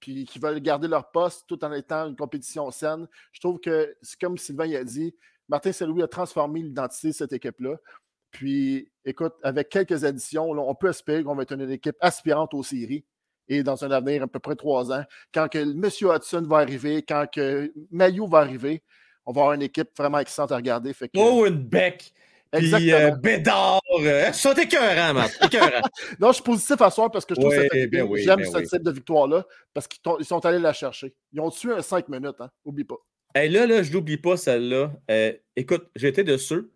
[0.00, 3.08] puis qui veulent garder leur poste tout en étant une compétition saine.
[3.32, 5.14] Je trouve que c'est comme Sylvain il a dit,
[5.48, 7.76] Martin Saint-Louis a transformé l'identité de cette équipe-là.
[8.30, 12.54] Puis, écoute, avec quelques additions, là, on peut espérer qu'on va être une équipe aspirante
[12.54, 13.04] aux séries
[13.48, 15.02] et dans un avenir à peu près trois ans.
[15.32, 15.82] Quand que M.
[15.84, 18.82] Hudson va arriver, quand que va arriver,
[19.24, 20.92] on va avoir une équipe vraiment excellente à regarder.
[20.92, 22.12] Fait que, Oh, une bec.
[22.52, 23.80] Puis euh, Bédard.
[24.00, 25.12] euh, ça, t'es écœurant,
[26.20, 28.50] non, je suis positif à soir parce que je trouve équipe- ben oui, j'aime ben
[28.50, 28.66] ce oui.
[28.66, 31.14] type de victoire-là parce qu'ils sont allés la chercher.
[31.32, 32.50] Ils ont tué un 5 minutes, hein?
[32.64, 32.96] Oublie pas.
[33.34, 34.92] Hey, là, là, je l'oublie pas, celle-là.
[35.10, 36.72] Euh, écoute, j'étais de ceux,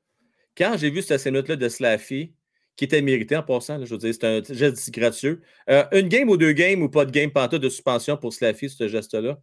[0.57, 2.35] quand j'ai vu cette scène-là de Slaffy,
[2.77, 5.41] qui était méritée en passant, là, je veux dire, c'est un geste gracieux.
[5.71, 8.69] Euh, une game ou deux games ou pas de game pantoute de suspension pour Slaffy,
[8.69, 9.39] ce geste-là?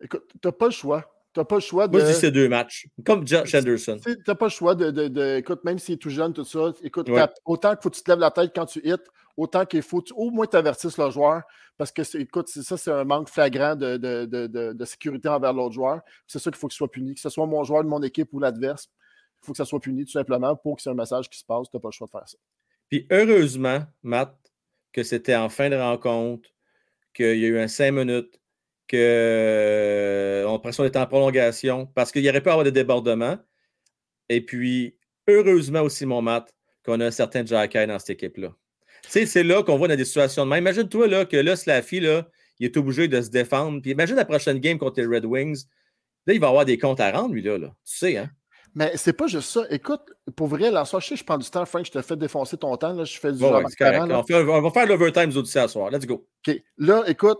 [0.00, 1.13] Écoute, tu n'as pas le choix.
[1.34, 1.96] Tu n'as pas le choix de.
[1.98, 2.86] Moi, je dis c'est deux matchs.
[3.04, 3.98] Comme Josh Anderson.
[4.02, 6.44] Tu n'as pas le choix de, de, de- Écoute, même s'il est tout jeune, tout
[6.44, 7.24] ça, écoute, Ouais.
[7.44, 8.94] autant qu'il faut que tu te lèves la tête quand tu hits,
[9.36, 11.42] autant qu'il faut tu- au moins tu avertisses le joueur.
[11.76, 16.02] Parce que, écoute, ça, c'est un manque flagrant de, de, sécurité envers l'autre joueur.
[16.28, 17.14] C'est ça qu'il faut qu'il soit puni.
[17.16, 18.88] Que ce soit mon joueur de mon équipe ou l'adverse,
[19.42, 21.44] il faut que ça soit puni tout simplement pour que c'est un message qui se
[21.44, 21.68] passe.
[21.68, 22.38] Tu n'as pas le choix de faire ça.
[22.88, 24.36] Puis heureusement, Matt,
[24.92, 26.48] que c'était en fin de rencontre,
[27.12, 28.40] qu'il y a eu un 5 minutes,
[28.94, 33.38] qu'on pression on était en prolongation, parce qu'il y aurait pu avoir des débordements.
[34.28, 34.96] Et puis,
[35.28, 36.54] heureusement aussi, mon Matt,
[36.84, 38.54] qu'on a un certain Jack Eye dans cette équipe-là.
[39.06, 40.60] C'est là qu'on voit dans des situations de même.
[40.60, 42.26] Imagine-toi là, que là, Slaffy, là,
[42.58, 43.82] il est obligé de se défendre.
[43.82, 45.64] Puis imagine la prochaine game contre les Red Wings.
[46.26, 47.58] Là, il va avoir des comptes à rendre, lui, là.
[47.58, 47.68] là.
[47.84, 48.30] Tu sais, hein?
[48.74, 49.64] Mais c'est pas juste ça.
[49.70, 50.00] Écoute,
[50.34, 52.56] pour vrai, là, ça, je sais, je prends du temps, Frank, je te fais défoncer
[52.56, 52.92] ton temps.
[52.92, 54.18] Là, je fais du Bon, ouais, là.
[54.18, 55.90] On, fait- on va faire l'overtime autres à soir.
[55.90, 56.26] Let's go.
[56.46, 56.62] OK.
[56.78, 57.38] Là, écoute,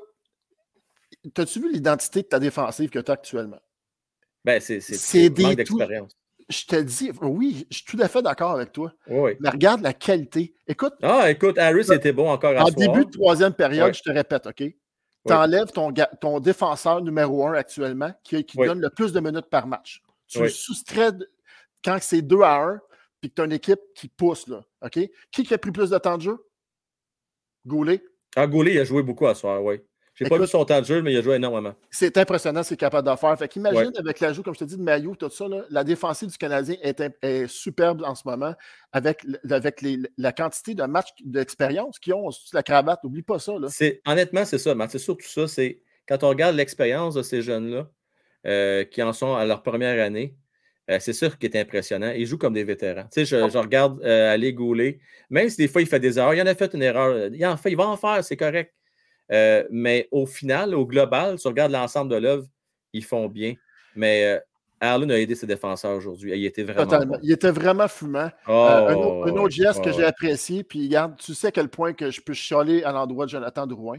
[1.36, 3.60] as-tu vu l'identité de ta défensive que tu as actuellement?
[4.44, 6.12] Ben, c'est des d'expérience.
[6.50, 8.92] Je te dis, oui, je suis tout à fait d'accord avec toi.
[9.08, 9.32] Oui.
[9.40, 10.54] Mais regarde la qualité.
[10.66, 12.76] Écoute, Ah, écoute, Harris était bon encore à en soir.
[12.76, 14.62] début de troisième période, je te répète, OK?
[15.26, 15.90] Tu enlèves ton,
[16.20, 18.66] ton défenseur numéro un actuellement qui, qui Oui.
[18.66, 20.02] donne le plus de minutes par match.
[20.26, 20.44] Tu Oui.
[20.44, 21.30] le soustrais de-
[21.82, 22.80] quand c'est 2 à 1
[23.22, 24.62] puis que tu as une équipe qui pousse, là.
[24.82, 24.98] OK?
[25.32, 26.36] Qui qui a pris plus de temps de jeu?
[27.66, 28.04] Goulet.
[28.36, 29.80] Ah, Goulet, il a joué beaucoup à soir, oui.
[30.14, 31.74] J'ai pas vu son temps de jeu, mais il a joué énormément.
[31.90, 33.36] C'est impressionnant ce qu'il est capable de faire.
[33.38, 33.98] Fait qu'imagine Ouais.
[33.98, 36.76] avec l'ajout, comme je te dis, de Maillot, tout ça, là, la défensive du Canadien
[36.82, 38.54] est, superbe en ce moment
[38.92, 43.02] avec, l- avec les- la quantité de matchs d'expérience qu'ils ont sur la cravate.
[43.02, 43.58] N'oublie pas ça.
[43.58, 43.66] Là.
[43.70, 44.90] C'est, honnêtement, c'est ça, Matt.
[44.90, 45.48] C'est surtout ça.
[45.48, 47.88] C'est quand on regarde l'expérience de ces jeunes-là,
[48.46, 50.36] euh, qui en sont à leur première année,
[50.90, 52.12] euh, c'est sûr qu'il est impressionnant.
[52.14, 53.04] Ils jouent comme des vétérans.
[53.04, 54.98] Tu sais, je, je regarde euh, aller Goulet,
[55.30, 57.30] même si des fois il fait des erreurs, il en a fait une erreur.
[57.32, 58.72] Il, en fait, il va en faire, c'est correct.
[59.32, 62.46] Euh, mais au final, au global, tu regardes l'ensemble de l'œuvre,
[62.92, 63.54] ils font bien.
[63.96, 64.40] Mais euh,
[64.80, 66.32] Allen a aidé ses défenseurs aujourd'hui.
[66.36, 67.06] Il était vraiment.
[67.06, 67.18] Bon.
[67.22, 68.30] Il était vraiment fumant.
[68.46, 71.52] Oh, Euh, un, autre, un autre geste que j'ai apprécié, puis regarde, tu sais à
[71.52, 73.98] quel point que je peux chialer à l'endroit de Jonathan Drouin.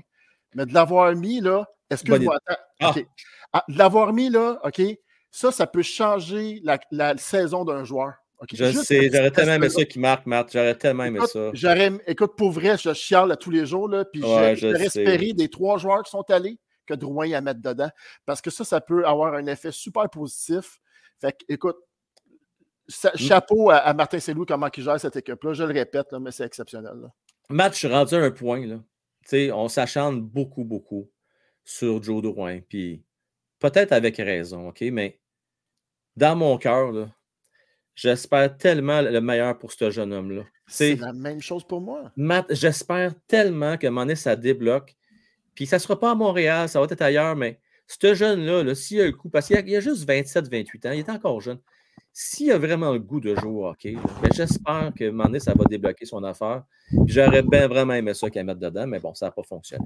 [0.54, 1.68] Mais de l'avoir mis là,
[2.08, 3.06] Bonne attends, OK.
[3.54, 4.82] Ah, de l'avoir mis là, OK,
[5.32, 8.14] ça, ça peut changer la, la saison d'un joueur.
[8.54, 10.52] Je sais, j'aurais tellement aimé ça qui marque, Matt.
[10.52, 11.52] J'aurais tellement aimé ça.
[11.54, 15.34] j'aurais- écoute, pour vrai, je chiale à tous les jours, là, puis Ouais, j'aurais espéré
[15.34, 17.90] des trois joueurs qui sont allés que Drouin y à mettre dedans.
[18.26, 20.80] Parce que ça, ça peut avoir un effet super positif.
[21.20, 21.78] Fait que, écoute,
[22.88, 23.18] Mm.
[23.18, 25.54] chapeau à, à Martin Selou, comment il gère cette équipe-là.
[25.54, 26.94] Je le répète, là, mais c'est exceptionnel.
[27.02, 27.08] là.
[27.50, 28.76] Matt, je suis rendu à un point, là.
[28.76, 31.10] Tu sais, on s'acharne beaucoup, beaucoup
[31.64, 32.60] sur Joe Drouin.
[32.70, 33.04] Puis
[33.60, 34.82] peut-être avec raison, OK?
[34.92, 35.20] Mais
[36.16, 37.08] dans mon cœur, là,
[37.95, 40.43] j'espère tellement le meilleur pour ce jeune homme-là.
[40.67, 42.11] C'est la même chose pour moi.
[42.15, 44.95] Matt, j'espère tellement moment donné, ça débloque.
[45.53, 48.75] Puis ça ne sera pas à Montréal, ça va être ailleurs, mais ce jeune-là, là,
[48.75, 51.59] s'il a le coup, parce qu'il a, juste 27-28 ans, il est encore jeune.
[52.11, 53.95] S'il a vraiment le goût de jouer au hockey,
[54.33, 56.64] j'espère moment donné, ça va débloquer son affaire.
[57.06, 59.85] J'aurais bien vraiment aimé ça qu'il mette dedans, mais bon, ça n'a pas fonctionné.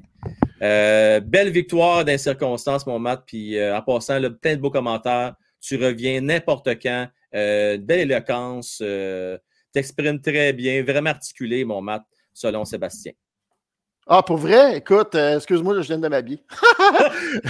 [0.61, 3.23] Euh, belle victoire dans les circonstances, mon Matt.
[3.25, 5.35] Puis euh, en passant, là, plein de beaux commentaires.
[5.61, 7.07] Tu reviens n'importe quand.
[7.35, 8.79] Euh, belle éloquence.
[8.81, 9.37] euh,
[9.71, 13.11] T'exprimes très bien, vraiment articulé, mon Matt, selon Sébastien.
[14.11, 14.77] Ah, pour vrai?
[14.77, 16.43] Écoute, euh, excuse-moi, je viens de m'habiller.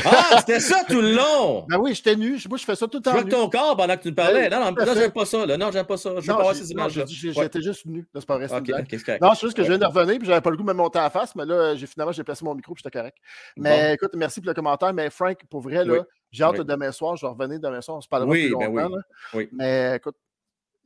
[0.06, 1.66] Ah, c'était ça tout le long!
[1.70, 2.38] Ben oui, j'étais nu.
[2.50, 3.12] Moi, je fais ça tout le Je temps.
[3.14, 3.30] vois nu.
[3.30, 4.50] ton corps pendant que tu me parlais.
[4.50, 5.46] Ben, Non, non, à non, j'aime pas ça.
[5.46, 5.58] Là.
[5.58, 6.10] Non, j'aime pas ça.
[6.20, 7.04] Je veux pas ces images-là.
[7.06, 7.34] Ouais.
[7.44, 8.06] j'étais juste nu.
[8.14, 8.82] C'est pas vrai, c'est une Ok, blague.
[8.82, 9.22] ok, c'est correct.
[9.22, 10.74] Non, c'est juste que je viens de revenir puis j'avais pas le goût de me
[10.74, 13.18] monter en face, mais là, finalement j'ai placé mon micro puis j'étais correct.
[13.56, 13.94] Mais Bon.
[13.94, 14.94] écoute, merci pour le commentaire.
[14.94, 16.00] Mais Frank, pour vrai, là, Oui.
[16.32, 16.66] J'ai hâte Oui.
[16.66, 17.16] demain soir.
[17.16, 17.98] Je vais revenir demain soir.
[17.98, 18.88] On se parlera Oui, plus ben longtemps.
[18.88, 18.96] oui.
[18.96, 19.02] là.
[19.34, 19.50] Oui.
[19.52, 20.16] Mais écoute,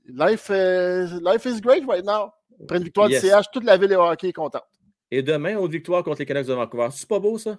[0.07, 2.31] life, euh, life is great right now.
[2.61, 3.21] Après une victoire Yes.
[3.23, 4.63] du CH, toute la ville est hockey est contente.
[5.11, 6.87] Et demain, autre victoire contre les Canucks de Vancouver.
[6.91, 7.57] C'est pas beau, ça?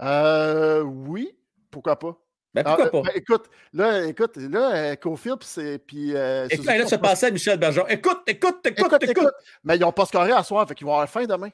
[0.00, 1.36] Euh, oui,
[1.70, 2.16] pourquoi pas?
[2.54, 3.02] Ben, pourquoi Ah, pas?
[3.02, 6.16] ben, écoute, là, écoute, là, euh, Cofield puis c'est- puis.
[6.16, 7.86] euh, Et Suzuki là, ont tu pas- passais à Michel Bergeron.
[7.88, 9.18] Écoute, écoute, écoute, Écoute, écoute.
[9.18, 9.34] écoute.
[9.64, 11.50] Mais ils n'ont pas scoré à soir, fait qu'ils vont avoir faim demain.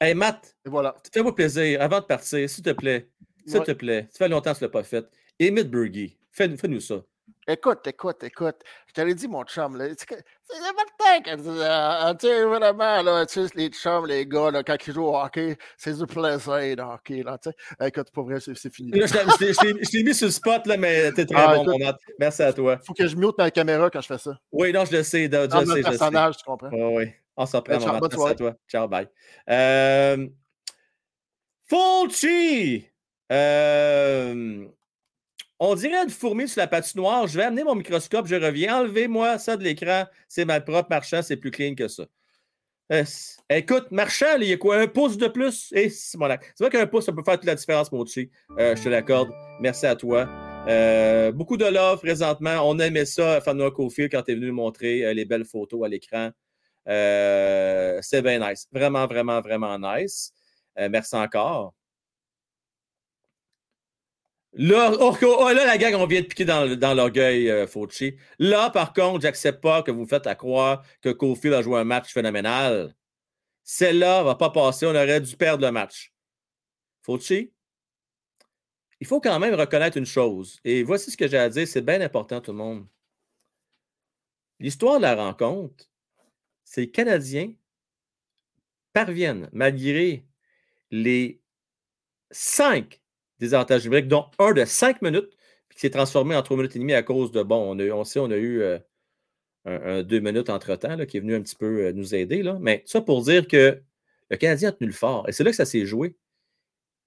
[0.00, 0.94] Hey, Matt, Et voilà.
[1.12, 3.10] fais-moi plaisir, avant de partir, s'il te plaît,
[3.48, 3.64] s'il Ouais.
[3.66, 5.06] te plaît, ça fait longtemps que tu ne l'as pas fait.
[5.38, 6.96] Emile Bergy, fais- fais-nous ça.
[7.46, 8.56] Écoute, écoute, écoute.
[8.86, 9.86] Je t'avais dit, mon chum, là.
[9.98, 10.16] C'est
[10.60, 14.76] Martin qui dit, tu sais, vraiment, là, tu sais, les chums, les gars, là, quand
[14.86, 17.86] ils jouent au hockey, c'est du plaisir, le hockey, là, tu sais.
[17.86, 18.90] Écoute, pour vrai, c'est fini.
[18.92, 21.74] Là, je t'ai- mis sur le spot, là, mais t'es très Ah, bon, écoute.
[21.78, 21.96] mon Matt.
[22.18, 22.78] Merci à toi.
[22.86, 24.38] Faut que je mute ma caméra quand je fais ça.
[24.52, 25.82] Oui, non, je le sais, je sais.
[25.82, 26.70] personnage, tu comprends?
[26.72, 27.04] Oui, oui.
[27.36, 28.54] On s'en prend, Ben, Merci à toi.
[28.68, 29.08] Ciao, bye.
[29.48, 30.26] Euh,
[31.66, 32.86] Fulci!
[35.60, 37.26] On dirait une fourmi sur la patinoire.
[37.26, 38.80] Je vais amener mon microscope, je reviens.
[38.80, 40.04] Enlevez-moi ça de l'écran.
[40.28, 40.88] C'est mal propre.
[40.90, 42.04] Marchand, c'est plus clean que ça.
[42.90, 43.04] Euh,
[43.50, 44.78] écoute, Marchand, il y a quoi?
[44.78, 45.72] Un pouce de plus?
[45.72, 48.30] Et c'est mon C'est vrai qu'un pouce, ça peut faire toute la différence, mon dessus.
[48.58, 49.30] Euh, je te l'accorde.
[49.60, 50.28] Merci à toi.
[50.68, 52.60] Euh, beaucoup de love présentement.
[52.62, 55.88] On aimait ça, Fanua Cofield, quand tu es venu nous montrer les belles photos à
[55.88, 56.30] l'écran.
[56.86, 58.68] C'est bien nice.
[58.72, 60.32] Vraiment, vraiment, vraiment nice.
[60.76, 61.74] Merci encore.
[64.60, 68.16] Là, oh, oh, là, la gang, on vient de piquer dans, dans l'orgueil, euh, Fauci.
[68.40, 71.84] Là, par contre, j'accepte pas que vous faites à croire que Cofield a joué un
[71.84, 72.92] match phénoménal.
[73.62, 74.84] Celle-là va pas passer.
[74.86, 76.12] On aurait dû perdre le match.
[77.02, 77.52] Fauci,
[79.00, 80.58] il faut quand même reconnaître une chose.
[80.64, 81.68] Et voici ce que j'ai à dire.
[81.68, 82.84] C'est bien important, tout le monde.
[84.58, 85.88] L'histoire de la rencontre,
[86.64, 87.52] c'est les Canadiens
[88.92, 90.26] parviennent, malgré
[90.90, 91.40] les
[92.32, 93.00] cinq
[93.40, 95.30] désavantages numériques, dont un de cinq minutes,
[95.70, 98.04] qui s'est transformé en trois minutes et demie à cause de, bon, on, a, on
[98.04, 98.78] sait, on a eu euh,
[99.64, 102.42] un, deux minutes entre-temps, là, qui est venu un petit peu euh, nous aider.
[102.42, 102.58] Là.
[102.60, 103.80] Mais ça pour dire que
[104.30, 105.28] le Canadien a tenu le fort.
[105.28, 106.16] Et c'est là que ça s'est joué.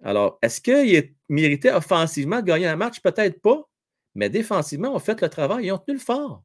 [0.04, 3.02] Alors, est-ce qu'il mérité offensivement de gagner un match?
[3.02, 3.70] Peut-être pas,
[4.16, 5.66] mais défensivement, on fait le travail.
[5.66, 6.44] Ils ont tenu le fort.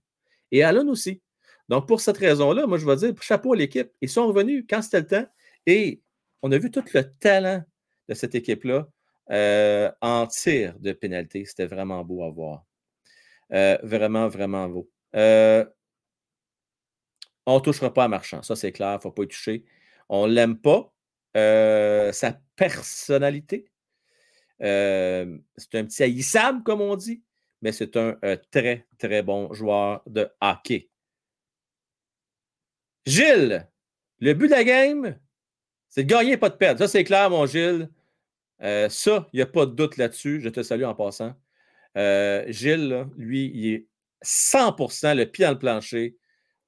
[0.53, 1.23] Et Allen aussi.
[1.69, 3.91] Donc, pour cette raison-là, moi, je vais dire chapeau à l'équipe.
[4.01, 5.27] Ils sont revenus quand c'était le temps.
[5.65, 6.03] Et
[6.43, 7.65] on a vu tout le talent
[8.09, 8.89] de cette équipe-là
[9.31, 11.45] euh, en tir de pénalité.
[11.45, 12.65] C'était vraiment beau à voir.
[13.53, 14.91] Euh, vraiment, vraiment beau.
[15.15, 15.65] Euh,
[17.45, 18.43] on ne touchera pas à Marchand.
[18.43, 18.93] Ça, c'est clair.
[18.93, 19.65] Il ne faut pas y toucher.
[20.09, 20.93] On ne l'aime pas.
[21.35, 23.71] Sa personnalité.
[24.59, 27.23] C'est un petit haïssable, comme on dit,
[27.61, 28.17] mais c'est un,
[28.51, 30.89] très, très bon joueur de hockey.
[33.05, 33.69] Gilles,
[34.19, 35.19] le but de la game,
[35.89, 36.79] c'est de gagner pas de perdre.
[36.79, 37.91] Ça, c'est clair, mon Gilles.
[38.63, 40.41] Euh, ça, il n'y a pas de doute là-dessus.
[40.41, 41.35] Je te salue en passant.
[41.97, 43.87] Euh, Gilles, lui, il est
[44.23, 46.17] 100% le pied dans le plancher,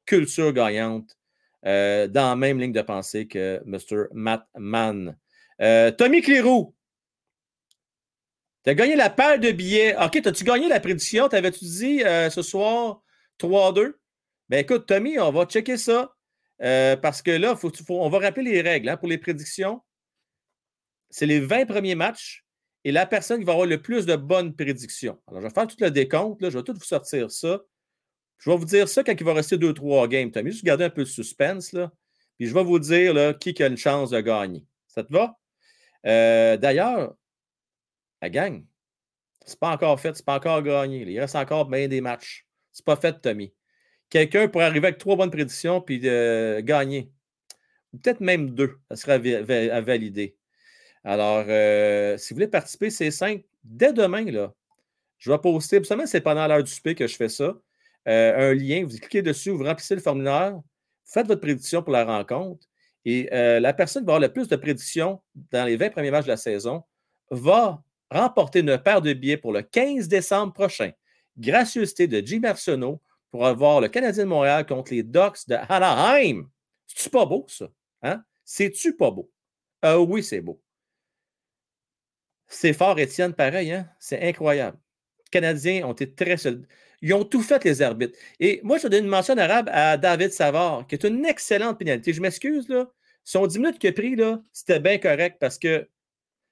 [0.07, 1.17] culture gagnante,
[1.67, 4.07] euh, dans la même ligne de pensée que Mr.
[4.12, 5.17] Matt Mann.
[5.58, 6.75] Tommy Clérou,
[8.65, 9.97] tu as gagné la paire de billets.
[9.97, 11.28] OK, as-tu gagné la prédiction?
[11.28, 12.00] T'avais-tu dit
[12.31, 13.02] ce soir
[13.39, 13.94] 3-2?
[14.49, 16.15] Ben écoute, Tommy, on va checker ça.
[16.58, 19.81] Parce que là, faut, faut- on va rappeler les règles hein, pour les prédictions.
[21.11, 22.45] C'est les 20 premiers matchs
[22.85, 25.19] et la personne qui va avoir le plus de bonnes prédictions.
[25.27, 27.61] Alors, je vais faire tout le décompte, je vais tout vous sortir ça.
[28.39, 30.31] Je vais vous dire ça quand il va rester 2-3 games.
[30.31, 31.70] Tommy, juste garder un peu de suspense.
[32.39, 34.65] Puis je vais vous dire qui a une chance de gagner.
[34.87, 35.37] Ça te va?
[36.07, 37.15] Euh, D'ailleurs,
[38.23, 38.65] la gang,
[39.45, 41.03] c'est pas encore fait, c'est pas encore gagné.
[41.03, 42.47] Il reste encore bien des matchs.
[42.70, 43.53] C'est pas fait, Tommy.
[44.09, 47.11] Quelqu'un pourrait arriver avec trois bonnes prédictions puis euh, gagner.
[47.93, 48.77] Peut-être même deux.
[48.91, 50.38] Ça serait à, à valider.
[51.05, 53.44] Alors, euh, si vous voulez participer, c'est simple.
[53.65, 54.52] Dès demain, là,
[55.18, 57.55] je vais poster, seulement c'est pendant l'heure du souper que je fais ça,
[58.09, 58.85] euh, un lien.
[58.85, 60.59] Vous cliquez dessus, vous remplissez le formulaire,
[61.05, 62.67] faites votre prédiction pour la rencontre.
[63.05, 65.20] Et euh, la personne qui va avoir le plus de prédictions
[65.51, 66.83] dans les 20 premiers matchs de la saison
[67.31, 70.91] va remporter une paire de billets pour le 15 décembre prochain.
[71.39, 76.49] Gracieuseté de Jim Arsenault pour avoir le Canadien de Montréal contre les Ducks de Anaheim.
[76.86, 77.68] C'est-tu pas beau, ça?
[78.02, 78.23] Hein?
[78.44, 79.31] C'est-tu pas beau?
[79.85, 80.60] Oui, c'est beau.
[82.49, 83.89] C'est fort, Étienne, pareil, hein?
[83.99, 84.78] C'est incroyable.
[85.27, 86.67] Les Canadiens ont été très solides.
[87.02, 88.18] Ils ont tout fait, les arbitres.
[88.41, 92.12] Et moi, je donne une mention arabe à David Savard, qui est une excellente pénalité.
[92.12, 92.91] Je m'excuse, là.
[93.23, 95.86] Son 10 minutes a pris, là, c'était bien correct parce que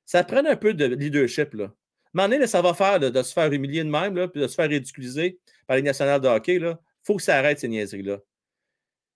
[0.04, 1.74] ça prenait un peu de leadership, là.
[2.14, 4.54] Donné, là, ça va faire de se faire humilier de même, là, puis de se
[4.54, 8.18] faire ridiculiser par les nationales de hockey, il faut que ça arrête ces niaiseries-là.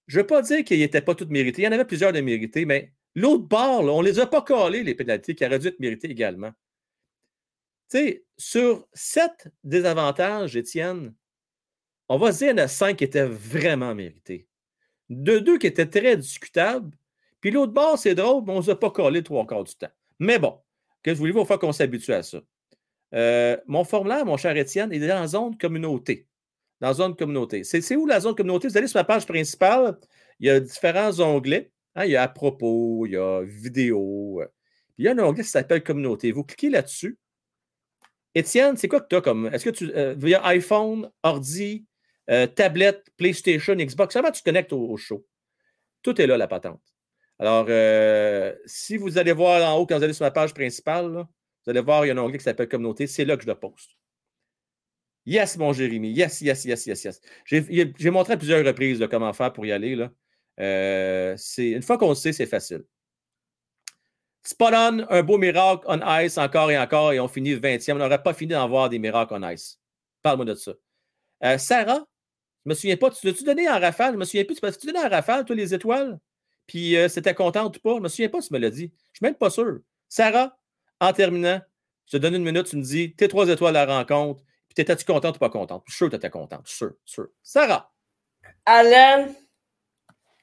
[0.07, 1.63] Je ne veux pas dire qu'ils n'étaient pas toutes méritées.
[1.63, 4.43] Il y en avait plusieurs de mérités, mais l'autre bord, on ne les a pas
[4.43, 6.51] collés, les pénalités, qui auraient dû être méritées également.
[7.91, 11.13] Sais, sur sept désavantages, Étienne,
[12.09, 14.47] on va se dire qu'il y en a cinq qui étaient vraiment mérités.
[15.09, 16.97] De deux qui étaient très discutables.
[17.41, 19.75] Puis l'autre bord, c'est drôle, mais on ne les a pas collés trois quarts du
[19.75, 19.91] temps.
[20.21, 20.61] Mais bon,
[21.03, 22.41] que je voulais vous faire qu'on s'habitue à ça.
[23.13, 26.29] Euh, mon formulaire, mon cher Étienne, il est dans la zone communauté.
[26.81, 27.65] Dans la zone communauté.
[27.65, 28.69] C'est c'est où la zone communauté?
[28.69, 29.99] Vous allez sur la page principale,
[30.39, 31.73] il y a différents onglets.
[31.97, 34.43] hein, il y a à propos, il y a vidéo.
[34.43, 34.47] euh,
[34.95, 36.31] puis il y a un onglet qui s'appelle communauté.
[36.31, 37.19] Vous cliquez là-dessus.
[38.35, 39.47] Étienne, c'est quoi que tu as comme.
[39.47, 39.91] Est-ce que tu.
[39.95, 41.87] euh, via iPhone, ordi,
[42.31, 45.27] euh, tablette, PlayStation, Xbox, comment tu te connectes au, show?
[46.03, 46.83] Tout est là, la patente.
[47.39, 51.11] Alors, euh, si vous allez voir en haut, quand vous allez sur ma page principale,
[51.11, 53.07] vous allez voir, il y a un onglet qui s'appelle Communauté.
[53.07, 53.97] C'est là que je le poste.
[55.27, 56.13] Yes, mon Jérémy.
[56.13, 57.21] Yes, yes, yes, yes, yes.
[57.45, 59.97] J'ai montré à plusieurs reprises comment faire pour y aller.
[59.97, 60.11] Là.
[60.61, 62.85] Euh, une fois qu'on le sait, c'est facile.
[64.43, 67.93] Spot on, un beau miracle on ice encore et encore, et on finit le 20e.
[67.93, 69.79] On n'aurait pas fini d'en voir des miracles on ice.
[70.23, 70.73] Parle-moi de ça.
[71.45, 72.07] Euh, Sarah,
[72.65, 74.15] je me souviens pas, tu l'as-tu donné en rafale?
[74.15, 76.19] Je me souviens plus, tu l'as-tu donné en rafale, toi, les étoiles?
[76.67, 77.97] Puis euh, c'était contente ou pas?
[77.97, 78.93] Je me souviens pas tu me l'as dit.
[79.13, 79.81] Je suis même pas sûr.
[80.09, 80.59] Sarah,
[81.01, 81.61] en terminant,
[82.07, 84.75] je te donne une minute, tu me dis tes trois étoiles à la rencontre, Puis
[84.75, 85.83] t'étais-tu contente ou pas contente?
[85.87, 86.67] Je suis sûr que t'étais contente.
[86.67, 87.29] Sûr, sûr.
[87.43, 87.93] Sarah.
[88.67, 89.29] Alain.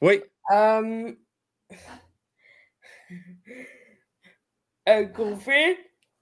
[0.01, 0.21] Oui.
[0.51, 1.15] Euh...
[4.87, 5.77] euh, Cofield.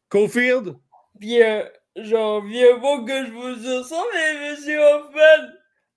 [0.09, 0.75] Cofield.
[1.19, 1.63] Puis, euh,
[1.95, 5.49] j'en viens pas que je vous dise ça, mais Monsieur Hoffman.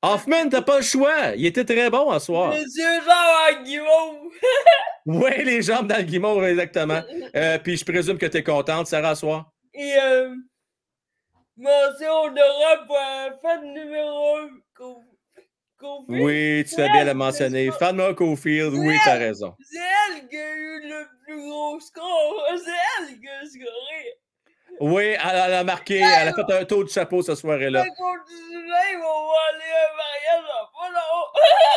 [0.03, 1.35] Hoffman, t'as pas le choix.
[1.37, 2.55] Il était très bon à soir.
[2.55, 4.33] Monsieur Jean Guimauve.
[5.11, 7.01] Oui, les jambes dans le guimauve, exactement.
[7.35, 9.51] Euh, puis je présume que tu es contente, Sarah, à soir.
[9.73, 10.35] Et euh,
[11.57, 14.49] mention honorable pour un fan numéro 1.
[15.79, 16.23] Cofield.
[16.23, 17.71] Oui, tu fais bien le mentionner.
[17.71, 19.55] Fanma Cofield, oui, tu as raison.
[19.61, 22.45] C'est elle qui a eu le plus gros score.
[22.57, 24.19] C'est elle qui a scoré.
[24.81, 27.59] Oui, elle, elle a marqué, elle a fait un tour de chapeau ce pas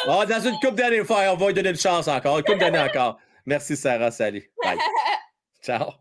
[0.08, 2.38] Oh, dans une coupe d'années, on va lui donner une chance encore.
[2.40, 3.18] Une coupe d'années encore.
[3.46, 4.12] Merci, Sarah.
[4.12, 4.52] Salut.
[4.64, 4.78] Bye.
[5.64, 5.94] Ciao.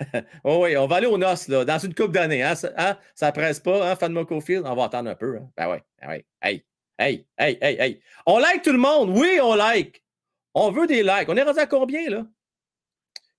[0.44, 2.42] oh oui, on va aller aux noces, là, dans une coupe d'années.
[2.42, 2.54] Hein?
[2.54, 2.96] Ça, hein?
[3.14, 4.64] ça presse pas, hein, Fanma Cofield?
[4.66, 5.36] On va attendre un peu.
[5.36, 5.48] Hein?
[5.56, 6.24] Ben oui, ben oui.
[6.40, 6.64] Hey,
[7.02, 8.02] hey, hey, hey, hey.
[8.26, 9.10] On like tout le monde?
[9.10, 10.04] Oui, on like.
[10.54, 11.28] On veut des likes.
[11.28, 12.26] On est rendu à combien, là?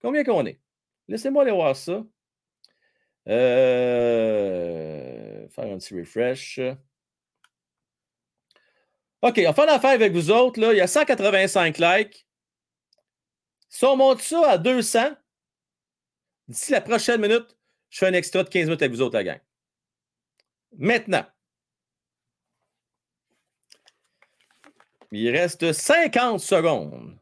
[0.02, 0.60] Combien qu'on est?
[1.08, 2.04] Laissez-moi aller voir ça.
[3.30, 4.38] Euh,
[5.50, 6.60] faire un petit refresh.
[9.22, 10.60] OK, on faire l'affaire avec vous autres.
[10.60, 10.74] Là.
[10.74, 12.28] Il y a 185 likes.
[13.70, 15.16] Si on monte ça à 200,
[16.48, 17.58] d'ici la prochaine minute,
[17.90, 19.40] je fais un extra de 15 minutes avec vous autres, la gang.
[20.78, 21.26] Maintenant,
[25.22, 27.20] il reste 50 secondes.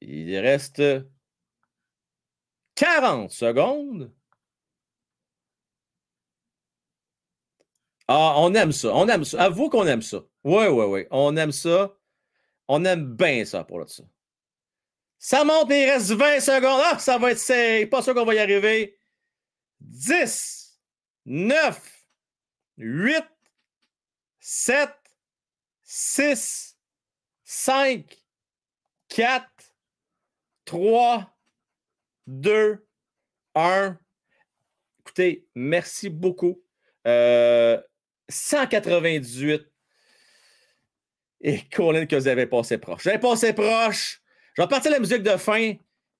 [0.00, 0.82] Il reste
[2.74, 4.12] 40 secondes.
[8.08, 8.88] Ah, on aime ça.
[8.94, 9.42] On aime ça.
[9.42, 10.18] Avoue qu'on aime ça.
[10.44, 11.06] Oui, oui, oui.
[11.10, 11.96] On aime ça.
[12.68, 15.44] On aime bien ça pour là ça.
[15.44, 16.82] Monte, mais il reste 20 secondes.
[16.84, 18.98] Ah, ça va être Pas sûr qu'on va y arriver.
[19.80, 20.80] 10,
[21.26, 22.06] 9,
[22.78, 23.24] 8,
[24.44, 24.90] 7,
[25.84, 26.76] 6,
[27.44, 28.04] 5,
[29.08, 29.46] 4,
[30.64, 31.36] 3,
[32.26, 32.84] 2,
[33.54, 33.98] 1.
[34.98, 36.60] Écoutez, merci beaucoup.
[37.06, 37.80] Euh,
[38.28, 39.62] 198.
[41.42, 43.06] Et Colin, que vous avez passé proche.
[43.06, 44.20] Avez passé proche.
[44.54, 45.74] Je vais partir la musique de fin.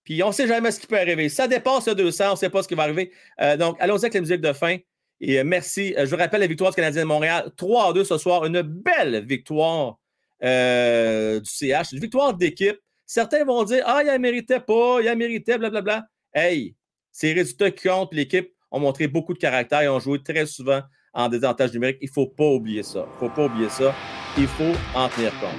[0.05, 1.29] Puis on ne sait jamais ce qui peut arriver.
[1.29, 3.13] Ça dépasse le 200, on ne sait pas ce qui va arriver.
[3.41, 4.79] Euh, donc, allons-y avec la musique de fin.
[5.25, 5.95] Et euh, merci.
[5.97, 7.51] Euh, je vous rappelle la victoire du Canadien de Montréal.
[7.57, 8.45] 3 à 2 ce soir.
[8.45, 9.99] Une belle victoire
[10.43, 11.93] euh, du CH.
[11.93, 12.77] Une victoire d'équipe.
[13.07, 16.05] Certains vont dire Ah, il ne méritait pas, il a mérité, blablabla.
[16.35, 16.75] Hey,
[17.13, 20.81] ces résultats qui comptent, l'équipe ont montré beaucoup de caractère et ont joué très souvent
[21.15, 21.99] en désavantage numérique.
[22.01, 23.07] Il ne faut pas oublier ça.
[23.07, 23.95] Il ne faut pas oublier ça.
[24.37, 25.51] Il faut en tenir compte.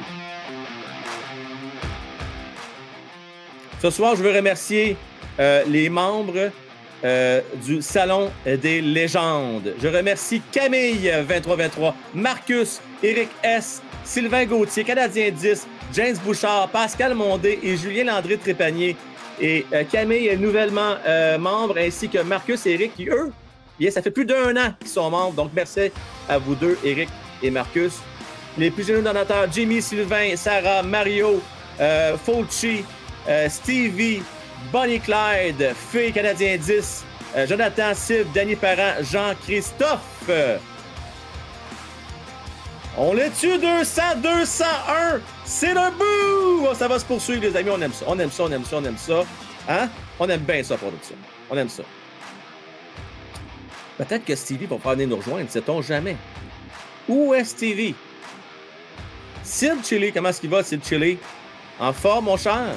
[3.82, 4.98] Ce soir, je veux remercier
[5.68, 6.52] les membres
[7.04, 9.74] euh, du Salon des légendes.
[9.82, 17.60] Je remercie Camille 2323, Marcus, Eric S, Sylvain Gauthier, Canadien 10, James Bouchard, Pascal Mondé
[17.62, 18.96] et Julien Landré Trépanier.
[19.40, 23.32] Et euh, Camille est nouvellement euh, membre, ainsi que Marcus et Eric, qui eux,
[23.92, 25.34] ça fait plus d'un an qu'ils sont membres.
[25.34, 25.92] Donc, merci
[26.30, 27.10] à vous deux, Eric
[27.42, 27.94] et Marcus.
[28.58, 31.42] Les plus jeunes donateurs, Jimmy, Sylvain, Sarah, Mario,
[31.82, 32.16] euh,
[33.50, 34.22] Stevie,
[34.72, 37.04] Bonnie Clyde, Fée Canadien 10,
[37.36, 40.30] euh, Jonathan Sib, Danny Parent, Jean-Christophe.
[42.98, 45.20] On est tu 200, 201.
[45.46, 46.68] C'est le bout!
[46.70, 47.72] Oh, Ça va se poursuivre, les amis.
[47.72, 48.06] On aime ça.
[48.08, 49.24] On aime ça, on aime ça, on aime ça.
[49.68, 49.90] Hein?
[50.20, 51.16] On aime bien ça, production.
[51.50, 51.84] On aime ça.
[53.98, 56.18] Peut-être que Stevie va pas venir nous rejoindre, sait-on jamais.
[57.08, 57.96] Où est Stevie?
[59.44, 61.18] Sid Chili, comment est-ce qu'il va, Sid Chili?
[61.80, 62.76] En forme, mon cher?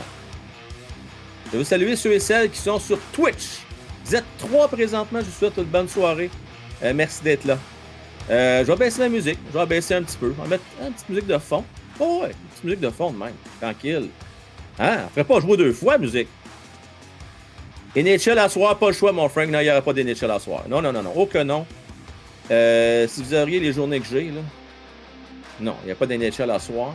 [1.52, 3.60] Je veux saluer ceux et celles qui sont sur Twitch.
[4.04, 5.20] Vous êtes trois présentement.
[5.20, 6.30] Je vous souhaite une bonne soirée.
[6.82, 7.58] Euh, merci d'être là.
[8.30, 9.38] Euh, je vais baisser la musique.
[9.52, 10.34] Je vais baisser un petit peu.
[10.38, 11.64] On va mettre une petite musique de fond.
[11.98, 13.34] Oh ouais, une petite musique de fond de même.
[13.60, 14.08] Tranquille.
[14.78, 14.98] Hein?
[15.06, 16.28] On ferait pas jouer deux fois, musique.
[17.96, 19.48] NHL à soir, pas le choix, mon Frank.
[19.48, 20.64] Non, il n'y aura pas d'NHL à soir.
[20.68, 21.26] Non, non, non, non.
[21.26, 21.64] Que non.
[22.50, 24.42] Euh, si vous auriez les journées que j'ai, là.
[25.60, 26.92] Non, il n'y a pas d'NHL à soir.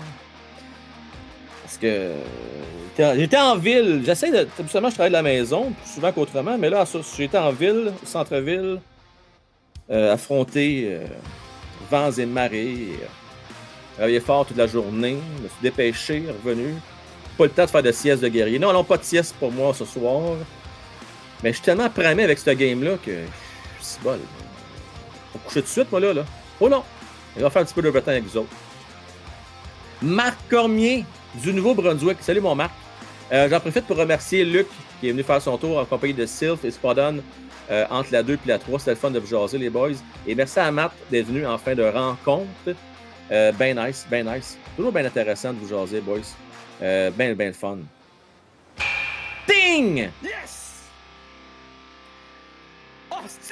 [1.71, 2.11] Parce que
[2.97, 4.01] j'étais- j'étais en ville.
[4.05, 4.45] J'essaie de.
[4.59, 6.83] Habituellement, je travaille de la maison, plus souvent qu'autrement, mais là,
[7.17, 8.81] j'étais en ville, centre-ville,
[9.89, 11.05] euh, affronter euh,
[11.89, 12.89] vents et marées.
[14.01, 16.75] euh, fort toute la journée, me suis dépêché, revenu.
[17.37, 18.59] Pas le temps de faire de sieste de guerrier.
[18.59, 20.21] Non, non, pas de sieste pour moi ce soir.
[21.43, 23.11] Mais je suis tellement primé avec ce game-là que.
[23.79, 24.19] C'est bol.
[25.33, 26.13] Va coucher tout de suite, moi, là.
[26.13, 26.25] là.
[26.59, 26.83] Oh non!
[27.37, 28.49] Il va faire un petit peu de breton avec vous autres.
[30.01, 32.17] Marc Cormier du Nouveau-Brunswick.
[32.21, 32.71] Salut, mon Marc.
[33.31, 34.67] Euh, J'en profite pour remercier Luc
[34.99, 37.23] qui est venu faire son tour en compagnie de Sylph et Spodon
[37.69, 38.79] euh, entre la 2 et la 3.
[38.79, 39.91] C'était le fun de vous jaser, les boys.
[40.27, 42.47] Et merci à Matt d'être venu en fin de rencontre.
[43.31, 44.57] Euh, ben nice, ben nice.
[44.75, 46.19] Toujours bien intéressant de vous jaser, boys.
[46.81, 47.77] Euh, ben, ben le fun.
[49.47, 50.09] Ting!
[50.23, 50.61] Yes!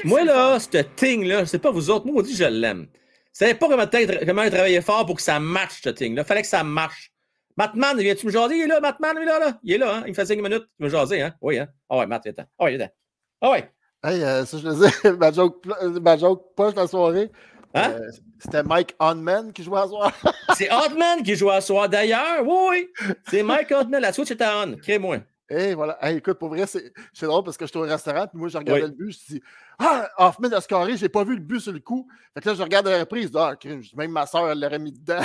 [0.03, 2.87] Moi, là, ce ting-là, je sais pas vous autres, moi, on dit je l'aime.
[2.89, 3.85] Vous savez pas comment,
[4.25, 6.23] comment il travaillait fort pour que ça marche, ce ting-là.
[6.23, 7.11] Fallait que ça marche.
[7.59, 8.55] Matman, viens-tu me jaser?
[8.55, 9.59] Il est là, Matman, il est là, là.
[9.63, 10.03] Il est là, hein?
[10.05, 10.63] Il me fait 5 minutes.
[10.79, 11.33] Il me jaser, hein?
[11.41, 11.67] Oui, hein?
[11.89, 12.45] Ah ouais, Matt, temps.
[12.57, 12.93] Ah ouais, il est temps.
[13.41, 13.69] Ah ouais.
[14.01, 15.65] Hey, euh, ça, je le disais, ma joke,
[16.01, 17.29] ma joke poche la soirée.
[17.73, 17.91] Hein?
[17.99, 20.11] euh, C'était Mike Onman qui jouait à soir.
[20.55, 21.89] C'est Hotman qui joue à soir.
[21.89, 23.13] D'ailleurs, oui, oui.
[23.29, 24.01] C'est Mike Hotman.
[24.01, 24.77] La Switch est on.
[24.77, 25.17] Crée-moi.
[25.49, 25.97] Et voilà.
[26.01, 28.83] Hey, écoute, pour vrai, c'est drôle parce que j'étais au restaurant, puis moi, je regardais
[28.83, 28.89] Oui.
[28.89, 29.41] le but, je me suis dit,
[29.79, 32.07] ah, Hoffman a scoré, j'ai pas vu le but sur le coup.
[32.35, 33.55] Fait que là, je regarde la reprise, dis, ah,
[33.97, 35.19] même ma soeur, elle l'aurait mis dedans.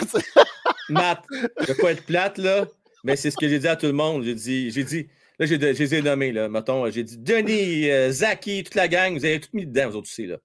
[0.88, 1.24] Matt,
[1.60, 2.66] je vais pas être plate, là,
[3.04, 4.22] mais c'est ce que j'ai dit à tout le monde.
[4.24, 6.48] J'ai dit, j'ai dit, là, j'ai, je les ai nommés, là.
[6.48, 9.96] Mettons, j'ai dit Denis, euh, Zaki, toute la gang, vous avez tout mis dedans, vous
[9.96, 10.36] autres aussi, là.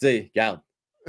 [0.00, 0.60] Tu sais, regarde.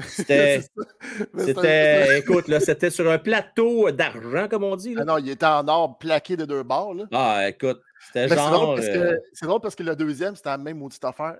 [0.07, 0.61] C'était,
[1.38, 5.01] c'était, écoute, là, c'était sur un plateau d'argent, comme on dit, là.
[5.03, 6.93] Ah non, il était en or plaqué de deux bords.
[6.93, 7.06] Là.
[7.11, 8.51] Ah, écoute, c'était c'est genre.
[8.51, 11.38] drôle, parce que, euh, c'est drôle parce que le deuxième, c'était la même maudite affaire.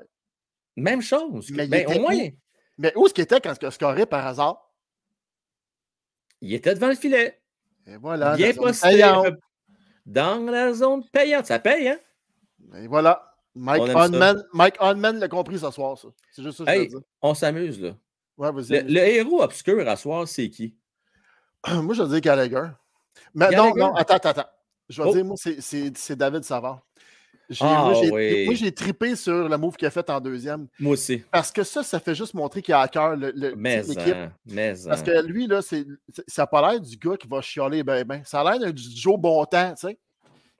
[0.76, 1.50] Même chose.
[1.52, 2.30] Mais Ben, au moins, où?
[2.78, 4.67] Mais où est-ce qu'il était quand a scoré par hasard?
[6.42, 7.40] Il était devant le filet.
[7.86, 8.36] Et voilà.
[8.36, 9.02] Bien posté.
[10.06, 11.46] Dans la zone payante.
[11.48, 12.00] Ça paye, hein?
[12.76, 13.36] Et voilà.
[13.56, 13.84] Mike.
[13.96, 16.08] Onman, Mike l'a compris ce soir, ça.
[16.32, 17.00] C'est juste ça que je veux dire.
[17.22, 17.92] on s'amuse, là.
[18.38, 18.52] Ouais.
[18.52, 20.76] Le, le héros obscur à soir, c'est qui?
[21.68, 22.68] Moi, je veux dire Gallagher.
[23.34, 23.80] Mais non, Gallagher?
[23.80, 24.50] non, attends, attends, attends.
[24.90, 25.14] Je vais Oh.
[25.14, 26.82] dire, moi, c'est David Savard.
[27.50, 28.74] J'ai- Ah, moi, j'ai oui.
[28.74, 30.68] trippé sur le move qu'il a fait en deuxième.
[30.80, 31.24] Moi aussi.
[31.32, 34.00] Parce que ça, ça fait juste montrer qu'il a à cœur le- le- Mais, l'équipe.
[34.14, 35.04] hein, mais, Parce hein.
[35.04, 35.78] que lui, là, ça
[36.38, 38.22] n'a pas l'air du gars qui va chialer ben ben.
[38.26, 39.98] Ça a l'air du Joe bon temps, tu sais.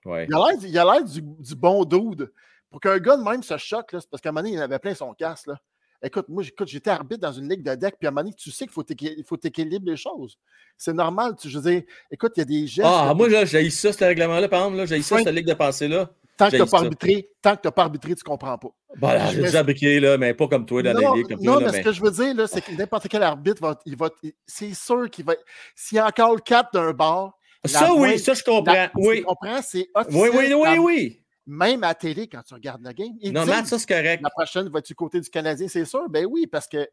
[0.06, 0.26] Ouais.
[0.28, 2.32] Il a l'air, il a l'air du, du bon dude.
[2.70, 4.60] Pour qu'un gars de même se choque, là, c'est parce qu'à un moment donné, il
[4.62, 5.46] avait plein son casse.
[5.46, 5.58] Là.
[6.02, 8.34] Écoute, moi, j'écoute, j'étais arbitre dans une ligue de deck, puis à un moment donné,
[8.34, 10.38] tu sais qu'il faut, t'équi- il faut t'équilibrer les choses.
[10.76, 11.34] C'est normal.
[11.38, 12.88] Tu, je veux dire, écoute, il y a des gestes.
[12.90, 15.54] Ah, moi, là, j'ai ça, ce règlement-là, par exemple, là, j'ai ça, cette ligue de
[15.54, 16.08] pensée-là.
[16.38, 18.68] Tant que tu n'as pas arbitré, tant que pas arbitré, tu comprends pas.
[18.96, 19.62] Voilà, Je j'ai déjà
[20.00, 21.12] là, mais pas comme toi, dans non.
[21.22, 23.60] Comme non, toi, là, mais ce que je veux dire, c'est que n'importe quel arbitre
[23.60, 24.08] va, il va,
[24.46, 25.34] c'est sûr qu'il va.
[25.76, 27.36] S'il y a encore le 4 d'un bar.
[27.64, 29.18] la Ça, oui, moindre- ça, je comprends, la- oui.
[29.18, 30.30] Tu comprends, c'est Oui, officiel.
[30.32, 31.24] oui, oui, la- oui.
[31.50, 33.08] Même à la télé, quand tu regardes le game.
[33.32, 34.22] Non, Matt, ça, c'est correct.
[34.22, 36.08] La prochaine, vas-tu côté du Canadien, c'est sûr?
[36.08, 36.88] Ben oui, parce que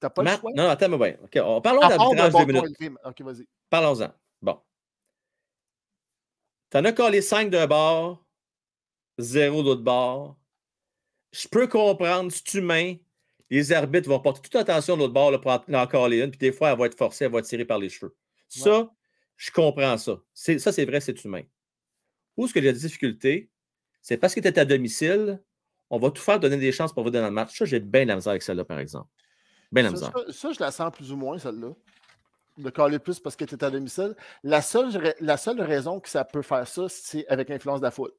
[0.00, 0.50] t'as pas Matt, le choix.
[0.56, 1.16] non, attends, mais bien.
[1.24, 2.98] OK, on, parlons d'arbitrage deux minutes.
[3.04, 3.46] Ok, vas-y.
[3.70, 4.12] Parlons-en.
[4.42, 4.58] Bon.
[6.70, 8.24] T'en as collé 5 d'un bord,
[9.18, 10.36] 0 d'autre bord.
[11.32, 12.96] Je peux comprendre, c'est humain.
[13.50, 16.38] Les arbitres vont porter toute attention de l'autre bord là, pour en coller une, puis
[16.38, 18.14] des fois, elle va être forcée, elle va être tirée par les cheveux.
[18.48, 18.90] Ça,
[19.36, 20.18] je comprends ça.
[20.32, 21.42] C'est- Ça, c'est vrai, c'est humain.
[22.36, 23.50] Où est-ce que j'ai des difficultés?
[24.00, 25.42] C'est parce que tu es à domicile,
[25.90, 27.56] on va tout faire donner des chances pour vous donner le match.
[27.58, 29.08] Ça, j'ai bien la misère avec celle-là, par exemple.
[29.70, 30.12] Bien la Ça, misère.
[30.28, 31.72] ça, ça, je la sens plus ou moins, celle-là.
[32.58, 34.14] De caler plus parce que tu es à domicile.
[34.42, 37.90] La seule, la seule raison que ça peut faire ça, c'est avec l'influence de la
[37.90, 38.12] foule.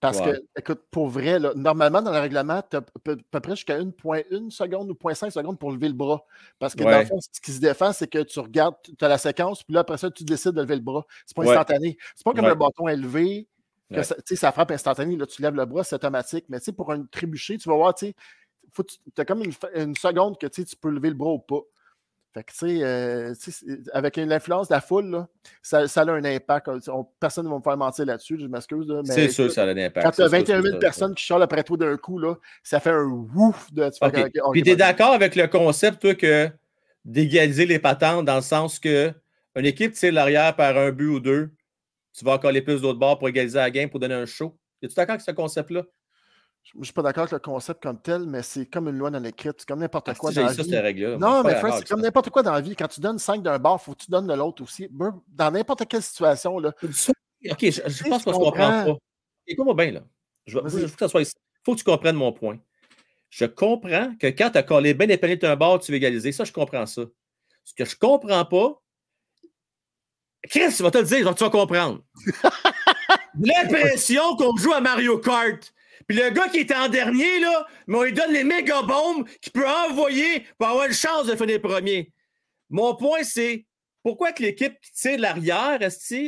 [0.00, 0.32] Parce Ouais.
[0.32, 2.82] que, écoute, pour vrai, là, normalement, dans le règlement, tu as à
[3.30, 6.24] peu près jusqu'à 1,1 seconde ou 0,5 secondes pour lever le bras.
[6.60, 9.08] Parce que dans le fond, ce qui se défend, c'est que tu regardes, tu as
[9.08, 11.04] la séquence, puis là, après ça, tu décides de lever le bras.
[11.26, 11.48] C'est pas Ouais.
[11.48, 11.96] instantané.
[12.14, 13.48] C'est pas comme un bâton élevé,
[13.92, 15.16] que ça, tu sais, ça frappe instantané.
[15.16, 16.44] Là, tu lèves le bras, c'est automatique.
[16.48, 18.14] Mais tu sais, pour un trébuché, tu vas voir, tu
[19.16, 19.42] as comme
[19.74, 21.60] une, seconde que tu peux lever le bras ou pas.
[22.38, 23.34] Fait que, euh,
[23.92, 25.28] avec l'influence de la foule, là,
[25.62, 26.68] ça, ça a un impact.
[26.88, 28.86] On- personne ne va me faire mentir là-dessus, je m'excuse.
[28.88, 30.04] là, C'est sûr ça a un impact.
[30.06, 30.78] Quand tu as sûr, 21 c'est 000 sûr.
[30.78, 33.88] personnes qui chialent après toi d'un coup, là, ça fait un ouf de.
[33.88, 34.12] tu fais OK.
[34.12, 36.50] comme, OK, OK, Puis tu es d'accord avec le concept, toi, que
[37.04, 39.12] d'égaliser les patentes dans le sens que
[39.56, 41.50] une équipe tire l'arrière par un but ou deux,
[42.16, 44.56] tu vas coller plus d'autres bords pour égaliser la game pour donner un show?
[44.82, 45.82] Es-tu d'accord avec ce concept-là?
[46.64, 49.10] Je ne suis pas d'accord avec le concept comme tel, mais c'est comme une loi
[49.10, 49.50] dans l'écrit.
[49.56, 51.16] C'est comme n'importe Ah, quoi dans la ça, vie.
[51.18, 52.76] Non, mais Frank, c'est comme n'importe quoi dans la vie.
[52.76, 54.88] Quand tu donnes 5 d'un bar, il faut que tu donnes de l'autre aussi.
[55.28, 56.58] Dans n'importe quelle situation.
[56.58, 56.72] Là.
[56.80, 56.90] OK,
[57.60, 58.84] je, pense qu'on se comprend comprends.
[58.84, 58.98] pas.
[59.46, 60.00] Écoute-moi bien, là.
[60.46, 61.34] Je veux, faut que ça soit ici.
[61.64, 62.58] faut que tu comprennes mon point.
[63.30, 66.32] Je comprends que quand tu as collé bien épinglé d'un bord, tu veux égaliser.
[66.32, 67.02] Ça, je comprends ça.
[67.64, 68.82] Ce que je comprends pas,
[70.48, 72.02] Chris, tu vas te le dire, tu vas comprendre.
[73.40, 75.72] L'impression qu'on joue à Mario Kart.
[76.08, 79.28] Puis le gars qui est en dernier, là, mais on lui donne les méga bombes
[79.42, 82.12] qu'il peut envoyer pour avoir une chance de finir premier.
[82.70, 83.66] Mon point, c'est
[84.02, 85.78] pourquoi que l'équipe qui tire de l'arrière,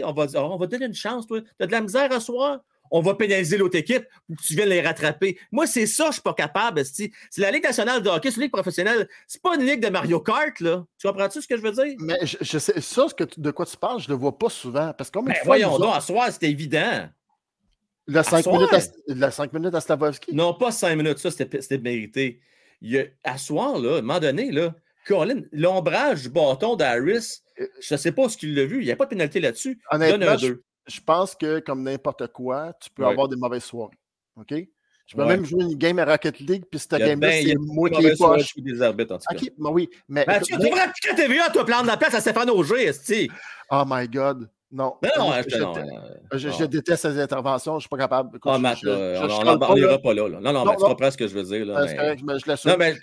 [0.05, 1.41] on va dire, on va donner une chance, toi?
[1.59, 2.61] T'as de la misère à soir?
[2.93, 5.39] On va pénaliser l'autre équipe pour que tu viennes les rattraper.
[5.53, 6.85] Moi, c'est ça, je suis pas capable.
[6.85, 9.09] C'est la Ligue nationale de hockey, c'est une ligue professionnelle.
[9.29, 10.85] C'est pas une ligue de Mario Kart, là.
[10.99, 11.95] Tu comprends-tu ce que je veux dire?
[12.01, 14.19] Mais je, je sais, ça, ce que tu- de quoi tu parles, je ne le
[14.19, 14.93] vois pas souvent.
[14.93, 17.09] Parce que Ben, voyons donc, à soir, c'était évident.
[18.07, 18.57] Le 5 soir?
[18.57, 18.81] minutes, à,
[19.27, 20.11] le 5 minutes à?
[20.33, 22.41] Non, pas 5 minutes, ça, c'était mérité.
[22.81, 24.75] Il a, à soir, là, à un moment donné, là,
[25.07, 27.43] Colin, l'ombrage du bâton d'Harris,
[27.81, 29.81] je ne sais pas ce qu'il l'a vu, il n'y a pas de pénalité là-dessus.
[29.93, 30.63] Donne un je, 2.
[30.87, 33.11] je pense que comme n'importe quoi, tu peux Ouais.
[33.11, 33.99] avoir des mauvaises soirées.
[34.37, 34.55] OK?
[35.07, 35.29] Je peux Ouais.
[35.29, 38.39] même jouer une game à Rocket League, puis cette game-là, ben- c'est moi qui soirées
[38.39, 38.53] poche.
[38.53, 39.37] sous des arbitres, en tout cas.
[39.43, 40.25] OK, oui, mais.
[40.27, 43.29] Mathieu, tu devrais appliquer à TVA, toi, la place à Stéphane Auger, esti.
[43.71, 44.49] Oh my God.
[44.73, 44.95] Non.
[45.03, 46.03] Non, je- non, dé- non,
[46.39, 46.55] je- non.
[46.59, 48.37] je déteste ces interventions, je ne suis pas capable.
[48.37, 49.59] Écoute, Ah, Matt, là, on- n'en
[49.99, 50.29] pas, là.
[50.41, 51.67] Non, non, mais tu comprends ce que je veux dire.
[51.67, 52.69] Là, Ah, c'est mais- correct, mais je.
[52.69, 52.95] Non, mais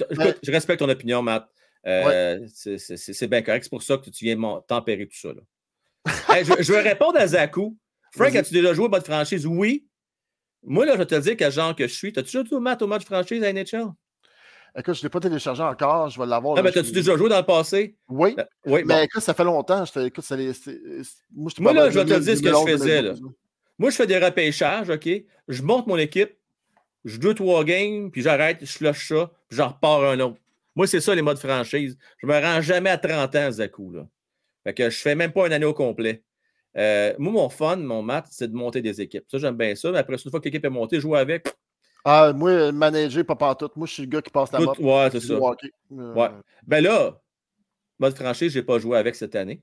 [0.43, 1.47] je respecte ton opinion, Matt.
[1.85, 3.63] Euh, c'est- bien correct.
[3.63, 5.29] C'est pour ça que tu viens tempérer tout ça.
[5.29, 5.41] Là.
[6.37, 7.77] Hey, je, vais répondre à Zakou.
[8.15, 9.45] Frank, as-tu déjà joué au mode franchise?
[9.45, 9.87] Oui.
[10.63, 12.11] Moi, là, je vais te dire quel genre que je suis.
[12.13, 13.87] T'as-tu déjà joué, Matt, au mode franchise à NHL?
[14.77, 16.55] Écoute, je ne l'ai pas téléchargé encore, je vais l'avoir.
[16.57, 17.95] Ah, mais je t'as-tu déjà joué dans le passé?
[18.09, 18.35] Oui.
[18.37, 19.01] Euh, oui, mais bon.
[19.03, 19.83] écoute, ça fait longtemps.
[19.85, 20.51] je te- Écoute, ça les-
[21.33, 22.95] moi, je Moi, là, je vais te 2000, dire ce que je 2011, faisais.
[23.01, 23.09] Là.
[23.13, 23.31] 2012,
[23.79, 25.09] Moi, je fais des repêchages, OK?
[25.47, 26.31] Je monte mon équipe,
[27.05, 30.37] je joue deux, trois games, puis j'arrête, je flush ça, puis j'en repars un autre.
[30.75, 31.97] Moi, c'est ça, les modes franchise.
[32.19, 33.91] Je me rends jamais à 30 ans, Zakou.
[33.91, 34.07] Là.
[34.63, 36.21] Fait que je fais même pas un année au complet.
[36.77, 39.23] Euh, moi, mon fun, mon math, c'est de monter des équipes.
[39.31, 39.91] Ça, j'aime bien ça.
[39.91, 41.47] Mais après, une fois que l'équipe est montée, jouer avec.
[42.09, 43.69] Ah, moi, manager, pas partout.
[43.75, 44.79] Moi, je suis le gars qui passe la mop.
[44.79, 45.33] ouais, c'est ça.
[45.35, 45.69] hockey.
[45.91, 46.29] Euh, Ouais.
[46.65, 47.19] Ben là,
[47.99, 49.61] mode franchise, je n'ai pas joué avec cette année.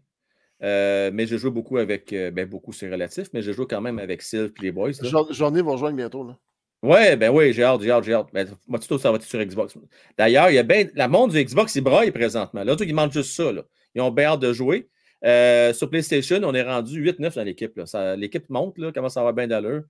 [0.62, 2.12] Euh, mais j'ai joué beaucoup avec.
[2.12, 4.92] euh, ben, beaucoup, c'est relatif, mais j'ai joué quand même avec Sylve et les boys.
[5.02, 6.22] Jour- Journée va rejoindre bientôt.
[6.24, 6.36] Là.
[6.82, 8.26] Ouais, ben oui, j'ai hâte, j'ai hâte, j'ai hâte.
[8.32, 9.74] Ben, moi, tout ça va être sur Xbox?
[10.18, 10.86] D'ailleurs, il y a bien.
[10.94, 12.62] La monde du Xbox, il braille présentement.
[12.62, 13.50] Là, truc, ils manquent juste ça.
[13.52, 13.62] Là.
[13.94, 14.88] Ils ont bien hâte de jouer.
[15.24, 17.72] Euh, sur PlayStation, on est rendu 8-9 dans l'équipe.
[18.18, 19.84] L'équipe monte, là, commence à avoir bien d'allure?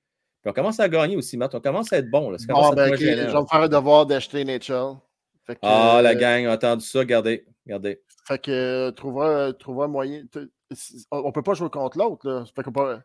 [0.45, 1.55] Puis on commence à gagner aussi, Matt.
[1.55, 2.29] On commence à être bon.
[2.29, 2.37] Là.
[2.47, 4.99] Bon, être ben, moins ok, gênant, je vais me faire un devoir d'acheter NHL.
[5.47, 6.99] Fait que, Ah, la euh, gang a entendu ça.
[6.99, 8.03] Regardez, regardez.
[8.29, 10.23] Fait que euh, trouvera un moyen.
[11.11, 12.45] On on peut pas jouer contre l'autre.
[12.63, 12.99] qu'on peut-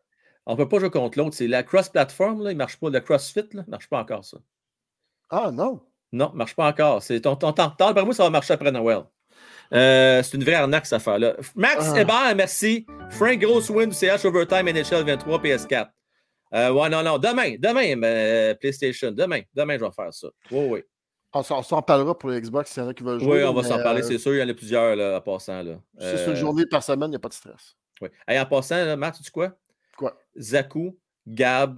[0.47, 1.33] On ne peut pas jouer contre l'autre.
[1.33, 2.89] C'est la cross-platform, là, il ne marche pas.
[2.89, 4.37] Le CrossFit, là, il ne marche pas encore, ça.
[5.29, 5.79] Ah, non.
[6.11, 7.01] Non, il ne marche pas encore.
[7.01, 7.53] C'est ton, temps.
[7.53, 9.03] Par moi, ça va marcher après Noël.
[9.73, 11.35] Euh, c'est une vraie arnaque, cette affaire-là.
[11.55, 12.01] Max Ah.
[12.01, 12.85] Hébert, merci.
[13.11, 15.89] Frank Grosswin du CH Overtime NHL 23 PS4.
[16.53, 17.17] Euh, ouais, non, non.
[17.17, 19.11] Demain, demain, euh, PlayStation.
[19.11, 20.27] Demain, demain, je vais faire ça.
[20.51, 20.83] Oui, oui.
[21.33, 23.37] On s'en parlera pour les Xbox s'il y en a qui veulent jouer.
[23.39, 24.33] Oui, on va s'en parler, euh, c'est sûr.
[24.33, 25.61] Il y en a plusieurs là, en passant.
[25.99, 27.75] C'est une journée par semaine, il n'y a pas de stress.
[28.01, 28.09] Oui.
[28.27, 29.51] Hey, en passant, là, Matt, tu sais quoi?
[29.95, 30.17] Quoi?
[30.39, 30.97] Zakou,
[31.27, 31.77] Gab,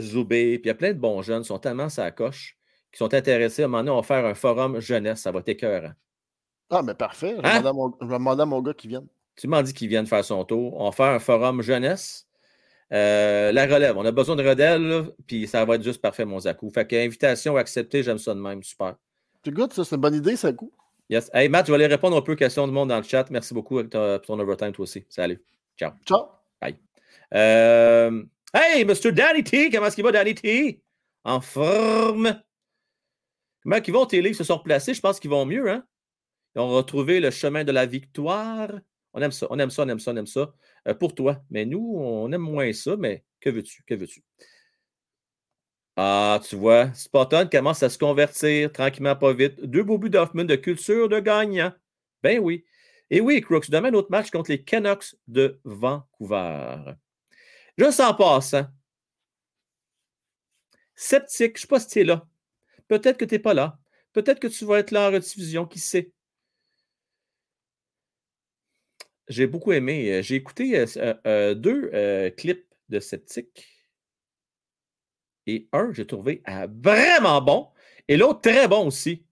[0.00, 2.56] Zoubé, puis il y a plein de bons jeunes qui sont tellement sa coche,
[2.90, 3.62] qui sont intéressés.
[3.62, 5.92] À un moment donné, on va faire un forum jeunesse, ça va être écœurant.
[6.70, 7.34] Ah, mais parfait.
[7.36, 7.58] Je vais Hein?
[7.60, 9.06] demander à mon- je vais demander à mon gars qui vienne.
[9.36, 10.80] Tu m'en dis qu'ils viennent faire son tour.
[10.80, 12.26] On va faire un forum jeunesse.
[12.92, 16.24] Euh, la relève, on a besoin de redèle, là, puis ça va être juste parfait,
[16.24, 16.70] mon Zakou.
[16.70, 18.96] Fait que invitation acceptée, j'aime ça de même, super.
[19.44, 20.72] C'est good, ça, c'est une bonne idée, ça coup.
[21.10, 21.30] Yes.
[21.34, 23.30] Hey Matt, je vais aller répondre un peu aux questions du monde dans le chat.
[23.30, 25.04] Merci beaucoup pour ton, overtime, toi aussi.
[25.10, 25.42] Salut.
[25.76, 25.92] Ciao.
[26.06, 26.28] Ciao.
[26.60, 26.78] Bye.
[27.34, 28.22] Euh,
[28.54, 29.12] hey, Mr.
[29.12, 30.82] Danny T, comment est-ce qu'il va, Danny T?
[31.24, 32.40] En forme.
[33.62, 34.94] Comment ils vont, tes livres se sont replacés?
[34.94, 35.84] Je pense qu'ils vont mieux, hein?
[36.54, 38.70] Ils ont retrouvé le chemin de la victoire.
[39.12, 40.52] On aime ça, on aime ça, on aime ça, on aime ça.
[40.86, 41.42] Euh, pour toi.
[41.50, 43.82] Mais nous, on aime moins ça, mais que veux-tu?
[43.86, 44.22] Que veux-tu?
[45.96, 49.60] Ah, tu vois, Spotton commence à se convertir tranquillement, pas vite.
[49.60, 51.72] Deux beaux buts d'Hoffman de culture de gagnant.
[52.22, 52.64] Ben oui.
[53.10, 56.94] Et oui, Crooks, demain, un autre match contre les Canucks de Vancouver.
[57.78, 58.66] Juste en passant,
[60.96, 62.26] sceptique, je ne sais pas si tu es là.
[62.88, 63.78] Peut-être que tu n'es pas là.
[64.12, 66.12] Peut-être que tu vas être là en rediffusion, qui sait?
[69.28, 70.10] J'ai beaucoup aimé.
[70.12, 71.90] euh, J'ai écouté euh, euh, deux
[72.36, 73.68] clips de Sceptique.
[75.46, 77.68] Et un, j'ai trouvé euh, vraiment bon.
[78.08, 79.24] Et l'autre, très bon aussi.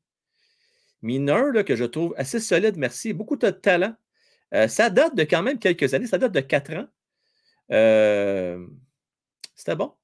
[1.03, 3.12] Mineur, là, que je trouve assez solide, merci.
[3.12, 3.95] Beaucoup de talent.
[4.69, 6.07] Ça date de quand même quelques années.
[6.07, 6.87] Ça date de quatre ans.
[9.55, 9.95] C'était bon.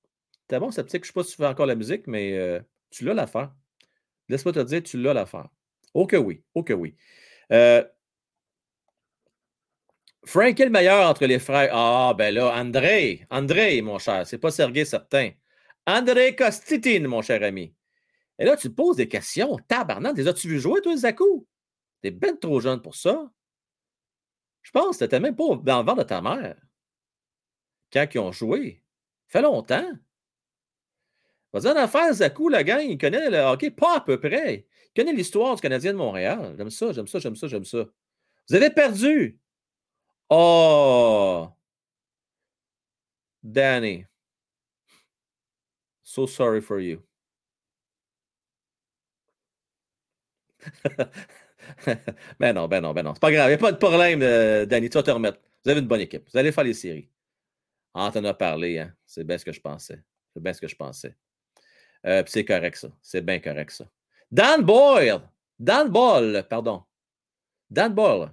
[0.43, 1.05] C'était bon, Sceptique.
[1.05, 3.55] Je ne sais pas si tu fais encore la musique, mais tu l'as l'affaire.
[4.29, 5.49] Laisse-moi te dire, tu l'as l'affaire.
[5.95, 6.43] Oh que oui.
[6.55, 6.97] Oh que oui.
[7.53, 7.85] Euh,
[10.25, 11.71] Frank est le meilleur entre les frères?
[11.73, 13.27] Ah, ben là, André.
[13.31, 14.27] André, mon cher.
[14.27, 15.31] C'est pas Sergei certain.
[15.87, 17.75] André Kostitin, mon cher ami.
[18.39, 19.57] Et là, tu te poses des questions.
[19.69, 21.47] Tabarnak, les as-tu vu jouer, toi, Zakou?
[22.03, 23.31] T'es ben trop jeune pour ça.
[24.63, 26.57] Je pense que t'étais même pas dans le ventre de ta mère.
[27.93, 28.83] Quand ils ont joué.
[29.29, 29.91] Fait longtemps.
[31.53, 34.67] Va dire une affaire, Zakou, la gang, il connaît le hockey pas à peu près.
[34.89, 36.55] Il connaît l'histoire du Canadien de Montréal.
[36.59, 37.85] J'aime ça, j'aime ça, j'aime ça, j'aime ça.
[38.49, 39.41] Vous avez perdu.
[40.31, 41.53] Oh!
[43.43, 44.07] Danny.
[46.03, 47.03] So sorry for you.
[52.39, 53.15] ben non, ben non, ben non.
[53.15, 53.47] C'est pas grave.
[53.47, 54.89] Il n'y a pas de problème, euh, Danny.
[54.91, 55.41] Tu vas te remettre.
[55.65, 56.29] Vous avez une bonne équipe.
[56.31, 57.09] Vous allez faire les séries.
[57.95, 58.95] Ah, t'en as parlé, hein.
[59.07, 60.03] C'est bien ce que je pensais.
[60.33, 61.17] C'est bien ce que je pensais.
[62.07, 62.89] Euh, c'est correct, ça.
[63.03, 63.87] C'est bien correct, ça.
[64.31, 65.21] Dan Boyle.
[65.59, 66.85] Dan Ball, pardon.
[67.71, 68.33] Dan Ball.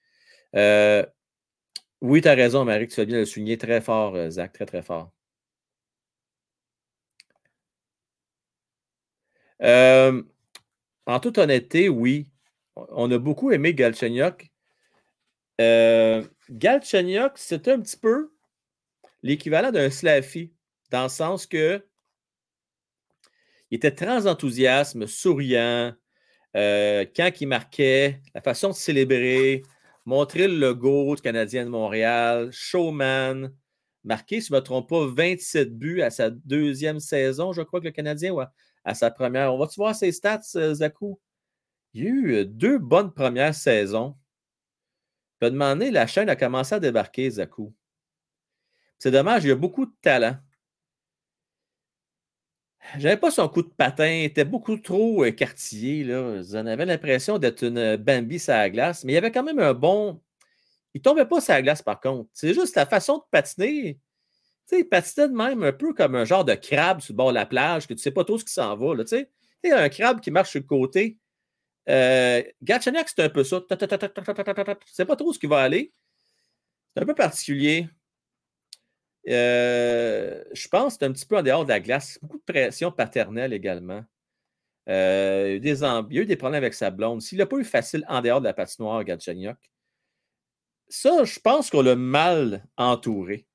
[0.55, 1.05] Euh,
[2.01, 4.65] oui, tu as raison, Marie, tu as bien le souligner très fort, euh, Zach, très,
[4.65, 5.11] très fort.
[9.61, 10.23] Euh,
[11.05, 12.27] en toute honnêteté, oui.
[12.75, 14.51] On a beaucoup aimé Galchenyuk.
[15.59, 16.23] Euh,
[17.35, 18.33] c'est un petit peu
[19.21, 20.51] l'équivalent d'un Slaffy,
[20.89, 21.85] dans le sens que
[23.69, 25.93] il était très enthousiasme, souriant.
[26.53, 29.63] Quand il marquait, la façon de célébrer,
[30.05, 33.53] montrer le logo du Canadien de Montréal, showman,
[34.03, 37.79] marqué, si je ne me trompe pas, 27 buts à sa deuxième saison, je crois
[37.79, 39.53] que le Canadien, ou à, sa première.
[39.53, 41.19] On va-tu voir ses stats, euh, Zakou?
[41.93, 44.15] Il y a eu euh, deux bonnes premières saisons.
[45.41, 47.73] Moment donné, la chaîne a commencé à débarquer, Zakou.
[48.99, 50.37] C'est dommage, il y a beaucoup de talent.
[52.97, 56.03] J'avais pas son coup de patin, il était beaucoup trop écartillé.
[56.03, 56.41] Là.
[56.41, 59.59] J'en avais l'impression d'être une Bambi sur la glace, mais il y avait quand même
[59.59, 60.21] un bon.
[60.93, 62.29] Il tombait pas sur la glace, par contre.
[62.33, 63.99] C'est juste la façon de patiner.
[64.73, 67.35] Il patinait de même un peu comme un genre de crabe sur le bord de
[67.35, 68.95] la plage, que tu sais pas trop ce qui s'en va.
[68.95, 69.29] Là, tu sais.
[69.63, 71.17] Il y a un crabe qui marche sur le côté.
[71.89, 73.61] Euh, c'est un peu ça.
[73.69, 73.75] Tu
[74.93, 75.91] sais pas trop ce qui va aller.
[76.95, 77.87] C'est un peu particulier.
[79.27, 82.17] Euh, je pense que c'est un petit peu en dehors de la glace.
[82.21, 84.03] Beaucoup de pression paternelle également.
[84.89, 87.21] Euh, il, y a eu des problèmes avec sa blonde.
[87.21, 89.57] S'il n'a pas eu facile en dehors de la patinoire, Gatchenyuk,
[90.89, 93.47] ça, je pense qu'on l'a mal entouré.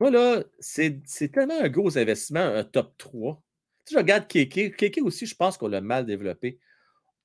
[0.00, 1.02] Moi, là, c'est
[1.32, 3.42] tellement un gros investissement, un top 3.
[3.86, 4.72] Tu sais, je regarde Kéké.
[4.72, 6.58] Kéké aussi, je pense qu'on l'a mal développé.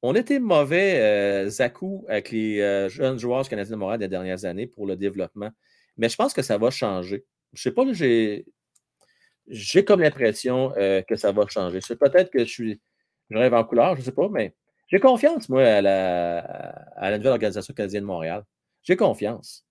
[0.01, 4.07] On était mauvais, euh, Zakou, avec les euh, jeunes joueurs du Canadien de Montréal des
[4.07, 5.51] dernières années pour le développement.
[5.99, 7.25] Mais je pense que ça va changer.
[7.53, 8.45] Je sais pas, j'ai
[9.47, 11.81] j'ai comme l'impression euh, que ça va changer.
[11.81, 12.81] C'est peut-être que je suis
[13.31, 14.55] rêve en couleur, je ne sais pas, mais
[14.87, 18.43] j'ai confiance, moi, à la, nouvelle organisation canadienne de Montréal.
[18.83, 19.65] J'ai confiance.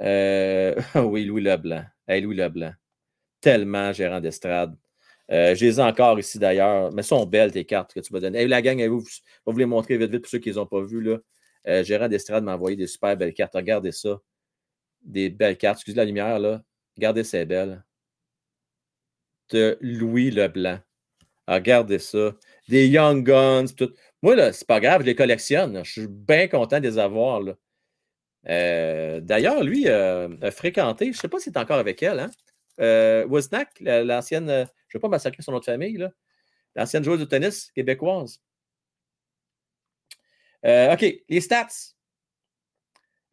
[0.00, 1.84] Euh, oui, Louis Leblanc.
[2.08, 2.72] Hey, Louis Leblanc.
[3.40, 4.76] Tellement gérant d'estrade.
[5.30, 8.20] Euh, je les ai encore ici d'ailleurs, mais sont belles tes cartes que tu m'as
[8.20, 8.40] données.
[8.40, 10.54] Hey, la gang, vous, je vais vous les montrer vite, vite pour ceux qui ne
[10.54, 11.02] les ont pas vues.
[11.02, 11.18] Là.
[11.68, 13.54] Euh, gérant d'estrade m'a envoyé des super belles cartes.
[13.54, 14.20] Regardez ça.
[15.06, 15.78] Des belles cartes.
[15.78, 16.62] Excusez la lumière, là.
[16.96, 17.82] Regardez ces belles.
[19.50, 20.80] De Louis Leblanc.
[21.48, 22.34] Regardez ça.
[22.68, 23.66] Des Young Guns.
[23.76, 23.92] Tout.
[24.22, 25.84] Moi, là, c'est pas grave, je les collectionne.
[25.84, 27.40] Je suis bien content de les avoir.
[27.40, 27.54] Là.
[28.48, 32.20] Euh, D'ailleurs, lui euh, a fréquenté, je ne sais pas s'il est encore avec elle,
[32.20, 32.30] hein?
[32.80, 33.26] euh,
[34.04, 36.10] l'ancienne, je ne vais pas massacrer son de famille, là,
[36.74, 38.40] l'ancienne joueuse de tennis québécoise.
[40.64, 41.94] OK, les stats.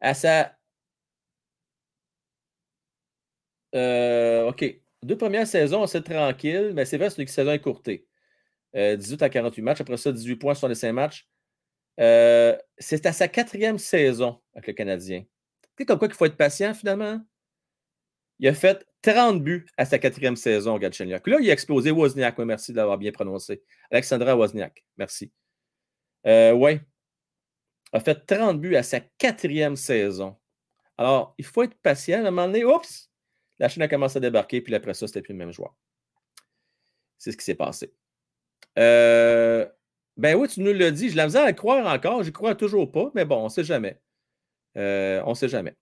[0.00, 0.56] À sa.
[3.74, 4.64] Euh, OK.
[5.02, 8.06] Deux premières saisons, c'est tranquille, mais c'est vrai, c'est une saison écourtée.
[8.76, 9.80] Euh, 18 à 48 matchs.
[9.80, 11.28] Après ça, 18 points sur les 5 matchs.
[12.00, 15.24] Euh, c'est à sa quatrième saison avec le Canadien.
[15.78, 17.20] Sais, comme quoi qu'il faut être patient finalement?
[18.40, 21.26] Il a fait 30 buts à sa quatrième saison, Galchenyuk.
[21.26, 22.36] Là, il a explosé Wozniak.
[22.38, 23.62] Oui, merci de l'avoir bien prononcé.
[23.90, 24.84] Alexandra Wozniak.
[24.96, 25.32] Merci.
[26.26, 26.80] Euh, oui.
[27.92, 30.36] A fait 30 buts à sa quatrième saison.
[30.98, 32.24] Alors, il faut être patient.
[32.24, 33.10] À un moment donné, oups,
[33.64, 35.74] la chaîne a commencé à débarquer, puis après ça, c'était plus le même joueur.
[37.16, 37.94] C'est ce qui s'est passé.
[38.78, 39.66] Euh,
[40.18, 41.08] ben oui, tu nous l'as dit.
[41.08, 42.22] Je la misère à croire encore.
[42.22, 43.98] Je crois toujours pas, mais bon, on ne sait jamais.
[44.76, 45.74] Euh, on ne sait jamais.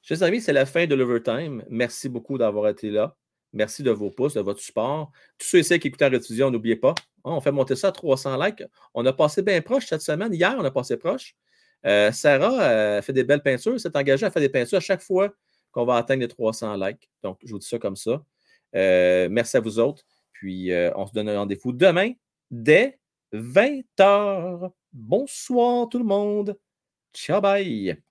[0.00, 1.66] Chers amis, c'est la fin de l'overtime.
[1.68, 3.14] Merci beaucoup d'avoir été là.
[3.52, 5.12] Merci de vos pouces, de votre support.
[5.36, 6.94] Tous ceux et celles qui écoutent en rediffusion, n'oubliez pas,
[7.26, 8.64] hein, on fait monter ça à 300 likes.
[8.94, 10.32] On a passé bien proche cette semaine.
[10.32, 11.36] Hier, on a passé proche.
[11.84, 13.78] Euh, Sarah euh, fait des belles peintures.
[13.78, 15.34] s'est engagée à faire des peintures à chaque fois
[15.76, 17.10] qu'on va atteindre les 300 likes.
[17.22, 18.24] Donc, je vous dis ça comme ça.
[18.74, 20.04] Euh, merci à vous autres.
[20.32, 22.12] Puis, euh, on se donne rendez-vous demain
[22.50, 22.98] dès
[23.34, 24.70] 20h.
[24.94, 26.58] Bonsoir tout le monde.
[27.12, 28.05] Ciao, bye.